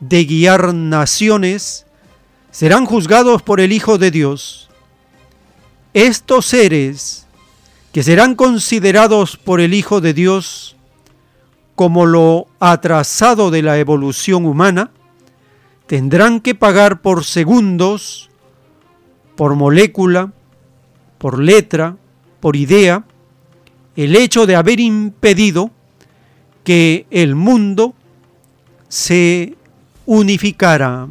de 0.00 0.24
guiar 0.24 0.74
naciones, 0.74 1.86
serán 2.50 2.86
juzgados 2.86 3.42
por 3.42 3.60
el 3.60 3.72
Hijo 3.72 3.98
de 3.98 4.10
Dios. 4.10 4.68
Estos 5.94 6.46
seres 6.46 7.26
que 7.92 8.02
serán 8.02 8.34
considerados 8.34 9.36
por 9.36 9.60
el 9.60 9.72
Hijo 9.72 10.00
de 10.00 10.12
Dios 10.12 10.76
como 11.76 12.06
lo 12.06 12.46
atrasado 12.58 13.50
de 13.50 13.62
la 13.62 13.78
evolución 13.78 14.46
humana, 14.46 14.90
tendrán 15.86 16.40
que 16.40 16.54
pagar 16.54 17.02
por 17.02 17.24
segundos, 17.24 18.30
por 19.36 19.54
molécula, 19.54 20.32
por 21.18 21.38
letra, 21.38 21.96
por 22.46 22.54
idea, 22.54 23.04
el 23.96 24.14
hecho 24.14 24.46
de 24.46 24.54
haber 24.54 24.78
impedido 24.78 25.72
que 26.62 27.04
el 27.10 27.34
mundo 27.34 27.92
se 28.88 29.56
unificara, 30.04 31.08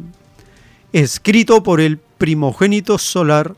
escrito 0.94 1.62
por 1.62 1.82
el 1.82 1.98
primogénito 1.98 2.96
solar 2.96 3.54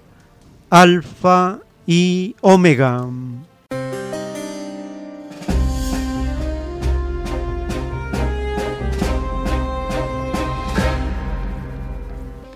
Alfa 0.70 1.60
y 1.86 2.34
Omega. 2.40 3.06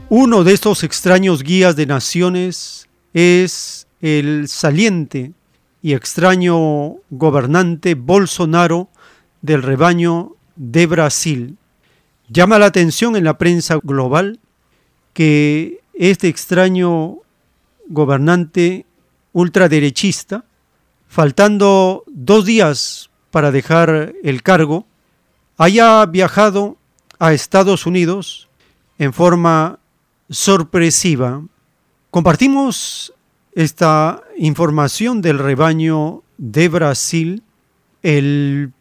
Uno 0.08 0.42
de 0.42 0.52
estos 0.52 0.82
extraños 0.82 1.44
guías 1.44 1.76
de 1.76 1.86
naciones 1.86 2.88
es 3.14 3.81
el 4.02 4.48
saliente 4.48 5.32
y 5.80 5.94
extraño 5.94 6.96
gobernante 7.10 7.94
Bolsonaro 7.94 8.88
del 9.40 9.62
rebaño 9.62 10.32
de 10.56 10.86
Brasil. 10.86 11.56
Llama 12.28 12.58
la 12.58 12.66
atención 12.66 13.16
en 13.16 13.24
la 13.24 13.38
prensa 13.38 13.78
global 13.82 14.40
que 15.12 15.80
este 15.94 16.28
extraño 16.28 17.18
gobernante 17.88 18.86
ultraderechista, 19.32 20.44
faltando 21.08 22.04
dos 22.06 22.44
días 22.44 23.10
para 23.30 23.50
dejar 23.50 24.14
el 24.22 24.42
cargo, 24.42 24.86
haya 25.58 26.04
viajado 26.06 26.76
a 27.18 27.32
Estados 27.32 27.86
Unidos 27.86 28.48
en 28.98 29.12
forma 29.12 29.78
sorpresiva. 30.28 31.42
Compartimos 32.10 33.12
esta 33.54 34.22
información 34.36 35.20
del 35.20 35.38
rebaño 35.38 36.22
de 36.38 36.68
Brasil. 36.68 37.42
El 38.02 38.72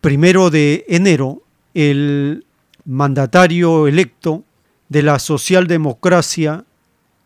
primero 0.00 0.50
de 0.50 0.84
enero, 0.88 1.42
el 1.74 2.44
mandatario 2.84 3.86
electo 3.86 4.44
de 4.88 5.02
la 5.02 5.18
socialdemocracia, 5.18 6.64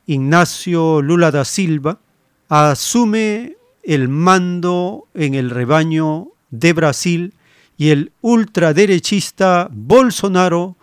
Ignacio 0.06 1.00
Lula 1.00 1.30
da 1.30 1.44
Silva, 1.44 1.98
asume 2.48 3.56
el 3.82 4.08
mando 4.08 5.06
en 5.14 5.34
el 5.34 5.50
rebaño 5.50 6.28
de 6.50 6.72
Brasil 6.72 7.34
y 7.76 7.90
el 7.90 8.12
ultraderechista 8.20 9.68
Bolsonaro 9.72 10.76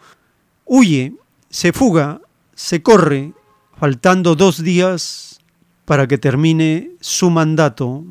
huye, 0.65 1.13
se 1.49 1.71
fuga 1.73 2.21
se 2.59 2.83
corre, 2.83 3.31
faltando 3.79 4.35
dos 4.35 4.61
días 4.61 5.28
para 5.89 6.05
que 6.05 6.19
termine 6.19 6.91
su 7.01 7.31
mandato. 7.31 8.03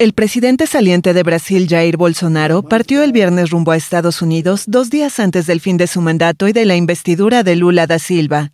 El 0.00 0.14
presidente 0.14 0.66
saliente 0.66 1.14
de 1.14 1.22
Brasil, 1.22 1.68
Jair 1.70 1.96
Bolsonaro, 1.96 2.64
partió 2.64 3.04
el 3.04 3.12
viernes 3.12 3.50
rumbo 3.50 3.70
a 3.70 3.76
Estados 3.76 4.20
Unidos 4.20 4.64
dos 4.66 4.90
días 4.90 5.20
antes 5.20 5.46
del 5.46 5.60
fin 5.60 5.76
de 5.76 5.86
su 5.86 6.00
mandato 6.00 6.48
y 6.48 6.52
de 6.52 6.64
la 6.64 6.74
investidura 6.74 7.44
de 7.44 7.54
Lula 7.54 7.86
da 7.86 8.00
Silva. 8.00 8.50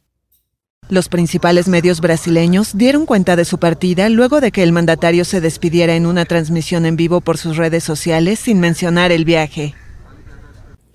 Los 0.91 1.09
principales 1.09 1.69
medios 1.69 2.03
brasileños 2.03 2.77
dieron 2.77 3.07
cuenta 3.07 3.35
de 3.35 3.47
su 3.47 3.57
partida 3.57 4.11
luego 4.11 4.43
de 4.43 4.53
que 4.53 4.63
el 4.63 4.73
mandatario 4.73 5.25
se 5.25 5.41
despidiera 5.41 5.97
en 5.97 6.05
una 6.05 6.27
transmisión 6.27 6.85
en 6.85 6.97
vivo 6.97 7.23
por 7.23 7.39
sus 7.39 7.57
redes 7.57 7.83
sociales 7.83 8.41
sin 8.41 8.61
mencionar 8.61 9.11
el 9.11 9.25
viaje. 9.25 9.75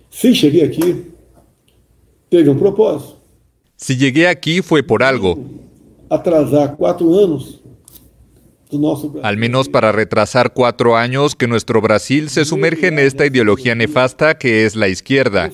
Si 0.09 0.33
llegué 0.33 0.63
aquí, 0.63 1.05
teve 2.29 2.49
propósito. 2.55 3.21
Llegué 3.87 4.27
por 4.83 5.03
algo. 5.03 5.37
Atrasar 6.09 6.75
cuatro 6.77 7.07
al 9.23 9.37
menos 9.37 9.67
para 9.67 9.91
retrasar 9.91 10.53
cuatro 10.53 10.95
años 10.95 11.35
que 11.35 11.47
nuestro 11.47 11.81
Brasil 11.81 12.29
se 12.29 12.45
sumerge 12.45 12.87
en 12.87 12.99
esta 12.99 13.25
ideología 13.25 13.73
nefasta 13.73 14.37
que 14.37 14.65
es 14.65 14.75
la 14.75 14.87
izquierda. 14.87 15.49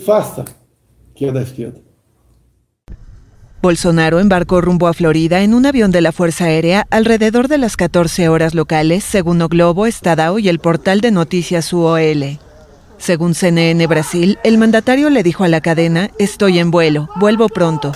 Bolsonaro 3.62 4.20
embarcó 4.20 4.60
rumbo 4.60 4.88
a 4.88 4.94
Florida 4.94 5.42
en 5.44 5.54
un 5.54 5.66
avión 5.66 5.92
de 5.92 6.02
la 6.02 6.12
Fuerza 6.12 6.46
Aérea 6.46 6.86
alrededor 6.92 7.48
de 7.48 7.58
las 7.58 7.78
14 7.78 8.28
horas 8.28 8.54
locales, 8.54 9.04
según 9.04 9.42
O 9.42 9.48
Globo, 9.48 9.88
Estadao 9.88 10.38
y 10.38 10.50
el 10.50 10.60
portal 10.60 11.00
de 11.00 11.12
noticias 11.12 11.72
UOL. 11.72 12.38
Según 13.06 13.36
CNN 13.36 13.86
Brasil, 13.86 14.40
el 14.44 14.58
mandatario 14.58 15.12
le 15.12 15.22
dijo 15.22 15.44
a 15.44 15.48
la 15.48 15.62
cadena, 15.62 16.10
estoy 16.18 16.58
en 16.58 16.72
vuelo, 16.72 17.08
vuelvo 17.18 17.50
pronto. 17.50 17.92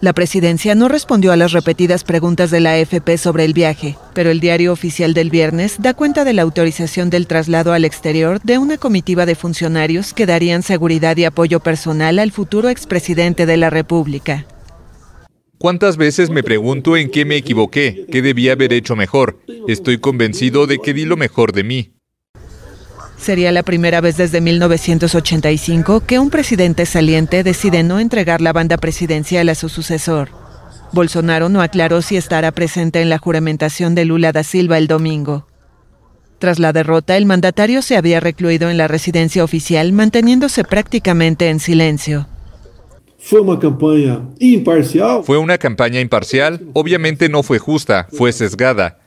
La 0.00 0.12
presidencia 0.12 0.76
no 0.76 0.86
respondió 0.86 1.32
a 1.32 1.36
las 1.36 1.50
repetidas 1.50 2.04
preguntas 2.04 2.52
de 2.52 2.60
la 2.60 2.74
AFP 2.74 3.18
sobre 3.18 3.44
el 3.44 3.54
viaje, 3.54 3.96
pero 4.14 4.30
el 4.30 4.38
diario 4.38 4.72
oficial 4.72 5.14
del 5.14 5.30
viernes 5.30 5.78
da 5.80 5.94
cuenta 5.94 6.22
de 6.22 6.32
la 6.32 6.42
autorización 6.42 7.10
del 7.10 7.26
traslado 7.26 7.72
al 7.72 7.84
exterior 7.84 8.40
de 8.40 8.58
una 8.58 8.78
comitiva 8.78 9.26
de 9.26 9.34
funcionarios 9.34 10.14
que 10.14 10.26
darían 10.26 10.62
seguridad 10.62 11.16
y 11.16 11.24
apoyo 11.24 11.58
personal 11.58 12.20
al 12.20 12.30
futuro 12.30 12.68
expresidente 12.68 13.46
de 13.46 13.56
la 13.56 13.70
República. 13.70 14.46
¿Cuántas 15.58 15.96
veces 15.96 16.30
me 16.30 16.44
pregunto 16.44 16.96
en 16.96 17.10
qué 17.10 17.24
me 17.24 17.34
equivoqué? 17.34 18.06
¿Qué 18.12 18.22
debía 18.22 18.52
haber 18.52 18.72
hecho 18.72 18.94
mejor? 18.94 19.40
Estoy 19.66 19.98
convencido 19.98 20.68
de 20.68 20.78
que 20.78 20.94
di 20.94 21.04
lo 21.04 21.16
mejor 21.16 21.52
de 21.52 21.64
mí. 21.64 21.95
Sería 23.26 23.50
la 23.50 23.64
primera 23.64 24.00
vez 24.00 24.16
desde 24.16 24.40
1985 24.40 26.04
que 26.06 26.20
un 26.20 26.30
presidente 26.30 26.86
saliente 26.86 27.42
decide 27.42 27.82
no 27.82 27.98
entregar 27.98 28.40
la 28.40 28.52
banda 28.52 28.76
presidencial 28.76 29.48
a 29.48 29.56
su 29.56 29.68
sucesor. 29.68 30.28
Bolsonaro 30.92 31.48
no 31.48 31.60
aclaró 31.60 32.02
si 32.02 32.16
estará 32.16 32.52
presente 32.52 33.02
en 33.02 33.08
la 33.08 33.18
juramentación 33.18 33.96
de 33.96 34.04
Lula 34.04 34.30
da 34.30 34.44
Silva 34.44 34.78
el 34.78 34.86
domingo. 34.86 35.48
Tras 36.38 36.60
la 36.60 36.72
derrota, 36.72 37.16
el 37.16 37.26
mandatario 37.26 37.82
se 37.82 37.96
había 37.96 38.20
recluido 38.20 38.70
en 38.70 38.78
la 38.78 38.86
residencia 38.86 39.42
oficial, 39.42 39.92
manteniéndose 39.92 40.62
prácticamente 40.62 41.48
en 41.48 41.58
silencio. 41.58 42.28
Fue 43.18 43.40
una 43.40 43.58
campaña 43.58 44.22
imparcial. 44.38 45.24
Fue 45.24 45.38
una 45.38 45.58
campaña 45.58 45.98
imparcial. 45.98 46.60
Obviamente 46.74 47.28
no 47.28 47.42
fue 47.42 47.58
justa, 47.58 48.06
fue 48.12 48.30
sesgada. 48.30 49.00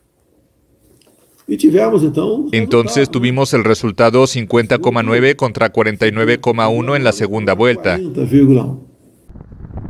Entonces 2.51 3.09
tuvimos 3.09 3.53
el 3.53 3.63
resultado 3.63 4.23
50,9 4.23 5.35
contra 5.35 5.71
49,1 5.71 6.95
en 6.95 7.03
la 7.03 7.11
segunda 7.11 7.53
vuelta. 7.53 7.99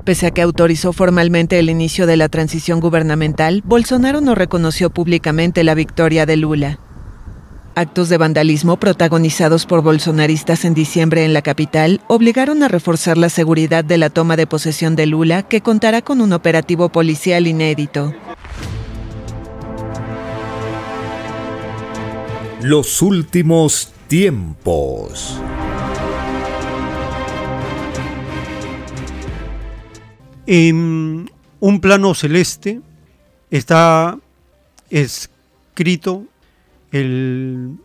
Pese 0.06 0.27
a 0.27 0.31
que 0.31 0.41
autorizó 0.41 0.94
formalmente 0.94 1.60
el 1.60 1.69
inicio 1.69 2.07
de 2.07 2.18
la 2.18 2.30
transición 2.30 2.80
gubernamental, 2.80 3.61
Bolsonaro 3.65 4.22
no 4.22 4.36
reconoció 4.36 4.90
públicamente 4.90 5.64
la 5.64 5.76
victoria 5.76 6.26
de 6.26 6.38
Lula. 6.38 6.80
Actos 7.76 8.10
de 8.10 8.18
vandalismo 8.18 8.77
protagonizados 8.77 9.65
por 9.65 9.81
bolsonaristas 9.81 10.65
en 10.65 10.73
diciembre 10.73 11.23
en 11.23 11.34
la 11.34 11.41
capital 11.41 12.02
obligaron 12.07 12.64
a 12.64 12.68
reforzar 12.68 13.18
la 13.18 13.30
seguridad 13.30 13.86
de 13.86 13.98
la 13.98 14.10
toma 14.10 14.36
de 14.36 14.48
posesión 14.48 14.95
de 14.95 15.06
Lula, 15.06 15.44
que 15.44 15.61
contará 15.61 16.02
con 16.02 16.19
un 16.22 16.34
operativo 16.34 16.90
policial 16.90 17.48
inédito. 17.48 18.14
Los 22.61 23.02
últimos 23.02 23.94
tiempos. 24.10 25.40
En 30.45 31.31
un 31.61 31.80
plano 31.80 32.14
celeste 32.14 32.81
está 33.49 34.19
escrito 34.90 36.26
el 36.91 37.77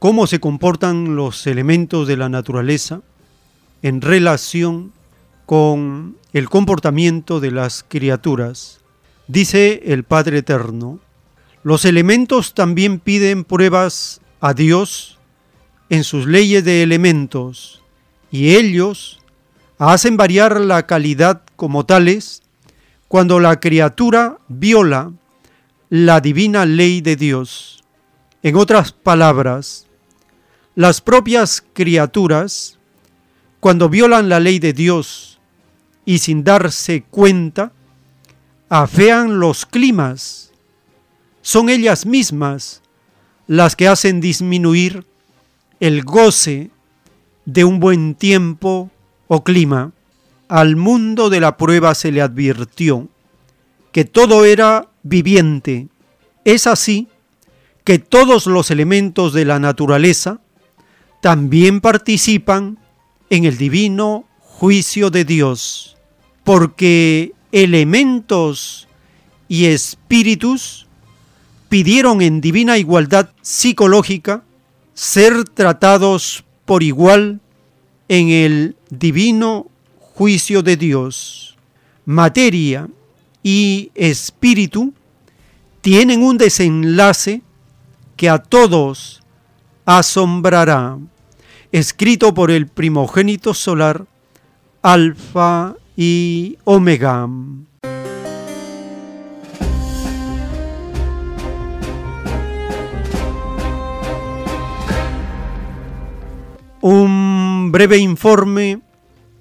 cómo 0.00 0.26
se 0.26 0.40
comportan 0.40 1.14
los 1.14 1.46
elementos 1.46 2.08
de 2.08 2.16
la 2.16 2.28
naturaleza 2.28 3.02
en 3.82 4.00
relación 4.00 4.92
con 5.46 6.16
el 6.32 6.48
comportamiento 6.48 7.38
de 7.38 7.52
las 7.52 7.84
criaturas. 7.86 8.80
Dice 9.28 9.82
el 9.84 10.02
Padre 10.02 10.38
Eterno, 10.38 10.98
los 11.66 11.84
elementos 11.84 12.54
también 12.54 13.00
piden 13.00 13.42
pruebas 13.42 14.20
a 14.40 14.54
Dios 14.54 15.18
en 15.88 16.04
sus 16.04 16.24
leyes 16.24 16.64
de 16.64 16.84
elementos 16.84 17.82
y 18.30 18.54
ellos 18.54 19.18
hacen 19.76 20.16
variar 20.16 20.60
la 20.60 20.86
calidad 20.86 21.42
como 21.56 21.84
tales 21.84 22.44
cuando 23.08 23.40
la 23.40 23.58
criatura 23.58 24.38
viola 24.46 25.12
la 25.88 26.20
divina 26.20 26.66
ley 26.66 27.00
de 27.00 27.16
Dios. 27.16 27.82
En 28.44 28.54
otras 28.54 28.92
palabras, 28.92 29.88
las 30.76 31.00
propias 31.00 31.64
criaturas, 31.72 32.78
cuando 33.58 33.88
violan 33.88 34.28
la 34.28 34.38
ley 34.38 34.60
de 34.60 34.72
Dios 34.72 35.40
y 36.04 36.18
sin 36.18 36.44
darse 36.44 37.02
cuenta, 37.02 37.72
afean 38.68 39.40
los 39.40 39.66
climas. 39.66 40.45
Son 41.46 41.68
ellas 41.68 42.06
mismas 42.06 42.82
las 43.46 43.76
que 43.76 43.86
hacen 43.86 44.20
disminuir 44.20 45.06
el 45.78 46.02
goce 46.02 46.72
de 47.44 47.64
un 47.64 47.78
buen 47.78 48.16
tiempo 48.16 48.90
o 49.28 49.44
clima. 49.44 49.92
Al 50.48 50.74
mundo 50.74 51.30
de 51.30 51.38
la 51.38 51.56
prueba 51.56 51.94
se 51.94 52.10
le 52.10 52.20
advirtió 52.20 53.08
que 53.92 54.04
todo 54.04 54.44
era 54.44 54.88
viviente. 55.04 55.86
Es 56.44 56.66
así 56.66 57.06
que 57.84 58.00
todos 58.00 58.48
los 58.48 58.72
elementos 58.72 59.32
de 59.32 59.44
la 59.44 59.60
naturaleza 59.60 60.40
también 61.20 61.80
participan 61.80 62.76
en 63.30 63.44
el 63.44 63.56
divino 63.56 64.24
juicio 64.40 65.10
de 65.10 65.24
Dios, 65.24 65.96
porque 66.42 67.34
elementos 67.52 68.88
y 69.46 69.66
espíritus 69.66 70.85
pidieron 71.68 72.22
en 72.22 72.40
divina 72.40 72.78
igualdad 72.78 73.30
psicológica 73.42 74.42
ser 74.94 75.44
tratados 75.44 76.44
por 76.64 76.82
igual 76.82 77.40
en 78.08 78.28
el 78.28 78.76
divino 78.90 79.66
juicio 79.98 80.62
de 80.62 80.76
Dios. 80.76 81.56
Materia 82.04 82.88
y 83.42 83.90
espíritu 83.94 84.94
tienen 85.80 86.22
un 86.22 86.38
desenlace 86.38 87.42
que 88.16 88.28
a 88.28 88.38
todos 88.38 89.22
asombrará, 89.84 90.98
escrito 91.70 92.34
por 92.34 92.50
el 92.50 92.66
primogénito 92.66 93.54
solar, 93.54 94.06
Alfa 94.82 95.76
y 95.96 96.58
Omega. 96.64 97.28
Un 106.88 107.72
breve 107.72 107.98
informe 107.98 108.78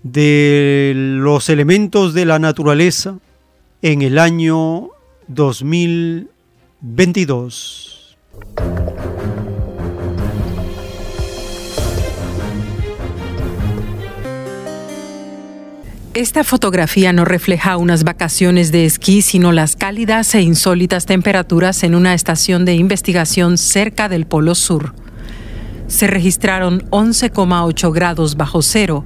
de 0.02 0.94
los 0.96 1.48
elementos 1.50 2.16
de 2.16 2.26
la 2.26 2.40
naturaleza 2.40 3.20
en 3.84 4.02
el 4.02 4.18
año 4.18 4.90
2022. 5.28 8.18
Esta 16.16 16.44
fotografía 16.44 17.14
no 17.14 17.26
refleja 17.26 17.78
unas 17.78 18.04
vacaciones 18.04 18.72
de 18.72 18.86
esquí, 18.86 19.22
sino 19.22 19.52
las 19.52 19.76
cálidas 19.76 20.34
e 20.34 20.42
insólitas 20.42 21.06
temperaturas 21.06 21.84
en 21.84 21.94
una 21.94 22.16
estación 22.16 22.66
de 22.66 22.74
investigación 22.74 23.60
cerca 23.60 24.10
del 24.10 24.26
Polo 24.26 24.56
Sur. 24.56 25.05
Se 25.88 26.08
registraron 26.08 26.82
11,8 26.90 27.94
grados 27.94 28.38
bajo 28.38 28.62
cero, 28.62 29.06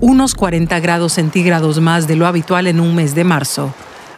unos 0.00 0.34
40 0.34 0.78
grados 0.80 1.14
centígrados 1.14 1.80
más 1.80 2.06
de 2.06 2.16
lo 2.16 2.26
habitual 2.26 2.66
en 2.66 2.80
un 2.80 2.94
mes 2.94 3.14
de 3.14 3.24
marzo. 3.24 3.74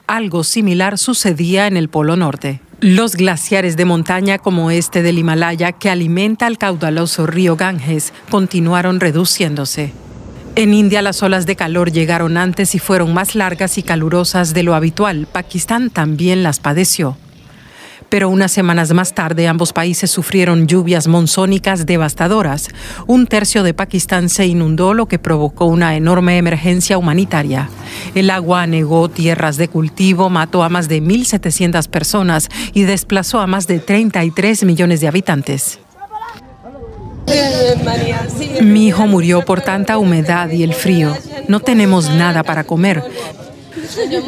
Algo 0.06 0.44
similar 0.44 0.98
sucedía 0.98 1.66
en 1.66 1.76
el 1.76 1.88
Polo 1.88 2.16
Norte. 2.16 2.60
Los 2.80 3.16
glaciares 3.16 3.76
de 3.76 3.86
montaña 3.86 4.38
como 4.38 4.70
este 4.70 5.02
del 5.02 5.18
Himalaya, 5.18 5.72
que 5.72 5.88
alimenta 5.88 6.46
el 6.46 6.58
caudaloso 6.58 7.26
río 7.26 7.56
Ganges, 7.56 8.12
continuaron 8.30 9.00
reduciéndose. 9.00 9.92
En 10.54 10.74
India 10.74 11.02
las 11.02 11.22
olas 11.22 11.46
de 11.46 11.56
calor 11.56 11.90
llegaron 11.90 12.36
antes 12.36 12.74
y 12.74 12.78
fueron 12.78 13.14
más 13.14 13.34
largas 13.34 13.78
y 13.78 13.82
calurosas 13.82 14.54
de 14.54 14.62
lo 14.62 14.74
habitual. 14.74 15.26
Pakistán 15.30 15.90
también 15.90 16.42
las 16.42 16.60
padeció. 16.60 17.16
Pero 18.08 18.28
unas 18.28 18.52
semanas 18.52 18.92
más 18.92 19.14
tarde 19.14 19.48
ambos 19.48 19.72
países 19.72 20.10
sufrieron 20.10 20.66
lluvias 20.66 21.08
monzónicas 21.08 21.86
devastadoras. 21.86 22.68
Un 23.06 23.26
tercio 23.26 23.62
de 23.62 23.74
Pakistán 23.74 24.28
se 24.28 24.46
inundó, 24.46 24.94
lo 24.94 25.06
que 25.06 25.18
provocó 25.18 25.66
una 25.66 25.96
enorme 25.96 26.38
emergencia 26.38 26.98
humanitaria. 26.98 27.68
El 28.14 28.30
agua 28.30 28.62
anegó 28.62 29.08
tierras 29.08 29.56
de 29.56 29.68
cultivo, 29.68 30.30
mató 30.30 30.62
a 30.62 30.68
más 30.68 30.88
de 30.88 31.02
1.700 31.02 31.88
personas 31.88 32.48
y 32.72 32.82
desplazó 32.82 33.40
a 33.40 33.46
más 33.46 33.66
de 33.66 33.80
33 33.80 34.64
millones 34.64 35.00
de 35.00 35.08
habitantes. 35.08 35.80
Mi 38.62 38.86
hijo 38.86 39.06
murió 39.06 39.44
por 39.44 39.60
tanta 39.60 39.98
humedad 39.98 40.50
y 40.50 40.62
el 40.62 40.74
frío. 40.74 41.16
No 41.48 41.60
tenemos 41.60 42.08
nada 42.10 42.42
para 42.42 42.64
comer. 42.64 43.02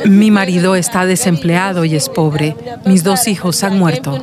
Mi 0.07 0.31
marido 0.31 0.75
está 0.77 1.07
desempleado 1.07 1.85
y 1.85 1.97
es 1.97 2.09
pobre. 2.09 2.57
Mis 2.85 3.05
dos 3.05 3.29
hijos 3.29 3.63
han 3.65 3.79
muerto. 3.79 4.19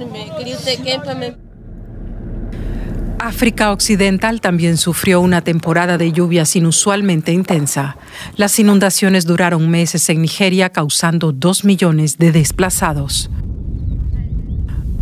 África 3.20 3.72
Occidental 3.72 4.40
también 4.40 4.78
sufrió 4.78 5.20
una 5.20 5.42
temporada 5.42 5.98
de 5.98 6.12
lluvias 6.12 6.56
inusualmente 6.56 7.32
intensa. 7.32 7.98
Las 8.36 8.60
inundaciones 8.60 9.26
duraron 9.26 9.68
meses 9.68 10.08
en 10.10 10.22
Nigeria, 10.22 10.70
causando 10.70 11.32
dos 11.32 11.64
millones 11.64 12.20
de 12.20 12.32
desplazados. 12.32 13.32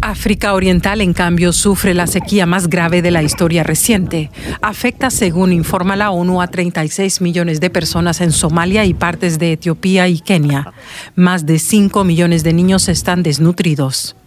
África 0.03 0.53
Oriental, 0.53 0.99
en 0.99 1.13
cambio, 1.13 1.53
sufre 1.53 1.93
la 1.93 2.07
sequía 2.07 2.45
más 2.45 2.67
grave 2.67 3.01
de 3.01 3.09
la 3.09 3.23
historia 3.23 3.63
reciente. 3.63 4.31
Afecta, 4.61 5.09
según 5.09 5.53
informa 5.53 5.95
la 5.95 6.11
ONU, 6.11 6.41
a 6.41 6.47
36 6.47 7.21
millones 7.21 7.61
de 7.61 7.69
personas 7.69 8.19
en 8.19 8.33
Somalia 8.33 8.83
y 8.83 8.93
partes 8.93 9.39
de 9.39 9.53
Etiopía 9.53 10.09
y 10.09 10.19
Kenia. 10.19 10.73
Más 11.15 11.45
de 11.45 11.57
5 11.57 12.03
millones 12.03 12.43
de 12.43 12.51
niños 12.51 12.89
están 12.89 13.23
desnutridos. 13.23 14.17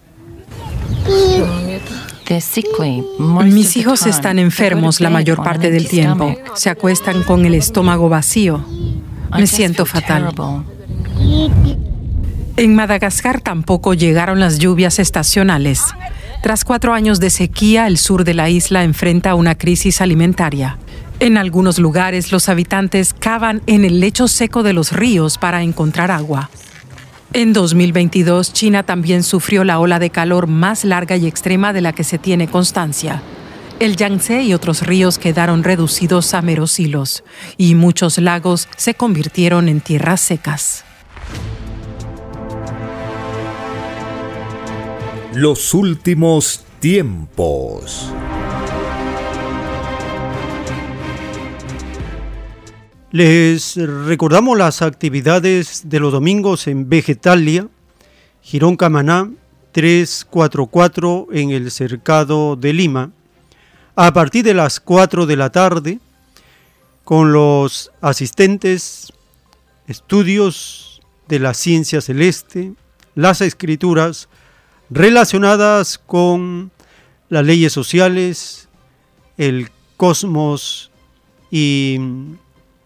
Mis 3.45 3.77
hijos 3.77 4.07
están 4.07 4.39
enfermos 4.39 5.01
la 5.03 5.11
mayor 5.11 5.43
parte 5.43 5.71
del 5.71 5.89
tiempo. 5.89 6.35
Se 6.55 6.71
acuestan 6.71 7.23
con 7.23 7.45
el 7.45 7.55
estómago 7.55 8.09
vacío. 8.09 8.65
Me 9.31 9.47
siento 9.47 9.85
fatal. 9.85 10.35
En 12.59 12.75
Madagascar 12.75 13.43
tampoco 13.43 13.93
llegaron 13.93 14.41
las 14.41 14.59
lluvias 14.59 14.99
estacionales. 14.99 15.83
Tras 16.43 16.65
cuatro 16.65 16.95
años 16.95 17.21
de 17.21 17.29
sequía, 17.29 17.87
el 17.87 17.99
sur 17.99 18.25
de 18.25 18.33
la 18.33 18.49
isla 18.49 18.83
enfrenta 18.83 19.35
una 19.35 19.57
crisis 19.57 20.01
alimentaria. 20.01 20.79
En 21.21 21.37
algunos 21.37 21.79
lugares 21.79 22.33
los 22.33 22.49
habitantes 22.49 23.13
cavan 23.13 23.61
en 23.67 23.85
el 23.85 24.01
lecho 24.01 24.27
seco 24.27 24.63
de 24.63 24.73
los 24.73 24.93
ríos 24.93 25.37
para 25.37 25.63
encontrar 25.63 26.11
agua. 26.11 26.49
En 27.35 27.53
2022, 27.53 28.55
China 28.55 28.85
también 28.85 29.23
sufrió 29.23 29.63
la 29.63 29.79
ola 29.79 29.99
de 29.99 30.09
calor 30.09 30.47
más 30.47 30.83
larga 30.87 31.19
y 31.19 31.27
extrema 31.27 31.75
de 31.75 31.83
la 31.83 31.93
que 31.93 32.05
se 32.05 32.17
tiene 32.17 32.49
constancia. 32.49 33.21
El 33.81 33.97
Yangtze 33.97 34.45
y 34.45 34.55
otros 34.55 34.81
ríos 34.87 35.19
quedaron 35.19 35.63
reducidos 35.63 36.33
a 36.33 36.41
meros 36.41 36.81
hilos 36.81 37.23
y 37.59 37.75
muchos 37.75 38.17
lagos 38.17 38.67
se 38.79 38.95
convirtieron 38.95 39.69
en 39.69 39.83
tierras 39.83 40.23
secas. 40.23 40.86
Los 45.37 45.75
últimos 45.75 46.65
tiempos. 46.81 48.11
Les 53.13 53.77
recordamos 53.77 54.57
las 54.57 54.81
actividades 54.81 55.91
de 55.91 56.01
los 56.01 56.13
domingos 56.13 56.67
en 56.69 56.89
Vegetalia, 56.89 57.69
Girón 58.41 58.79
Camaná 58.79 59.31
344 59.73 61.27
en 61.33 61.51
el 61.51 61.71
Cercado 61.71 62.57
de 62.57 62.73
Lima, 62.73 63.11
a 63.95 64.15
partir 64.15 64.43
de 64.43 64.55
las 64.55 64.81
4 64.81 65.27
de 65.27 65.37
la 65.37 65.51
tarde, 65.51 65.99
con 67.05 67.35
los 67.35 67.93
asistentes, 68.01 69.13
estudios 69.87 71.03
de 71.29 71.41
la 71.41 71.53
ciencia 71.53 72.01
celeste, 72.01 72.73
las 73.15 73.43
escrituras, 73.43 74.31
relacionadas 74.91 75.99
con 75.99 76.71
las 77.29 77.45
leyes 77.45 77.73
sociales, 77.73 78.69
el 79.37 79.71
cosmos 79.97 80.91
y 81.51 81.99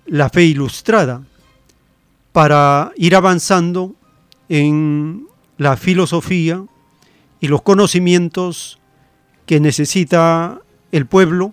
la 0.06 0.28
fe 0.30 0.44
ilustrada, 0.44 1.22
para 2.32 2.92
ir 2.96 3.16
avanzando 3.16 3.94
en 4.48 5.26
la 5.58 5.76
filosofía 5.76 6.64
y 7.40 7.48
los 7.48 7.62
conocimientos 7.62 8.78
que 9.46 9.60
necesita 9.60 10.60
el 10.92 11.06
pueblo 11.06 11.52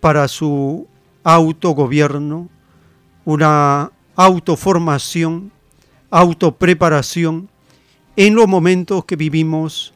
para 0.00 0.26
su 0.28 0.88
autogobierno, 1.22 2.48
una 3.24 3.92
autoformación, 4.16 5.52
autopreparación 6.10 7.49
en 8.20 8.34
los 8.34 8.46
momentos 8.46 9.06
que 9.06 9.16
vivimos 9.16 9.94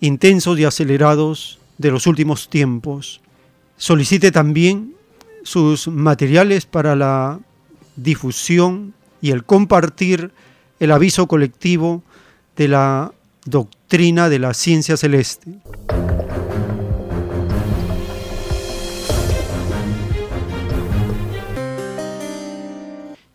intensos 0.00 0.58
y 0.58 0.64
acelerados 0.64 1.58
de 1.76 1.90
los 1.90 2.06
últimos 2.06 2.48
tiempos. 2.48 3.20
Solicite 3.76 4.32
también 4.32 4.94
sus 5.42 5.86
materiales 5.86 6.64
para 6.64 6.96
la 6.96 7.38
difusión 7.94 8.94
y 9.20 9.32
el 9.32 9.44
compartir 9.44 10.30
el 10.80 10.92
aviso 10.92 11.26
colectivo 11.26 12.02
de 12.56 12.68
la 12.68 13.12
doctrina 13.44 14.30
de 14.30 14.38
la 14.38 14.54
ciencia 14.54 14.96
celeste. 14.96 15.58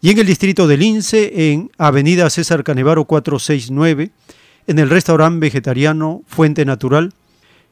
Y 0.04 0.10
en 0.10 0.20
el 0.20 0.26
distrito 0.26 0.68
del 0.68 0.82
Lince, 0.82 1.54
en 1.54 1.72
Avenida 1.78 2.30
César 2.30 2.66
Canevaro 2.66 3.06
469, 3.06 4.12
en 4.68 4.80
el 4.80 4.90
restaurante 4.90 5.40
vegetariano 5.40 6.24
Fuente 6.28 6.66
Natural, 6.66 7.14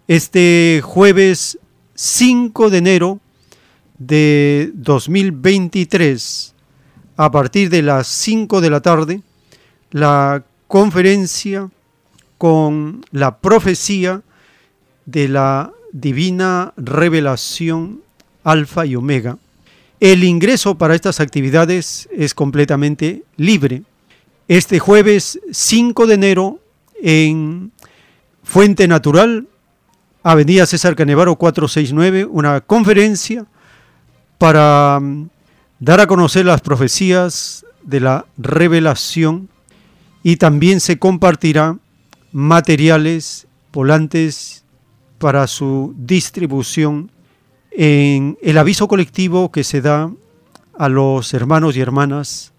este 0.07 0.79
jueves 0.81 1.59
5 1.93 2.69
de 2.69 2.77
enero 2.77 3.19
de 3.97 4.71
2023, 4.75 6.55
a 7.17 7.31
partir 7.31 7.69
de 7.69 7.81
las 7.81 8.07
5 8.07 8.61
de 8.61 8.69
la 8.69 8.79
tarde, 8.79 9.21
la 9.89 10.45
conferencia 10.69 11.69
con 12.37 13.05
la 13.11 13.39
profecía 13.39 14.21
de 15.05 15.27
la 15.27 15.73
divina 15.91 16.71
revelación 16.77 17.99
alfa 18.45 18.85
y 18.85 18.95
omega 18.95 19.37
el 20.01 20.23
ingreso 20.23 20.79
para 20.79 20.95
estas 20.95 21.19
actividades 21.19 22.09
es 22.11 22.33
completamente 22.33 23.23
libre. 23.37 23.83
Este 24.47 24.79
jueves 24.79 25.39
5 25.51 26.07
de 26.07 26.13
enero 26.15 26.59
en 27.01 27.71
Fuente 28.43 28.87
Natural, 28.87 29.47
Avenida 30.23 30.65
César 30.65 30.95
Canevaro 30.95 31.35
469, 31.35 32.25
una 32.25 32.61
conferencia 32.61 33.45
para 34.39 34.99
mm, 34.99 35.29
dar 35.79 36.01
a 36.01 36.07
conocer 36.07 36.47
las 36.47 36.61
profecías 36.61 37.63
de 37.83 37.99
la 37.99 38.25
revelación 38.39 39.49
y 40.23 40.37
también 40.37 40.79
se 40.79 40.97
compartirá 40.97 41.77
materiales, 42.31 43.45
volantes 43.71 44.65
para 45.19 45.45
su 45.45 45.93
distribución 45.95 47.11
en 47.71 48.37
el 48.41 48.57
aviso 48.57 48.87
colectivo 48.87 49.51
que 49.51 49.63
se 49.63 49.81
da 49.81 50.11
a 50.77 50.89
los 50.89 51.33
hermanos 51.33 51.75
y 51.75 51.81
hermanas 51.81 52.53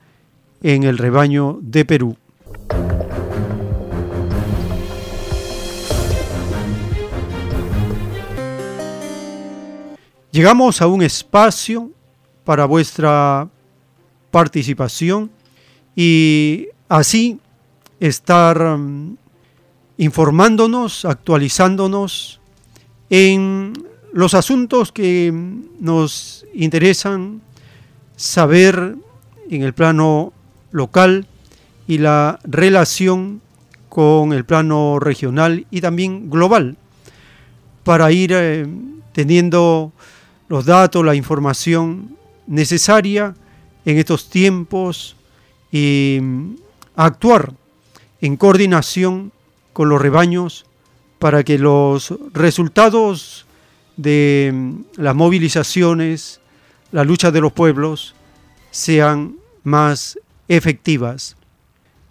en 0.63 0.85
el 0.85 0.99
rebaño 0.99 1.59
de 1.61 1.85
Perú. 1.85 2.17
Llegamos 10.31 10.81
a 10.81 10.87
un 10.87 11.03
espacio 11.03 11.91
para 12.45 12.65
vuestra 12.65 13.49
participación 14.31 15.31
y 15.95 16.69
así 16.89 17.39
estar 18.01 18.79
mm, 18.79 19.19
informándonos, 19.99 21.05
actualizándonos 21.05 22.41
en 23.11 23.75
los 24.13 24.35
asuntos 24.35 24.93
que 24.93 25.33
nos 25.81 26.47
interesan 26.55 27.41
saber 28.17 28.97
en 29.51 29.63
el 29.63 29.73
plano 29.73 30.33
local 30.71 31.27
y 31.87 31.99
la 31.99 32.39
relación 32.45 33.41
con 33.89 34.33
el 34.33 34.45
plano 34.45 34.99
regional 34.99 35.67
y 35.71 35.81
también 35.81 36.31
global 36.31 36.77
para 37.85 38.13
ir 38.13 38.33
eh, 38.35 38.67
teniendo 39.13 39.93
los 40.49 40.65
datos, 40.65 41.05
la 41.05 41.15
información 41.15 42.17
necesaria 42.47 43.35
en 43.85 43.99
estos 43.99 44.29
tiempos 44.29 45.17
y 45.71 46.19
mm, 46.21 46.55
actuar 46.97 47.53
en 48.21 48.37
coordinación 48.37 49.33
con 49.73 49.89
los 49.89 50.01
rebaños 50.01 50.65
para 51.19 51.45
que 51.45 51.59
los 51.59 52.15
resultados 52.33 53.47
de 54.03 54.51
mm, 54.53 54.81
las 54.97 55.15
movilizaciones, 55.15 56.41
la 56.91 57.05
lucha 57.05 57.31
de 57.31 57.41
los 57.41 57.53
pueblos, 57.53 58.17
sean 58.71 59.37
más 59.63 60.19
efectivas. 60.49 61.37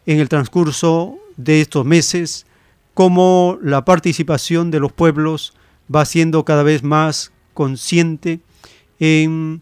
en 0.10 0.20
el 0.20 0.28
transcurso 0.28 1.20
de 1.38 1.62
estos 1.62 1.86
meses, 1.86 2.48
cómo 2.96 3.60
la 3.62 3.86
participación 3.86 4.72
de 4.72 4.80
los 4.80 4.92
pueblos 4.92 5.54
va 5.94 6.04
siendo 6.04 6.44
cada 6.44 6.64
vez 6.64 6.82
más 6.82 7.32
consciente 7.54 8.40
en 9.00 9.62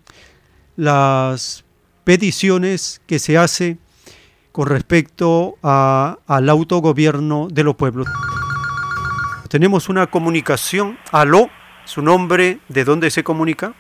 las 0.78 1.65
peticiones 2.06 3.02
que 3.07 3.19
se 3.19 3.38
hace 3.38 3.78
con 4.53 4.68
respecto 4.68 5.57
al 5.61 6.49
autogobierno 6.49 7.49
de 7.52 7.65
los 7.65 7.76
pueblos. 7.76 8.07
Tenemos 9.49 9.90
una 9.90 10.07
comunicación. 10.07 10.98
Aló, 11.11 11.49
su 11.84 12.02
nombre, 12.02 12.61
¿de 12.69 12.86
dónde 12.86 13.11
se 13.11 13.22
comunica? 13.22 13.76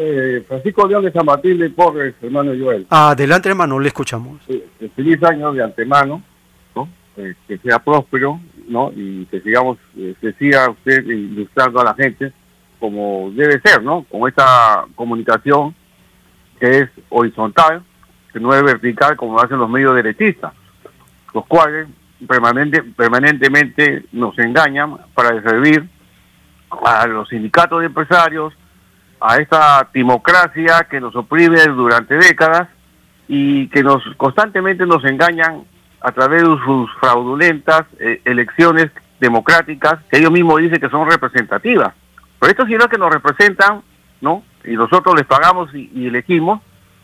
Eh, 0.00 0.44
Francisco 0.46 0.86
León 0.86 1.04
de 1.04 1.12
San 1.12 1.26
Martín 1.26 1.58
de 1.58 1.70
Porres, 1.70 2.14
hermano 2.22 2.52
Joel. 2.58 2.86
Adelante, 2.88 3.48
hermano, 3.48 3.80
le 3.80 3.88
escuchamos. 3.88 4.40
Eh, 4.48 4.64
feliz 4.94 5.22
año 5.24 5.52
de 5.52 5.64
antemano, 5.64 6.22
¿no? 6.76 6.88
Eh, 7.16 7.34
que 7.48 7.58
sea 7.58 7.80
próspero, 7.80 8.40
¿no? 8.68 8.92
Y 8.94 9.26
que 9.26 9.40
sigamos, 9.40 9.76
eh, 9.96 10.14
que 10.20 10.32
siga 10.34 10.70
usted 10.70 11.04
ilustrando 11.04 11.80
a 11.80 11.84
la 11.84 11.94
gente 11.94 12.32
como 12.78 13.32
debe 13.32 13.60
ser, 13.60 13.82
¿no? 13.82 14.04
Con 14.04 14.28
esta 14.28 14.84
comunicación 14.94 15.74
que 16.60 16.78
es 16.78 16.90
horizontal, 17.08 17.82
que 18.32 18.38
no 18.38 18.54
es 18.54 18.62
vertical 18.62 19.16
como 19.16 19.34
lo 19.34 19.42
hacen 19.42 19.58
los 19.58 19.68
medios 19.68 19.96
derechistas, 19.96 20.52
los 21.34 21.44
cuales 21.46 21.88
permanente, 22.26 22.82
permanentemente 22.82 24.04
nos 24.12 24.38
engañan 24.38 24.96
para 25.14 25.40
servir 25.42 25.88
a 26.70 27.06
los 27.06 27.28
sindicatos 27.28 27.80
de 27.80 27.86
empresarios, 27.86 28.54
a 29.20 29.36
esta 29.36 29.88
timocracia 29.92 30.86
que 30.90 31.00
nos 31.00 31.14
oprime 31.16 31.60
durante 31.66 32.16
décadas 32.16 32.68
y 33.26 33.68
que 33.68 33.82
nos 33.82 34.02
constantemente 34.16 34.86
nos 34.86 35.04
engañan 35.04 35.64
a 36.00 36.12
través 36.12 36.42
de 36.42 36.56
sus 36.64 36.90
fraudulentas 37.00 37.82
eh, 37.98 38.20
elecciones 38.24 38.90
democráticas 39.20 39.98
que 40.10 40.18
ellos 40.18 40.30
mismos 40.30 40.60
dicen 40.60 40.80
que 40.80 40.88
son 40.88 41.10
representativas. 41.10 41.92
Pero 42.38 42.50
estos 42.50 42.66
señores 42.66 42.88
que 42.88 42.98
nos 42.98 43.12
representan, 43.12 43.82
¿no? 44.20 44.44
Y 44.64 44.74
nosotros 44.74 45.16
les 45.16 45.26
pagamos 45.26 45.74
y, 45.74 46.06
elegimos, 46.06 46.60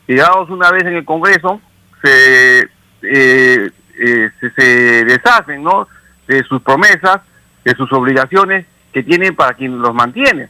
llegados 0.07 0.49
una 0.51 0.71
vez 0.71 0.85
en 0.85 0.95
el 0.95 1.05
Congreso, 1.05 1.61
se, 2.03 2.69
eh, 3.03 3.71
eh, 3.99 4.31
se, 4.41 4.51
se 4.53 5.05
deshacen, 5.05 5.63
¿no? 5.63 5.89
De 6.29 6.43
sus 6.45 6.63
promesas, 6.63 7.21
de 7.65 7.75
sus 7.75 7.93
obligaciones 7.93 8.67
que 8.93 9.03
tienen 9.03 9.35
para 9.35 9.55
quien 9.55 9.81
los 9.81 9.93
mantiene. 9.93 10.49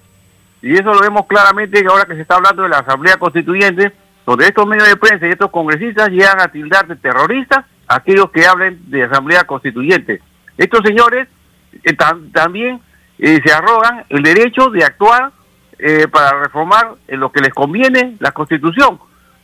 Y 0.64 0.72
eso 0.72 0.94
lo 0.94 1.00
vemos 1.00 1.26
claramente 1.26 1.84
ahora 1.86 2.06
que 2.06 2.14
se 2.14 2.22
está 2.22 2.36
hablando 2.36 2.62
de 2.62 2.70
la 2.70 2.78
Asamblea 2.78 3.18
Constituyente, 3.18 3.92
donde 4.24 4.46
estos 4.46 4.66
medios 4.66 4.88
de 4.88 4.96
prensa 4.96 5.26
y 5.26 5.30
estos 5.30 5.50
congresistas 5.50 6.08
llegan 6.08 6.40
a 6.40 6.48
tildar 6.48 6.86
de 6.86 6.96
terroristas 6.96 7.66
a 7.86 7.96
aquellos 7.96 8.30
que 8.30 8.46
hablen 8.46 8.80
de 8.86 9.02
Asamblea 9.02 9.44
Constituyente. 9.44 10.22
Estos 10.56 10.80
señores 10.82 11.28
eh, 11.82 11.94
también 12.32 12.80
eh, 13.18 13.42
se 13.44 13.52
arrogan 13.52 14.06
el 14.08 14.22
derecho 14.22 14.70
de 14.70 14.84
actuar 14.84 15.32
eh, 15.78 16.08
para 16.08 16.44
reformar 16.44 16.92
en 17.08 17.20
lo 17.20 17.30
que 17.30 17.42
les 17.42 17.52
conviene 17.52 18.16
la 18.18 18.32
Constitución. 18.32 18.98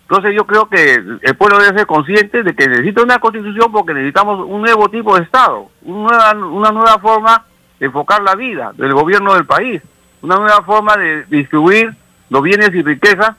Entonces 0.09 0.35
yo 0.35 0.47
creo 0.47 0.71
que 0.71 0.95
el 0.95 1.37
pueblo 1.37 1.59
debe 1.59 1.77
ser 1.77 1.87
consciente 1.87 2.43
de 2.43 2.55
que 2.55 2.67
necesita 2.67 3.03
una 3.03 3.19
Constitución 3.19 3.71
porque 3.71 3.93
necesitamos 3.93 4.47
un 4.49 4.63
nuevo 4.63 4.89
tipo 4.89 5.15
de 5.19 5.25
Estado, 5.25 5.69
una 5.83 6.33
nueva, 6.33 6.47
una 6.47 6.71
nueva 6.71 6.99
forma 6.99 7.45
de 7.79 7.87
enfocar 7.87 8.23
la 8.23 8.35
vida 8.37 8.73
del 8.75 8.95
gobierno 8.95 9.35
del 9.35 9.45
país 9.45 9.83
una 10.23 10.37
nueva 10.37 10.63
forma 10.63 10.97
de 10.97 11.25
distribuir 11.25 11.95
los 12.29 12.43
bienes 12.43 12.71
y 12.75 12.83
riquezas 12.83 13.33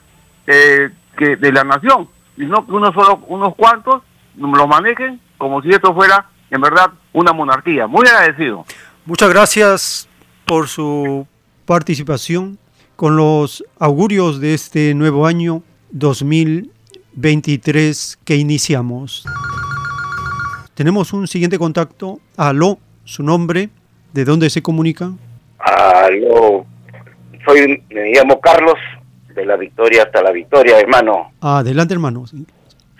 eh, 0.46 0.90
que 1.16 1.36
de 1.36 1.52
la 1.52 1.64
nación 1.64 2.08
y 2.36 2.44
no 2.44 2.66
que 2.66 2.72
unos 2.72 2.92
solo 2.94 3.22
unos 3.28 3.54
cuantos 3.54 4.02
lo 4.36 4.66
manejen 4.66 5.20
como 5.38 5.62
si 5.62 5.70
esto 5.70 5.94
fuera 5.94 6.26
en 6.50 6.60
verdad 6.60 6.90
una 7.12 7.32
monarquía. 7.32 7.86
Muy 7.86 8.04
agradecido. 8.06 8.66
Muchas 9.04 9.30
gracias 9.30 10.08
por 10.44 10.68
su 10.68 11.26
participación 11.64 12.58
con 12.96 13.16
los 13.16 13.64
augurios 13.78 14.40
de 14.40 14.54
este 14.54 14.94
nuevo 14.94 15.26
año 15.26 15.62
2023 15.90 18.18
que 18.24 18.36
iniciamos. 18.36 19.24
Tenemos 20.74 21.12
un 21.12 21.26
siguiente 21.26 21.58
contacto. 21.58 22.20
Aló, 22.36 22.78
su 23.04 23.22
nombre, 23.22 23.68
¿de 24.12 24.24
dónde 24.24 24.48
se 24.50 24.62
comunica? 24.62 25.12
Aló, 25.58 26.66
soy, 27.44 27.82
me 27.90 28.12
llamo 28.12 28.40
Carlos, 28.40 28.78
de 29.34 29.46
la 29.46 29.56
victoria 29.56 30.02
hasta 30.04 30.22
la 30.22 30.30
victoria, 30.30 30.78
hermano. 30.78 31.32
Adelante, 31.40 31.94
hermano. 31.94 32.24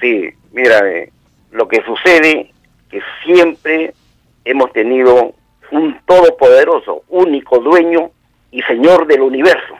Sí, 0.01 0.31
mira, 0.53 0.79
eh, 0.89 1.13
lo 1.51 1.69
que 1.69 1.83
sucede 1.85 2.51
que 2.91 3.01
siempre 3.25 3.95
hemos 4.45 4.73
tenido 4.73 5.35
un 5.71 5.99
todopoderoso, 6.05 7.05
único 7.09 7.59
dueño 7.59 8.11
y 8.51 8.63
señor 8.63 9.07
del 9.07 9.23
universo. 9.23 9.75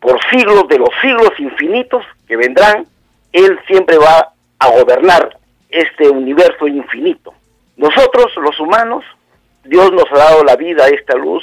Por 0.00 0.18
siglos 0.30 0.66
de 0.68 0.78
los 0.78 0.90
siglos 1.00 1.30
infinitos 1.38 2.04
que 2.26 2.36
vendrán, 2.36 2.86
Él 3.32 3.58
siempre 3.66 3.96
va 3.98 4.32
a 4.58 4.70
gobernar 4.70 5.36
este 5.70 6.08
universo 6.08 6.66
infinito. 6.66 7.32
Nosotros, 7.76 8.26
los 8.36 8.58
humanos, 8.60 9.04
Dios 9.64 9.90
nos 9.92 10.04
ha 10.12 10.18
dado 10.18 10.44
la 10.44 10.56
vida, 10.56 10.88
esta 10.88 11.16
luz, 11.16 11.42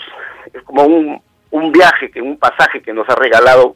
es 0.53 0.61
como 0.63 0.83
un 0.83 1.21
un 1.51 1.71
viaje, 1.71 2.11
que 2.11 2.21
un 2.21 2.37
pasaje 2.37 2.81
que 2.81 2.93
nos 2.93 3.07
ha 3.09 3.15
regalado 3.15 3.75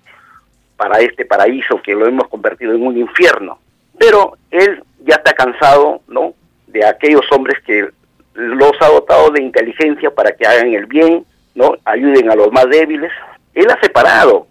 para 0.78 1.00
este 1.00 1.26
paraíso 1.26 1.82
que 1.82 1.94
lo 1.94 2.08
hemos 2.08 2.28
convertido 2.28 2.74
en 2.74 2.86
un 2.86 2.98
infierno. 2.98 3.60
Pero 3.98 4.38
él 4.52 4.84
ya 5.00 5.16
está 5.16 5.34
cansado, 5.34 6.02
¿no? 6.08 6.34
De 6.68 6.86
aquellos 6.86 7.26
hombres 7.32 7.62
que 7.66 7.90
los 8.34 8.72
ha 8.82 8.88
dotado 8.88 9.30
de 9.32 9.42
inteligencia 9.42 10.12
para 10.12 10.32
que 10.32 10.46
hagan 10.46 10.74
el 10.74 10.86
bien, 10.86 11.26
¿no? 11.56 11.76
Ayuden 11.86 12.32
a 12.32 12.36
los 12.36 12.52
más 12.52 12.68
débiles. 12.70 13.12
Él 13.54 13.70
ha 13.70 13.80
separado 13.80 14.48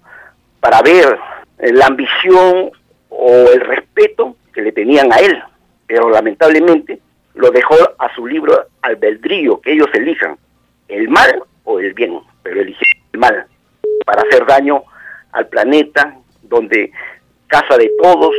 para 0.60 0.80
ver 0.82 1.18
la 1.58 1.86
ambición 1.86 2.70
o 3.08 3.28
el 3.52 3.60
respeto 3.60 4.36
que 4.54 4.62
le 4.62 4.72
tenían 4.72 5.12
a 5.12 5.16
él, 5.16 5.42
pero 5.86 6.08
lamentablemente 6.10 7.00
lo 7.34 7.50
dejó 7.50 7.74
a 7.98 8.14
su 8.14 8.26
libro 8.26 8.66
albedrío, 8.82 9.60
que 9.60 9.72
ellos 9.72 9.88
elijan 9.94 10.36
el 10.88 11.08
mal 11.08 11.42
o 11.64 11.80
el 11.80 11.94
bien, 11.94 12.20
pero 12.42 12.60
eligieron 12.60 12.91
mal 13.18 13.46
para 14.04 14.22
hacer 14.22 14.46
daño 14.46 14.82
al 15.32 15.46
planeta, 15.46 16.16
donde 16.42 16.90
casa 17.46 17.76
de 17.76 17.90
todos 18.00 18.34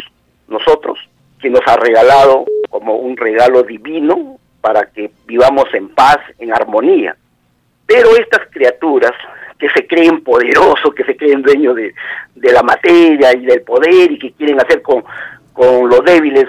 nosotros, 0.48 1.00
que 1.40 1.50
nos 1.50 1.62
ha 1.68 1.76
regalado 1.78 2.46
como 2.70 2.96
un 2.98 3.18
regalo 3.18 3.64
divino 3.64 4.38
para 4.62 4.86
que 4.86 5.12
vivamos 5.26 5.66
en 5.74 5.90
paz, 5.90 6.18
en 6.40 6.54
armonía. 6.54 7.16
Pero 7.86 8.16
estas 8.16 8.48
criaturas 8.50 9.12
que 9.60 9.70
se 9.70 9.86
creen 9.88 10.24
poderosos, 10.24 10.94
que 10.96 11.04
se 11.04 11.16
creen 11.16 11.42
dueños 11.42 11.76
de, 11.76 11.94
de 12.36 12.52
la 12.52 12.64
materia 12.64 13.36
y 13.36 13.46
del 13.46 13.62
poder 13.62 14.12
y 14.12 14.20
que 14.20 14.32
quieren 14.34 14.60
hacer 14.60 14.82
con, 14.82 15.04
con 15.54 15.90
los 15.90 16.04
débiles 16.04 16.46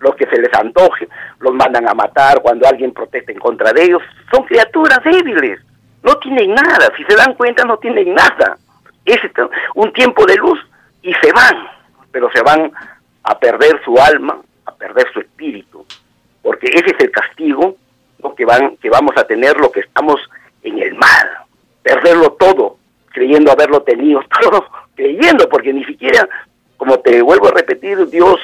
lo 0.00 0.16
que 0.16 0.26
se 0.26 0.40
les 0.40 0.52
antoje, 0.54 1.08
los 1.40 1.54
mandan 1.54 1.88
a 1.88 1.94
matar 1.94 2.40
cuando 2.42 2.66
alguien 2.66 2.92
protesta 2.92 3.32
en 3.32 3.38
contra 3.38 3.72
de 3.72 3.84
ellos, 3.84 4.02
son 4.32 4.44
criaturas 4.44 4.98
débiles, 5.04 5.60
no 6.02 6.16
tienen 6.18 6.54
nada, 6.54 6.92
si 6.96 7.04
se 7.04 7.16
dan 7.16 7.34
cuenta 7.34 7.64
no 7.64 7.78
tienen 7.78 8.14
nada. 8.14 8.56
Es 9.04 9.18
un 9.74 9.92
tiempo 9.92 10.24
de 10.26 10.36
luz 10.36 10.58
y 11.02 11.12
se 11.14 11.32
van, 11.32 11.68
pero 12.10 12.30
se 12.32 12.42
van 12.42 12.70
a 13.22 13.38
perder 13.38 13.80
su 13.84 13.98
alma, 13.98 14.40
a 14.64 14.74
perder 14.74 15.10
su 15.12 15.20
espíritu, 15.20 15.84
porque 16.42 16.68
ese 16.68 16.90
es 16.90 17.00
el 17.00 17.10
castigo 17.10 17.76
¿no? 18.22 18.34
que, 18.34 18.44
van, 18.44 18.76
que 18.76 18.90
vamos 18.90 19.16
a 19.16 19.24
tener 19.24 19.58
lo 19.58 19.70
que 19.70 19.80
estamos 19.80 20.20
en 20.62 20.78
el 20.78 20.94
mal, 20.94 21.28
perderlo 21.82 22.32
todo, 22.32 22.76
creyendo 23.12 23.52
haberlo 23.52 23.82
tenido 23.82 24.22
todo, 24.40 24.66
creyendo, 24.94 25.48
porque 25.48 25.72
ni 25.72 25.84
siquiera, 25.84 26.28
como 26.76 26.98
te 27.00 27.20
vuelvo 27.22 27.48
a 27.48 27.52
repetir, 27.52 28.06
Dios, 28.08 28.40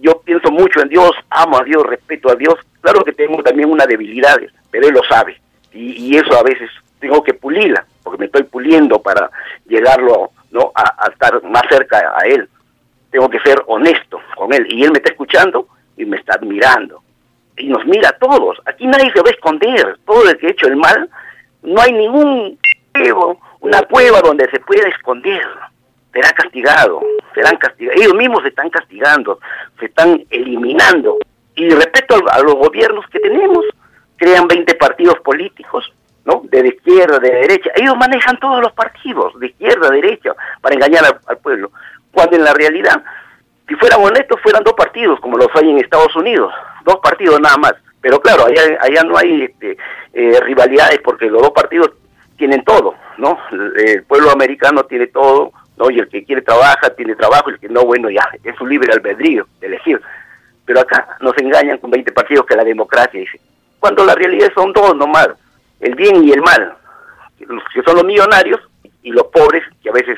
yo 0.00 0.20
pienso 0.20 0.50
mucho 0.50 0.80
en 0.80 0.88
Dios, 0.88 1.12
amo 1.30 1.58
a 1.58 1.64
Dios, 1.64 1.82
respeto 1.84 2.30
a 2.30 2.34
Dios, 2.34 2.54
claro 2.80 3.04
que 3.04 3.12
tengo 3.12 3.42
también 3.42 3.70
una 3.70 3.86
debilidad, 3.86 4.38
pero 4.70 4.88
Él 4.88 4.94
lo 4.94 5.02
sabe, 5.04 5.40
y 5.72 6.16
eso 6.16 6.38
a 6.38 6.42
veces 6.44 6.70
tengo 7.00 7.22
que 7.22 7.34
pulirla, 7.34 7.86
porque 8.02 8.18
me 8.18 8.26
estoy 8.26 8.44
puliendo 8.44 9.00
para 9.00 9.30
llegarlo 9.66 10.30
¿no? 10.50 10.72
a, 10.74 11.08
estar 11.10 11.42
más 11.44 11.62
cerca 11.68 12.14
a 12.16 12.26
él. 12.26 12.48
tengo 13.10 13.28
que 13.28 13.40
ser 13.40 13.62
honesto 13.66 14.20
con 14.36 14.52
él. 14.52 14.66
Y 14.70 14.84
él 14.84 14.92
me 14.92 14.98
está 14.98 15.12
escuchando 15.12 15.68
y 15.96 16.04
me 16.04 16.16
está 16.16 16.34
admirando. 16.34 17.02
Y 17.56 17.68
nos 17.68 17.84
mira 17.84 18.08
a 18.08 18.18
todos. 18.18 18.58
Aquí 18.66 18.86
nadie 18.86 19.12
se 19.12 19.20
va 19.20 19.28
a 19.28 19.32
esconder. 19.32 19.98
Todo 20.04 20.28
el 20.28 20.36
que 20.38 20.48
ha 20.48 20.50
hecho 20.50 20.66
el 20.66 20.76
mal, 20.76 21.08
no 21.62 21.80
hay 21.80 21.92
ningún 21.92 22.58
una 23.60 23.82
cueva 23.82 24.20
donde 24.20 24.48
se 24.50 24.60
pueda 24.60 24.88
esconder. 24.88 25.42
Será 26.12 26.30
castigado, 26.30 27.02
serán 27.34 27.56
castigados. 27.56 28.00
Ellos 28.00 28.14
mismos 28.14 28.42
se 28.42 28.48
están 28.48 28.70
castigando, 28.70 29.40
se 29.80 29.86
están 29.86 30.24
eliminando. 30.30 31.18
Y 31.56 31.70
respecto 31.70 32.16
a, 32.30 32.40
los 32.40 32.54
gobiernos 32.54 33.06
que 33.08 33.18
tenemos, 33.18 33.64
crean 34.16 34.46
20 34.46 34.74
partidos 34.74 35.18
políticos, 35.20 35.92
¿no? 36.24 36.42
De 36.44 36.66
izquierda, 36.66 37.18
de 37.18 37.30
derecha. 37.30 37.70
Ellos 37.74 37.96
manejan 37.96 38.38
todos 38.38 38.60
los 38.60 38.72
partidos, 38.72 39.38
de 39.38 39.48
izquierda, 39.48 39.90
derecha, 39.90 40.32
para 40.60 40.74
engañar 40.74 41.20
al, 41.26 41.38
pueblo. 41.38 41.70
Cuando 42.12 42.36
en 42.36 42.44
la 42.44 42.54
realidad, 42.54 43.02
si 43.68 43.74
fueran 43.74 44.02
honestos, 44.02 44.40
fueran 44.42 44.64
dos 44.64 44.74
partidos, 44.74 45.20
como 45.20 45.36
los 45.36 45.48
hay 45.54 45.70
en 45.70 45.78
Estados 45.78 46.14
Unidos. 46.16 46.52
Dos 46.84 46.98
partidos 47.02 47.40
nada 47.40 47.56
más. 47.56 47.74
Pero 48.00 48.20
claro, 48.20 48.46
allá, 48.46 48.78
allá 48.80 49.02
no 49.02 49.16
hay 49.16 49.44
este, 49.44 49.76
eh, 50.12 50.40
rivalidades 50.40 51.00
porque 51.02 51.26
los 51.26 51.40
dos 51.40 51.52
partidos 51.52 51.90
tienen 52.36 52.62
todo, 52.64 52.94
¿no? 53.16 53.38
El 53.76 54.02
pueblo 54.04 54.30
americano 54.30 54.84
tiene 54.84 55.06
todo, 55.06 55.52
¿no? 55.76 55.90
Y 55.90 56.00
el 56.00 56.08
que 56.08 56.24
quiere 56.24 56.42
trabaja, 56.42 56.90
tiene 56.90 57.14
trabajo, 57.14 57.50
y 57.50 57.54
el 57.54 57.60
que 57.60 57.68
no, 57.68 57.84
bueno, 57.84 58.10
ya, 58.10 58.28
es 58.42 58.56
su 58.56 58.66
libre 58.66 58.92
albedrío 58.92 59.46
de 59.60 59.68
elegir. 59.68 60.00
Pero 60.66 60.80
acá 60.80 61.16
nos 61.20 61.36
engañan 61.38 61.78
con 61.78 61.90
20 61.90 62.12
partidos 62.12 62.46
que 62.46 62.56
la 62.56 62.64
democracia 62.64 63.20
dice. 63.20 63.40
Cuando 63.78 64.04
la 64.04 64.14
realidad 64.14 64.50
son 64.54 64.72
dos 64.72 64.96
nomás, 64.96 65.28
el 65.84 65.94
bien 65.94 66.24
y 66.24 66.32
el 66.32 66.40
mal, 66.40 66.74
que 67.38 67.82
son 67.82 67.96
los 67.96 68.04
millonarios 68.04 68.60
y 69.02 69.10
los 69.10 69.24
pobres, 69.24 69.62
que 69.82 69.90
a 69.90 69.92
veces 69.92 70.16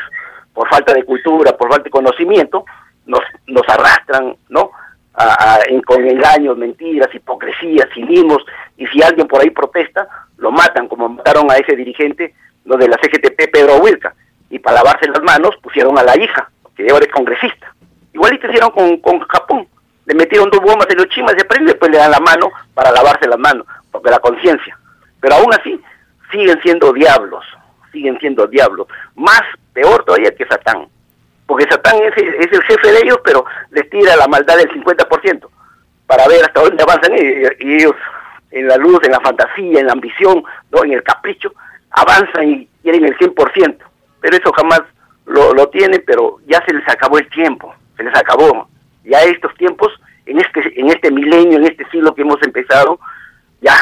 por 0.55 0.68
falta 0.68 0.94
de 0.94 1.05
cultura, 1.05 1.56
por 1.56 1.68
falta 1.68 1.84
de 1.84 1.90
conocimiento, 1.90 2.64
nos, 3.05 3.20
nos 3.47 3.68
arrastran, 3.68 4.36
¿no? 4.48 4.70
A, 5.14 5.59
con 5.86 6.06
engaños, 6.06 6.56
mentiras, 6.56 7.12
hipocresías, 7.14 7.88
cinismos, 7.94 8.44
y 8.76 8.86
si 8.86 9.02
alguien 9.02 9.26
por 9.26 9.40
ahí 9.40 9.51
protesta, 9.51 10.06
lo 10.36 10.51
matan, 10.51 10.88
como 10.88 11.09
mataron 11.09 11.51
a 11.51 11.56
ese 11.56 11.74
dirigente 11.74 12.34
lo 12.64 12.76
de 12.76 12.88
la 12.88 12.97
CGTP, 12.98 13.51
Pedro 13.51 13.78
Huilca, 13.78 14.14
y 14.51 14.59
para 14.59 14.76
lavarse 14.76 15.09
las 15.09 15.22
manos 15.22 15.56
pusieron 15.62 15.98
a 15.98 16.02
la 16.02 16.16
hija, 16.16 16.51
que 16.76 16.88
ahora 16.90 17.06
es 17.06 17.12
congresista. 17.12 17.74
Igualito 18.12 18.47
hicieron 18.47 18.70
con, 18.70 18.98
con 18.98 19.20
Japón, 19.20 19.66
le 20.05 20.14
metieron 20.14 20.51
dos 20.51 20.60
bombas 20.60 20.86
en 20.90 20.98
los 20.98 21.09
chimas 21.09 21.34
y 21.38 21.44
prende, 21.44 21.72
después 21.72 21.90
le 21.90 21.98
dan 21.98 22.10
la 22.10 22.20
mano 22.20 22.51
para 22.74 22.93
lavarse 22.93 23.26
las 23.26 23.38
manos, 23.38 23.66
porque 23.90 24.10
la 24.10 24.18
conciencia. 24.18 24.78
Pero 25.27 25.39
aún 25.39 25.53
así, 25.55 25.82
siguen 26.31 26.57
siendo 26.62 26.93
diablos, 26.93 27.44
siguen 27.90 28.16
siendo 28.20 28.47
diablos. 28.47 28.86
Más 29.16 29.43
peor 29.73 30.05
todavía 30.05 30.31
que 30.31 30.47
Satán. 30.47 30.86
Porque 31.48 31.69
Satán 31.69 31.97
es, 31.97 32.16
es 32.16 32.53
el 32.53 32.62
jefe 32.62 32.93
de 32.93 32.98
ellos, 32.98 33.19
pero 33.24 33.44
les 33.70 33.90
tira 33.90 34.15
la 34.15 34.28
maldad 34.28 34.57
del 34.57 34.70
50% 34.70 35.48
para 36.07 36.28
ver 36.28 36.44
hasta 36.44 36.61
dónde 36.61 36.81
avanzan 36.81 37.12
y, 37.16 37.74
ellos 37.74 37.97
en 38.53 38.69
la 38.69 38.77
luz, 38.77 39.01
en 39.03 39.11
la 39.11 39.19
fantasía, 39.19 39.81
en 39.81 39.86
la 39.86 39.94
ambición, 39.94 40.44
no 40.70 40.85
en 40.85 40.93
el 40.93 41.03
capricho, 41.03 41.53
avanzan 41.90 42.48
y 42.48 42.69
quieren 42.85 43.05
el 43.05 43.19
100%. 43.19 43.78
Pero 44.20 44.36
eso 44.36 44.53
jamás 44.53 44.82
lo, 45.24 45.53
lo 45.55 45.69
tienen, 45.70 46.05
pero 46.07 46.39
ya 46.47 46.65
se 46.65 46.73
les 46.73 46.89
acabó 46.89 47.19
el 47.19 47.28
tiempo, 47.31 47.74
se 47.97 48.05
les 48.05 48.16
acabó 48.16 48.69
ya 49.03 49.19
estos 49.23 49.53
tiempos, 49.57 49.93
en 50.24 50.39
este, 50.39 50.81
en 50.81 50.86
este 50.86 51.11
milenio, 51.11 51.59
en 51.59 51.65
este 51.65 51.85
siglo 51.90 52.15
que 52.15 52.23
hemos 52.23 52.40
empezado, 52.44 53.01
ya 53.61 53.74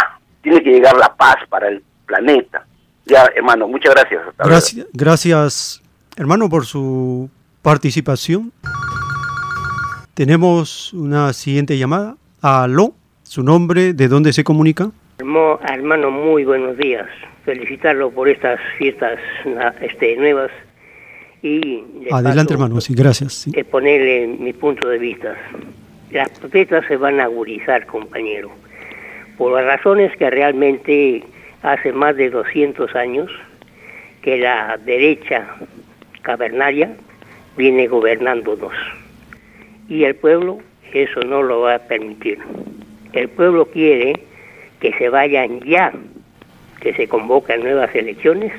tiene 0.45 0.62
que 0.62 0.71
llegar 0.71 0.97
la 0.97 1.12
paz 1.16 1.37
para 1.49 1.69
el 1.69 1.83
planeta. 2.07 2.65
Ya, 3.07 3.29
hermano, 3.35 3.66
muchas 3.66 3.95
gracias. 3.95 4.23
gracias, 4.39 4.87
gracias, 4.93 5.83
hermano, 6.16 6.49
por 6.49 6.66
su 6.66 7.29
participación. 7.62 8.53
Tenemos 10.15 10.93
una 10.93 11.33
siguiente 11.33 11.77
llamada. 11.77 12.16
Aló, 12.41 12.95
su 13.23 13.43
nombre, 13.43 13.95
¿de 13.95 14.07
dónde 14.07 14.33
se 14.33 14.45
comunica? 14.45 14.91
Hermano, 15.19 16.11
muy 16.11 16.45
buenos 16.45 16.77
días. 16.77 17.07
Felicitarlo 17.45 18.11
por 18.11 18.29
estas 18.29 18.61
fiestas 18.79 19.19
este, 19.81 20.16
nuevas 20.16 20.51
y 21.43 21.83
Adelante, 22.11 22.55
hermano, 22.55 22.81
sí, 22.81 22.95
gracias. 22.95 23.47
Exponerle 23.53 24.27
mi 24.27 24.53
punto 24.55 24.89
de 24.89 24.99
vista. 24.99 25.37
Las 26.11 26.31
protestas 26.39 26.87
se 26.87 26.97
van 26.97 27.21
a 27.21 27.25
agudizar, 27.25 27.85
compañero, 27.87 28.51
por 29.36 29.52
las 29.52 29.65
razones 29.65 30.16
que 30.16 30.31
realmente 30.31 31.24
hace 31.62 31.93
más 31.93 32.16
de 32.16 32.31
200 32.31 32.94
años 32.94 33.31
que 34.23 34.39
la 34.39 34.78
derecha 34.85 35.47
cavernaria 36.23 36.90
viene 37.56 37.86
gobernándonos. 37.86 38.73
Y 39.89 40.05
el 40.05 40.15
pueblo 40.15 40.61
eso 40.94 41.20
no 41.23 41.43
lo 41.43 41.62
va 41.62 41.74
a 41.74 41.78
permitir. 41.81 42.39
El 43.12 43.28
pueblo 43.28 43.66
quiere 43.66 44.15
que 44.81 44.93
se 44.94 45.09
vayan 45.09 45.61
ya, 45.61 45.93
que 46.81 46.94
se 46.94 47.09
convoquen 47.09 47.62
nuevas 47.62 47.94
elecciones 47.94 48.52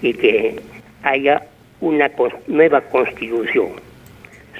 y 0.00 0.14
que 0.14 0.60
haya 1.02 1.42
una 1.80 2.10
nueva 2.46 2.80
constitución. 2.82 3.70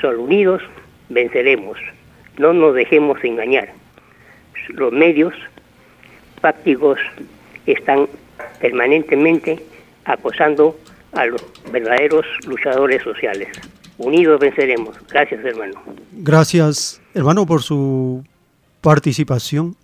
Solo 0.01 0.23
unidos 0.23 0.62
venceremos. 1.09 1.78
No 2.39 2.52
nos 2.52 2.74
dejemos 2.74 3.23
engañar. 3.23 3.80
Los 4.75 4.93
medios 4.93 5.35
fácticos 6.41 6.99
están 7.67 8.09
permanentemente 8.61 9.61
acosando 10.05 10.77
a 11.13 11.27
los 11.27 11.43
verdaderos 11.73 12.25
luchadores 12.47 13.03
sociales. 13.03 13.49
Unidos 13.99 14.39
venceremos. 14.41 14.97
Gracias, 15.11 15.45
hermano. 15.45 15.75
Gracias, 16.13 17.03
hermano, 17.15 17.45
por 17.47 17.63
su 17.63 18.25
participación. 18.81 19.77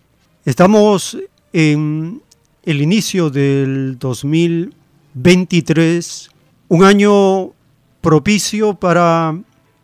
Estamos 0.45 1.19
en 1.53 2.23
el 2.65 2.81
inicio 2.81 3.31
del 3.31 3.99
2023 3.99 6.31
un 6.69 6.85
año 6.85 7.51
propicio 8.01 8.75
para 8.75 9.37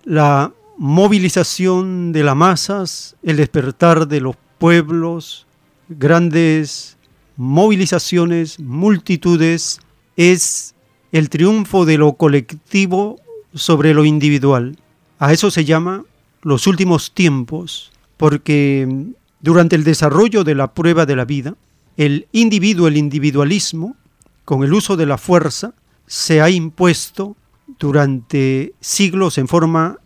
la 0.05 0.53
movilización 0.79 2.13
de 2.13 2.25
las 2.25 2.37
masas, 2.37 3.17
el 3.23 3.37
despertar 3.37 4.09
de 4.09 4.21
los 4.21 4.37
pueblos, 4.63 5.45
grandes 5.89 6.97
movilizaciones, 7.37 8.61
multitudes, 8.61 9.81
es 10.17 10.77
el 11.11 11.31
triunfo 11.31 11.85
de 11.85 11.99
lo 11.99 12.13
colectivo 12.13 13.19
sobre 13.55 13.93
lo 13.93 14.05
individual. 14.05 14.79
A 15.19 15.33
eso 15.33 15.51
se 15.51 15.65
llama 15.65 16.05
los 16.43 16.69
últimos 16.69 17.13
tiempos, 17.13 17.91
porque 18.17 18.87
durante 19.41 19.75
el 19.75 19.83
desarrollo 19.83 20.45
de 20.45 20.55
la 20.55 20.73
prueba 20.75 21.07
de 21.07 21.17
la 21.17 21.25
vida, 21.25 21.57
el 21.97 22.29
individuo, 22.31 22.87
el 22.87 22.99
individualismo, 22.99 23.97
con 24.45 24.63
el 24.63 24.75
uso 24.75 24.97
de 24.97 25.07
la 25.07 25.19
fuerza, 25.19 25.75
se 26.07 26.41
ha 26.41 26.51
impuesto 26.51 27.35
durante 27.81 28.75
siglos 28.79 29.39
en 29.39 29.49
forma 29.49 29.99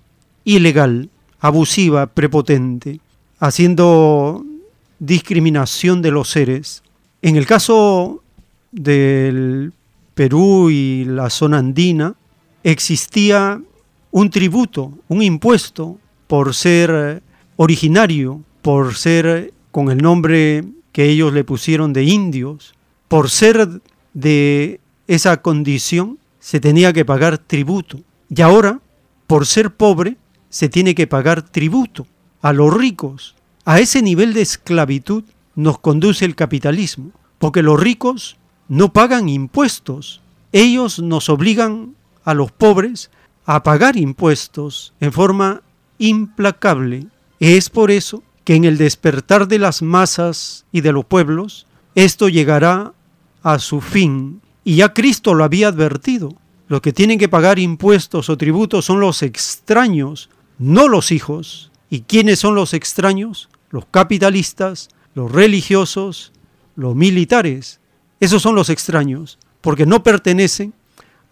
ilegal, 0.44 1.10
abusiva, 1.40 2.06
prepotente, 2.06 3.00
haciendo 3.38 4.44
discriminación 4.98 6.02
de 6.02 6.10
los 6.10 6.28
seres. 6.28 6.82
En 7.22 7.36
el 7.36 7.46
caso 7.46 8.22
del 8.72 9.72
Perú 10.14 10.70
y 10.70 11.04
la 11.04 11.30
zona 11.30 11.58
andina, 11.58 12.14
existía 12.62 13.60
un 14.10 14.30
tributo, 14.30 14.92
un 15.08 15.22
impuesto 15.22 15.98
por 16.26 16.54
ser 16.54 17.22
originario, 17.56 18.42
por 18.62 18.94
ser 18.94 19.52
con 19.70 19.90
el 19.90 19.98
nombre 19.98 20.64
que 20.92 21.04
ellos 21.04 21.32
le 21.32 21.44
pusieron 21.44 21.92
de 21.92 22.04
indios, 22.04 22.74
por 23.08 23.30
ser 23.30 23.68
de 24.14 24.80
esa 25.06 25.42
condición 25.42 26.18
se 26.40 26.60
tenía 26.60 26.92
que 26.92 27.04
pagar 27.04 27.38
tributo. 27.38 28.00
Y 28.28 28.40
ahora, 28.40 28.80
por 29.26 29.46
ser 29.46 29.74
pobre, 29.74 30.16
se 30.48 30.68
tiene 30.68 30.94
que 30.94 31.06
pagar 31.06 31.42
tributo 31.42 32.06
a 32.42 32.52
los 32.52 32.72
ricos. 32.72 33.34
A 33.64 33.80
ese 33.80 34.02
nivel 34.02 34.32
de 34.32 34.42
esclavitud 34.42 35.24
nos 35.54 35.78
conduce 35.78 36.24
el 36.24 36.34
capitalismo, 36.34 37.10
porque 37.38 37.62
los 37.62 37.80
ricos 37.80 38.36
no 38.68 38.92
pagan 38.92 39.28
impuestos. 39.28 40.20
Ellos 40.52 41.00
nos 41.00 41.28
obligan 41.28 41.94
a 42.24 42.34
los 42.34 42.52
pobres 42.52 43.10
a 43.44 43.62
pagar 43.62 43.96
impuestos 43.96 44.92
en 45.00 45.12
forma 45.12 45.62
implacable. 45.98 47.06
Es 47.40 47.70
por 47.70 47.90
eso 47.90 48.22
que 48.44 48.54
en 48.54 48.64
el 48.64 48.78
despertar 48.78 49.48
de 49.48 49.58
las 49.58 49.82
masas 49.82 50.66
y 50.72 50.80
de 50.80 50.92
los 50.92 51.04
pueblos, 51.04 51.66
esto 51.94 52.28
llegará 52.28 52.92
a 53.42 53.58
su 53.58 53.80
fin 53.80 54.40
y 54.64 54.76
ya 54.76 54.92
Cristo 54.92 55.34
lo 55.34 55.44
había 55.44 55.68
advertido. 55.68 56.34
Los 56.68 56.80
que 56.80 56.92
tienen 56.92 57.18
que 57.18 57.28
pagar 57.28 57.58
impuestos 57.58 58.28
o 58.28 58.36
tributos 58.36 58.84
son 58.84 58.98
los 58.98 59.22
extraños, 59.22 60.28
no 60.58 60.88
los 60.88 61.12
hijos. 61.12 61.70
¿Y 61.97 62.02
quiénes 62.02 62.40
son 62.40 62.55
los 62.55 62.74
extraños? 62.74 63.48
Los 63.70 63.86
capitalistas, 63.86 64.90
los 65.14 65.32
religiosos, 65.32 66.31
los 66.74 66.94
militares. 66.94 67.81
Esos 68.20 68.43
son 68.43 68.55
los 68.55 68.68
extraños, 68.68 69.39
porque 69.62 69.86
no 69.86 70.02
pertenecen 70.02 70.74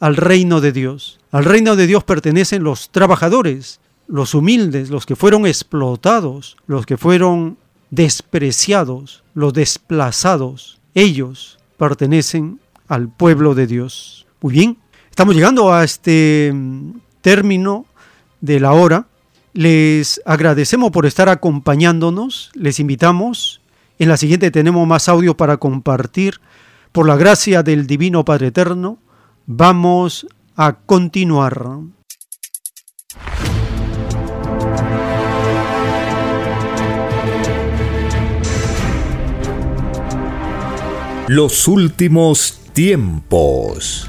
al 0.01 0.17
reino 0.17 0.63
de 0.63 0.73
Dios. 0.73 1.21
Al 1.33 1.45
reino 1.45 1.77
de 1.77 1.87
Dios 1.87 2.03
pertenecen 2.05 2.65
los 2.65 2.89
trabajadores, 2.89 3.79
los 4.07 4.35
humildes, 4.35 4.89
los 4.89 5.05
que 5.05 5.17
fueron 5.17 5.47
explotados, 5.47 6.57
los 6.67 6.87
que 6.87 6.97
fueron 6.97 7.59
despreciados, 7.91 9.23
los 9.35 9.53
desplazados, 9.53 10.81
ellos 10.95 11.59
pertenecen 11.77 12.59
al 12.89 13.11
pueblo 13.11 13.55
de 13.55 13.67
Dios. 13.67 14.27
Muy 14.41 14.55
bien, 14.55 14.79
estamos 15.11 15.35
llegando 15.35 15.75
a 15.75 15.85
este 15.85 16.51
mm, 16.55 16.93
término 17.21 17.85
de 18.41 18.61
la 18.61 18.73
hora. 18.73 19.09
Les 19.55 20.21
agradecemos 20.27 20.91
por 20.91 21.07
estar 21.07 21.29
acompañándonos. 21.29 22.51
Les 22.55 22.81
invitamos. 22.81 23.61
En 24.01 24.09
la 24.09 24.17
siguiente 24.17 24.51
tenemos 24.51 24.85
más 24.85 25.09
audio 25.09 25.37
para 25.37 25.59
compartir. 25.59 26.41
Por 26.91 27.07
la 27.07 27.17
gracia 27.17 27.63
del 27.63 27.87
Divino 27.87 28.25
Padre 28.25 28.49
Eterno, 28.49 28.99
vamos 29.47 30.27
a 30.57 30.73
continuar. 30.73 31.67
Los 41.29 41.69
últimos 41.69 42.59
tiempos. 42.73 44.09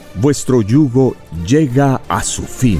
vuestro 0.15 0.61
yugo 0.61 1.15
llega 1.45 2.01
a 2.07 2.23
su 2.23 2.43
fin. 2.43 2.79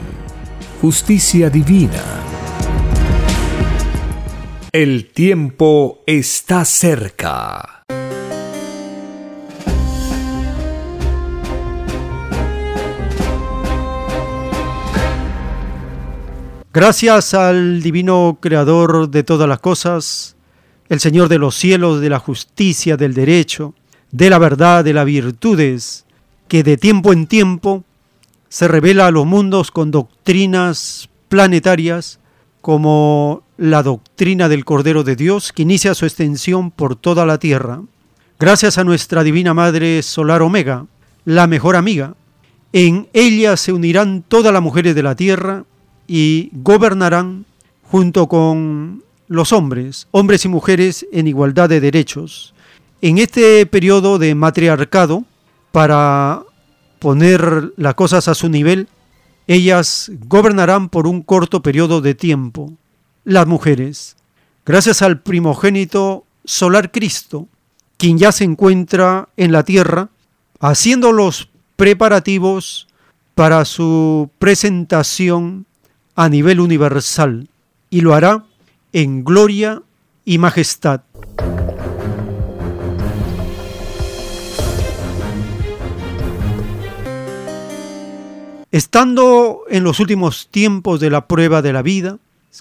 justicia 0.81 1.51
divina. 1.51 2.01
El 4.71 5.11
tiempo 5.11 6.01
está 6.07 6.65
cerca. 6.65 7.83
Gracias 16.73 17.35
al 17.35 17.83
divino 17.83 18.39
creador 18.41 19.07
de 19.11 19.21
todas 19.21 19.47
las 19.47 19.59
cosas, 19.59 20.35
el 20.89 20.99
Señor 20.99 21.29
de 21.29 21.37
los 21.37 21.53
cielos, 21.53 22.01
de 22.01 22.09
la 22.09 22.17
justicia, 22.17 22.97
del 22.97 23.13
derecho, 23.13 23.75
de 24.11 24.31
la 24.31 24.39
verdad, 24.39 24.83
de 24.83 24.93
las 24.93 25.05
virtudes, 25.05 26.05
que 26.47 26.63
de 26.63 26.77
tiempo 26.77 27.13
en 27.13 27.27
tiempo 27.27 27.83
se 28.51 28.67
revela 28.67 29.07
a 29.07 29.11
los 29.11 29.25
mundos 29.25 29.71
con 29.71 29.91
doctrinas 29.91 31.09
planetarias 31.29 32.19
como 32.59 33.43
la 33.55 33.81
doctrina 33.81 34.49
del 34.49 34.65
Cordero 34.65 35.05
de 35.05 35.15
Dios 35.15 35.53
que 35.53 35.61
inicia 35.61 35.95
su 35.95 36.05
extensión 36.05 36.69
por 36.69 36.97
toda 36.97 37.25
la 37.25 37.37
Tierra. 37.37 37.81
Gracias 38.37 38.77
a 38.77 38.83
nuestra 38.83 39.23
Divina 39.23 39.53
Madre 39.53 40.03
Solar 40.03 40.41
Omega, 40.41 40.85
la 41.23 41.47
mejor 41.47 41.77
amiga, 41.77 42.15
en 42.73 43.07
ella 43.13 43.55
se 43.55 43.71
unirán 43.71 44.21
todas 44.27 44.51
las 44.51 44.61
mujeres 44.61 44.95
de 44.95 45.03
la 45.03 45.15
Tierra 45.15 45.63
y 46.05 46.49
gobernarán 46.51 47.45
junto 47.83 48.27
con 48.27 49.01
los 49.29 49.53
hombres, 49.53 50.09
hombres 50.11 50.43
y 50.43 50.49
mujeres 50.49 51.07
en 51.13 51.25
igualdad 51.25 51.69
de 51.69 51.79
derechos. 51.79 52.53
En 53.01 53.17
este 53.17 53.65
periodo 53.65 54.19
de 54.19 54.35
matriarcado, 54.35 55.23
para 55.71 56.43
poner 57.01 57.73
las 57.77 57.95
cosas 57.95 58.27
a 58.27 58.35
su 58.35 58.47
nivel, 58.47 58.87
ellas 59.47 60.11
gobernarán 60.27 60.87
por 60.87 61.07
un 61.07 61.23
corto 61.23 61.63
periodo 61.63 61.99
de 61.99 62.13
tiempo. 62.13 62.73
Las 63.23 63.47
mujeres, 63.47 64.15
gracias 64.67 65.01
al 65.01 65.19
primogénito 65.19 66.25
solar 66.45 66.91
Cristo, 66.91 67.47
quien 67.97 68.19
ya 68.19 68.31
se 68.31 68.43
encuentra 68.43 69.29
en 69.35 69.51
la 69.51 69.63
tierra, 69.63 70.09
haciendo 70.59 71.11
los 71.11 71.49
preparativos 71.75 72.87
para 73.33 73.65
su 73.65 74.29
presentación 74.37 75.65
a 76.15 76.29
nivel 76.29 76.59
universal, 76.59 77.49
y 77.89 78.01
lo 78.01 78.13
hará 78.13 78.45
en 78.93 79.23
gloria 79.23 79.81
y 80.23 80.37
majestad. 80.37 81.01
Estando 88.71 89.63
en 89.69 89.83
los 89.83 89.99
últimos 89.99 90.47
tiempos 90.49 91.01
de 91.01 91.09
la 91.09 91.27
prueba 91.27 91.61
de 91.61 91.73
la 91.73 91.81
vida, 91.81 92.19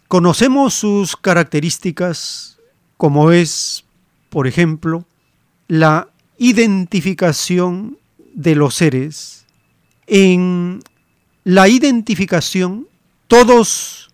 conocemos 0.08 0.74
sus 0.74 1.16
características 1.16 2.58
como 2.96 3.30
es, 3.30 3.84
por 4.28 4.48
ejemplo, 4.48 5.06
la 5.68 6.08
identificación 6.36 7.96
de 8.34 8.56
los 8.56 8.74
seres, 8.74 9.46
en 10.08 10.82
la 11.44 11.68
identificación, 11.68 12.88
todos 13.28 14.10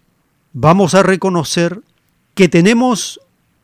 vamos 0.52 0.94
a 0.94 1.02
reconocer 1.02 1.80
que 2.34 2.48
tenemos 2.48 3.20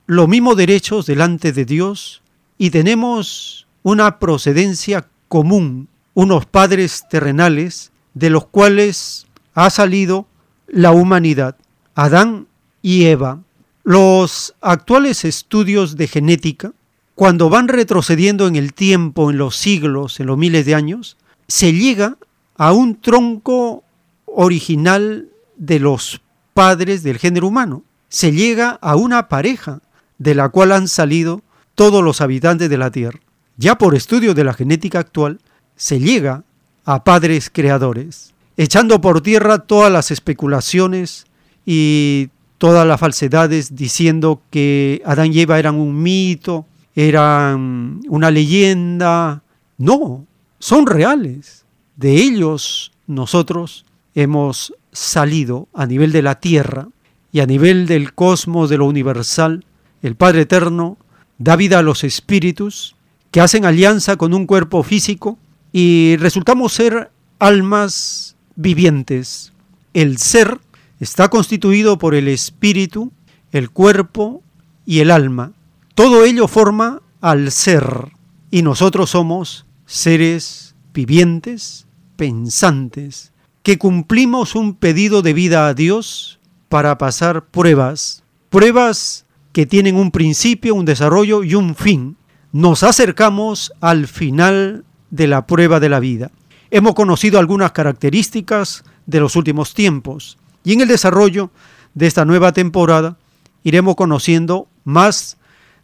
los 0.07 0.27
mismos 0.27 0.57
derechos 0.57 1.05
delante 1.05 1.53
de 1.53 1.67
Dios 1.67 2.23
y 2.57 2.71
tenemos 2.71 3.67
una 3.83 4.19
procedencia 4.19 5.07
común, 5.29 5.89
unos 6.15 6.47
padres 6.47 7.05
terrenales 7.11 7.92
de 8.15 8.31
los 8.31 8.47
cuales 8.47 9.27
ha 9.55 9.71
salido 9.71 10.27
la 10.67 10.93
humanidad, 10.93 11.57
Adán 11.95 12.47
y 12.81 13.05
Eva. 13.05 13.41
Los 13.85 14.55
actuales 14.61 15.25
estudios 15.25 15.97
de 15.97 16.07
genética, 16.07 16.73
cuando 17.15 17.51
van 17.51 17.69
retrocediendo 17.69 18.47
en 18.47 18.57
el 18.57 18.73
tiempo, 18.73 19.31
en 19.31 19.39
los 19.39 19.57
siglos, 19.57 20.21
en 20.21 20.27
los 20.27 20.39
miles 20.39 20.65
de 20.67 20.75
años, 20.75 21.17
se 21.49 21.73
llega 21.73 22.17
a 22.57 22.73
un 22.73 23.01
tronco 23.01 23.85
original 24.25 25.29
de 25.57 25.79
los 25.79 26.23
padres 26.55 27.03
del 27.03 27.19
género 27.19 27.49
humano. 27.49 27.83
Se 28.09 28.33
llega 28.33 28.71
a 28.81 28.97
una 28.97 29.29
pareja 29.29 29.81
de 30.19 30.35
la 30.35 30.49
cual 30.49 30.73
han 30.73 30.89
salido 30.89 31.43
todos 31.75 32.03
los 32.03 32.21
habitantes 32.21 32.71
de 32.71 32.79
la 32.79 32.91
Tierra. 32.91 33.21
Ya 33.57 33.77
por 33.77 33.95
estudio 33.95 34.35
de 34.35 34.45
la 34.45 34.55
genética 34.55 35.01
actual, 35.01 35.41
se 35.77 35.99
llega 35.99 36.45
a 36.85 37.05
padres 37.05 37.51
creadores, 37.53 38.35
echando 38.57 39.01
por 39.01 39.21
tierra 39.21 39.59
todas 39.59 39.93
las 39.93 40.11
especulaciones 40.11 41.27
y 41.65 42.29
todas 42.59 42.87
las 42.87 43.01
falsedades 43.01 43.75
diciendo 43.75 44.41
que 44.51 45.03
Adán 45.05 45.33
y 45.33 45.41
Eva 45.41 45.59
eran 45.59 45.77
un 45.77 46.03
mito, 46.03 46.67
eran 46.95 48.01
una 48.09 48.31
leyenda. 48.31 49.43
No, 49.79 50.27
son 50.59 50.87
reales. 50.87 51.65
De 51.97 52.15
ellos 52.15 52.93
nosotros 53.07 53.85
hemos 54.15 54.75
salido 54.93 55.69
a 55.73 55.87
nivel 55.87 56.13
de 56.13 56.23
la 56.23 56.39
tierra 56.39 56.89
y 57.33 57.41
a 57.41 57.47
nivel 57.47 57.87
del 57.87 58.15
cosmos, 58.15 58.71
de 58.71 58.79
lo 58.79 58.87
universal. 58.87 59.65
El 60.03 60.15
Padre 60.17 60.43
Eterno 60.43 60.99
da 61.39 61.57
vida 61.57 61.79
a 61.79 61.83
los 61.83 62.05
espíritus 62.05 62.95
que 63.31 63.41
hacen 63.41 63.65
alianza 63.65 64.17
con 64.17 64.35
un 64.35 64.47
cuerpo 64.47 64.83
físico 64.83 65.39
y 65.73 66.17
resultamos 66.19 66.73
ser 66.73 67.11
almas 67.39 68.37
vivientes. 68.55 69.53
El 69.95 70.19
ser 70.19 70.61
está 71.01 71.29
constituido 71.29 71.99
por 71.99 72.15
el 72.15 72.29
espíritu, 72.29 73.13
el 73.51 73.71
cuerpo 73.71 74.43
y 74.87 75.01
el 75.01 75.11
alma. 75.11 75.53
Todo 75.95 76.25
ello 76.25 76.47
forma 76.49 77.03
al 77.21 77.51
ser 77.51 78.13
y 78.51 78.63
nosotros 78.63 79.11
somos 79.11 79.67
seres 79.87 80.75
vivientes, 80.93 81.87
pensantes, 82.17 83.33
que 83.63 83.79
cumplimos 83.79 84.55
un 84.55 84.75
pedido 84.75 85.23
de 85.23 85.33
vida 85.33 85.69
a 85.69 85.75
Dios 85.75 86.39
para 86.69 86.99
pasar 86.99 87.47
pruebas, 87.47 88.25
pruebas 88.51 89.25
que 89.53 89.67
tienen 89.67 89.97
un 89.97 90.11
principio, 90.11 90.75
un 90.75 90.85
desarrollo 90.85 91.45
y 91.45 91.55
un 91.55 91.75
fin. 91.75 92.17
Nos 92.53 92.83
acercamos 92.83 93.73
al 93.81 94.07
final 94.07 94.85
de 95.13 95.29
la 95.29 95.47
prueba 95.47 95.79
de 95.79 95.91
la 95.91 96.01
vida. 96.01 96.33
Hemos 96.71 96.95
conocido 96.95 97.39
algunas 97.39 97.71
características 97.71 98.83
de 99.07 99.21
los 99.21 99.37
últimos 99.37 99.75
tiempos 99.75 100.39
y 100.65 100.73
en 100.73 100.81
el 100.81 100.89
desarrollo 100.89 101.51
de 101.95 102.07
esta 102.07 102.25
nueva 102.25 102.53
temporada 102.53 103.19
iremos 103.63 103.95
conociendo 103.95 104.67
más 104.85 105.37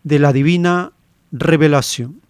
de 0.02 0.18
la 0.18 0.32
divina 0.32 0.92
revelación. 1.30 2.20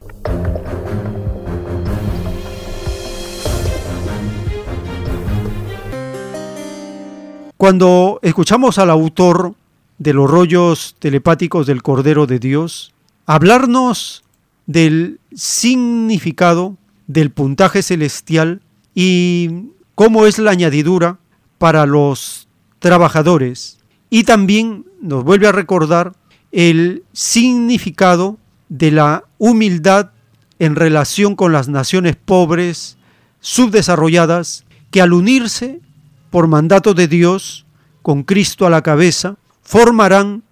Cuando 7.56 8.18
escuchamos 8.22 8.78
al 8.78 8.90
autor 8.90 9.54
de 9.98 10.12
los 10.12 10.28
rollos 10.28 10.96
telepáticos 10.98 11.66
del 11.66 11.82
Cordero 11.82 12.26
de 12.26 12.38
Dios 12.40 12.92
hablarnos 13.26 14.24
del 14.66 15.20
significado 15.32 16.76
del 17.08 17.32
puntaje 17.32 17.82
celestial 17.82 18.60
y 18.94 19.70
cómo 19.96 20.26
es 20.26 20.38
la 20.38 20.52
añadidura 20.52 21.18
para 21.58 21.84
los 21.86 22.46
trabajadores. 22.78 23.78
Y 24.10 24.22
también 24.22 24.86
nos 25.02 25.24
vuelve 25.24 25.48
a 25.48 25.52
recordar 25.52 26.12
el 26.52 27.02
significado 27.12 28.38
de 28.68 28.92
la 28.92 29.24
humildad 29.38 30.10
en 30.58 30.76
relación 30.76 31.34
con 31.34 31.52
las 31.52 31.68
naciones 31.68 32.16
pobres, 32.16 32.96
subdesarrolladas, 33.40 34.64
que 34.90 35.00
al 35.02 35.12
unirse 35.12 35.80
por 36.30 36.46
mandato 36.46 36.94
de 36.94 37.08
Dios, 37.08 37.66
con 38.02 38.22
Cristo 38.22 38.66
a 38.66 38.70
la 38.70 38.82
cabeza, 38.82 39.36
formarán 39.62 40.42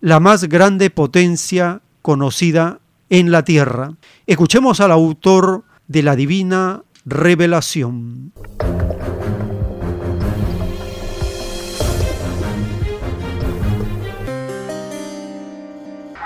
la 0.00 0.20
más 0.20 0.44
grande 0.44 0.90
potencia 0.90 1.80
conocida 2.02 2.80
en 3.10 3.30
la 3.30 3.44
tierra. 3.44 3.94
Escuchemos 4.26 4.80
al 4.80 4.92
autor 4.92 5.64
de 5.88 6.02
la 6.02 6.16
divina 6.16 6.82
revelación. 7.04 8.32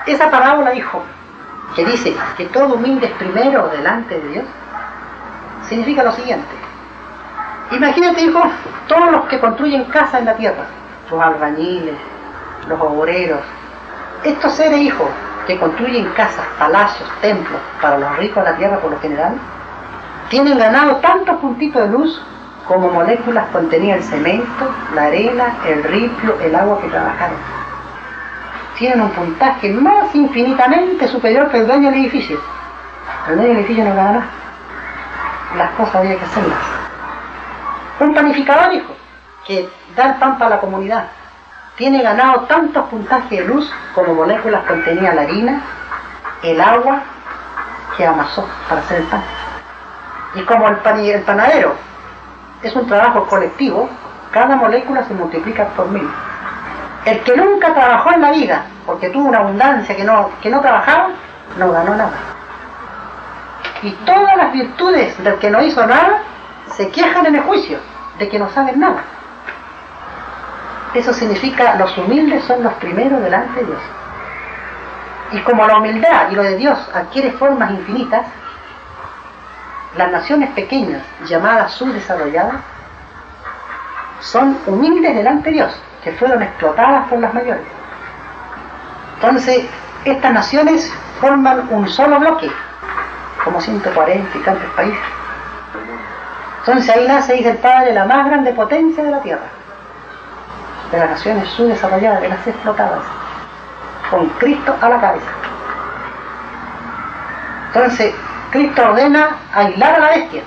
Esa 0.07 0.31
parábola, 0.31 0.75
hijo, 0.75 1.03
que 1.77 1.85
dice 1.85 2.15
que 2.37 2.47
todo 2.47 2.75
humilde 2.75 3.07
es 3.07 3.13
primero 3.13 3.69
delante 3.69 4.19
de 4.19 4.29
Dios, 4.31 4.45
significa 5.69 6.03
lo 6.03 6.13
siguiente. 6.13 6.49
Imagínate, 7.73 8.23
hijo, 8.23 8.43
todos 8.89 9.13
los 9.13 9.27
que 9.27 9.39
construyen 9.39 9.85
casa 9.85 10.19
en 10.19 10.25
la 10.25 10.37
tierra, 10.37 10.67
los 11.11 11.23
albañiles, 11.23 11.95
los 12.67 12.81
obreros, 12.81 13.41
estos 14.25 14.53
seres, 14.55 14.81
hijos, 14.81 15.09
que 15.47 15.59
construyen 15.59 16.07
casas, 16.11 16.47
palacios, 16.59 17.09
templos 17.21 17.61
para 17.81 17.99
los 17.99 18.17
ricos 18.17 18.45
de 18.45 18.51
la 18.51 18.57
tierra 18.57 18.79
por 18.79 18.91
lo 18.91 19.01
general, 19.01 19.35
tienen 20.29 20.59
ganado 20.59 20.97
tantos 20.97 21.37
puntitos 21.37 21.83
de 21.83 21.89
luz 21.89 22.23
como 22.67 22.89
moléculas 22.89 23.49
contenía 23.53 23.97
el 23.97 24.03
cemento, 24.05 24.73
la 24.95 25.07
arena, 25.07 25.57
el 25.67 25.83
ripio, 25.83 26.39
el 26.41 26.55
agua 26.55 26.81
que 26.81 26.89
trabajaron. 26.89 27.37
Tienen 28.79 29.01
un 29.01 29.11
puntaje 29.11 29.71
más 29.73 30.15
infinitamente 30.15 31.09
superior 31.09 31.51
que 31.51 31.59
el 31.59 31.67
dueño 31.67 31.91
del 31.91 32.01
edificio. 32.01 32.39
El 33.29 33.37
dueño 33.37 33.49
del 33.49 33.59
edificio 33.59 33.85
no 33.85 33.97
gana. 33.97 34.25
Las 35.59 35.71
cosas 35.73 35.97
había 35.97 36.17
que 36.17 36.25
hacerlas. 36.25 36.59
Un 37.99 38.15
panificador, 38.15 38.73
hijo, 38.73 38.95
que 39.45 39.69
da 39.97 40.11
el 40.11 40.15
pan 40.15 40.39
para 40.39 40.51
la 40.51 40.61
comunidad, 40.61 41.09
tiene 41.77 42.03
ganado 42.03 42.43
tantos 42.43 42.87
puntajes 42.89 43.31
de 43.31 43.45
luz 43.45 43.71
como 43.95 44.15
moléculas 44.15 44.65
contenía 44.67 45.15
la 45.15 45.23
harina, 45.23 45.63
el 46.43 46.61
agua 46.61 47.01
que 47.97 48.07
amasó 48.07 48.47
para 48.69 48.81
hacer 48.81 49.01
el 49.01 49.07
pan. 49.07 49.23
Y 50.35 50.43
como 50.43 50.69
el, 50.69 50.77
pan, 50.77 51.01
el 51.01 51.23
panadero 51.23 51.75
es 52.63 52.75
un 52.77 52.87
trabajo 52.87 53.27
colectivo, 53.27 53.89
cada 54.31 54.57
molécula 54.57 55.05
se 55.05 55.15
multiplica 55.15 55.69
por 55.69 55.89
mil. 55.89 56.09
El 57.05 57.21
que 57.21 57.37
nunca 57.37 57.73
trabajó 57.73 58.13
en 58.13 58.21
la 58.21 58.31
vida, 58.31 58.67
porque 58.85 59.09
tuvo 59.09 59.29
una 59.29 59.39
abundancia 59.39 59.97
que 59.97 60.05
no, 60.05 60.31
que 60.43 60.51
no 60.51 60.61
trabajaba, 60.61 61.09
no 61.57 61.73
ganó 61.73 61.95
nada. 61.95 62.19
Y 63.83 63.91
todas 64.05 64.37
las 64.37 64.53
virtudes 64.53 65.23
del 65.25 65.37
que 65.37 65.51
no 65.51 65.63
hizo 65.63 65.87
nada 65.87 66.23
se 66.77 66.91
quejan 66.91 67.27
en 67.27 67.37
el 67.37 67.43
juicio 67.43 67.79
de 68.19 68.29
que 68.29 68.39
no 68.39 68.51
saben 68.51 68.79
nada. 68.79 69.03
Eso 70.95 71.13
significa 71.13 71.77
los 71.77 71.97
humildes 71.97 72.45
son 72.45 72.65
los 72.65 72.73
primeros 72.75 73.23
delante 73.23 73.61
de 73.61 73.67
Dios. 73.67 73.81
Y 75.33 75.39
como 75.43 75.65
la 75.65 75.79
humildad 75.79 76.31
y 76.33 76.35
lo 76.35 76.43
de 76.43 76.57
Dios 76.57 76.79
adquiere 76.93 77.31
formas 77.33 77.71
infinitas, 77.71 78.27
las 79.97 80.11
naciones 80.11 80.51
pequeñas, 80.51 81.03
llamadas 81.27 81.73
subdesarrolladas, 81.73 82.57
son 84.21 84.59
humildes 84.67 85.15
delante 85.15 85.51
de 85.51 85.57
Dios, 85.57 85.81
que 86.03 86.13
fueron 86.13 86.43
explotadas 86.43 87.09
por 87.09 87.21
las 87.21 87.33
mayores. 87.33 87.63
Entonces, 89.15 89.67
estas 90.05 90.33
naciones 90.33 90.93
forman 91.21 91.69
un 91.71 91.89
solo 91.89 92.19
bloque, 92.19 92.51
como 93.45 93.61
140 93.61 94.39
y 94.39 94.41
tantos 94.41 94.71
países. 94.73 94.99
Entonces 96.61 96.95
ahí 96.95 97.07
nace, 97.07 97.35
dice 97.35 97.51
el 97.51 97.59
Padre, 97.59 97.95
la 97.95 98.05
más 98.05 98.27
grande 98.27 98.53
potencia 98.53 99.03
de 99.03 99.11
la 99.11 99.21
Tierra 99.21 99.60
de 100.91 100.99
las 100.99 101.11
naciones 101.11 101.49
subdesarrolladas, 101.51 102.21
de 102.21 102.29
las 102.29 102.47
explotadas, 102.47 103.03
con 104.11 104.27
Cristo 104.31 104.75
a 104.81 104.89
la 104.89 105.01
cabeza. 105.01 105.31
Entonces, 107.69 108.15
Cristo 108.51 108.83
ordena 108.83 109.37
aislar 109.55 109.95
a 109.95 109.99
la 110.01 110.09
bestia, 110.09 110.43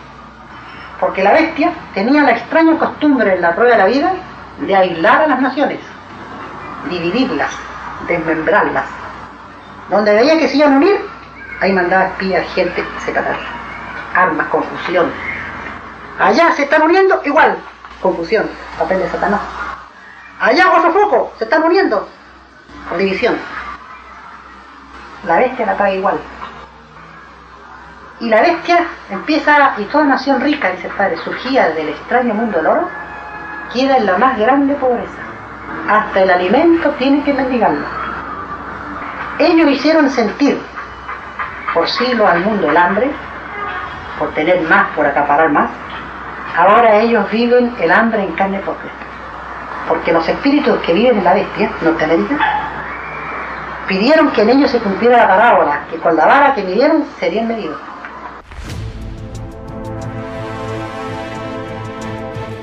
porque 1.00 1.24
la 1.24 1.32
bestia 1.32 1.72
tenía 1.94 2.24
la 2.24 2.32
extraña 2.32 2.78
costumbre 2.78 3.36
en 3.36 3.42
la 3.42 3.56
prueba 3.56 3.72
de 3.72 3.78
la 3.78 3.86
vida 3.86 4.14
de 4.60 4.76
aislar 4.76 5.22
a 5.22 5.28
las 5.28 5.42
naciones, 5.42 5.80
dividirlas, 6.90 7.52
desmembrarlas. 8.08 8.86
Donde 9.90 10.14
veía 10.14 10.38
que 10.38 10.48
se 10.48 10.58
iban 10.58 10.74
a 10.74 10.78
unir, 10.78 11.00
ahí 11.62 11.72
mandaba 11.72 12.06
espías, 12.06 12.46
gente, 12.54 12.84
separarlas. 13.06 13.40
armas, 14.16 14.48
confusión. 14.48 15.12
Allá 16.20 16.52
se 16.52 16.64
están 16.64 16.84
uniendo, 16.84 17.22
igual, 17.26 17.58
confusión, 18.02 18.50
papel 18.78 19.00
de 19.00 19.10
Satanás. 19.10 19.42
Allá 20.44 20.74
otro 20.78 20.92
foco, 20.92 21.34
se 21.38 21.46
están 21.46 21.64
uniendo, 21.64 22.06
por 22.90 22.98
división. 22.98 23.38
La 25.26 25.38
bestia 25.38 25.66
la 25.66 25.78
paga 25.78 25.94
igual. 25.94 26.20
Y 28.20 28.28
la 28.28 28.42
bestia 28.42 28.86
empieza, 29.10 29.76
y 29.78 29.86
toda 29.86 30.04
nación 30.04 30.42
rica, 30.42 30.72
dice 30.72 30.88
el 30.88 30.94
padre, 30.96 31.16
surgía 31.24 31.70
del 31.70 31.88
extraño 31.88 32.34
mundo 32.34 32.58
del 32.58 32.68
oro, 32.68 32.90
queda 33.72 33.96
en 33.96 34.06
la 34.06 34.18
más 34.18 34.38
grande 34.38 34.76
pobreza. 34.76 35.22
Hasta 35.90 36.24
el 36.24 36.32
alimento 36.32 36.90
tiene 36.98 37.24
que 37.24 37.34
mendigarlo. 37.34 37.86
Ellos 39.40 39.70
hicieron 39.70 40.10
sentir 40.10 40.62
por 41.74 41.88
siglos 41.88 42.30
al 42.30 42.42
mundo 42.42 42.70
el 42.70 42.76
hambre, 42.76 43.10
por 44.20 44.34
tener 44.34 44.60
más, 44.64 44.90
por 44.90 45.06
acaparar 45.06 45.50
más. 45.52 45.70
Ahora 46.58 46.98
ellos 46.98 47.32
viven 47.32 47.74
el 47.80 47.92
hambre 47.94 48.24
en 48.24 48.34
carne 48.34 48.60
propia. 48.60 48.92
Porque 49.88 50.14
los 50.14 50.28
espíritus 50.28 50.80
que 50.80 50.94
viven 50.94 51.18
en 51.18 51.24
la 51.24 51.34
bestia, 51.34 51.72
Norteamérica, 51.82 52.38
pidieron 53.88 54.32
que 54.32 54.42
en 54.42 54.50
ellos 54.50 54.72
se 54.72 54.80
cumpliera 54.80 55.18
la 55.18 55.28
parábola, 55.28 55.88
que 55.90 55.98
con 55.98 56.16
la 56.16 56.26
vara 56.26 56.56
que 56.56 56.64
midieron 56.64 57.06
serían 57.20 57.48
medidos. 57.48 57.80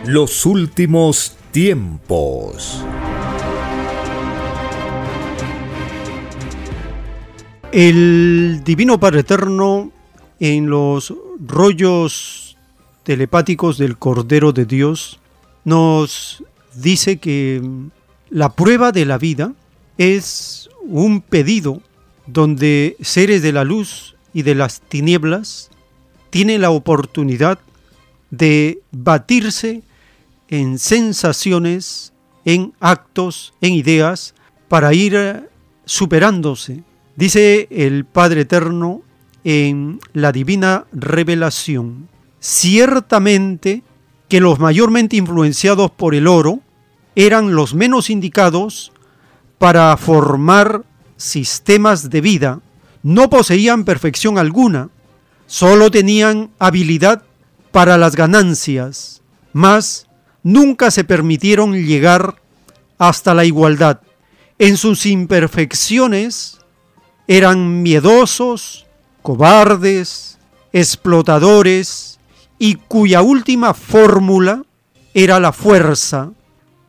Los 0.04 0.46
últimos 0.46 1.36
tiempos. 1.52 2.84
El 7.72 8.62
Divino 8.64 8.98
Padre 8.98 9.20
Eterno 9.20 9.92
en 10.40 10.68
los 10.68 11.14
rollos 11.46 12.56
telepáticos 13.04 13.78
del 13.78 13.96
Cordero 13.96 14.52
de 14.52 14.64
Dios 14.64 15.20
nos 15.64 16.42
dice 16.74 17.18
que 17.18 17.62
la 18.30 18.54
prueba 18.54 18.92
de 18.92 19.04
la 19.04 19.18
vida 19.18 19.52
es 19.98 20.68
un 20.82 21.20
pedido 21.20 21.82
donde 22.26 22.96
seres 23.00 23.42
de 23.42 23.52
la 23.52 23.64
luz 23.64 24.16
y 24.32 24.42
de 24.42 24.54
las 24.54 24.80
tinieblas 24.80 25.70
tienen 26.30 26.60
la 26.60 26.70
oportunidad 26.70 27.58
de 28.30 28.80
batirse 28.92 29.82
en 30.48 30.78
sensaciones, 30.78 32.12
en 32.44 32.72
actos, 32.80 33.54
en 33.60 33.74
ideas, 33.74 34.34
para 34.68 34.94
ir 34.94 35.48
superándose. 35.84 36.82
Dice 37.16 37.66
el 37.70 38.04
Padre 38.04 38.42
Eterno 38.42 39.02
en 39.42 40.00
la 40.12 40.32
divina 40.32 40.86
revelación, 40.92 42.08
ciertamente 42.38 43.82
que 44.30 44.40
los 44.40 44.60
mayormente 44.60 45.16
influenciados 45.16 45.90
por 45.90 46.14
el 46.14 46.28
oro 46.28 46.60
eran 47.16 47.54
los 47.54 47.74
menos 47.74 48.08
indicados 48.08 48.92
para 49.58 49.94
formar 49.96 50.84
sistemas 51.16 52.08
de 52.08 52.20
vida, 52.20 52.60
no 53.02 53.28
poseían 53.28 53.84
perfección 53.84 54.38
alguna, 54.38 54.88
solo 55.46 55.90
tenían 55.90 56.50
habilidad 56.60 57.24
para 57.72 57.98
las 57.98 58.14
ganancias, 58.14 59.20
mas 59.52 60.06
nunca 60.44 60.92
se 60.92 61.02
permitieron 61.02 61.74
llegar 61.74 62.36
hasta 62.98 63.34
la 63.34 63.44
igualdad. 63.44 64.00
En 64.60 64.76
sus 64.76 65.06
imperfecciones 65.06 66.58
eran 67.26 67.82
miedosos, 67.82 68.86
cobardes, 69.22 70.38
explotadores 70.72 72.09
y 72.62 72.74
cuya 72.74 73.22
última 73.22 73.72
fórmula 73.72 74.62
era 75.14 75.40
la 75.40 75.50
fuerza. 75.52 76.30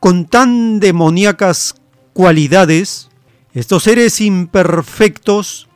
Con 0.01 0.25
tan 0.25 0.81
demoníacas 0.81 1.75
cualidades, 2.11 3.09
estos 3.53 3.83
seres 3.83 4.19
imperfectos 4.19 5.69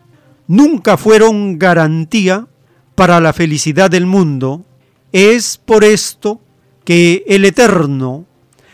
nunca 0.48 0.98
fueron 0.98 1.58
garantía 1.58 2.46
para 2.96 3.22
la 3.22 3.32
felicidad 3.32 3.90
del 3.90 4.06
mundo. 4.06 4.66
Es 5.14 5.58
por 5.58 5.86
esto 5.86 6.42
que 6.84 7.24
el 7.28 7.46
Eterno, 7.46 8.26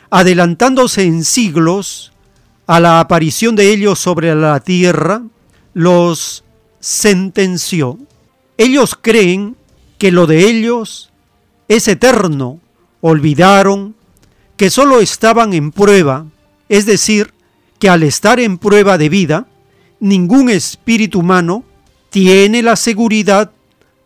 adelantándose 0.09 1.03
en 1.03 1.23
siglos 1.23 2.13
a 2.65 2.79
la 2.79 2.99
aparición 2.99 3.55
de 3.55 3.71
ellos 3.71 3.99
sobre 3.99 4.33
la 4.33 4.59
tierra, 4.59 5.21
los 5.75 6.43
sentenció. 6.79 7.99
Ellos 8.57 8.97
creen 8.99 9.55
que 9.99 10.11
lo 10.11 10.25
de 10.25 10.49
ellos 10.49 11.10
es 11.67 11.87
eterno. 11.87 12.59
Olvidaron 13.01 13.95
que 14.57 14.69
solo 14.69 14.99
estaban 14.99 15.53
en 15.53 15.71
prueba, 15.71 16.25
es 16.69 16.85
decir, 16.85 17.33
que 17.79 17.89
al 17.89 18.03
estar 18.03 18.39
en 18.39 18.59
prueba 18.59 18.97
de 18.97 19.09
vida, 19.09 19.47
ningún 19.99 20.49
espíritu 20.49 21.19
humano 21.19 21.63
tiene 22.11 22.61
la 22.61 22.75
seguridad 22.75 23.51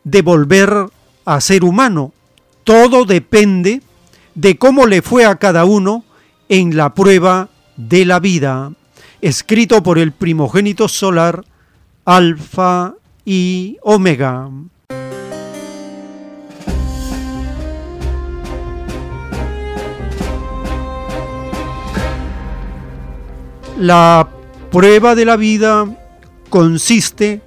de 0.03 0.22
volver 0.22 0.88
a 1.25 1.42
ser 1.42 1.64
humano. 1.64 2.14
Todo 2.64 3.06
depende 3.06 3.82
de 4.35 4.58
cómo 4.58 4.85
le 4.85 5.01
fue 5.01 5.25
a 5.25 5.35
cada 5.35 5.66
uno 5.66 6.06
en 6.48 6.77
la 6.77 6.93
prueba 6.93 7.50
de 7.75 8.06
la 8.06 8.19
vida, 8.19 8.72
escrito 9.22 9.84
por 9.84 9.98
el 9.98 10.11
primogénito 10.11 10.88
solar, 10.88 11.43
Alfa 12.06 12.93
y 13.25 13.77
Omega. 13.82 14.50
La 23.78 24.30
prueba 24.72 25.16
de 25.16 25.26
la 25.26 25.36
vida 25.36 25.86
consiste 26.50 27.42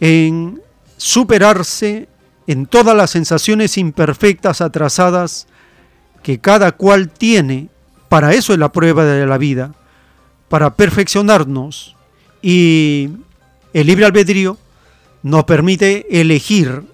en 0.00 0.62
superarse 0.96 2.08
en 2.46 2.66
todas 2.66 2.96
las 2.96 3.10
sensaciones 3.10 3.76
imperfectas 3.76 4.60
atrasadas 4.62 5.46
que 6.22 6.38
cada 6.38 6.72
cual 6.72 7.10
tiene. 7.10 7.68
Para 8.08 8.32
eso 8.32 8.52
es 8.52 8.58
la 8.58 8.72
prueba 8.72 9.04
de 9.04 9.26
la 9.26 9.36
vida, 9.36 9.74
para 10.48 10.74
perfeccionarnos. 10.74 11.94
Y 12.40 13.10
el 13.74 13.86
libre 13.86 14.06
albedrío 14.06 14.56
nos 15.22 15.44
permite 15.44 16.06
elegir 16.20 16.84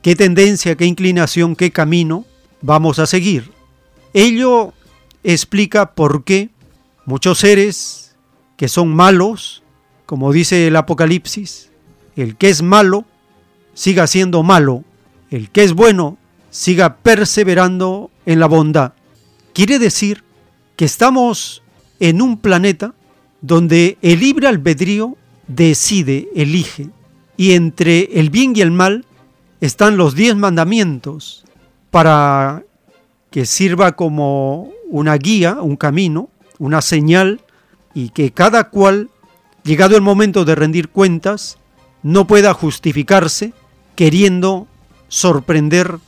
qué 0.00 0.16
tendencia, 0.16 0.76
qué 0.76 0.86
inclinación, 0.86 1.54
qué 1.54 1.70
camino 1.70 2.24
vamos 2.62 2.98
a 2.98 3.06
seguir. 3.06 3.50
Ello 4.14 4.72
explica 5.22 5.94
por 5.94 6.24
qué 6.24 6.48
muchos 7.04 7.38
seres 7.38 8.01
que 8.62 8.68
son 8.68 8.94
malos, 8.94 9.64
como 10.06 10.32
dice 10.32 10.68
el 10.68 10.76
Apocalipsis, 10.76 11.72
el 12.14 12.36
que 12.36 12.48
es 12.48 12.62
malo 12.62 13.04
siga 13.74 14.06
siendo 14.06 14.44
malo, 14.44 14.84
el 15.30 15.50
que 15.50 15.64
es 15.64 15.72
bueno 15.72 16.16
siga 16.50 16.98
perseverando 16.98 18.12
en 18.24 18.38
la 18.38 18.46
bondad. 18.46 18.92
Quiere 19.52 19.80
decir 19.80 20.22
que 20.76 20.84
estamos 20.84 21.64
en 21.98 22.22
un 22.22 22.38
planeta 22.38 22.94
donde 23.40 23.98
el 24.00 24.20
libre 24.20 24.46
albedrío 24.46 25.16
decide, 25.48 26.28
elige, 26.36 26.88
y 27.36 27.54
entre 27.54 28.20
el 28.20 28.30
bien 28.30 28.52
y 28.54 28.60
el 28.60 28.70
mal 28.70 29.06
están 29.60 29.96
los 29.96 30.14
diez 30.14 30.36
mandamientos 30.36 31.44
para 31.90 32.62
que 33.28 33.44
sirva 33.44 33.96
como 33.96 34.70
una 34.88 35.16
guía, 35.16 35.54
un 35.60 35.74
camino, 35.74 36.30
una 36.60 36.80
señal, 36.80 37.40
y 37.94 38.10
que 38.10 38.32
cada 38.32 38.70
cual, 38.70 39.10
llegado 39.64 39.96
el 39.96 40.02
momento 40.02 40.44
de 40.44 40.54
rendir 40.54 40.88
cuentas, 40.88 41.58
no 42.02 42.26
pueda 42.26 42.54
justificarse 42.54 43.52
queriendo 43.94 44.66
sorprender 45.08 45.98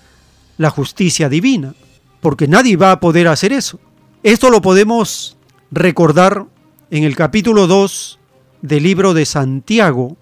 la 0.56 0.70
justicia 0.70 1.28
divina, 1.28 1.74
porque 2.20 2.48
nadie 2.48 2.76
va 2.76 2.92
a 2.92 3.00
poder 3.00 3.28
hacer 3.28 3.52
eso. 3.52 3.78
Esto 4.22 4.50
lo 4.50 4.62
podemos 4.62 5.36
recordar 5.70 6.46
en 6.90 7.04
el 7.04 7.16
capítulo 7.16 7.66
2 7.66 8.18
del 8.62 8.82
libro 8.82 9.14
de 9.14 9.26
Santiago. 9.26 10.16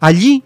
Allí 0.00 0.44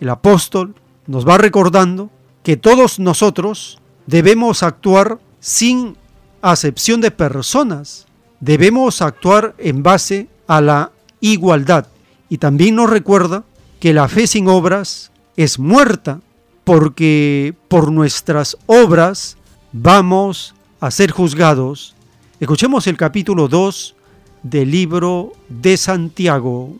el 0.00 0.08
apóstol 0.08 0.74
nos 1.06 1.26
va 1.26 1.38
recordando 1.38 2.10
que 2.42 2.56
todos 2.56 2.98
nosotros 2.98 3.78
debemos 4.06 4.62
actuar 4.62 5.18
sin 5.38 5.96
acepción 6.40 7.00
de 7.00 7.10
personas, 7.10 8.06
debemos 8.42 9.02
actuar 9.02 9.54
en 9.56 9.82
base 9.84 10.26
a 10.48 10.60
la 10.60 10.90
igualdad. 11.20 11.86
Y 12.28 12.38
también 12.38 12.74
nos 12.74 12.90
recuerda 12.90 13.44
que 13.78 13.94
la 13.94 14.08
fe 14.08 14.26
sin 14.26 14.48
obras 14.48 15.12
es 15.36 15.58
muerta, 15.58 16.20
porque 16.64 17.54
por 17.68 17.92
nuestras 17.92 18.56
obras 18.66 19.36
vamos 19.72 20.54
a 20.80 20.90
ser 20.90 21.12
juzgados. 21.12 21.94
Escuchemos 22.40 22.86
el 22.88 22.96
capítulo 22.96 23.46
2 23.46 23.94
del 24.42 24.70
libro 24.72 25.32
de 25.48 25.76
Santiago. 25.76 26.74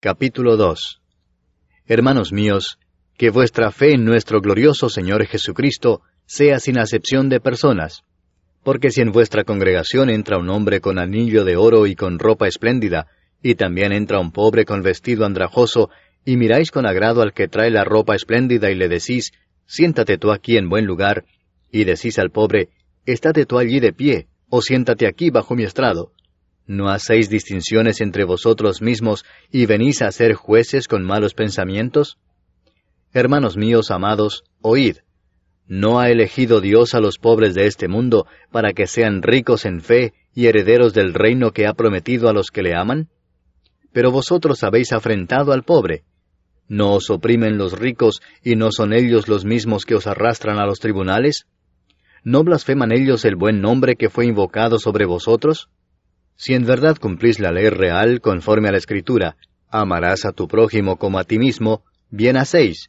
Capítulo 0.00 0.56
2 0.56 1.00
Hermanos 1.84 2.32
míos, 2.32 2.78
que 3.20 3.28
vuestra 3.28 3.70
fe 3.70 3.92
en 3.92 4.06
nuestro 4.06 4.40
glorioso 4.40 4.88
Señor 4.88 5.26
Jesucristo 5.26 6.00
sea 6.24 6.58
sin 6.58 6.78
acepción 6.78 7.28
de 7.28 7.38
personas. 7.38 8.02
Porque 8.64 8.90
si 8.90 9.02
en 9.02 9.12
vuestra 9.12 9.44
congregación 9.44 10.08
entra 10.08 10.38
un 10.38 10.48
hombre 10.48 10.80
con 10.80 10.98
anillo 10.98 11.44
de 11.44 11.54
oro 11.54 11.86
y 11.86 11.94
con 11.94 12.18
ropa 12.18 12.48
espléndida, 12.48 13.08
y 13.42 13.56
también 13.56 13.92
entra 13.92 14.20
un 14.20 14.32
pobre 14.32 14.64
con 14.64 14.80
vestido 14.80 15.26
andrajoso, 15.26 15.90
y 16.24 16.38
miráis 16.38 16.70
con 16.70 16.86
agrado 16.86 17.20
al 17.20 17.34
que 17.34 17.46
trae 17.46 17.70
la 17.70 17.84
ropa 17.84 18.14
espléndida 18.14 18.70
y 18.70 18.74
le 18.74 18.88
decís, 18.88 19.32
siéntate 19.66 20.16
tú 20.16 20.32
aquí 20.32 20.56
en 20.56 20.70
buen 20.70 20.86
lugar, 20.86 21.26
y 21.70 21.84
decís 21.84 22.18
al 22.18 22.30
pobre, 22.30 22.70
estate 23.04 23.44
tú 23.44 23.58
allí 23.58 23.80
de 23.80 23.92
pie, 23.92 24.28
o 24.48 24.62
siéntate 24.62 25.06
aquí 25.06 25.28
bajo 25.28 25.54
mi 25.54 25.64
estrado. 25.64 26.14
¿No 26.66 26.88
hacéis 26.88 27.28
distinciones 27.28 28.00
entre 28.00 28.24
vosotros 28.24 28.80
mismos 28.80 29.26
y 29.52 29.66
venís 29.66 30.00
a 30.00 30.10
ser 30.10 30.32
jueces 30.32 30.88
con 30.88 31.04
malos 31.04 31.34
pensamientos? 31.34 32.16
Hermanos 33.12 33.56
míos 33.56 33.90
amados, 33.90 34.44
oíd. 34.62 34.98
¿No 35.66 35.98
ha 35.98 36.10
elegido 36.10 36.60
Dios 36.60 36.94
a 36.94 37.00
los 37.00 37.18
pobres 37.18 37.54
de 37.54 37.66
este 37.66 37.88
mundo 37.88 38.26
para 38.52 38.72
que 38.72 38.86
sean 38.86 39.22
ricos 39.22 39.64
en 39.64 39.80
fe 39.80 40.14
y 40.32 40.46
herederos 40.46 40.94
del 40.94 41.12
reino 41.12 41.50
que 41.50 41.66
ha 41.66 41.74
prometido 41.74 42.28
a 42.28 42.32
los 42.32 42.52
que 42.52 42.62
le 42.62 42.76
aman? 42.76 43.08
Pero 43.92 44.12
vosotros 44.12 44.62
habéis 44.62 44.92
afrentado 44.92 45.52
al 45.52 45.64
pobre. 45.64 46.04
¿No 46.68 46.92
os 46.92 47.10
oprimen 47.10 47.58
los 47.58 47.76
ricos 47.76 48.20
y 48.44 48.54
no 48.54 48.70
son 48.70 48.92
ellos 48.92 49.26
los 49.26 49.44
mismos 49.44 49.84
que 49.84 49.96
os 49.96 50.06
arrastran 50.06 50.60
a 50.60 50.66
los 50.66 50.78
tribunales? 50.78 51.46
¿No 52.22 52.44
blasfeman 52.44 52.92
ellos 52.92 53.24
el 53.24 53.34
buen 53.34 53.60
nombre 53.60 53.96
que 53.96 54.08
fue 54.08 54.26
invocado 54.26 54.78
sobre 54.78 55.04
vosotros? 55.04 55.68
Si 56.36 56.54
en 56.54 56.64
verdad 56.64 56.96
cumplís 56.96 57.40
la 57.40 57.50
ley 57.50 57.70
real 57.70 58.20
conforme 58.20 58.68
a 58.68 58.72
la 58.72 58.78
Escritura, 58.78 59.36
amarás 59.68 60.24
a 60.24 60.32
tu 60.32 60.46
prójimo 60.46 60.96
como 60.96 61.18
a 61.18 61.24
ti 61.24 61.40
mismo, 61.40 61.82
bien 62.08 62.36
hacéis. 62.36 62.88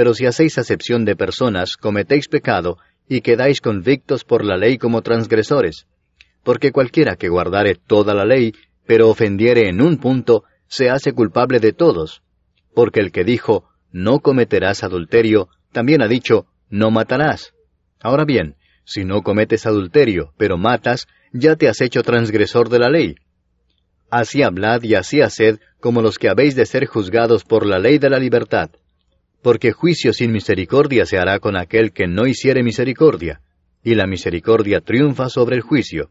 Pero 0.00 0.14
si 0.14 0.24
hacéis 0.24 0.56
acepción 0.56 1.04
de 1.04 1.14
personas, 1.14 1.76
cometéis 1.76 2.26
pecado, 2.26 2.78
y 3.06 3.20
quedáis 3.20 3.60
convictos 3.60 4.24
por 4.24 4.46
la 4.46 4.56
ley 4.56 4.78
como 4.78 5.02
transgresores. 5.02 5.86
Porque 6.42 6.72
cualquiera 6.72 7.16
que 7.16 7.28
guardare 7.28 7.74
toda 7.74 8.14
la 8.14 8.24
ley, 8.24 8.54
pero 8.86 9.10
ofendiere 9.10 9.68
en 9.68 9.82
un 9.82 9.98
punto, 9.98 10.44
se 10.68 10.88
hace 10.88 11.12
culpable 11.12 11.60
de 11.60 11.74
todos. 11.74 12.22
Porque 12.74 13.00
el 13.00 13.12
que 13.12 13.24
dijo, 13.24 13.68
no 13.92 14.20
cometerás 14.20 14.84
adulterio, 14.84 15.50
también 15.70 16.00
ha 16.00 16.08
dicho, 16.08 16.46
no 16.70 16.90
matarás. 16.90 17.52
Ahora 18.00 18.24
bien, 18.24 18.56
si 18.84 19.04
no 19.04 19.20
cometes 19.22 19.66
adulterio, 19.66 20.32
pero 20.38 20.56
matas, 20.56 21.08
ya 21.34 21.56
te 21.56 21.68
has 21.68 21.82
hecho 21.82 22.02
transgresor 22.02 22.70
de 22.70 22.78
la 22.78 22.88
ley. 22.88 23.16
Así 24.10 24.42
hablad 24.42 24.82
y 24.82 24.94
así 24.94 25.20
haced 25.20 25.58
como 25.78 26.00
los 26.00 26.16
que 26.16 26.30
habéis 26.30 26.56
de 26.56 26.64
ser 26.64 26.86
juzgados 26.86 27.44
por 27.44 27.66
la 27.66 27.78
ley 27.78 27.98
de 27.98 28.08
la 28.08 28.18
libertad. 28.18 28.70
Porque 29.42 29.72
juicio 29.72 30.12
sin 30.12 30.32
misericordia 30.32 31.06
se 31.06 31.18
hará 31.18 31.38
con 31.38 31.56
aquel 31.56 31.92
que 31.92 32.06
no 32.06 32.26
hiciere 32.26 32.62
misericordia, 32.62 33.40
y 33.82 33.94
la 33.94 34.06
misericordia 34.06 34.80
triunfa 34.80 35.28
sobre 35.28 35.56
el 35.56 35.62
juicio. 35.62 36.10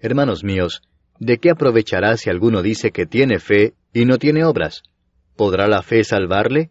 Hermanos 0.00 0.42
míos, 0.44 0.82
¿De 1.18 1.38
qué 1.38 1.50
aprovechará 1.50 2.16
si 2.16 2.28
alguno 2.28 2.60
dice 2.60 2.90
que 2.90 3.06
tiene 3.06 3.38
fe 3.38 3.74
y 3.92 4.04
no 4.04 4.18
tiene 4.18 4.44
obras? 4.44 4.82
¿Podrá 5.36 5.68
la 5.68 5.82
fe 5.82 6.02
salvarle? 6.02 6.70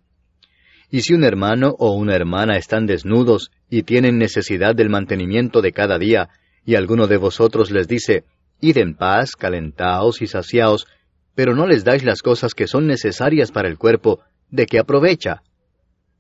Y 0.92 1.02
si 1.02 1.14
un 1.14 1.24
hermano 1.24 1.76
o 1.80 1.94
una 1.94 2.14
hermana 2.14 2.58
están 2.58 2.86
desnudos 2.86 3.52
y 3.70 3.84
tienen 3.84 4.18
necesidad 4.18 4.76
del 4.76 4.90
mantenimiento 4.90 5.62
de 5.62 5.72
cada 5.72 5.98
día, 5.98 6.30
y 6.66 6.76
alguno 6.76 7.08
de 7.08 7.18
vosotros 7.18 7.72
les 7.72 7.88
dice, 7.88 8.26
Id 8.60 8.78
en 8.78 8.96
paz, 8.96 9.36
calentaos 9.36 10.22
y 10.22 10.28
saciaos, 10.28 10.88
pero 11.36 11.56
no 11.56 11.66
les 11.66 11.84
dais 11.84 12.04
las 12.04 12.22
cosas 12.22 12.54
que 12.54 12.68
son 12.68 12.86
necesarias 12.86 13.52
para 13.52 13.70
el 13.70 13.78
cuerpo, 13.78 14.20
¿de 14.52 14.66
qué 14.66 14.78
aprovecha? 14.78 15.42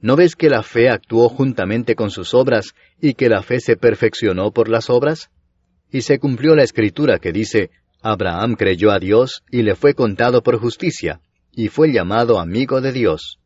¿No 0.00 0.14
ves 0.14 0.36
que 0.36 0.48
la 0.48 0.62
fe 0.62 0.88
actuó 0.88 1.28
juntamente 1.28 1.96
con 1.96 2.10
sus 2.10 2.32
obras 2.32 2.74
y 3.00 3.14
que 3.14 3.28
la 3.28 3.42
fe 3.42 3.58
se 3.58 3.76
perfeccionó 3.76 4.52
por 4.52 4.68
las 4.68 4.90
obras? 4.90 5.30
Y 5.90 6.02
se 6.02 6.18
cumplió 6.18 6.54
la 6.54 6.62
escritura 6.62 7.18
que 7.18 7.32
dice, 7.32 7.70
Abraham 8.00 8.54
creyó 8.54 8.92
a 8.92 9.00
Dios 9.00 9.42
y 9.50 9.62
le 9.62 9.74
fue 9.74 9.94
contado 9.94 10.42
por 10.42 10.58
justicia, 10.60 11.20
y 11.52 11.68
fue 11.68 11.92
llamado 11.92 12.38
amigo 12.38 12.80
de 12.80 12.92
Dios. 12.92 13.40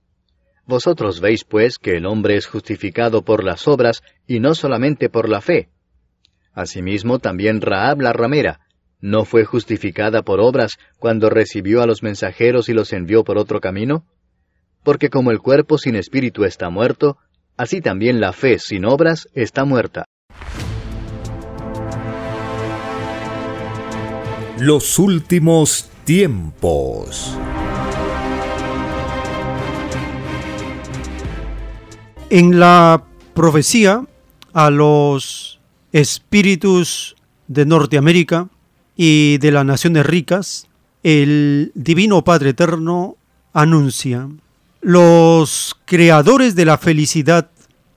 Vosotros 0.67 1.21
veis 1.21 1.45
pues 1.45 1.79
que 1.79 1.97
el 1.97 2.07
hombre 2.07 2.37
es 2.37 2.47
justificado 2.47 3.23
por 3.23 3.45
las 3.45 3.67
obras 3.67 4.03
y 4.27 4.39
no 4.39 4.55
solamente 4.55 5.09
por 5.09 5.29
la 5.29 5.41
fe. 5.41 5.71
Asimismo 6.53 7.19
también 7.19 7.63
Raab 7.63 8.03
la 8.03 8.13
ramera, 8.13 8.61
¿no 9.01 9.25
fue 9.25 9.45
justificada 9.45 10.23
por 10.23 10.41
obras 10.41 10.79
cuando 10.99 11.31
recibió 11.31 11.83
a 11.83 11.87
los 11.87 12.03
mensajeros 12.03 12.69
y 12.69 12.75
los 12.75 12.93
envió 12.93 13.25
por 13.25 13.39
otro 13.39 13.61
camino? 13.61 14.05
Porque 14.83 15.11
como 15.11 15.31
el 15.31 15.39
cuerpo 15.39 15.79
sin 15.79 15.95
espíritu 15.95 16.45
está 16.45 16.69
muerto, 16.69 17.19
así 17.57 17.81
también 17.81 18.21
la 18.21 18.33
fe 18.33 18.59
sin 18.59 18.85
obras 18.85 19.29
está 19.35 19.65
muerta. 19.65 20.07
Los 24.59 24.99
últimos 24.99 25.89
tiempos. 26.05 27.37
En 32.31 32.59
la 32.59 33.05
profecía 33.35 34.05
a 34.53 34.71
los 34.71 35.61
espíritus 35.93 37.17
de 37.47 37.67
Norteamérica 37.67 38.49
y 38.97 39.39
de 39.39 39.53
las 39.53 39.65
naciones 39.65 40.07
ricas, 40.07 40.67
el 41.03 41.73
Divino 41.75 42.25
Padre 42.25 42.51
Eterno 42.51 43.17
anuncia, 43.53 44.29
los 44.83 45.77
creadores 45.85 46.57
de 46.57 46.65
la 46.65 46.77
felicidad 46.77 47.49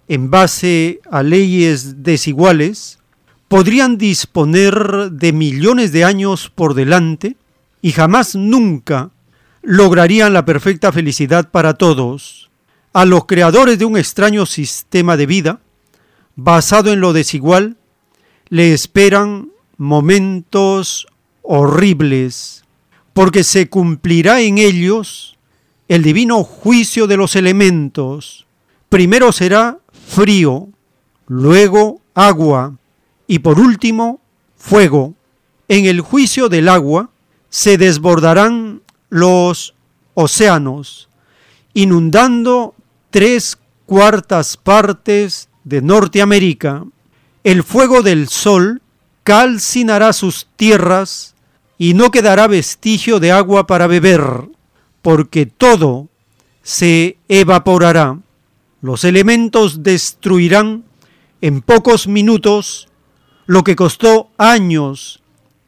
en 0.07 0.29
base 0.29 1.01
a 1.09 1.23
leyes 1.23 2.03
desiguales 2.03 2.99
podrían 3.47 3.97
disponer 3.97 5.09
de 5.11 5.33
millones 5.33 5.91
de 5.91 6.03
años 6.03 6.51
por 6.53 6.75
delante 6.75 7.37
y 7.81 7.91
jamás 7.91 8.35
nunca 8.35 9.09
lograrían 9.63 10.33
la 10.33 10.45
perfecta 10.45 10.91
felicidad 10.91 11.49
para 11.49 11.73
todos. 11.73 12.51
A 12.93 13.03
los 13.05 13.25
creadores 13.25 13.79
de 13.79 13.85
un 13.85 13.97
extraño 13.97 14.45
sistema 14.45 15.17
de 15.17 15.25
vida, 15.25 15.59
basado 16.35 16.93
en 16.93 17.01
lo 17.01 17.13
desigual, 17.13 17.77
le 18.49 18.73
esperan 18.73 19.49
momentos 19.77 21.07
horribles, 21.41 22.63
porque 23.13 23.43
se 23.43 23.69
cumplirá 23.69 24.41
en 24.41 24.59
ellos 24.59 25.34
el 25.87 26.03
divino 26.03 26.43
juicio 26.43 27.07
de 27.07 27.17
los 27.17 27.35
elementos. 27.35 28.45
Primero 28.89 29.31
será 29.31 29.79
frío, 30.07 30.69
luego 31.27 32.01
agua, 32.13 32.77
y 33.27 33.39
por 33.39 33.59
último, 33.59 34.19
fuego. 34.57 35.13
En 35.67 35.85
el 35.85 36.01
juicio 36.01 36.49
del 36.49 36.69
agua 36.69 37.09
se 37.49 37.77
desbordarán 37.77 38.81
los 39.09 39.75
océanos, 40.13 41.09
inundando 41.73 42.75
tres 43.09 43.57
cuartas 43.85 44.57
partes 44.57 45.49
de 45.63 45.81
Norteamérica. 45.81 46.83
El 47.43 47.63
fuego 47.63 48.01
del 48.01 48.27
sol 48.27 48.81
calcinará 49.23 50.13
sus 50.13 50.47
tierras 50.55 51.35
y 51.77 51.93
no 51.93 52.11
quedará 52.11 52.47
vestigio 52.47 53.19
de 53.19 53.31
agua 53.31 53.67
para 53.67 53.87
beber, 53.87 54.49
porque 55.05 55.45
todo 55.45 56.09
se 56.63 57.19
evaporará. 57.29 58.17
Los 58.81 59.03
elementos 59.03 59.83
destruirán 59.83 60.83
en 61.41 61.61
pocos 61.61 62.07
minutos 62.07 62.87
lo 63.45 63.63
que 63.63 63.75
costó 63.75 64.31
años 64.39 65.21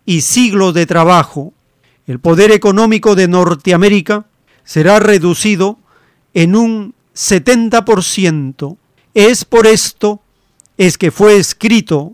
y 0.07 0.21
siglos 0.21 0.73
de 0.73 0.87
trabajo. 0.87 1.53
El 2.07 2.19
poder 2.19 2.51
económico 2.51 3.13
de 3.13 3.27
Norteamérica 3.27 4.25
será 4.63 4.97
reducido 4.97 5.77
en 6.33 6.55
un 6.55 6.95
70%. 7.13 8.75
Es 9.13 9.45
por 9.45 9.67
esto 9.67 10.19
es 10.79 10.97
que 10.97 11.11
fue 11.11 11.37
escrito 11.37 12.13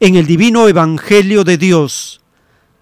en 0.00 0.16
el 0.16 0.24
divino 0.24 0.66
Evangelio 0.68 1.44
de 1.44 1.58
Dios 1.58 2.22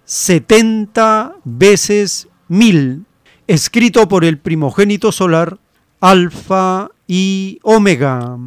70 0.05 1.39
veces 1.43 2.29
mil. 2.47 3.05
Escrito 3.51 4.07
por 4.07 4.25
el 4.25 4.39
primogénito 4.39 5.11
solar, 5.11 5.59
Alfa 6.01 6.93
y 7.09 7.59
Omega. 7.65 8.39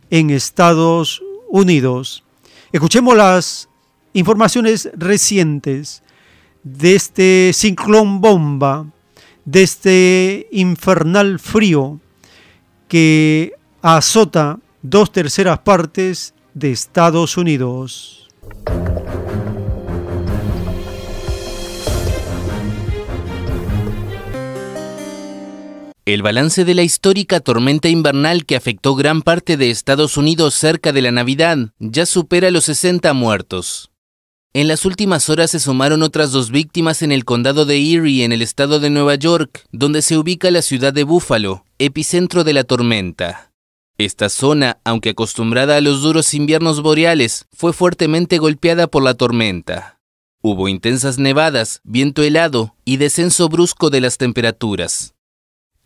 en 0.09 0.29
Estados 0.29 1.21
Unidos. 1.49 2.23
Escuchemos 2.71 3.15
las 3.15 3.69
informaciones 4.13 4.89
recientes 4.95 6.03
de 6.63 6.95
este 6.95 7.51
ciclón 7.53 8.21
bomba, 8.21 8.85
de 9.45 9.63
este 9.63 10.47
infernal 10.51 11.39
frío 11.39 11.99
que 12.90 13.53
azota 13.84 14.59
dos 14.82 15.11
terceras 15.11 15.59
partes 15.59 16.34
de 16.56 16.72
Estados 16.72 17.38
Unidos. 17.38 18.27
El 26.06 26.24
balance 26.24 26.66
de 26.66 26.74
la 26.74 26.82
histórica 26.82 27.40
tormenta 27.40 27.88
invernal 27.88 28.45
que 28.48 28.56
afectó 28.56 28.95
gran 28.95 29.22
parte 29.22 29.58
de 29.58 29.69
Estados 29.69 30.18
Unidos 30.18 30.56
cerca 30.56 30.92
de 30.92 31.03
la 31.03 31.11
Navidad 31.11 31.58
ya 31.77 32.08
supera 32.08 32.50
los 32.50 32.64
60 32.64 33.14
muertos. 33.14 33.89
En 34.53 34.67
las 34.67 34.85
últimas 34.85 35.29
horas 35.29 35.51
se 35.51 35.59
sumaron 35.59 36.01
otras 36.01 36.31
dos 36.31 36.49
víctimas 36.51 37.01
en 37.01 37.11
el 37.11 37.23
condado 37.23 37.65
de 37.65 37.77
Erie, 37.77 38.25
en 38.25 38.31
el 38.31 38.41
estado 38.41 38.79
de 38.79 38.89
Nueva 38.89 39.15
York, 39.15 39.65
donde 39.71 40.01
se 40.01 40.17
ubica 40.17 40.49
la 40.49 40.61
ciudad 40.61 40.91
de 40.91 41.03
Buffalo, 41.03 41.65
epicentro 41.77 42.43
de 42.43 42.53
la 42.53 42.63
tormenta. 42.63 43.51
Esta 43.97 44.29
zona, 44.29 44.79
aunque 44.83 45.09
acostumbrada 45.09 45.77
a 45.77 45.81
los 45.81 46.01
duros 46.01 46.33
inviernos 46.33 46.81
boreales, 46.81 47.45
fue 47.55 47.73
fuertemente 47.73 48.37
golpeada 48.37 48.87
por 48.87 49.03
la 49.03 49.13
tormenta. 49.13 49.99
Hubo 50.41 50.67
intensas 50.67 51.19
nevadas, 51.19 51.81
viento 51.83 52.23
helado 52.23 52.75
y 52.85 52.97
descenso 52.97 53.49
brusco 53.49 53.89
de 53.89 54.01
las 54.01 54.17
temperaturas 54.17 55.13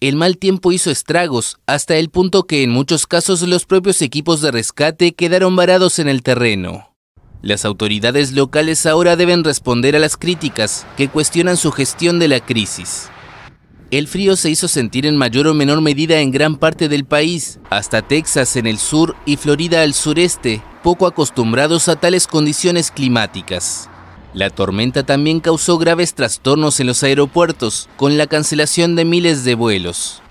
el 0.07 0.17
mal 0.17 0.37
tiempo 0.37 0.73
hizo 0.73 0.91
estragos 0.91 1.59
hasta 1.65 1.95
el 1.95 2.09
punto 2.09 2.43
que 2.43 2.63
en 2.63 2.71
muchos 2.71 3.07
casos 3.07 3.41
los 3.43 3.65
propios 3.65 4.01
equipos 4.01 4.41
de 4.41 4.51
rescate 4.51 5.13
quedaron 5.13 5.55
varados 5.55 5.97
en 5.97 6.09
el 6.09 6.23
terreno. 6.23 6.92
Las 7.43 7.65
autoridades 7.65 8.31
locales 8.31 8.85
ahora 8.85 9.17
deben 9.17 9.43
responder 9.43 9.97
a 9.97 9.99
las 9.99 10.15
críticas 10.15 10.87
que 10.95 11.09
cuestionan 11.09 11.57
su 11.57 11.73
gestión 11.73 12.17
de 12.17 12.29
la 12.29 12.39
crisis. 12.39 13.09
El 13.91 14.07
frío 14.07 14.37
se 14.37 14.49
hizo 14.49 14.69
sentir 14.69 15.05
en 15.05 15.17
mayor 15.17 15.47
o 15.47 15.53
menor 15.53 15.81
medida 15.81 16.21
en 16.21 16.31
gran 16.31 16.55
parte 16.55 16.87
del 16.87 17.03
país, 17.03 17.59
hasta 17.69 18.01
Texas 18.01 18.55
en 18.55 18.65
el 18.65 18.77
sur 18.77 19.17
y 19.25 19.35
Florida 19.35 19.81
al 19.81 19.93
sureste, 19.93 20.63
poco 20.83 21.05
acostumbrados 21.05 21.89
a 21.89 21.97
tales 21.97 22.27
condiciones 22.27 22.91
climáticas. 22.91 23.89
La 24.33 24.49
tormenta 24.49 25.03
también 25.03 25.41
causó 25.41 25.77
graves 25.77 26.13
trastornos 26.13 26.79
en 26.79 26.87
los 26.87 27.03
aeropuertos, 27.03 27.89
con 27.97 28.17
la 28.17 28.25
cancelación 28.25 28.95
de 28.95 29.03
miles 29.03 29.43
de 29.43 29.55
vuelos. 29.55 30.21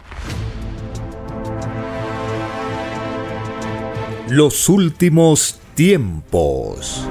Los 4.30 4.70
últimos 4.70 5.58
tiempos. 5.74 7.06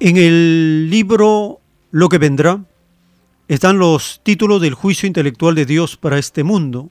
En 0.00 0.16
el 0.16 0.90
libro 0.90 1.60
Lo 1.90 2.08
que 2.08 2.18
vendrá 2.18 2.64
están 3.48 3.78
los 3.78 4.20
títulos 4.22 4.60
del 4.60 4.74
juicio 4.74 5.06
intelectual 5.06 5.54
de 5.54 5.66
Dios 5.66 5.96
para 5.96 6.18
este 6.18 6.42
mundo. 6.42 6.90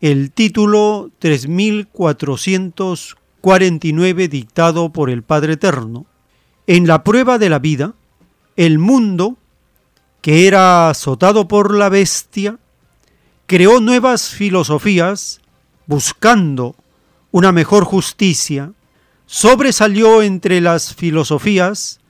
El 0.00 0.32
título 0.32 1.10
3400 1.18 3.16
49 3.44 4.28
dictado 4.28 4.90
por 4.90 5.10
el 5.10 5.22
Padre 5.22 5.52
Eterno. 5.52 6.06
En 6.66 6.86
la 6.86 7.04
prueba 7.04 7.36
de 7.36 7.50
la 7.50 7.58
vida, 7.58 7.92
el 8.56 8.78
mundo, 8.78 9.36
que 10.22 10.46
era 10.46 10.88
azotado 10.88 11.46
por 11.46 11.74
la 11.74 11.90
bestia, 11.90 12.58
creó 13.44 13.80
nuevas 13.80 14.30
filosofías 14.30 15.42
buscando 15.86 16.76
una 17.30 17.52
mejor 17.52 17.84
justicia. 17.84 18.72
Sobresalió 19.26 20.22
entre 20.22 20.60
las 20.60 20.94
filosofías 20.94 22.00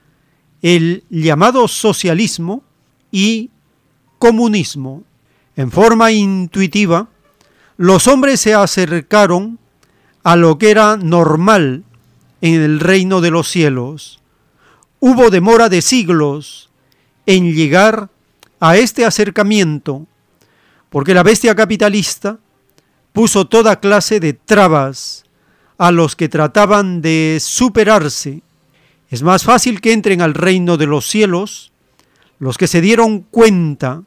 el 0.61 1.03
llamado 1.09 1.67
socialismo 1.67 2.63
y 3.11 3.49
comunismo. 4.19 5.03
En 5.55 5.71
forma 5.71 6.11
intuitiva, 6.11 7.07
los 7.77 8.07
hombres 8.07 8.41
se 8.41 8.53
acercaron 8.53 9.59
a 10.23 10.35
lo 10.35 10.57
que 10.57 10.71
era 10.71 10.97
normal 10.97 11.83
en 12.41 12.61
el 12.61 12.79
reino 12.79 13.21
de 13.21 13.31
los 13.31 13.47
cielos. 13.47 14.19
Hubo 14.99 15.29
demora 15.29 15.69
de 15.69 15.81
siglos 15.81 16.69
en 17.25 17.53
llegar 17.53 18.09
a 18.59 18.77
este 18.77 19.05
acercamiento, 19.05 20.07
porque 20.89 21.13
la 21.13 21.23
bestia 21.23 21.55
capitalista 21.55 22.39
puso 23.15 23.47
toda 23.47 23.79
clase 23.79 24.19
de 24.19 24.33
trabas 24.33 25.23
a 25.77 25.91
los 25.91 26.17
que 26.17 26.27
trataban 26.27 27.01
de 27.01 27.37
superarse. 27.39 28.41
Es 29.09 29.23
más 29.23 29.45
fácil 29.45 29.79
que 29.79 29.93
entren 29.93 30.21
al 30.21 30.33
reino 30.33 30.75
de 30.75 30.85
los 30.85 31.07
cielos 31.07 31.71
los 32.39 32.57
que 32.57 32.67
se 32.67 32.81
dieron 32.81 33.21
cuenta 33.21 34.03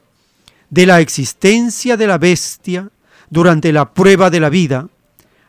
de 0.69 0.85
la 0.85 0.99
existencia 0.99 1.97
de 1.97 2.05
la 2.05 2.19
bestia 2.19 2.91
durante 3.31 3.73
la 3.73 3.95
prueba 3.95 4.29
de 4.29 4.39
la 4.41 4.49
vida, 4.49 4.87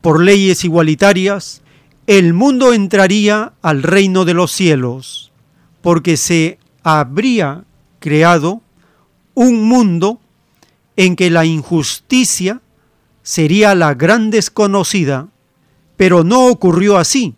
por 0.00 0.22
leyes 0.22 0.62
igualitarias, 0.62 1.60
el 2.06 2.32
mundo 2.32 2.72
entraría 2.72 3.54
al 3.62 3.82
reino 3.82 4.24
de 4.24 4.34
los 4.34 4.52
cielos, 4.52 5.32
porque 5.82 6.16
se 6.16 6.60
habría 6.84 7.64
creado 7.98 8.62
un 9.34 9.64
mundo 9.64 10.20
en 10.94 11.16
que 11.16 11.30
la 11.30 11.44
injusticia 11.44 12.62
sería 13.26 13.74
la 13.74 13.92
gran 13.94 14.30
desconocida, 14.30 15.26
pero 15.96 16.22
no 16.22 16.46
ocurrió 16.46 16.96
así, 16.96 17.34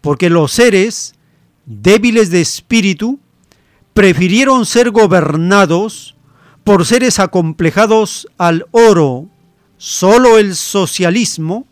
porque 0.00 0.28
los 0.28 0.50
seres 0.50 1.14
débiles 1.66 2.30
de 2.30 2.40
espíritu 2.40 3.20
prefirieron 3.92 4.66
ser 4.66 4.90
gobernados 4.90 6.16
por 6.64 6.84
seres 6.84 7.20
acomplejados 7.20 8.26
al 8.38 8.66
oro. 8.72 9.28
Solo 9.76 10.36
el 10.36 10.56
socialismo 10.56 11.64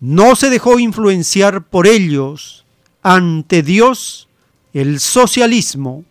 no 0.00 0.34
se 0.34 0.50
dejó 0.50 0.80
influenciar 0.80 1.62
por 1.62 1.86
ellos. 1.86 2.64
Ante 3.04 3.62
Dios, 3.62 4.28
el 4.72 4.98
socialismo, 4.98 6.04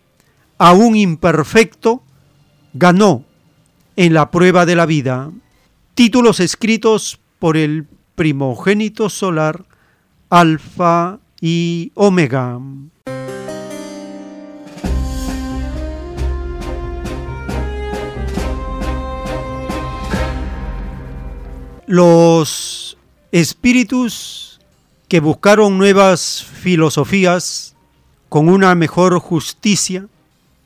aún 0.56 0.96
imperfecto, 0.96 2.02
ganó 2.72 3.22
en 3.96 4.14
la 4.14 4.30
prueba 4.30 4.64
de 4.64 4.76
la 4.76 4.86
vida. 4.86 5.30
Títulos 5.94 6.40
escritos 6.40 7.20
por 7.38 7.56
el 7.56 7.86
primogénito 8.16 9.08
solar, 9.08 9.64
Alfa 10.28 11.20
y 11.40 11.92
Omega. 11.94 12.58
Los 21.86 22.98
espíritus 23.30 24.58
que 25.06 25.20
buscaron 25.20 25.78
nuevas 25.78 26.42
filosofías 26.42 27.76
con 28.28 28.48
una 28.48 28.74
mejor 28.74 29.20
justicia, 29.20 30.08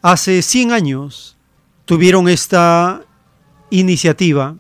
hace 0.01 0.41
100 0.41 0.73
años 0.73 1.37
tuvieron 1.85 2.31
esta 2.31 3.03
iniciativa 3.69 4.57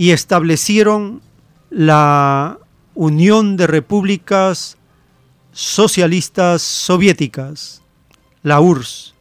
y 0.00 0.12
establecieron 0.12 1.20
la 1.68 2.58
Unión 2.94 3.58
de 3.58 3.66
Repúblicas 3.66 4.78
Socialistas 5.52 6.62
Soviéticas, 6.62 7.82
la 8.42 8.62
URSS. 8.62 9.14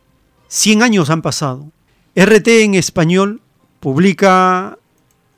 100 0.47 0.81
años 0.81 1.09
han 1.09 1.21
pasado. 1.21 1.69
RT 2.15 2.47
en 2.63 2.75
español 2.75 3.41
publica 3.81 4.79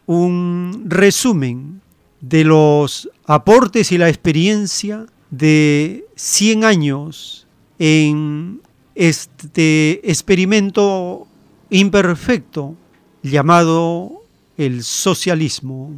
un 0.05 0.83
resumen 0.85 1.81
de 2.19 2.43
los 2.43 3.09
aportes 3.25 3.91
y 3.91 3.97
la 3.97 4.09
experiencia 4.09 5.07
de 5.31 6.05
100 6.17 6.65
años 6.65 7.47
en 7.79 8.61
este 8.93 10.07
experimento 10.07 11.25
imperfecto 11.71 12.75
llamado 13.23 14.20
el 14.65 14.83
socialismo. 14.83 15.91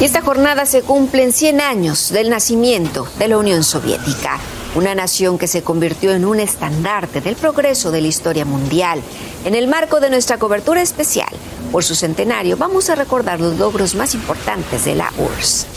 Y 0.00 0.04
esta 0.04 0.20
jornada 0.20 0.66
se 0.66 0.82
cumplen 0.82 1.32
100 1.32 1.60
años 1.60 2.10
del 2.10 2.28
nacimiento 2.28 3.06
de 3.20 3.28
la 3.28 3.38
Unión 3.38 3.62
Soviética, 3.62 4.40
una 4.74 4.96
nación 4.96 5.38
que 5.38 5.46
se 5.46 5.62
convirtió 5.62 6.12
en 6.12 6.24
un 6.24 6.40
estandarte 6.40 7.20
del 7.20 7.36
progreso 7.36 7.92
de 7.92 8.00
la 8.00 8.08
historia 8.08 8.44
mundial. 8.44 9.00
En 9.44 9.54
el 9.54 9.68
marco 9.68 10.00
de 10.00 10.10
nuestra 10.10 10.38
cobertura 10.38 10.82
especial 10.82 11.30
por 11.70 11.84
su 11.84 11.94
centenario, 11.94 12.56
vamos 12.56 12.90
a 12.90 12.96
recordar 12.96 13.40
los 13.40 13.56
logros 13.58 13.94
más 13.94 14.14
importantes 14.14 14.84
de 14.84 14.96
la 14.96 15.12
URSS. 15.16 15.73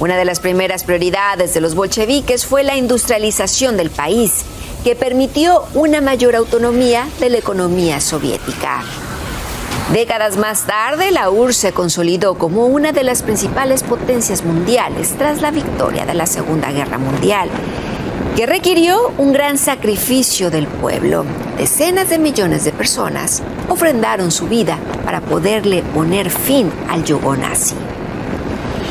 Una 0.00 0.16
de 0.16 0.24
las 0.24 0.38
primeras 0.38 0.84
prioridades 0.84 1.54
de 1.54 1.60
los 1.60 1.74
bolcheviques 1.74 2.46
fue 2.46 2.62
la 2.62 2.76
industrialización 2.76 3.76
del 3.76 3.90
país, 3.90 4.44
que 4.84 4.94
permitió 4.94 5.64
una 5.74 6.00
mayor 6.00 6.36
autonomía 6.36 7.08
de 7.18 7.30
la 7.30 7.38
economía 7.38 8.00
soviética. 8.00 8.84
Décadas 9.92 10.36
más 10.36 10.66
tarde, 10.66 11.10
la 11.10 11.30
URSS 11.30 11.56
se 11.56 11.72
consolidó 11.72 12.34
como 12.38 12.66
una 12.66 12.92
de 12.92 13.02
las 13.02 13.22
principales 13.22 13.82
potencias 13.82 14.44
mundiales 14.44 15.14
tras 15.18 15.42
la 15.42 15.50
victoria 15.50 16.06
de 16.06 16.14
la 16.14 16.26
Segunda 16.26 16.70
Guerra 16.70 16.98
Mundial, 16.98 17.50
que 18.36 18.46
requirió 18.46 19.12
un 19.18 19.32
gran 19.32 19.58
sacrificio 19.58 20.50
del 20.50 20.68
pueblo. 20.68 21.24
Decenas 21.56 22.08
de 22.08 22.20
millones 22.20 22.64
de 22.64 22.70
personas 22.70 23.42
ofrendaron 23.68 24.30
su 24.30 24.46
vida 24.46 24.78
para 25.04 25.20
poderle 25.22 25.82
poner 25.82 26.30
fin 26.30 26.70
al 26.88 27.02
yugo 27.02 27.34
nazi. 27.34 27.74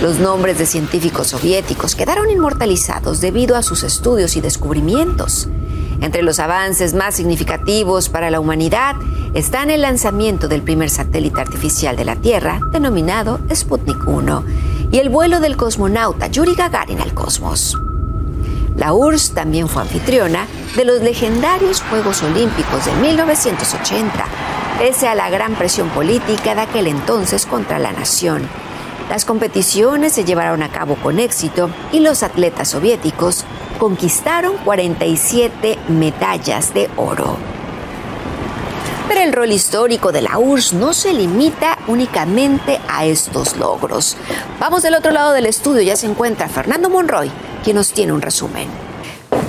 Los 0.01 0.19
nombres 0.19 0.59
de 0.59 0.67
científicos 0.67 1.27
soviéticos 1.29 1.95
quedaron 1.95 2.29
inmortalizados 2.29 3.19
debido 3.19 3.55
a 3.55 3.63
sus 3.63 3.81
estudios 3.81 4.37
y 4.37 4.41
descubrimientos. 4.41 5.49
Entre 6.01 6.21
los 6.21 6.37
avances 6.37 6.93
más 6.93 7.15
significativos 7.15 8.07
para 8.09 8.29
la 8.29 8.39
humanidad 8.39 8.95
están 9.33 9.71
el 9.71 9.81
lanzamiento 9.81 10.47
del 10.47 10.61
primer 10.61 10.91
satélite 10.91 11.41
artificial 11.41 11.95
de 11.95 12.05
la 12.05 12.15
Tierra, 12.15 12.59
denominado 12.71 13.39
Sputnik 13.51 14.07
1, 14.07 14.43
y 14.91 14.99
el 14.99 15.09
vuelo 15.09 15.39
del 15.39 15.57
cosmonauta 15.57 16.27
Yuri 16.27 16.53
Gagarin 16.53 17.01
al 17.01 17.15
cosmos. 17.15 17.75
La 18.75 18.93
URSS 18.93 19.33
también 19.33 19.67
fue 19.67 19.81
anfitriona 19.81 20.45
de 20.75 20.85
los 20.85 21.01
legendarios 21.01 21.81
Juegos 21.81 22.21
Olímpicos 22.21 22.85
de 22.85 22.93
1980, 22.93 24.25
pese 24.77 25.07
a 25.07 25.15
la 25.15 25.31
gran 25.31 25.55
presión 25.55 25.89
política 25.89 26.53
de 26.53 26.61
aquel 26.61 26.85
entonces 26.85 27.47
contra 27.47 27.79
la 27.79 27.91
nación. 27.91 28.47
Las 29.09 29.23
competiciones 29.23 30.13
se 30.13 30.25
llevaron 30.25 30.63
a 30.63 30.71
cabo 30.71 30.95
con 30.95 31.19
éxito 31.19 31.69
y 31.93 32.01
los 32.01 32.23
atletas 32.23 32.69
soviéticos 32.69 33.45
conquistaron 33.79 34.57
47 34.57 35.77
medallas 35.87 36.73
de 36.73 36.89
oro. 36.97 37.37
Pero 39.07 39.21
el 39.21 39.31
rol 39.31 39.51
histórico 39.51 40.11
de 40.11 40.21
la 40.21 40.37
URSS 40.37 40.73
no 40.73 40.93
se 40.93 41.13
limita 41.13 41.77
únicamente 41.87 42.81
a 42.89 43.05
estos 43.05 43.55
logros. 43.55 44.17
Vamos 44.59 44.83
del 44.83 44.95
otro 44.95 45.11
lado 45.11 45.31
del 45.31 45.45
estudio, 45.45 45.81
ya 45.81 45.95
se 45.95 46.07
encuentra 46.07 46.49
Fernando 46.49 46.89
Monroy, 46.89 47.31
quien 47.63 47.77
nos 47.77 47.93
tiene 47.93 48.11
un 48.11 48.21
resumen. 48.21 48.67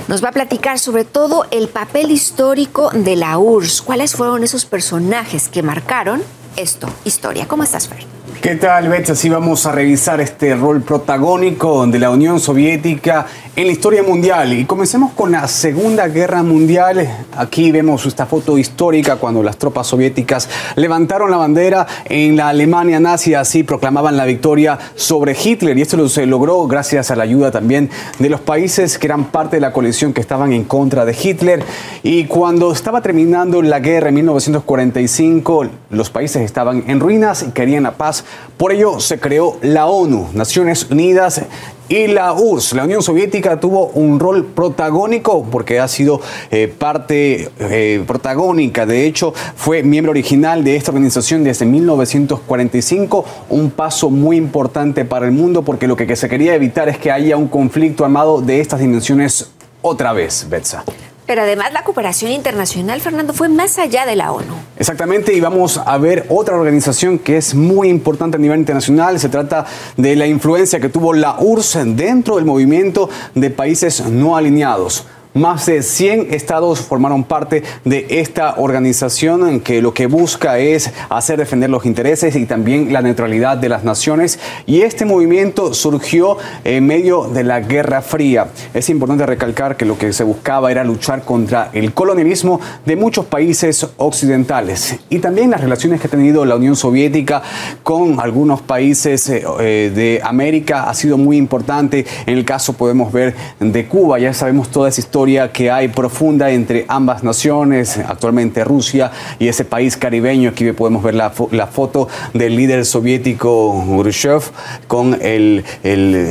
Nos 0.07 0.23
va 0.23 0.29
a 0.29 0.31
platicar 0.31 0.79
sobre 0.79 1.03
todo 1.03 1.45
el 1.51 1.67
papel 1.67 2.09
histórico 2.11 2.91
de 2.91 3.17
la 3.17 3.37
URSS, 3.37 3.81
cuáles 3.81 4.15
fueron 4.15 4.43
esos 4.43 4.65
personajes 4.65 5.49
que 5.49 5.61
marcaron 5.61 6.23
esto, 6.55 6.87
historia. 7.03 7.47
¿Cómo 7.47 7.63
estás, 7.63 7.89
Fer? 7.89 8.18
¿Qué 8.41 8.55
tal, 8.55 8.87
Beth? 8.87 9.09
Así 9.09 9.27
vamos 9.27 9.65
a 9.65 9.73
revisar 9.73 10.21
este 10.21 10.55
rol 10.55 10.81
protagónico 10.81 11.85
de 11.85 11.99
la 11.99 12.09
Unión 12.09 12.39
Soviética 12.39 13.25
en 13.53 13.67
la 13.67 13.73
historia 13.73 14.01
mundial. 14.01 14.53
Y 14.53 14.63
comencemos 14.63 15.11
con 15.11 15.33
la 15.33 15.45
Segunda 15.49 16.07
Guerra 16.07 16.41
Mundial. 16.41 17.25
Aquí 17.35 17.69
vemos 17.73 18.05
esta 18.05 18.25
foto 18.25 18.57
histórica 18.57 19.17
cuando 19.17 19.43
las 19.43 19.57
tropas 19.57 19.87
soviéticas 19.87 20.47
levantaron 20.77 21.29
la 21.29 21.35
bandera 21.35 21.85
en 22.05 22.37
la 22.37 22.47
Alemania 22.47 23.01
nazi, 23.01 23.33
así 23.33 23.63
proclamaban 23.63 24.15
la 24.15 24.23
victoria 24.23 24.79
sobre 24.95 25.35
Hitler. 25.37 25.77
Y 25.77 25.81
esto 25.81 26.07
se 26.07 26.25
logró 26.25 26.65
gracias 26.65 27.11
a 27.11 27.17
la 27.17 27.23
ayuda 27.23 27.51
también 27.51 27.89
de 28.19 28.29
los 28.29 28.39
países 28.39 28.97
que 28.97 29.07
eran 29.07 29.25
parte 29.25 29.57
de 29.57 29.61
la 29.61 29.73
coalición 29.73 30.13
que 30.13 30.21
estaban 30.21 30.53
en 30.53 30.63
contra 30.63 31.03
de 31.03 31.13
Hitler. 31.21 31.61
Y 32.03 32.23
cuando 32.23 32.71
estaba 32.71 33.01
terminando 33.01 33.61
la 33.61 33.81
guerra 33.81 34.07
en 34.07 34.15
1945, 34.15 35.65
los 35.89 36.09
países 36.09 36.43
estaban 36.43 36.85
en 36.87 37.01
ruinas 37.01 37.43
y 37.43 37.51
querían 37.51 37.83
la 37.83 37.91
paz. 37.91 38.23
Por 38.57 38.73
ello 38.73 38.99
se 38.99 39.19
creó 39.19 39.57
la 39.61 39.87
ONU, 39.87 40.29
Naciones 40.33 40.87
Unidas 40.89 41.41
y 41.87 42.07
la 42.07 42.33
URSS, 42.33 42.73
la 42.73 42.83
Unión 42.83 43.01
Soviética, 43.01 43.59
tuvo 43.59 43.87
un 43.87 44.19
rol 44.19 44.45
protagónico 44.45 45.45
porque 45.49 45.79
ha 45.79 45.87
sido 45.87 46.21
eh, 46.51 46.67
parte 46.67 47.49
eh, 47.59 48.03
protagónica. 48.05 48.85
De 48.85 49.05
hecho, 49.05 49.33
fue 49.55 49.81
miembro 49.81 50.11
original 50.11 50.63
de 50.63 50.75
esta 50.75 50.91
organización 50.91 51.43
desde 51.43 51.65
1945, 51.65 53.25
un 53.49 53.71
paso 53.71 54.09
muy 54.09 54.37
importante 54.37 55.05
para 55.05 55.25
el 55.25 55.31
mundo 55.31 55.63
porque 55.63 55.87
lo 55.87 55.95
que 55.95 56.15
se 56.15 56.29
quería 56.29 56.53
evitar 56.53 56.89
es 56.89 56.97
que 56.97 57.11
haya 57.11 57.37
un 57.37 57.47
conflicto 57.47 58.05
armado 58.05 58.41
de 58.41 58.59
estas 58.59 58.81
dimensiones 58.81 59.51
otra 59.81 60.13
vez, 60.13 60.45
Betsa. 60.49 60.83
Pero 61.29 61.43
además 61.43 61.71
la 61.73 61.83
cooperación 61.83 62.31
internacional, 62.31 63.01
Fernando, 63.01 63.35
fue 63.35 63.49
más 63.49 63.77
allá 63.77 64.03
de 64.07 64.15
la 64.15 64.31
ONU. 64.31 64.55
Exactamente, 64.77 65.31
y 65.31 65.39
vamos 65.39 65.77
a 65.77 65.95
ver 65.99 66.25
otra 66.27 66.55
organización 66.55 67.19
que 67.19 67.37
es 67.37 67.53
muy 67.53 67.87
importante 67.87 68.37
a 68.37 68.39
nivel 68.39 68.57
internacional. 68.57 69.19
Se 69.19 69.29
trata 69.29 69.63
de 69.95 70.15
la 70.15 70.25
influencia 70.25 70.79
que 70.79 70.89
tuvo 70.89 71.13
la 71.13 71.35
URSS 71.39 71.95
dentro 71.95 72.37
del 72.37 72.45
movimiento 72.45 73.11
de 73.35 73.51
países 73.51 74.03
no 74.07 74.35
alineados. 74.35 75.05
Más 75.35 75.67
de 75.67 75.83
100 75.83 76.33
estados 76.33 76.79
formaron 76.79 77.23
parte 77.23 77.61
de 77.85 78.07
esta 78.09 78.55
organización 78.57 79.59
que 79.59 79.79
lo 79.79 79.93
que 79.93 80.07
busca 80.07 80.57
es 80.57 80.91
hacer 81.07 81.37
defender 81.37 81.69
los 81.69 81.85
intereses 81.85 82.35
y 82.35 82.47
también 82.47 82.91
la 82.91 83.03
neutralidad 83.03 83.55
de 83.55 83.69
las 83.69 83.83
naciones. 83.83 84.39
Y 84.65 84.81
este 84.81 85.05
movimiento 85.05 85.75
surgió 85.75 86.37
en 86.63 86.87
medio 86.87 87.25
de 87.27 87.43
la 87.43 87.59
Guerra 87.59 88.01
Fría. 88.01 88.47
Es 88.73 88.89
importante 88.89 89.27
recalcar 89.27 89.77
que 89.77 89.85
lo 89.85 89.99
que 89.99 90.13
se 90.13 90.23
buscaba 90.23 90.71
era 90.71 90.83
luchar 90.83 91.21
contra 91.21 91.69
el 91.73 91.93
colonialismo 91.93 92.59
de 92.87 92.95
muchos 92.95 93.25
países 93.27 93.85
occidentales 93.97 94.95
y 95.11 95.19
también 95.19 95.51
las 95.51 95.61
relaciones 95.61 96.01
que 96.01 96.07
ha 96.07 96.09
tenido 96.09 96.43
la 96.43 96.55
Unión 96.55 96.75
Soviética 96.75 97.43
con 97.83 98.19
algunos 98.19 98.63
países 98.63 99.29
eh, 99.29 99.43
eh, 99.59 99.91
de 99.93 100.21
América 100.23 100.89
ha 100.89 100.93
sido 100.95 101.19
muy 101.19 101.37
importante. 101.37 102.03
En 102.25 102.35
el 102.35 102.45
caso 102.45 102.73
podemos 102.73 103.13
ver 103.13 103.35
de 103.59 103.87
Cuba, 103.87 104.17
ya 104.17 104.33
sabemos 104.33 104.69
toda 104.69 104.89
esa 104.89 105.01
historia 105.01 105.18
que 105.51 105.69
hay 105.69 105.89
profunda 105.89 106.49
entre 106.49 106.85
ambas 106.87 107.25
naciones, 107.25 107.97
actualmente 107.97 108.63
Rusia 108.63 109.11
y 109.37 109.49
ese 109.49 109.65
país 109.65 109.97
caribeño. 109.97 110.51
Aquí 110.51 110.71
podemos 110.71 111.03
ver 111.03 111.13
la, 111.13 111.33
la 111.51 111.67
foto 111.67 112.07
del 112.33 112.55
líder 112.55 112.85
soviético 112.85 113.83
Khrushchev 113.99 114.43
con 114.87 115.17
el, 115.21 115.65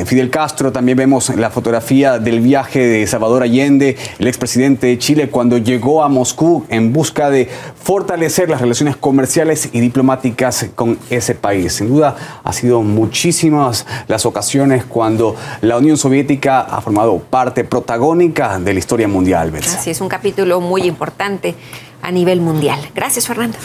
Fidel 0.07 0.31
Castro. 0.31 0.73
También 0.73 0.97
vemos 0.97 1.29
la 1.37 1.51
fotografía 1.51 2.19
del 2.19 2.41
viaje 2.41 2.81
de 2.81 3.07
Salvador 3.07 3.43
Allende, 3.43 3.97
el 4.19 4.27
expresidente 4.27 4.87
de 4.87 4.97
Chile, 4.97 5.29
cuando 5.29 5.59
llegó 5.59 6.03
a 6.03 6.09
Moscú 6.09 6.65
en 6.71 6.95
busca 6.95 7.29
de 7.29 7.49
fortalecer 7.83 8.49
las 8.49 8.63
relaciones 8.63 8.97
comerciales 8.97 9.69
y 9.73 9.81
diplomáticas 9.81 10.69
con 10.75 10.99
ese 11.11 11.35
país. 11.35 11.75
Sin 11.75 11.89
duda, 11.89 12.17
ha 12.43 12.53
sido 12.55 12.81
muchísimas 12.83 13.87
las 14.07 14.25
ocasiones 14.25 14.85
cuando 14.85 15.37
la 15.61 15.77
Unión 15.77 15.99
Soviética 15.99 16.61
ha 16.61 16.81
formado 16.81 17.19
parte 17.19 17.65
protagónica 17.65 18.59
del 18.59 18.78
historia 18.79 19.09
mundial, 19.09 19.53
Así 19.57 19.91
es, 19.91 20.01
un 20.01 20.09
capítulo 20.09 20.61
muy 20.61 20.83
importante 20.83 21.55
a 22.03 22.11
nivel 22.11 22.41
mundial. 22.41 22.81
Gracias, 22.95 23.27
Fernando. 23.27 23.59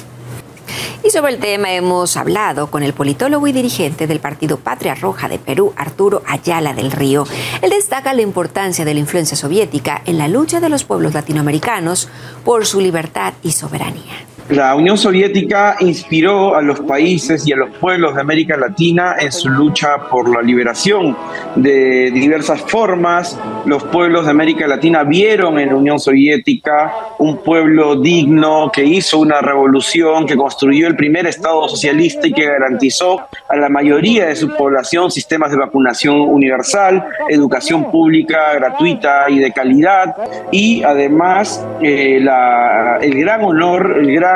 Y 1.03 1.09
sobre 1.09 1.33
el 1.33 1.39
tema 1.39 1.73
hemos 1.73 2.15
hablado 2.15 2.67
con 2.67 2.81
el 2.81 2.93
politólogo 2.93 3.45
y 3.47 3.51
dirigente 3.51 4.07
del 4.07 4.21
Partido 4.21 4.57
Patria 4.57 4.95
Roja 4.95 5.27
de 5.27 5.37
Perú, 5.37 5.73
Arturo 5.75 6.21
Ayala 6.25 6.73
del 6.73 6.91
Río. 6.91 7.25
Él 7.61 7.71
destaca 7.71 8.13
la 8.13 8.21
importancia 8.21 8.85
de 8.85 8.93
la 8.93 9.01
influencia 9.01 9.35
soviética 9.35 10.01
en 10.05 10.17
la 10.17 10.29
lucha 10.29 10.61
de 10.61 10.69
los 10.69 10.85
pueblos 10.85 11.13
latinoamericanos 11.13 12.07
por 12.45 12.65
su 12.65 12.79
libertad 12.79 13.33
y 13.43 13.51
soberanía. 13.51 14.25
La 14.49 14.75
Unión 14.75 14.97
Soviética 14.97 15.77
inspiró 15.79 16.55
a 16.55 16.61
los 16.61 16.81
países 16.81 17.47
y 17.47 17.53
a 17.53 17.55
los 17.55 17.69
pueblos 17.77 18.13
de 18.15 18.21
América 18.21 18.57
Latina 18.57 19.15
en 19.17 19.31
su 19.31 19.47
lucha 19.47 20.09
por 20.11 20.29
la 20.29 20.41
liberación 20.41 21.15
de 21.55 22.11
diversas 22.11 22.61
formas. 22.61 23.39
Los 23.65 23.85
pueblos 23.85 24.25
de 24.25 24.31
América 24.31 24.67
Latina 24.67 25.05
vieron 25.05 25.59
en 25.59 25.69
la 25.69 25.75
Unión 25.75 25.97
Soviética 25.97 26.93
un 27.19 27.37
pueblo 27.37 27.95
digno 27.95 28.69
que 28.69 28.83
hizo 28.83 29.19
una 29.19 29.39
revolución, 29.39 30.25
que 30.25 30.35
construyó 30.35 30.87
el 30.87 30.97
primer 30.97 31.25
Estado 31.25 31.69
socialista 31.69 32.27
y 32.27 32.33
que 32.33 32.45
garantizó 32.45 33.21
a 33.47 33.55
la 33.55 33.69
mayoría 33.69 34.25
de 34.25 34.35
su 34.35 34.49
población 34.49 35.09
sistemas 35.09 35.51
de 35.51 35.57
vacunación 35.57 36.19
universal, 36.19 37.05
educación 37.29 37.89
pública 37.89 38.53
gratuita 38.55 39.29
y 39.29 39.39
de 39.39 39.53
calidad 39.53 40.15
y 40.51 40.83
además 40.83 41.65
eh, 41.81 42.17
el 42.17 43.15
gran 43.15 43.43
honor, 43.45 43.99
el 43.99 44.13
gran 44.13 44.32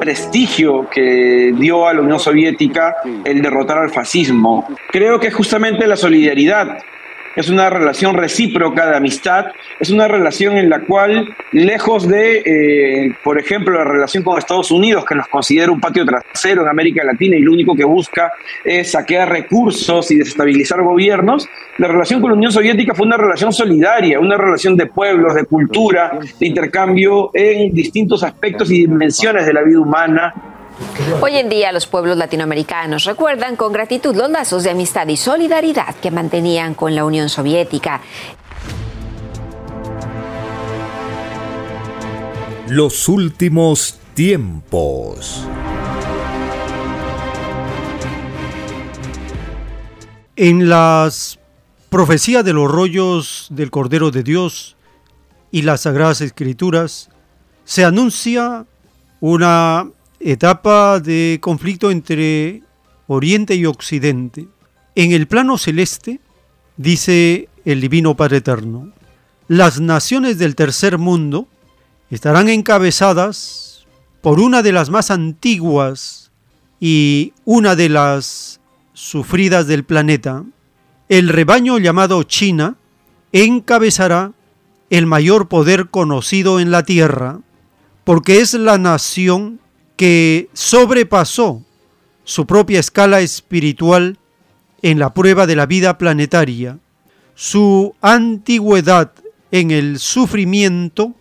prestigio 0.00 0.88
que 0.88 1.52
dio 1.56 1.86
a 1.88 1.94
la 1.94 2.00
Unión 2.00 2.18
Soviética 2.18 2.96
el 3.24 3.42
derrotar 3.42 3.78
al 3.78 3.90
fascismo. 3.90 4.66
Creo 4.90 5.18
que 5.18 5.28
es 5.28 5.34
justamente 5.34 5.86
la 5.86 5.96
solidaridad 5.96 6.78
es 7.36 7.48
una 7.48 7.70
relación 7.70 8.14
recíproca 8.14 8.86
de 8.88 8.96
amistad, 8.96 9.46
es 9.80 9.90
una 9.90 10.08
relación 10.08 10.56
en 10.56 10.70
la 10.70 10.80
cual, 10.80 11.34
lejos 11.52 12.08
de, 12.08 12.42
eh, 12.44 13.14
por 13.22 13.38
ejemplo, 13.38 13.76
la 13.76 13.84
relación 13.84 14.22
con 14.22 14.38
Estados 14.38 14.70
Unidos, 14.70 15.04
que 15.04 15.14
nos 15.14 15.28
considera 15.28 15.72
un 15.72 15.80
patio 15.80 16.04
trasero 16.04 16.62
en 16.62 16.68
América 16.68 17.04
Latina 17.04 17.36
y 17.36 17.40
lo 17.40 17.52
único 17.52 17.74
que 17.74 17.84
busca 17.84 18.32
es 18.64 18.92
saquear 18.92 19.28
recursos 19.28 20.10
y 20.10 20.18
desestabilizar 20.18 20.82
gobiernos, 20.82 21.48
la 21.78 21.88
relación 21.88 22.20
con 22.20 22.30
la 22.30 22.36
Unión 22.36 22.52
Soviética 22.52 22.94
fue 22.94 23.06
una 23.06 23.16
relación 23.16 23.52
solidaria, 23.52 24.20
una 24.20 24.36
relación 24.36 24.76
de 24.76 24.86
pueblos, 24.86 25.34
de 25.34 25.44
cultura, 25.44 26.18
de 26.38 26.46
intercambio 26.46 27.30
en 27.34 27.72
distintos 27.72 28.22
aspectos 28.22 28.70
y 28.70 28.86
dimensiones 28.86 29.46
de 29.46 29.52
la 29.52 29.62
vida 29.62 29.80
humana 29.80 30.53
Hoy 31.20 31.36
en 31.36 31.48
día 31.48 31.72
los 31.72 31.86
pueblos 31.86 32.16
latinoamericanos 32.16 33.04
recuerdan 33.04 33.56
con 33.56 33.72
gratitud 33.72 34.14
los 34.14 34.30
lazos 34.30 34.64
de 34.64 34.70
amistad 34.70 35.06
y 35.08 35.16
solidaridad 35.16 35.94
que 35.96 36.10
mantenían 36.10 36.74
con 36.74 36.94
la 36.94 37.04
Unión 37.04 37.28
Soviética. 37.28 38.00
Los 42.68 43.08
últimos 43.08 44.00
tiempos. 44.14 45.46
En 50.36 50.68
las 50.68 51.38
profecías 51.88 52.44
de 52.44 52.52
los 52.52 52.68
rollos 52.68 53.46
del 53.50 53.70
Cordero 53.70 54.10
de 54.10 54.24
Dios 54.24 54.76
y 55.52 55.62
las 55.62 55.82
Sagradas 55.82 56.20
Escrituras 56.20 57.10
se 57.64 57.84
anuncia 57.84 58.66
una 59.20 59.86
etapa 60.20 61.00
de 61.00 61.38
conflicto 61.40 61.90
entre 61.90 62.62
Oriente 63.06 63.54
y 63.54 63.66
Occidente. 63.66 64.48
En 64.94 65.12
el 65.12 65.26
plano 65.26 65.58
celeste, 65.58 66.20
dice 66.76 67.48
el 67.64 67.80
Divino 67.80 68.16
Padre 68.16 68.38
Eterno, 68.38 68.92
las 69.48 69.80
naciones 69.80 70.38
del 70.38 70.54
tercer 70.54 70.98
mundo 70.98 71.48
estarán 72.10 72.48
encabezadas 72.48 73.86
por 74.22 74.40
una 74.40 74.62
de 74.62 74.72
las 74.72 74.88
más 74.88 75.10
antiguas 75.10 76.30
y 76.80 77.34
una 77.44 77.76
de 77.76 77.88
las 77.88 78.60
sufridas 78.94 79.66
del 79.66 79.84
planeta. 79.84 80.44
El 81.08 81.28
rebaño 81.28 81.78
llamado 81.78 82.22
China 82.22 82.76
encabezará 83.32 84.32
el 84.90 85.06
mayor 85.06 85.48
poder 85.48 85.90
conocido 85.90 86.60
en 86.60 86.70
la 86.70 86.84
tierra, 86.84 87.40
porque 88.04 88.40
es 88.40 88.54
la 88.54 88.78
nación 88.78 89.60
que 89.96 90.48
sobrepasó 90.52 91.62
su 92.24 92.46
propia 92.46 92.80
escala 92.80 93.20
espiritual 93.20 94.18
en 94.82 94.98
la 94.98 95.14
prueba 95.14 95.46
de 95.46 95.56
la 95.56 95.66
vida 95.66 95.98
planetaria, 95.98 96.78
su 97.34 97.94
antigüedad 98.00 99.12
en 99.50 99.70
el 99.70 99.98
sufrimiento 99.98 101.14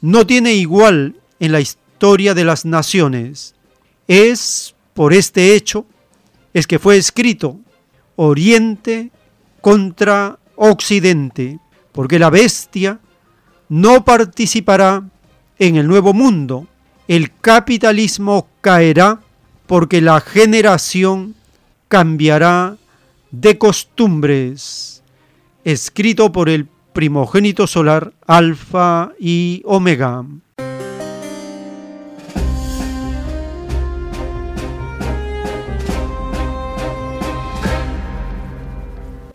no 0.00 0.26
tiene 0.26 0.54
igual 0.54 1.16
en 1.38 1.52
la 1.52 1.60
historia 1.60 2.34
de 2.34 2.44
las 2.44 2.64
naciones. 2.64 3.54
Es 4.08 4.74
por 4.94 5.12
este 5.12 5.54
hecho 5.54 5.86
es 6.52 6.66
que 6.66 6.78
fue 6.78 6.96
escrito 6.96 7.58
Oriente 8.16 9.10
contra 9.60 10.38
Occidente, 10.56 11.58
porque 11.92 12.18
la 12.18 12.30
bestia 12.30 13.00
no 13.68 14.04
participará 14.04 15.02
en 15.58 15.76
el 15.76 15.86
nuevo 15.86 16.12
mundo, 16.12 16.66
el 17.08 17.32
capitalismo 17.40 18.48
caerá 18.60 19.20
porque 19.66 20.00
la 20.00 20.20
generación 20.20 21.34
cambiará 21.88 22.76
de 23.30 23.58
costumbres. 23.58 25.02
Escrito 25.64 26.32
por 26.32 26.48
el 26.48 26.68
primogénito 26.92 27.66
solar 27.66 28.12
Alfa 28.26 29.12
y 29.18 29.62
Omega. 29.64 30.24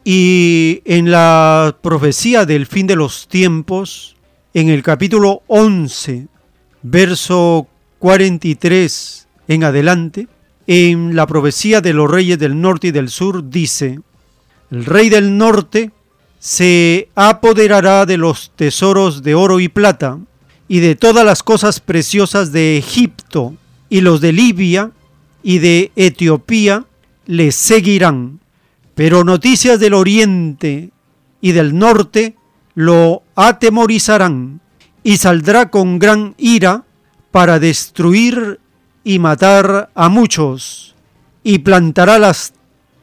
Y 0.04 0.82
en 0.86 1.12
la 1.12 1.78
profecía 1.82 2.46
del 2.46 2.66
fin 2.66 2.88
de 2.88 2.96
los 2.96 3.28
tiempos, 3.28 4.16
en 4.54 4.70
el 4.70 4.82
capítulo 4.82 5.42
11 5.48 6.28
verso 6.90 7.68
43 8.00 9.28
en 9.48 9.64
adelante, 9.64 10.28
en 10.68 11.16
la 11.16 11.28
profecía 11.28 11.82
de 11.82 11.94
los 11.94 12.10
reyes 12.10 12.38
del 12.40 12.60
norte 12.60 12.88
y 12.88 12.92
del 12.92 13.10
sur 13.10 13.50
dice, 13.50 14.00
el 14.72 14.86
rey 14.86 15.10
del 15.10 15.38
norte 15.38 15.92
se 16.40 17.10
apoderará 17.16 18.06
de 18.06 18.18
los 18.18 18.52
tesoros 18.56 19.24
de 19.24 19.36
oro 19.36 19.60
y 19.60 19.70
plata 19.70 20.20
y 20.68 20.80
de 20.80 20.96
todas 20.96 21.26
las 21.26 21.44
cosas 21.44 21.80
preciosas 21.80 22.52
de 22.52 22.78
Egipto, 22.78 23.56
y 23.90 24.02
los 24.02 24.20
de 24.20 24.34
Libia 24.34 24.92
y 25.44 25.60
de 25.60 25.92
Etiopía 25.96 26.86
le 27.26 27.52
seguirán. 27.52 28.40
Pero 28.96 29.24
noticias 29.24 29.80
del 29.80 29.94
oriente 29.94 30.92
y 31.40 31.52
del 31.54 31.78
norte 31.78 32.36
lo 32.76 33.24
atemorizarán 33.36 34.60
y 35.08 35.16
saldrá 35.16 35.70
con 35.70 36.00
gran 36.00 36.36
ira 36.38 36.84
para 37.32 37.60
destruir 37.60 38.60
y 39.06 39.20
matar 39.20 39.90
a 39.96 40.10
muchos, 40.10 40.96
y 41.46 41.60
plantará 41.60 42.20
las 42.20 42.52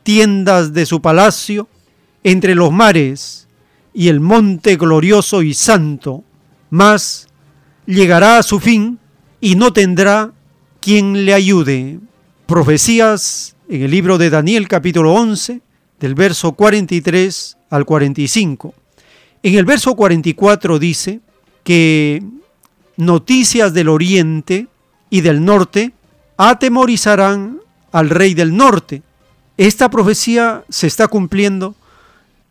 tiendas 0.03 0.75
de 0.75 0.85
su 0.85 1.01
palacio 1.01 1.67
entre 2.23 2.55
los 2.55 2.71
mares 2.71 3.49
y 3.95 4.09
el 4.09 4.21
monte 4.21 4.77
glorioso 4.77 5.41
y 5.41 5.55
santo, 5.55 6.25
mas 6.69 7.27
llegará 7.87 8.37
a 8.37 8.43
su 8.43 8.61
fin 8.61 8.99
y 9.41 9.57
no 9.57 9.73
tendrá 9.73 10.31
quien 10.81 11.25
le 11.25 11.33
ayude. 11.33 12.01
Profecías 12.45 13.57
en 13.67 13.81
el 13.81 13.91
libro 13.91 14.19
de 14.19 14.29
Daniel 14.29 14.69
capítulo 14.69 15.15
11, 15.15 15.63
del 16.01 16.15
verso 16.15 16.53
43 16.53 17.57
al 17.71 17.87
45. 17.87 18.75
En 19.43 19.55
el 19.55 19.65
verso 19.65 19.95
44 19.95 20.79
dice, 20.79 21.23
que 21.65 22.23
noticias 22.97 23.75
del 23.75 23.89
oriente 23.89 24.69
y 25.11 25.23
del 25.23 25.45
norte 25.45 25.93
atemorizarán 26.37 27.61
al 27.91 28.11
rey 28.11 28.35
del 28.35 28.57
norte. 28.57 29.03
Esta 29.57 29.91
profecía 29.91 30.65
se 30.69 30.87
está 30.87 31.09
cumpliendo 31.09 31.75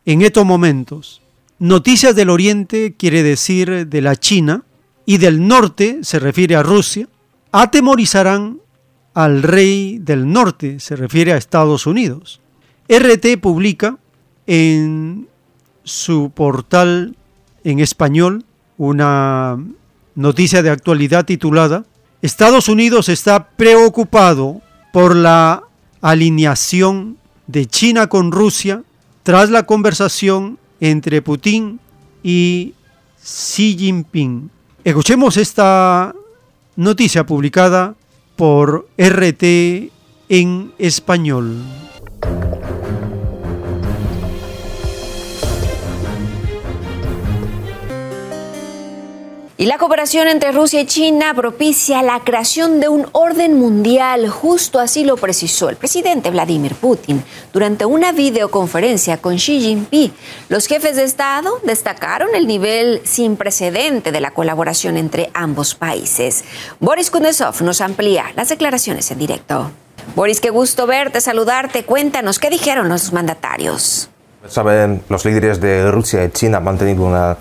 en 0.04 0.22
estos 0.22 0.44
momentos. 0.44 1.22
Noticias 1.58 2.14
del 2.14 2.30
oriente 2.30 2.94
quiere 2.98 3.22
decir 3.22 3.86
de 3.86 4.00
la 4.00 4.16
China 4.16 4.64
y 5.06 5.18
del 5.18 5.46
norte 5.46 6.00
se 6.02 6.18
refiere 6.18 6.56
a 6.56 6.62
Rusia. 6.62 7.08
Atemorizarán 7.52 8.58
al 9.14 9.42
rey 9.42 9.98
del 9.98 10.30
norte, 10.30 10.80
se 10.80 10.96
refiere 10.96 11.32
a 11.32 11.36
Estados 11.36 11.86
Unidos. 11.86 12.40
RT 12.88 13.40
publica 13.40 13.98
en 14.46 15.28
su 15.84 16.30
portal 16.34 17.16
en 17.62 17.78
español 17.78 18.44
una 18.78 19.58
noticia 20.14 20.62
de 20.62 20.70
actualidad 20.70 21.24
titulada 21.24 21.84
Estados 22.24 22.68
Unidos 22.68 23.10
está 23.10 23.48
preocupado 23.50 24.62
por 24.94 25.14
la 25.14 25.64
alineación 26.00 27.18
de 27.46 27.66
China 27.66 28.06
con 28.06 28.32
Rusia 28.32 28.82
tras 29.22 29.50
la 29.50 29.64
conversación 29.64 30.58
entre 30.80 31.20
Putin 31.20 31.80
y 32.22 32.72
Xi 33.22 33.76
Jinping. 33.78 34.50
Escuchemos 34.84 35.36
esta 35.36 36.14
noticia 36.76 37.26
publicada 37.26 37.94
por 38.36 38.88
RT 38.96 39.90
en 40.30 40.72
español. 40.78 41.58
Y 49.56 49.66
la 49.66 49.78
cooperación 49.78 50.26
entre 50.26 50.50
Rusia 50.50 50.80
y 50.80 50.86
China 50.86 51.32
propicia 51.32 52.02
la 52.02 52.18
creación 52.24 52.80
de 52.80 52.88
un 52.88 53.06
orden 53.12 53.54
mundial, 53.54 54.28
justo 54.28 54.80
así 54.80 55.04
lo 55.04 55.16
precisó 55.16 55.68
el 55.68 55.76
presidente 55.76 56.30
Vladimir 56.30 56.74
Putin 56.74 57.22
durante 57.52 57.84
una 57.84 58.10
videoconferencia 58.10 59.18
con 59.18 59.36
Xi 59.36 59.60
Jinping. 59.60 60.12
Los 60.48 60.66
jefes 60.66 60.96
de 60.96 61.04
Estado 61.04 61.60
destacaron 61.62 62.34
el 62.34 62.48
nivel 62.48 63.00
sin 63.04 63.36
precedente 63.36 64.10
de 64.10 64.20
la 64.20 64.32
colaboración 64.32 64.96
entre 64.96 65.30
ambos 65.34 65.76
países. 65.76 66.44
Boris 66.80 67.12
Kuznetsov 67.12 67.62
nos 67.62 67.80
amplía 67.80 68.32
las 68.34 68.48
declaraciones 68.48 69.08
en 69.12 69.20
directo. 69.20 69.70
Boris, 70.16 70.40
qué 70.40 70.50
gusto 70.50 70.88
verte, 70.88 71.20
saludarte. 71.20 71.84
Cuéntanos, 71.84 72.40
¿qué 72.40 72.50
dijeron 72.50 72.88
los 72.88 73.12
mandatarios? 73.12 74.10
Saben, 74.48 75.04
los 75.08 75.24
líderes 75.24 75.60
de 75.60 75.92
Rusia 75.92 76.24
y 76.24 76.30
China 76.30 76.56
han 76.56 76.64
mantenido 76.64 77.04
una 77.04 77.36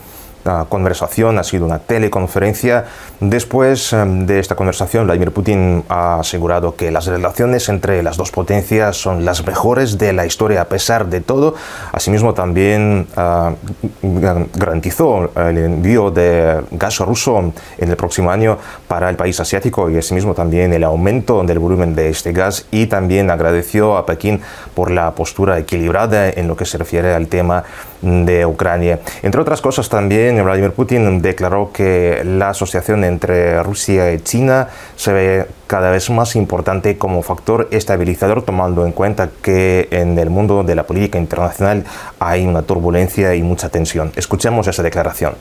conversación, 0.70 1.38
ha 1.40 1.44
sido 1.44 1.66
una 1.66 1.80
teleconferencia. 1.80 2.86
Después 3.20 3.94
em, 3.94 4.26
de 4.26 4.40
esta 4.40 4.56
conversación, 4.56 5.06
Vladimir 5.06 5.32
Putin 5.32 5.84
ha 5.90 6.20
asegurado 6.20 6.76
que 6.76 6.92
las 6.92 7.06
relaciones 7.06 7.70
entre 7.70 8.04
las 8.04 8.18
dos 8.18 8.32
potencias 8.32 8.98
son 8.98 9.26
las 9.26 9.46
mejores 9.46 9.98
de 9.98 10.14
la 10.14 10.26
historia 10.26 10.62
a 10.62 10.66
pesar 10.66 11.08
de 11.08 11.22
todo. 11.22 11.56
Asimismo, 11.92 12.34
también 12.34 13.08
ah, 13.16 13.54
garantizó 14.02 15.32
el 15.36 15.58
envío 15.58 16.12
de 16.12 16.62
gas 16.72 17.00
ruso 17.00 17.54
en 17.78 17.90
el 17.90 17.96
próximo 17.96 18.32
año 18.32 18.58
para 18.88 19.10
el 19.10 19.16
país 19.16 19.40
asiático 19.40 19.90
y 19.90 19.98
asimismo 19.98 20.34
también 20.34 20.74
el 20.74 20.84
aumento 20.84 21.44
del 21.44 21.60
volumen 21.60 21.96
de 21.96 22.10
este 22.10 22.32
gas 22.32 22.66
y 22.72 22.88
también 22.88 23.32
agradeció 23.32 23.98
a 23.98 24.06
Pekín 24.06 24.42
por 24.74 24.92
la 24.92 25.12
postura 25.16 25.58
equilibrada 25.58 26.30
en 26.30 26.48
lo 26.48 26.56
que 26.56 26.66
se 26.66 26.78
refiere 26.78 27.14
al 27.14 27.28
tema 27.28 27.64
de 28.02 28.46
Ucrania. 28.46 29.00
Entre 29.22 29.40
otras 29.40 29.62
cosas 29.62 29.88
también 29.90 30.33
Vladimir 30.42 30.72
Putin 30.72 31.22
declaró 31.22 31.72
que 31.74 32.24
la 32.26 32.50
asociación 32.50 33.04
entre 33.04 33.62
Rusia 33.62 34.14
y 34.14 34.20
China 34.20 34.70
se 34.96 35.14
ve 35.14 35.46
cada 35.68 35.92
vez 35.92 36.10
más 36.10 36.36
importante 36.36 36.98
como 36.98 37.22
factor 37.22 37.68
estabilizador 37.72 38.44
tomando 38.44 38.86
en 38.86 38.92
cuenta 38.92 39.30
que 39.42 39.88
en 39.92 40.18
el 40.18 40.30
mundo 40.30 40.64
de 40.64 40.76
la 40.76 40.84
política 40.84 41.20
internacional 41.20 41.84
hay 42.20 42.46
una 42.46 42.62
turbulencia 42.62 43.36
y 43.36 43.44
mucha 43.44 43.70
tensión. 43.70 44.12
Escuchemos 44.16 44.68
esa 44.68 44.84
declaración. 44.84 45.34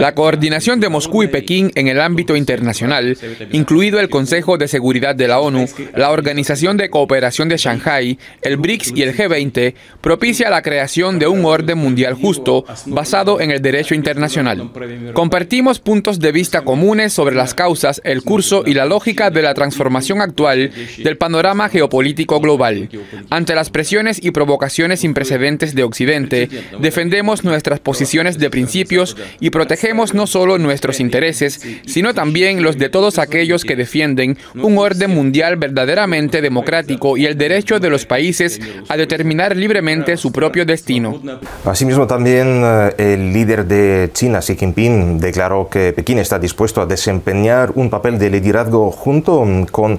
La 0.00 0.14
coordinación 0.14 0.80
de 0.80 0.88
Moscú 0.88 1.24
y 1.24 1.26
Pekín 1.28 1.72
en 1.74 1.88
el 1.88 2.00
ámbito 2.00 2.36
internacional, 2.36 3.16
incluido 3.52 4.00
el 4.00 4.08
Consejo 4.08 4.56
de 4.56 4.68
Seguridad 4.68 5.14
de 5.14 5.28
la 5.28 5.40
ONU, 5.40 5.66
la 5.94 6.10
Organización 6.10 6.76
de 6.76 6.88
Cooperación 6.88 7.48
de 7.48 7.56
Shanghai, 7.56 8.18
el 8.42 8.56
BRICS 8.56 8.92
y 8.94 9.02
el 9.02 9.16
G20, 9.16 9.74
propicia 10.00 10.50
la 10.50 10.62
creación 10.62 11.18
de 11.18 11.26
un 11.26 11.44
orden 11.44 11.78
mundial 11.78 12.14
justo 12.14 12.64
basado 12.86 13.40
en 13.40 13.50
el 13.50 13.60
derecho 13.60 13.94
internacional. 13.94 14.70
Compartimos 15.14 15.80
puntos 15.80 16.20
de 16.20 16.32
vista 16.32 16.62
comunes 16.62 17.12
sobre 17.12 17.34
las 17.34 17.54
causas, 17.54 18.00
el 18.04 18.22
curso 18.22 18.62
y 18.64 18.74
la 18.74 18.84
lógica 18.84 19.30
de 19.30 19.42
la 19.42 19.54
transformación 19.54 20.20
actual 20.20 20.70
del 20.98 21.16
panorama 21.16 21.68
geopolítico 21.68 22.40
global. 22.40 22.88
Ante 23.30 23.54
las 23.54 23.70
presiones 23.70 24.20
y 24.22 24.30
provocaciones 24.30 25.00
sin 25.00 25.12
precedentes 25.12 25.74
de 25.74 25.82
Occidente, 25.82 26.48
defendemos 26.80 27.44
nuestras 27.44 27.80
posiciones 27.80 28.07
de 28.08 28.50
principios 28.50 29.16
y 29.38 29.50
protegemos 29.50 30.14
no 30.14 30.26
solo 30.26 30.58
nuestros 30.58 30.98
intereses, 31.00 31.60
sino 31.86 32.14
también 32.14 32.62
los 32.62 32.78
de 32.78 32.88
todos 32.88 33.18
aquellos 33.18 33.64
que 33.64 33.76
defienden 33.76 34.38
un 34.54 34.78
orden 34.78 35.10
mundial 35.10 35.56
verdaderamente 35.56 36.40
democrático 36.40 37.16
y 37.16 37.26
el 37.26 37.36
derecho 37.36 37.80
de 37.80 37.90
los 37.90 38.06
países 38.06 38.60
a 38.88 38.96
determinar 38.96 39.56
libremente 39.56 40.16
su 40.16 40.32
propio 40.32 40.64
destino. 40.64 41.20
Asimismo, 41.64 42.06
también 42.06 42.62
eh, 42.64 42.94
el 42.98 43.32
líder 43.32 43.66
de 43.66 44.10
China, 44.12 44.40
Xi 44.40 44.56
Jinping, 44.56 45.18
declaró 45.18 45.68
que 45.68 45.92
Pekín 45.92 46.18
está 46.18 46.38
dispuesto 46.38 46.80
a 46.80 46.86
desempeñar 46.86 47.72
un 47.74 47.90
papel 47.90 48.18
de 48.18 48.30
liderazgo 48.30 48.90
junto 48.90 49.46
con 49.70 49.98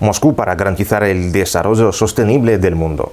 Moscú 0.00 0.34
para 0.34 0.54
garantizar 0.54 1.04
el 1.04 1.32
desarrollo 1.32 1.90
sostenible 1.92 2.58
del 2.58 2.74
mundo. 2.74 3.12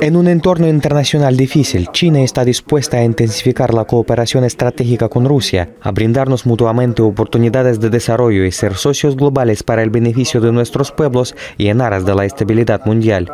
En 0.00 0.16
un 0.16 0.28
entorno 0.28 0.68
internacional 0.68 1.36
difícil, 1.36 1.88
China 1.92 2.20
está 2.20 2.44
dispuesta 2.44 2.96
a 2.96 3.04
intensificar 3.04 3.72
la 3.74 3.84
cooperación 3.84 4.44
estratégica 4.44 5.08
con 5.08 5.24
Rusia, 5.24 5.70
a 5.80 5.92
brindarnos 5.92 6.46
mutuamente 6.46 7.02
oportunidades 7.02 7.80
de 7.80 7.90
desarrollo 7.90 8.44
y 8.44 8.52
ser 8.52 8.74
socios 8.74 9.16
globales 9.16 9.62
para 9.62 9.82
el 9.82 9.90
beneficio 9.90 10.40
de 10.40 10.52
nuestros 10.52 10.90
pueblos 10.90 11.34
y 11.56 11.68
en 11.68 11.80
aras 11.80 12.04
de 12.04 12.14
la 12.14 12.24
estabilidad 12.24 12.84
mundial. 12.84 13.30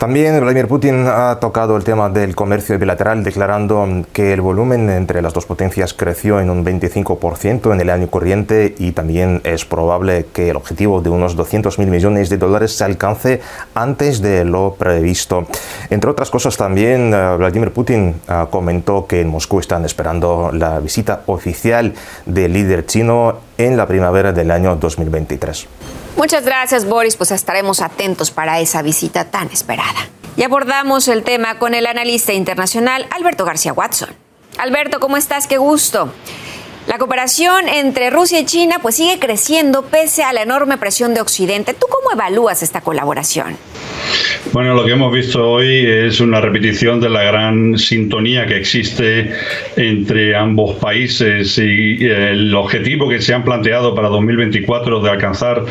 También 0.00 0.40
Vladimir 0.40 0.66
Putin 0.66 1.04
ha 1.06 1.38
tocado 1.40 1.76
el 1.76 1.84
tema 1.84 2.08
del 2.08 2.34
comercio 2.34 2.78
bilateral, 2.78 3.22
declarando 3.22 3.86
que 4.14 4.32
el 4.32 4.40
volumen 4.40 4.88
entre 4.88 5.20
las 5.20 5.34
dos 5.34 5.44
potencias 5.44 5.92
creció 5.92 6.40
en 6.40 6.48
un 6.48 6.64
25% 6.64 7.70
en 7.70 7.80
el 7.82 7.90
año 7.90 8.08
corriente 8.08 8.74
y 8.78 8.92
también 8.92 9.42
es 9.44 9.66
probable 9.66 10.24
que 10.32 10.48
el 10.48 10.56
objetivo 10.56 11.02
de 11.02 11.10
unos 11.10 11.36
200 11.36 11.78
mil 11.78 11.88
millones 11.88 12.30
de 12.30 12.38
dólares 12.38 12.74
se 12.74 12.84
alcance 12.84 13.42
antes 13.74 14.22
de 14.22 14.46
lo 14.46 14.74
previsto. 14.78 15.46
Entre 15.90 16.08
otras 16.08 16.30
cosas, 16.30 16.56
también 16.56 17.12
eh, 17.12 17.36
Vladimir 17.36 17.70
Putin 17.70 18.14
eh, 18.26 18.46
comentó 18.48 19.06
que 19.06 19.20
en 19.20 19.28
Moscú 19.28 19.60
están 19.60 19.84
esperando 19.84 20.50
la 20.50 20.80
visita 20.80 21.24
oficial 21.26 21.92
del 22.24 22.54
líder 22.54 22.86
chino 22.86 23.49
en 23.66 23.76
la 23.76 23.86
primavera 23.86 24.32
del 24.32 24.50
año 24.50 24.76
2023. 24.76 25.66
Muchas 26.16 26.44
gracias, 26.44 26.84
Boris. 26.84 27.16
Pues 27.16 27.30
estaremos 27.30 27.80
atentos 27.80 28.30
para 28.30 28.60
esa 28.60 28.82
visita 28.82 29.26
tan 29.26 29.48
esperada. 29.48 30.08
Y 30.36 30.42
abordamos 30.42 31.08
el 31.08 31.22
tema 31.22 31.58
con 31.58 31.74
el 31.74 31.86
analista 31.86 32.32
internacional 32.32 33.06
Alberto 33.10 33.44
García 33.44 33.72
Watson. 33.72 34.10
Alberto, 34.58 35.00
¿cómo 35.00 35.16
estás? 35.16 35.46
Qué 35.46 35.58
gusto. 35.58 36.12
La 36.90 36.98
cooperación 36.98 37.68
entre 37.68 38.10
Rusia 38.10 38.40
y 38.40 38.44
China 38.44 38.80
pues 38.82 38.96
sigue 38.96 39.20
creciendo 39.20 39.82
pese 39.82 40.24
a 40.24 40.32
la 40.32 40.42
enorme 40.42 40.76
presión 40.76 41.14
de 41.14 41.20
Occidente. 41.20 41.72
¿Tú 41.72 41.86
cómo 41.88 42.10
evalúas 42.10 42.64
esta 42.64 42.80
colaboración? 42.80 43.56
Bueno, 44.52 44.74
lo 44.74 44.84
que 44.84 44.92
hemos 44.92 45.12
visto 45.12 45.48
hoy 45.48 45.86
es 45.86 46.20
una 46.20 46.40
repetición 46.40 47.00
de 47.00 47.08
la 47.08 47.22
gran 47.22 47.78
sintonía 47.78 48.46
que 48.46 48.56
existe 48.56 49.30
entre 49.76 50.34
ambos 50.34 50.76
países 50.76 51.56
y 51.58 52.04
el 52.04 52.52
objetivo 52.54 53.08
que 53.08 53.20
se 53.20 53.34
han 53.34 53.44
planteado 53.44 53.94
para 53.94 54.08
2024 54.08 55.00
de 55.00 55.10
alcanzar 55.10 55.64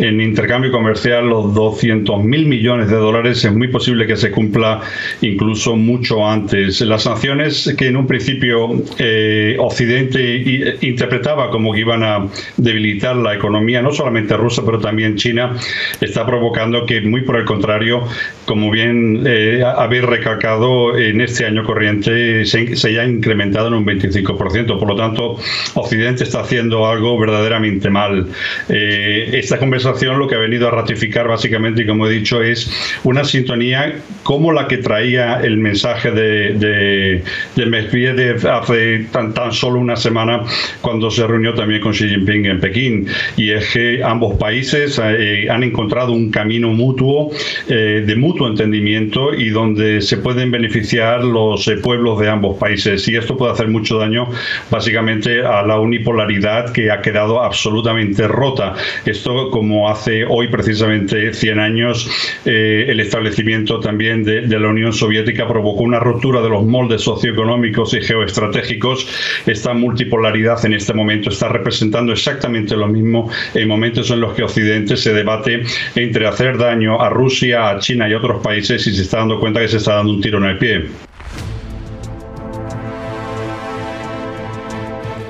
en 0.00 0.20
intercambio 0.20 0.72
comercial 0.72 1.28
los 1.28 1.54
200 1.54 2.24
mil 2.24 2.46
millones 2.46 2.88
de 2.88 2.96
dólares 2.96 3.44
es 3.44 3.52
muy 3.52 3.68
posible 3.68 4.06
que 4.06 4.16
se 4.16 4.32
cumpla 4.32 4.80
incluso 5.20 5.76
mucho 5.76 6.26
antes. 6.26 6.80
Las 6.80 7.04
sanciones 7.04 7.72
que 7.78 7.86
en 7.86 7.96
un 7.96 8.06
principio 8.06 8.82
eh, 8.98 9.56
Occidente 9.60 10.63
interpretaba 10.80 11.50
como 11.50 11.72
que 11.72 11.80
iban 11.80 12.02
a 12.02 12.28
debilitar 12.56 13.16
la 13.16 13.34
economía, 13.34 13.82
no 13.82 13.92
solamente 13.92 14.36
rusa, 14.36 14.62
pero 14.64 14.78
también 14.78 15.16
china, 15.16 15.56
está 16.00 16.26
provocando 16.26 16.86
que 16.86 17.00
muy 17.00 17.22
por 17.22 17.36
el 17.36 17.44
contrario 17.44 18.02
como 18.44 18.70
bien 18.70 19.22
eh, 19.26 19.62
habéis 19.64 20.04
recalcado, 20.04 20.96
en 20.96 21.20
este 21.20 21.46
año 21.46 21.64
corriente 21.64 22.44
se, 22.44 22.76
se, 22.76 23.00
ha 23.00 23.04
incrementado 23.04 23.68
en 23.68 23.74
un 23.74 23.86
25%. 23.86 24.78
Por 24.78 24.88
lo 24.88 24.96
tanto, 24.96 25.38
Occidente 25.74 26.24
está 26.24 26.40
haciendo 26.40 26.86
algo 26.86 27.18
verdaderamente 27.18 27.90
mal. 27.90 28.28
Eh, 28.68 29.30
esta 29.32 29.58
conversación 29.58 30.18
lo 30.18 30.28
que 30.28 30.34
ha 30.34 30.38
venido 30.38 30.68
a 30.68 30.70
ratificar 30.70 31.28
básicamente, 31.28 31.86
como 31.86 32.06
he 32.06 32.10
dicho, 32.10 32.42
es 32.42 32.70
una 33.04 33.24
sintonía 33.24 34.00
como 34.22 34.52
la 34.52 34.68
que 34.68 34.78
traía 34.78 35.40
el 35.40 35.58
mensaje 35.58 36.10
de, 36.10 36.54
de, 36.54 37.22
de 37.56 37.66
Medvedev 37.66 38.46
hace 38.46 39.06
tan, 39.10 39.32
tan 39.34 39.52
solo 39.52 39.78
una 39.78 39.96
semana 39.96 40.42
cuando 40.80 41.10
se 41.10 41.26
reunió 41.26 41.54
también 41.54 41.80
con 41.80 41.92
Xi 41.92 42.08
Jinping 42.08 42.46
en 42.46 42.60
Pekín. 42.60 43.06
Y 43.36 43.50
es 43.50 43.72
que 43.72 44.02
ambos 44.02 44.36
países 44.38 45.00
eh, 45.02 45.46
han 45.50 45.62
encontrado 45.62 46.12
un 46.12 46.30
camino 46.30 46.68
mutuo 46.68 47.30
eh, 47.68 48.02
de 48.06 48.16
mutuo 48.16 48.33
entendimiento 48.42 49.32
y 49.32 49.50
donde 49.50 50.00
se 50.00 50.18
pueden 50.18 50.50
beneficiar 50.50 51.24
los 51.24 51.66
eh, 51.68 51.76
pueblos 51.76 52.18
de 52.20 52.28
ambos 52.28 52.58
países. 52.58 53.06
Y 53.08 53.16
esto 53.16 53.36
puede 53.36 53.52
hacer 53.52 53.68
mucho 53.68 53.98
daño 53.98 54.28
básicamente 54.70 55.44
a 55.44 55.62
la 55.62 55.78
unipolaridad 55.78 56.72
que 56.72 56.90
ha 56.90 57.00
quedado 57.00 57.42
absolutamente 57.42 58.26
rota. 58.28 58.74
Esto 59.06 59.50
como 59.50 59.88
hace 59.88 60.24
hoy 60.24 60.48
precisamente 60.48 61.32
100 61.32 61.58
años 61.58 62.10
eh, 62.44 62.86
el 62.88 63.00
establecimiento 63.00 63.80
también 63.80 64.24
de, 64.24 64.42
de 64.42 64.58
la 64.58 64.68
Unión 64.68 64.92
Soviética 64.92 65.46
provocó 65.46 65.82
una 65.82 66.00
ruptura 66.00 66.42
de 66.42 66.48
los 66.48 66.64
moldes 66.64 67.02
socioeconómicos 67.02 67.94
y 67.94 68.00
geoestratégicos. 68.00 69.06
Esta 69.46 69.74
multipolaridad 69.74 70.64
en 70.64 70.74
este 70.74 70.92
momento 70.92 71.30
está 71.30 71.48
representando 71.48 72.12
exactamente 72.12 72.76
lo 72.76 72.88
mismo 72.88 73.30
en 73.54 73.68
momentos 73.68 74.10
en 74.10 74.20
los 74.20 74.34
que 74.34 74.42
Occidente 74.42 74.96
se 74.96 75.12
debate 75.12 75.62
entre 75.94 76.26
hacer 76.26 76.58
daño 76.58 77.00
a 77.00 77.08
Rusia, 77.10 77.70
a 77.70 77.78
China 77.78 78.08
y 78.08 78.14
otros 78.24 78.42
países 78.42 78.86
y 78.86 78.94
se 78.94 79.02
está 79.02 79.18
dando 79.18 79.38
cuenta 79.38 79.60
que 79.60 79.68
se 79.68 79.76
está 79.76 79.96
dando 79.96 80.14
un 80.14 80.22
tiro 80.22 80.38
en 80.38 80.44
el 80.44 80.58
pie. 80.58 80.88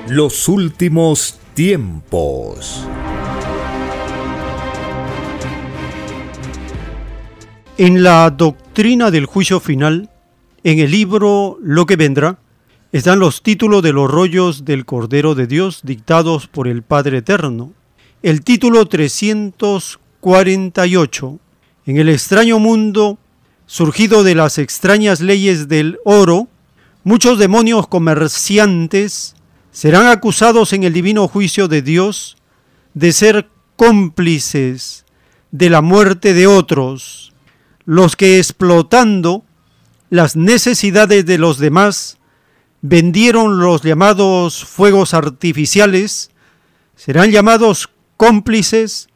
Los 0.07 0.47
últimos 0.47 1.37
tiempos. 1.53 2.87
En 7.77 8.03
la 8.03 8.29
doctrina 8.29 9.11
del 9.11 9.25
juicio 9.25 9.59
final, 9.59 10.09
en 10.63 10.79
el 10.79 10.91
libro 10.91 11.57
Lo 11.61 11.85
que 11.85 11.97
vendrá, 11.97 12.37
están 12.93 13.19
los 13.19 13.41
títulos 13.41 13.83
de 13.83 13.91
los 13.91 14.09
rollos 14.09 14.63
del 14.63 14.85
Cordero 14.85 15.35
de 15.35 15.47
Dios 15.47 15.81
dictados 15.83 16.47
por 16.47 16.69
el 16.69 16.81
Padre 16.81 17.17
Eterno. 17.17 17.73
El 18.23 18.45
título 18.45 18.85
348. 18.85 21.39
En 21.85 21.97
el 21.97 22.09
extraño 22.09 22.57
mundo, 22.57 23.19
surgido 23.67 24.23
de 24.23 24.33
las 24.33 24.57
extrañas 24.57 25.21
leyes 25.21 25.67
del 25.67 25.99
oro, 26.03 26.47
muchos 27.03 27.37
demonios 27.37 27.87
comerciantes 27.87 29.35
serán 29.71 30.07
acusados 30.07 30.73
en 30.73 30.83
el 30.83 30.93
divino 30.93 31.27
juicio 31.27 31.67
de 31.67 31.83
Dios 31.83 32.37
de 32.95 33.13
ser 33.13 33.49
cómplices 33.75 35.05
de 35.51 35.69
la 35.69 35.81
muerte 35.81 36.33
de 36.33 36.47
otros, 36.47 37.33
los 37.85 38.15
que 38.15 38.39
explotando 38.39 39.43
las 40.09 40.35
necesidades 40.35 41.25
de 41.27 41.37
los 41.37 41.59
demás 41.59 42.17
vendieron 42.81 43.59
los 43.59 43.83
llamados 43.83 44.65
fuegos 44.65 45.13
artificiales, 45.13 46.31
serán 46.95 47.29
llamados 47.29 47.91
cómplices 48.17 49.07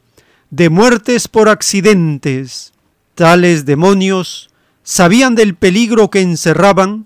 de 0.49 0.69
muertes 0.69 1.27
por 1.27 1.49
accidentes. 1.49 2.73
Tales 3.15 3.65
demonios 3.65 4.49
sabían 4.83 5.35
del 5.35 5.55
peligro 5.55 6.09
que 6.09 6.21
encerraban 6.21 7.05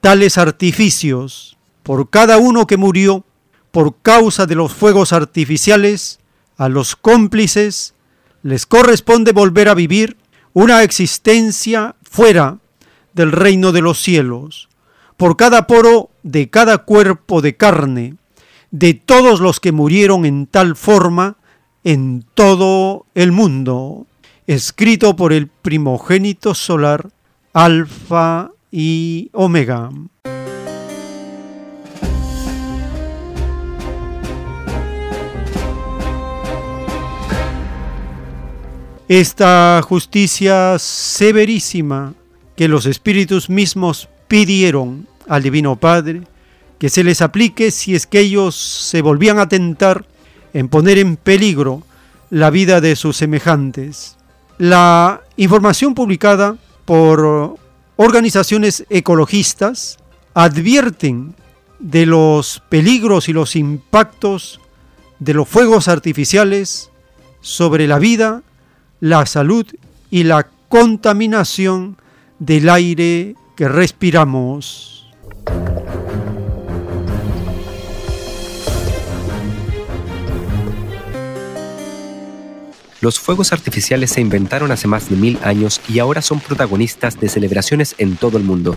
tales 0.00 0.38
artificios. 0.38 1.56
Por 1.82 2.10
cada 2.10 2.38
uno 2.38 2.66
que 2.66 2.76
murió 2.76 3.24
por 3.70 3.96
causa 4.02 4.46
de 4.46 4.54
los 4.54 4.72
fuegos 4.72 5.12
artificiales, 5.12 6.20
a 6.56 6.68
los 6.68 6.96
cómplices 6.96 7.94
les 8.42 8.66
corresponde 8.66 9.32
volver 9.32 9.68
a 9.68 9.74
vivir 9.74 10.16
una 10.52 10.82
existencia 10.82 11.96
fuera 12.02 12.58
del 13.12 13.32
reino 13.32 13.72
de 13.72 13.80
los 13.80 14.00
cielos 14.00 14.68
por 15.16 15.36
cada 15.36 15.66
poro 15.66 16.10
de 16.22 16.50
cada 16.50 16.78
cuerpo 16.78 17.40
de 17.40 17.56
carne, 17.56 18.16
de 18.70 18.94
todos 18.94 19.40
los 19.40 19.60
que 19.60 19.72
murieron 19.72 20.24
en 20.24 20.46
tal 20.46 20.76
forma 20.76 21.36
en 21.84 22.24
todo 22.34 23.04
el 23.14 23.30
mundo, 23.30 24.06
escrito 24.46 25.16
por 25.16 25.32
el 25.32 25.48
primogénito 25.48 26.54
solar, 26.54 27.10
Alfa 27.52 28.50
y 28.72 29.30
Omega. 29.32 29.90
Esta 39.06 39.82
justicia 39.86 40.78
severísima 40.78 42.14
que 42.56 42.68
los 42.68 42.86
espíritus 42.86 43.50
mismos 43.50 44.08
pidieron 44.28 45.06
al 45.28 45.42
Divino 45.42 45.76
Padre 45.76 46.22
que 46.78 46.88
se 46.88 47.04
les 47.04 47.20
aplique 47.20 47.70
si 47.70 47.94
es 47.94 48.06
que 48.06 48.20
ellos 48.20 48.54
se 48.54 49.02
volvían 49.02 49.38
a 49.38 49.48
tentar 49.48 50.06
en 50.54 50.68
poner 50.68 50.98
en 50.98 51.16
peligro 51.16 51.82
la 52.30 52.50
vida 52.50 52.80
de 52.80 52.96
sus 52.96 53.16
semejantes. 53.18 54.16
La 54.56 55.20
información 55.36 55.94
publicada 55.94 56.56
por 56.84 57.56
organizaciones 57.96 58.86
ecologistas 58.88 59.98
advierten 60.32 61.34
de 61.78 62.06
los 62.06 62.62
peligros 62.68 63.28
y 63.28 63.32
los 63.32 63.56
impactos 63.56 64.60
de 65.18 65.34
los 65.34 65.48
fuegos 65.48 65.88
artificiales 65.88 66.90
sobre 67.40 67.86
la 67.86 67.98
vida, 67.98 68.42
la 69.00 69.26
salud 69.26 69.66
y 70.10 70.22
la 70.24 70.48
contaminación 70.68 71.96
del 72.38 72.68
aire 72.68 73.36
que 73.56 73.68
respiramos. 73.68 75.06
Los 83.04 83.20
fuegos 83.20 83.52
artificiales 83.52 84.12
se 84.12 84.22
inventaron 84.22 84.72
hace 84.72 84.88
más 84.88 85.10
de 85.10 85.16
mil 85.16 85.38
años 85.42 85.78
y 85.90 85.98
ahora 85.98 86.22
son 86.22 86.40
protagonistas 86.40 87.20
de 87.20 87.28
celebraciones 87.28 87.94
en 87.98 88.16
todo 88.16 88.38
el 88.38 88.44
mundo. 88.44 88.74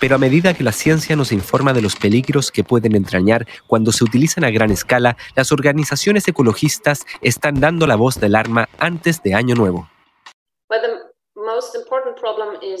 Pero 0.00 0.14
a 0.14 0.18
medida 0.18 0.54
que 0.54 0.64
la 0.64 0.72
ciencia 0.72 1.14
nos 1.14 1.30
informa 1.30 1.74
de 1.74 1.82
los 1.82 1.94
peligros 1.94 2.50
que 2.50 2.64
pueden 2.64 2.96
entrañar 2.96 3.46
cuando 3.66 3.92
se 3.92 4.02
utilizan 4.02 4.44
a 4.44 4.50
gran 4.50 4.70
escala, 4.70 5.18
las 5.34 5.52
organizaciones 5.52 6.26
ecologistas 6.26 7.04
están 7.20 7.60
dando 7.60 7.86
la 7.86 7.96
voz 7.96 8.18
del 8.18 8.36
arma 8.36 8.66
antes 8.78 9.22
de 9.22 9.34
Año 9.34 9.54
Nuevo. 9.54 9.90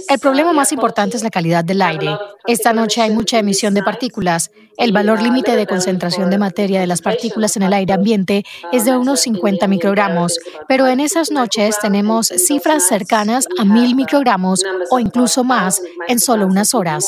El 0.08 0.18
problema 0.18 0.52
más 0.52 0.72
importante 0.72 1.16
es 1.16 1.22
la 1.22 1.30
calidad 1.30 1.64
del 1.64 1.82
aire. 1.82 2.16
Esta 2.46 2.72
noche 2.72 3.02
hay 3.02 3.10
mucha 3.10 3.38
emisión 3.38 3.74
de 3.74 3.82
partículas. 3.82 4.50
El 4.76 4.92
valor 4.92 5.22
límite 5.22 5.56
de 5.56 5.66
concentración 5.66 6.30
de 6.30 6.38
materia 6.38 6.80
de 6.80 6.86
las 6.86 7.02
partículas 7.02 7.56
en 7.56 7.62
el 7.62 7.72
aire 7.72 7.94
ambiente 7.94 8.44
es 8.72 8.84
de 8.84 8.96
unos 8.96 9.20
50 9.20 9.66
microgramos, 9.68 10.38
pero 10.68 10.86
en 10.86 11.00
esas 11.00 11.30
noches 11.30 11.78
tenemos 11.80 12.28
cifras 12.28 12.86
cercanas 12.86 13.46
a 13.58 13.64
1000 13.64 13.94
microgramos 13.94 14.62
o 14.90 14.98
incluso 14.98 15.44
más 15.44 15.80
en 16.08 16.18
solo 16.18 16.46
unas 16.46 16.74
horas. 16.74 17.06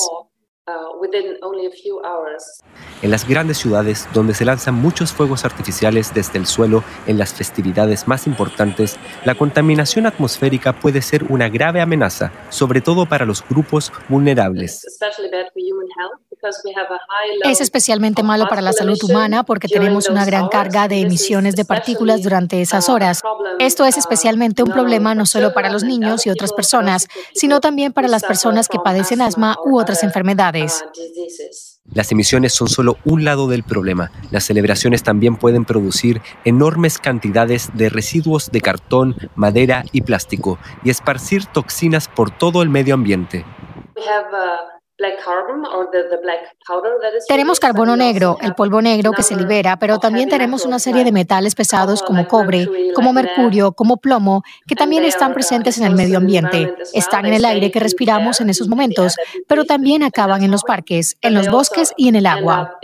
En 3.02 3.10
las 3.10 3.28
grandes 3.28 3.58
ciudades, 3.58 4.08
donde 4.12 4.34
se 4.34 4.44
lanzan 4.44 4.74
muchos 4.74 5.12
fuegos 5.12 5.44
artificiales 5.44 6.12
desde 6.14 6.38
el 6.38 6.46
suelo 6.46 6.84
en 7.06 7.18
las 7.18 7.32
festividades 7.32 8.08
más 8.08 8.26
importantes, 8.26 8.96
la 9.24 9.34
contaminación 9.34 10.06
atmosférica 10.06 10.78
puede 10.78 11.02
ser 11.02 11.24
una 11.24 11.48
grave 11.48 11.80
amenaza, 11.80 12.32
sobre 12.50 12.80
todo 12.80 13.06
para 13.06 13.24
los 13.24 13.44
grupos 13.48 13.92
vulnerables. 14.08 14.84
Es 17.44 17.60
especialmente 17.60 18.22
malo 18.22 18.46
para 18.48 18.62
la 18.62 18.72
salud 18.72 18.98
humana 19.02 19.44
porque 19.44 19.68
tenemos 19.68 20.08
una 20.08 20.24
gran 20.24 20.48
carga 20.48 20.88
de 20.88 21.00
emisiones 21.00 21.56
de 21.56 21.64
partículas 21.64 22.22
durante 22.22 22.60
esas 22.60 22.88
horas. 22.88 23.22
Esto 23.58 23.84
es 23.84 23.96
especialmente 23.96 24.62
un 24.62 24.70
problema 24.70 25.14
no 25.14 25.26
solo 25.26 25.52
para 25.52 25.70
los 25.70 25.84
niños 25.84 26.26
y 26.26 26.30
otras 26.30 26.52
personas, 26.52 27.08
sino 27.34 27.60
también 27.60 27.92
para 27.92 28.08
las 28.08 28.24
personas 28.24 28.68
que 28.68 28.78
padecen 28.78 29.22
asma 29.22 29.56
u 29.64 29.78
otras 29.78 30.02
enfermedades. 30.02 30.84
Las 31.92 32.12
emisiones 32.12 32.52
son 32.52 32.68
solo 32.68 32.98
un 33.04 33.24
lado 33.24 33.48
del 33.48 33.62
problema. 33.62 34.10
Las 34.30 34.44
celebraciones 34.44 35.02
también 35.02 35.36
pueden 35.36 35.64
producir 35.64 36.20
enormes 36.44 36.98
cantidades 36.98 37.70
de 37.74 37.88
residuos 37.88 38.50
de 38.50 38.60
cartón, 38.60 39.16
madera 39.34 39.84
y 39.92 40.02
plástico 40.02 40.58
y 40.84 40.90
esparcir 40.90 41.46
toxinas 41.46 42.08
por 42.08 42.30
todo 42.30 42.62
el 42.62 42.68
medio 42.68 42.94
ambiente. 42.94 43.44
Tenemos 47.28 47.60
carbono 47.60 47.96
negro, 47.96 48.36
el 48.42 48.54
polvo 48.54 48.82
negro 48.82 49.12
que 49.12 49.22
se 49.22 49.36
libera, 49.36 49.78
pero 49.78 49.98
también 49.98 50.28
tenemos 50.28 50.64
una 50.64 50.80
serie 50.80 51.04
de 51.04 51.12
metales 51.12 51.54
pesados 51.54 52.02
como 52.02 52.26
cobre, 52.26 52.92
como 52.94 53.12
mercurio, 53.12 53.72
como 53.72 53.98
plomo, 53.98 54.42
que 54.66 54.74
también 54.74 55.04
están 55.04 55.34
presentes 55.34 55.78
en 55.78 55.84
el 55.84 55.94
medio 55.94 56.18
ambiente. 56.18 56.74
Están 56.92 57.26
en 57.26 57.34
el 57.34 57.44
aire 57.44 57.70
que 57.70 57.78
respiramos 57.78 58.40
en 58.40 58.50
esos 58.50 58.66
momentos, 58.68 59.14
pero 59.46 59.64
también 59.64 60.02
acaban 60.02 60.42
en 60.42 60.50
los 60.50 60.64
parques, 60.64 61.16
en 61.22 61.34
los 61.34 61.48
bosques 61.48 61.92
y 61.96 62.08
en 62.08 62.16
el 62.16 62.26
agua. 62.26 62.78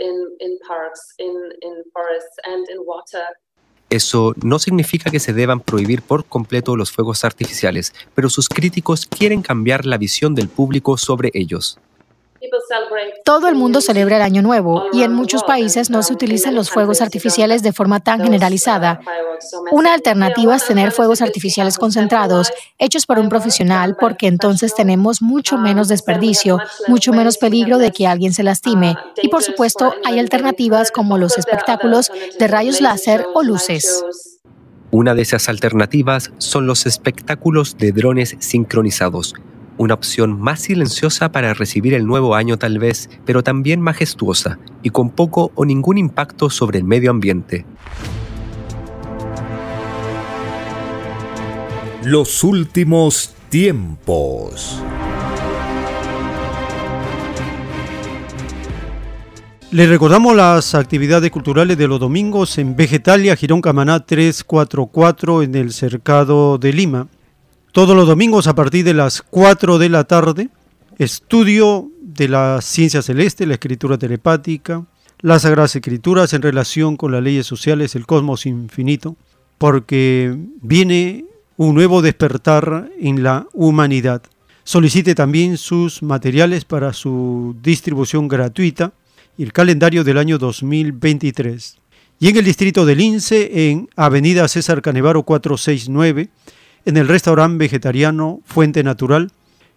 Eso 3.89 4.33
no 4.41 4.57
significa 4.57 5.11
que 5.11 5.19
se 5.19 5.33
deban 5.33 5.59
prohibir 5.59 6.01
por 6.01 6.25
completo 6.25 6.75
los 6.75 6.91
fuegos 6.91 7.23
artificiales, 7.23 7.93
pero 8.15 8.29
sus 8.29 8.49
críticos 8.49 9.05
quieren 9.05 9.41
cambiar 9.41 9.85
la 9.85 9.97
visión 9.97 10.33
del 10.33 10.49
público 10.49 10.97
sobre 10.97 11.29
ellos. 11.33 11.77
Todo 13.23 13.47
el 13.47 13.55
mundo 13.55 13.81
celebra 13.81 14.17
el 14.17 14.21
Año 14.21 14.41
Nuevo 14.41 14.85
y 14.93 15.03
en 15.03 15.13
muchos 15.13 15.43
países 15.43 15.89
no 15.89 16.03
se 16.03 16.13
utilizan 16.13 16.55
los 16.55 16.69
fuegos 16.69 17.01
artificiales 17.01 17.63
de 17.63 17.73
forma 17.73 17.99
tan 17.99 18.21
generalizada. 18.21 18.99
Una 19.71 19.93
alternativa 19.93 20.55
es 20.55 20.65
tener 20.65 20.91
fuegos 20.91 21.21
artificiales 21.21 21.77
concentrados, 21.77 22.51
hechos 22.77 23.05
por 23.05 23.19
un 23.19 23.29
profesional, 23.29 23.95
porque 23.99 24.27
entonces 24.27 24.73
tenemos 24.75 25.21
mucho 25.21 25.57
menos 25.57 25.87
desperdicio, 25.87 26.59
mucho 26.87 27.13
menos 27.13 27.37
peligro 27.37 27.77
de 27.77 27.91
que 27.91 28.07
alguien 28.07 28.33
se 28.33 28.43
lastime. 28.43 28.95
Y 29.21 29.29
por 29.29 29.43
supuesto, 29.43 29.93
hay 30.05 30.19
alternativas 30.19 30.91
como 30.91 31.17
los 31.17 31.37
espectáculos 31.37 32.11
de 32.39 32.47
rayos 32.47 32.81
láser 32.81 33.25
o 33.33 33.43
luces. 33.43 34.03
Una 34.91 35.13
de 35.13 35.23
esas 35.23 35.49
alternativas 35.49 36.31
son 36.37 36.67
los 36.67 36.85
espectáculos 36.85 37.77
de 37.77 37.91
drones 37.91 38.37
sincronizados 38.39 39.35
una 39.77 39.93
opción 39.93 40.39
más 40.39 40.61
silenciosa 40.61 41.31
para 41.31 41.53
recibir 41.53 41.93
el 41.93 42.05
nuevo 42.05 42.35
año 42.35 42.57
tal 42.57 42.79
vez, 42.79 43.09
pero 43.25 43.43
también 43.43 43.81
majestuosa 43.81 44.59
y 44.83 44.89
con 44.89 45.09
poco 45.09 45.51
o 45.55 45.65
ningún 45.65 45.97
impacto 45.97 46.49
sobre 46.49 46.79
el 46.79 46.83
medio 46.83 47.11
ambiente. 47.11 47.65
Los 52.03 52.43
últimos 52.43 53.33
tiempos. 53.49 54.81
Les 59.71 59.89
recordamos 59.89 60.35
las 60.35 60.73
actividades 60.73 61.31
culturales 61.31 61.77
de 61.77 61.87
los 61.87 61.99
domingos 61.99 62.57
en 62.59 62.77
Vegetalia, 62.77 63.35
Girón 63.35 63.59
Camaná 63.59 64.05
344 64.05 65.43
en 65.43 65.55
el 65.55 65.73
Cercado 65.73 66.57
de 66.57 66.71
Lima. 66.71 67.07
Todos 67.75 67.93
los 67.93 68.07
domingos 68.07 68.47
a 68.47 68.55
partir 68.55 68.85
de 68.85 68.93
las 68.93 69.21
4 69.21 69.77
de 69.77 69.89
la 69.89 70.05
tarde, 70.05 70.47
estudio 70.97 71.91
de 71.99 72.29
la 72.29 72.61
ciencia 72.61 73.01
celeste, 73.01 73.45
la 73.45 73.55
escritura 73.55 73.97
telepática, 73.97 74.85
las 75.19 75.41
sagradas 75.41 75.75
escrituras 75.75 76.31
en 76.31 76.41
relación 76.41 76.95
con 76.95 77.11
las 77.11 77.21
leyes 77.21 77.45
sociales, 77.45 77.93
el 77.95 78.05
cosmos 78.05 78.45
infinito, 78.45 79.17
porque 79.57 80.33
viene 80.61 81.25
un 81.57 81.75
nuevo 81.75 82.01
despertar 82.01 82.89
en 82.97 83.23
la 83.23 83.45
humanidad. 83.51 84.21
Solicite 84.63 85.13
también 85.13 85.57
sus 85.57 86.01
materiales 86.01 86.63
para 86.63 86.93
su 86.93 87.57
distribución 87.61 88.29
gratuita 88.29 88.93
y 89.37 89.43
el 89.43 89.51
calendario 89.51 90.05
del 90.05 90.17
año 90.17 90.37
2023. 90.37 91.75
Y 92.21 92.29
en 92.29 92.37
el 92.37 92.45
distrito 92.45 92.85
de 92.85 92.95
Lince, 92.95 93.69
en 93.69 93.89
Avenida 93.97 94.47
César 94.47 94.81
Canevaro 94.81 95.23
469, 95.23 96.29
en 96.85 96.97
el 96.97 97.07
restaurante 97.07 97.57
vegetariano 97.57 98.41
Fuente 98.45 98.83
Natural, 98.83 99.31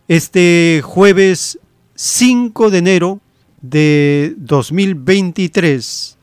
este 0.06 0.80
jueves 0.84 1.58
5 1.94 2.70
de 2.70 2.78
enero 2.78 3.20
de 3.60 4.34
2023, 4.36 6.16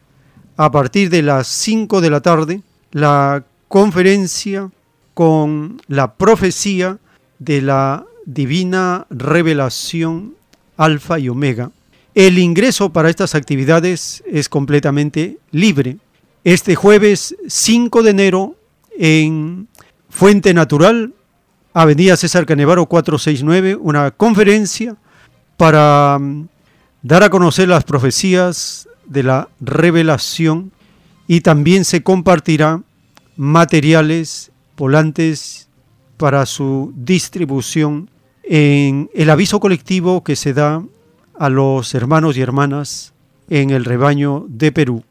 a 0.58 0.72
partir 0.72 1.10
de 1.10 1.22
las 1.22 1.48
5 1.48 2.02
de 2.02 2.10
la 2.10 2.22
tarde, 2.22 2.62
la 2.92 3.44
conferencia 3.68 4.72
con 5.14 5.82
la 5.88 6.14
profecía 6.14 6.98
de 7.40 7.62
la 7.62 8.06
divina 8.26 9.06
revelación 9.10 10.36
alfa 10.78 11.20
y 11.20 11.30
omega 11.30 11.72
el 12.16 12.40
ingreso 12.40 12.92
para 12.92 13.10
estas 13.10 13.36
actividades 13.36 14.24
es 14.26 14.48
completamente 14.48 15.38
libre. 15.52 15.98
Este 16.46 16.74
jueves 16.74 17.36
5 17.46 18.04
de 18.04 18.10
enero 18.10 18.56
en 18.98 19.68
Fuente 20.16 20.54
Natural, 20.54 21.14
Avenida 21.74 22.16
César 22.16 22.46
Canevaro 22.46 22.86
469, 22.86 23.76
una 23.76 24.12
conferencia 24.12 24.96
para 25.58 26.18
mm, 26.18 26.48
dar 27.02 27.24
a 27.24 27.30
conocer 27.30 27.68
las 27.68 27.84
profecías 27.84 28.88
de 29.06 29.24
la 29.24 29.50
revelación 29.60 30.72
y 31.28 31.42
también 31.42 31.84
se 31.84 32.02
compartirá 32.02 32.82
materiales 33.36 34.54
volantes 34.78 35.68
para 36.16 36.46
su 36.46 36.94
distribución 36.96 38.10
en 38.44 39.10
el 39.14 39.30
aviso 39.30 39.60
colectivo 39.60 40.24
que 40.24 40.38
se 40.38 40.54
da 40.54 40.82
a 41.38 41.50
los 41.50 41.94
hermanos 41.94 42.38
y 42.38 42.42
hermanas 42.42 43.14
en 43.50 43.70
el 43.70 43.84
rebaño 43.84 44.46
de 44.48 44.72
Perú. 44.72 45.04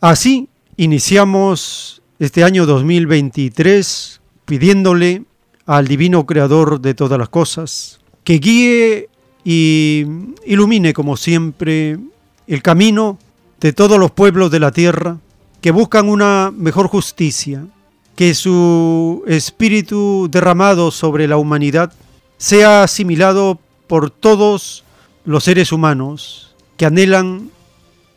Así 0.00 0.48
iniciamos 0.76 2.02
este 2.20 2.44
año 2.44 2.66
2023 2.66 4.20
pidiéndole 4.44 5.24
al 5.66 5.88
Divino 5.88 6.24
Creador 6.24 6.80
de 6.80 6.94
todas 6.94 7.18
las 7.18 7.28
cosas 7.28 7.98
que 8.22 8.34
guíe 8.34 9.08
y 9.42 10.06
ilumine 10.46 10.92
como 10.92 11.16
siempre 11.16 11.98
el 12.46 12.62
camino 12.62 13.18
de 13.60 13.72
todos 13.72 13.98
los 13.98 14.12
pueblos 14.12 14.52
de 14.52 14.60
la 14.60 14.70
tierra 14.70 15.18
que 15.60 15.72
buscan 15.72 16.08
una 16.08 16.52
mejor 16.56 16.86
justicia, 16.86 17.66
que 18.14 18.34
su 18.34 19.24
espíritu 19.26 20.28
derramado 20.30 20.92
sobre 20.92 21.26
la 21.26 21.38
humanidad 21.38 21.92
sea 22.36 22.84
asimilado 22.84 23.58
por 23.88 24.10
todos 24.10 24.84
los 25.24 25.42
seres 25.42 25.72
humanos 25.72 26.54
que 26.76 26.86
anhelan 26.86 27.50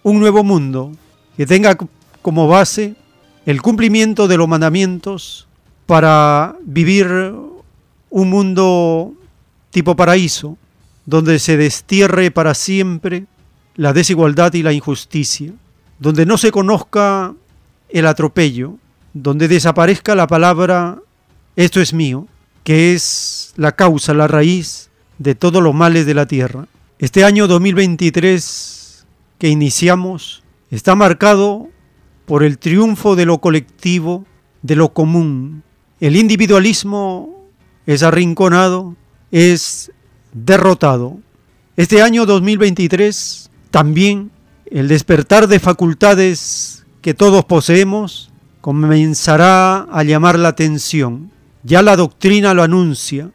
un 0.04 0.20
nuevo 0.20 0.44
mundo, 0.44 0.92
que 1.42 1.48
tenga 1.48 1.76
como 2.22 2.48
base 2.48 2.94
el 3.48 3.64
cumplimiento 3.64 4.28
de 4.28 4.38
los 4.38 4.48
mandamientos 4.48 5.48
para 5.88 6.56
vivir 6.62 7.34
un 8.12 8.30
mundo 8.30 9.16
tipo 9.72 9.96
paraíso, 9.96 10.56
donde 11.08 11.40
se 11.40 11.58
destierre 11.58 12.30
para 12.30 12.54
siempre 12.54 13.26
la 13.76 13.92
desigualdad 13.92 14.54
y 14.54 14.62
la 14.62 14.72
injusticia, 14.72 15.52
donde 15.98 16.28
no 16.28 16.38
se 16.38 16.52
conozca 16.52 17.34
el 17.90 18.06
atropello, 18.06 18.76
donde 19.16 19.48
desaparezca 19.48 20.14
la 20.14 20.28
palabra 20.28 21.00
esto 21.56 21.82
es 21.82 21.92
mío, 21.92 22.28
que 22.64 22.94
es 22.94 23.54
la 23.56 23.72
causa, 23.72 24.14
la 24.14 24.28
raíz 24.28 24.92
de 25.18 25.34
todos 25.34 25.64
los 25.64 25.74
males 25.74 26.06
de 26.06 26.14
la 26.14 26.28
tierra. 26.28 26.68
Este 27.00 27.24
año 27.24 27.48
2023 27.48 29.08
que 29.40 29.50
iniciamos 29.50 30.41
está 30.72 30.96
marcado 30.96 31.68
por 32.26 32.44
el 32.44 32.58
triunfo 32.58 33.16
de 33.16 33.26
lo 33.26 33.40
colectivo, 33.40 34.26
de 34.62 34.76
lo 34.76 34.94
común. 34.94 35.64
El 36.00 36.16
individualismo 36.16 37.48
es 37.86 38.04
arrinconado, 38.04 38.96
es 39.32 39.92
derrotado. 40.34 41.20
Este 41.76 42.02
año 42.02 42.26
2023 42.26 43.52
también 43.70 44.32
el 44.66 44.88
despertar 44.88 45.48
de 45.48 45.60
facultades 45.60 46.86
que 47.02 47.14
todos 47.14 47.44
poseemos 47.46 48.32
comenzará 48.62 49.82
a 49.92 50.04
llamar 50.04 50.40
la 50.40 50.50
atención. 50.50 51.32
Ya 51.64 51.82
la 51.82 51.98
doctrina 51.98 52.54
lo 52.54 52.64
anuncia. 52.64 53.32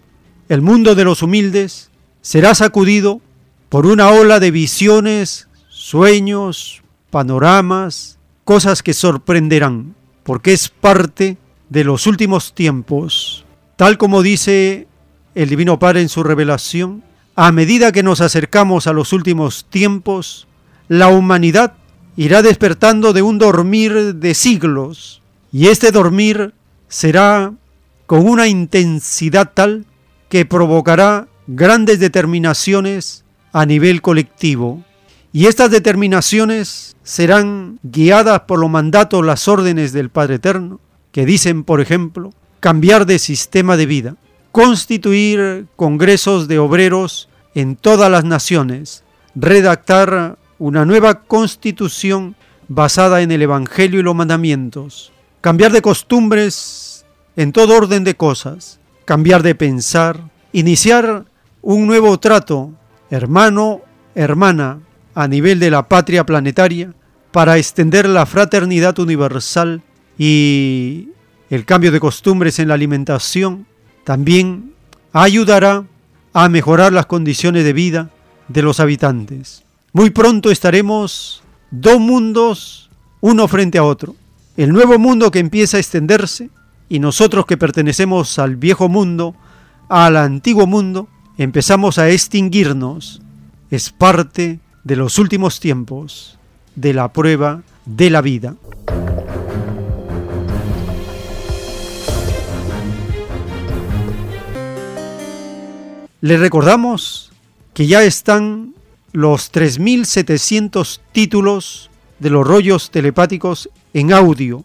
El 0.49 0.63
mundo 0.63 0.95
de 0.95 1.05
los 1.05 1.23
humildes 1.23 1.91
será 2.23 2.55
sacudido 2.55 3.21
por 3.69 3.87
una 3.87 4.09
ola 4.11 4.41
de 4.41 4.51
visiones, 4.51 5.49
sueños, 5.69 6.83
panoramas, 7.17 8.19
cosas 8.45 8.83
que 8.83 8.93
sorprenderán, 8.93 9.95
porque 10.23 10.53
es 10.53 10.69
parte 10.69 11.39
de 11.71 11.83
los 11.83 12.07
últimos 12.07 12.53
tiempos. 12.53 13.47
Tal 13.77 13.97
como 13.97 14.21
dice 14.21 14.87
el 15.35 15.49
Divino 15.49 15.79
Padre 15.79 16.03
en 16.03 16.11
su 16.11 16.23
revelación, 16.23 17.03
a 17.35 17.53
medida 17.53 17.91
que 17.91 18.03
nos 18.03 18.21
acercamos 18.21 18.87
a 18.87 18.93
los 18.93 19.15
últimos 19.15 19.65
tiempos, 19.71 20.47
la 20.89 21.09
humanidad 21.09 21.73
irá 22.19 22.43
despertando 22.43 23.15
de 23.15 23.23
un 23.23 23.39
dormir 23.39 24.17
de 24.17 24.35
siglos, 24.35 25.23
y 25.51 25.69
este 25.69 25.93
dormir 25.93 26.53
será 26.89 27.55
con 28.05 28.29
una 28.29 28.47
intensidad 28.47 29.53
tal 29.55 29.87
que 30.29 30.45
provocará 30.45 31.29
grandes 31.47 31.99
determinaciones 31.99 33.25
a 33.55 33.65
nivel 33.65 34.03
colectivo. 34.03 34.85
Y 35.37 35.49
estas 35.49 35.71
determinaciones 35.71 36.97
serán 37.03 37.79
guiadas 37.83 38.41
por 38.49 38.59
los 38.59 38.71
mandatos, 38.71 39.23
las 39.23 39.49
órdenes 39.49 39.93
del 39.93 40.09
Padre 40.09 40.37
Eterno, 40.37 40.81
que 41.13 41.27
dicen, 41.27 41.63
por 41.63 41.83
ejemplo, 41.83 42.33
cambiar 42.59 43.05
de 43.05 43.19
sistema 43.19 43.77
de 43.77 43.85
vida, 43.85 44.17
constituir 44.51 45.67
congresos 45.77 46.49
de 46.49 46.59
obreros 46.59 47.29
en 47.55 47.77
todas 47.77 48.11
las 48.11 48.25
naciones, 48.25 49.05
redactar 49.35 50.39
una 50.59 50.87
nueva 50.87 51.25
constitución 51.25 52.35
basada 52.69 53.21
en 53.21 53.31
el 53.31 53.43
Evangelio 53.43 54.01
y 54.01 54.05
los 54.05 54.15
mandamientos, 54.15 55.13
cambiar 55.43 55.71
de 55.71 55.83
costumbres 55.83 57.05
en 57.37 57.53
todo 57.53 57.77
orden 57.77 58.05
de 58.05 58.17
cosas, 58.17 58.81
cambiar 59.05 59.43
de 59.43 59.55
pensar, 59.55 60.19
iniciar 60.55 61.27
un 61.61 61.87
nuevo 61.87 62.19
trato, 62.21 62.71
hermano, 63.11 63.83
hermana, 64.15 64.79
a 65.17 65.27
nivel 65.27 65.59
de 65.59 65.71
la 65.71 65.89
patria 65.89 66.27
planetaria, 66.27 66.93
para 67.33 67.57
extender 67.57 68.07
la 68.07 68.27
fraternidad 68.27 68.99
universal 68.99 69.83
y 70.19 71.09
el 71.51 71.65
cambio 71.65 71.91
de 71.91 72.01
costumbres 72.01 72.59
en 72.59 72.69
la 72.69 72.75
alimentación, 72.75 73.67
también 74.05 74.75
ayudará 75.13 75.85
a 76.35 76.49
mejorar 76.51 76.93
las 76.93 77.07
condiciones 77.07 77.65
de 77.65 77.73
vida 77.73 78.11
de 78.49 78.61
los 78.61 78.79
habitantes. 78.79 79.65
Muy 79.95 80.11
pronto 80.11 80.51
estaremos 80.51 81.43
dos 81.71 81.99
mundos, 81.99 82.91
uno 83.23 83.49
frente 83.49 83.79
a 83.79 83.85
otro. 83.85 84.15
El 84.59 84.71
nuevo 84.71 84.99
mundo 84.99 85.31
que 85.31 85.39
empieza 85.39 85.79
a 85.79 85.81
extenderse 85.81 86.51
y 86.91 86.99
nosotros 86.99 87.47
que 87.47 87.57
pertenecemos 87.57 88.39
al 88.39 88.57
viejo 88.57 88.91
mundo, 88.91 89.35
al 89.89 90.19
antiguo 90.19 90.67
mundo, 90.67 91.09
empezamos 91.39 91.97
a 91.97 92.11
extinguirnos. 92.11 93.23
Es 93.71 93.91
parte 93.91 94.61
de 94.87 94.95
los 94.95 95.19
últimos 95.19 95.59
tiempos, 95.59 96.39
de 96.77 96.95
la 96.95 97.13
prueba 97.13 97.65
de 97.87 98.09
la 98.09 98.21
vida. 98.21 98.55
Les 106.21 106.39
recordamos 106.39 107.33
que 107.75 107.89
ya 107.89 108.05
están 108.05 108.75
los 109.11 109.53
3.700 109.53 111.01
títulos 111.11 111.91
de 112.21 112.31
los 112.31 112.47
rollos 112.47 112.93
telepáticos 112.93 113.69
en 113.93 114.13
audio 114.13 114.63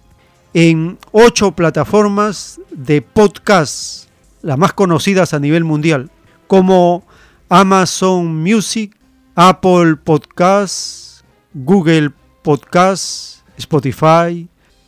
en 0.54 1.00
ocho 1.12 1.54
plataformas 1.54 2.62
de 2.70 3.02
podcast 3.02 4.08
las 4.44 4.60
más 4.60 4.74
conocidas 4.74 5.34
a 5.34 5.40
nivel 5.40 5.64
mundial, 5.64 6.12
como 6.46 7.08
Amazon 7.50 8.44
Music, 8.44 9.01
Apple 9.36 9.96
Podcasts, 10.04 11.24
Google 11.54 12.12
Podcasts, 12.42 13.44
Spotify, 13.58 14.48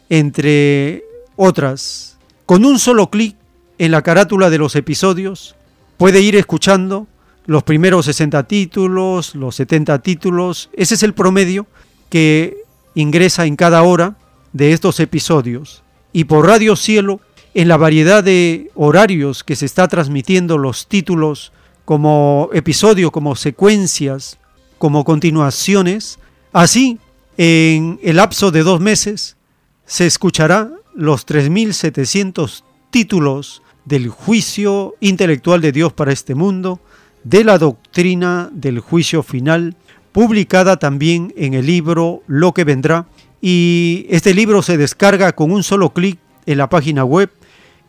entre 0.10 1.04
otras. 1.36 2.18
Con 2.46 2.66
un 2.66 2.80
solo 2.80 3.10
clic 3.10 3.36
en 3.78 3.92
la 3.92 4.02
carátula 4.02 4.50
de 4.50 4.58
los 4.58 4.76
episodios, 4.76 5.56
puede 5.98 6.22
ir 6.22 6.36
escuchando 6.36 7.08
los 7.46 7.64
primeros 7.64 8.06
60 8.06 8.44
títulos, 8.44 9.36
los 9.36 9.56
70 9.56 10.00
títulos. 10.00 10.70
Ese 10.74 10.96
es 10.96 11.04
el 11.04 11.14
promedio 11.14 11.68
que 12.10 12.58
ingresa 12.96 13.46
en 13.46 13.56
cada 13.56 13.84
hora 13.84 14.16
de 14.52 14.74
estos 14.74 15.00
episodios. 15.00 15.84
Y 16.12 16.26
por 16.26 16.46
Radio 16.46 16.76
Cielo, 16.76 17.20
en 17.54 17.68
la 17.68 17.78
variedad 17.78 18.24
de 18.24 18.72
horarios 18.76 19.44
que 19.44 19.56
se 19.56 19.66
está 19.66 19.88
transmitiendo 19.88 20.58
los 20.58 20.88
títulos 20.88 21.52
como 21.86 22.50
episodios, 22.54 23.12
como 23.12 23.36
secuencias, 23.36 24.38
como 24.78 25.04
continuaciones, 25.04 26.20
así 26.52 27.00
en 27.38 28.00
el 28.04 28.18
lapso 28.18 28.52
de 28.52 28.64
dos 28.64 28.80
meses 28.80 29.38
se 29.86 30.06
escuchará 30.06 30.72
los 30.96 31.26
3.700 31.26 32.64
títulos 32.92 33.62
del 33.86 34.10
juicio 34.10 34.96
intelectual 35.00 35.62
de 35.62 35.72
Dios 35.72 35.94
para 35.94 36.12
este 36.12 36.36
mundo, 36.36 36.80
de 37.24 37.44
la 37.44 37.58
doctrina 37.58 38.50
del 38.54 38.80
juicio 38.80 39.24
final, 39.24 39.76
publicada 40.12 40.78
también 40.78 41.34
en 41.36 41.54
el 41.54 41.66
libro 41.66 42.22
Lo 42.28 42.54
que 42.54 42.64
vendrá. 42.64 43.08
Y 43.42 44.06
este 44.10 44.34
libro 44.34 44.62
se 44.62 44.78
descarga 44.78 45.34
con 45.34 45.52
un 45.52 45.64
solo 45.64 45.92
clic 45.92 46.20
en 46.46 46.58
la 46.58 46.70
página 46.70 47.04
web 47.04 47.30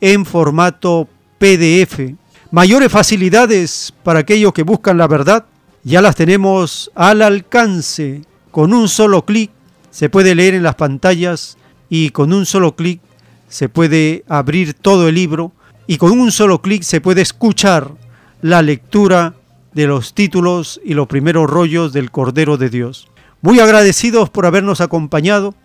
en 0.00 0.24
formato 0.24 1.08
PDF. 1.39 2.14
Mayores 2.55 2.92
facilidades 2.92 3.92
para 4.05 4.20
aquellos 4.20 4.52
que 4.52 4.62
buscan 4.62 4.97
la 4.97 5.08
verdad, 5.08 5.44
ya 5.83 6.00
las 6.00 6.15
tenemos 6.15 6.89
al 6.94 7.20
alcance. 7.20 8.23
Con 8.52 8.73
un 8.73 8.89
solo 8.89 9.24
clic 9.24 9.50
se 9.91 10.08
puede 10.08 10.36
leer 10.36 10.55
en 10.55 10.62
las 10.62 10.76
pantallas 10.76 11.58
y 11.91 12.10
con 12.10 12.33
un 12.33 12.47
solo 12.47 12.76
clic 12.76 13.00
se 13.49 13.68
puede 13.68 14.23
abrir 14.28 14.73
todo 14.73 15.08
el 15.08 15.16
libro 15.16 15.50
y 15.89 15.97
con 15.97 16.12
un 16.12 16.31
solo 16.31 16.62
clic 16.62 16.84
se 16.84 17.00
puede 17.00 17.23
escuchar 17.23 17.91
la 18.41 18.62
lectura 18.62 19.34
de 19.73 19.89
los 19.89 20.15
títulos 20.15 20.81
y 20.84 20.94
los 20.94 21.08
primeros 21.08 21.50
rollos 21.50 21.92
del 21.92 22.12
Cordero 22.12 22.57
de 22.57 22.70
Dios. 22.70 23.08
Muy 23.41 23.58
agradecidos 23.58 24.31
por 24.31 24.47
habernos 24.47 24.81
acompañado 24.81 25.57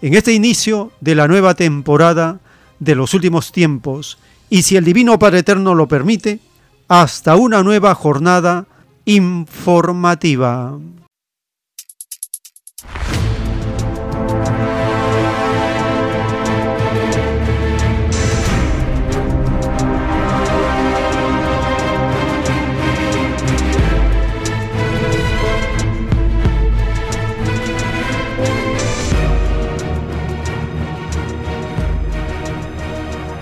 en 0.00 0.14
este 0.14 0.32
inicio 0.32 0.92
de 1.00 1.16
la 1.16 1.26
nueva 1.26 1.54
temporada 1.54 2.38
de 2.78 2.94
los 2.94 3.14
últimos 3.14 3.50
tiempos 3.50 4.16
y 4.50 4.62
si 4.62 4.76
el 4.76 4.84
Divino 4.84 5.18
Padre 5.18 5.38
Eterno 5.38 5.74
lo 5.74 5.88
permite, 5.88 6.40
hasta 6.88 7.36
una 7.36 7.62
nueva 7.62 7.94
jornada 7.94 8.66
informativa. 9.04 10.76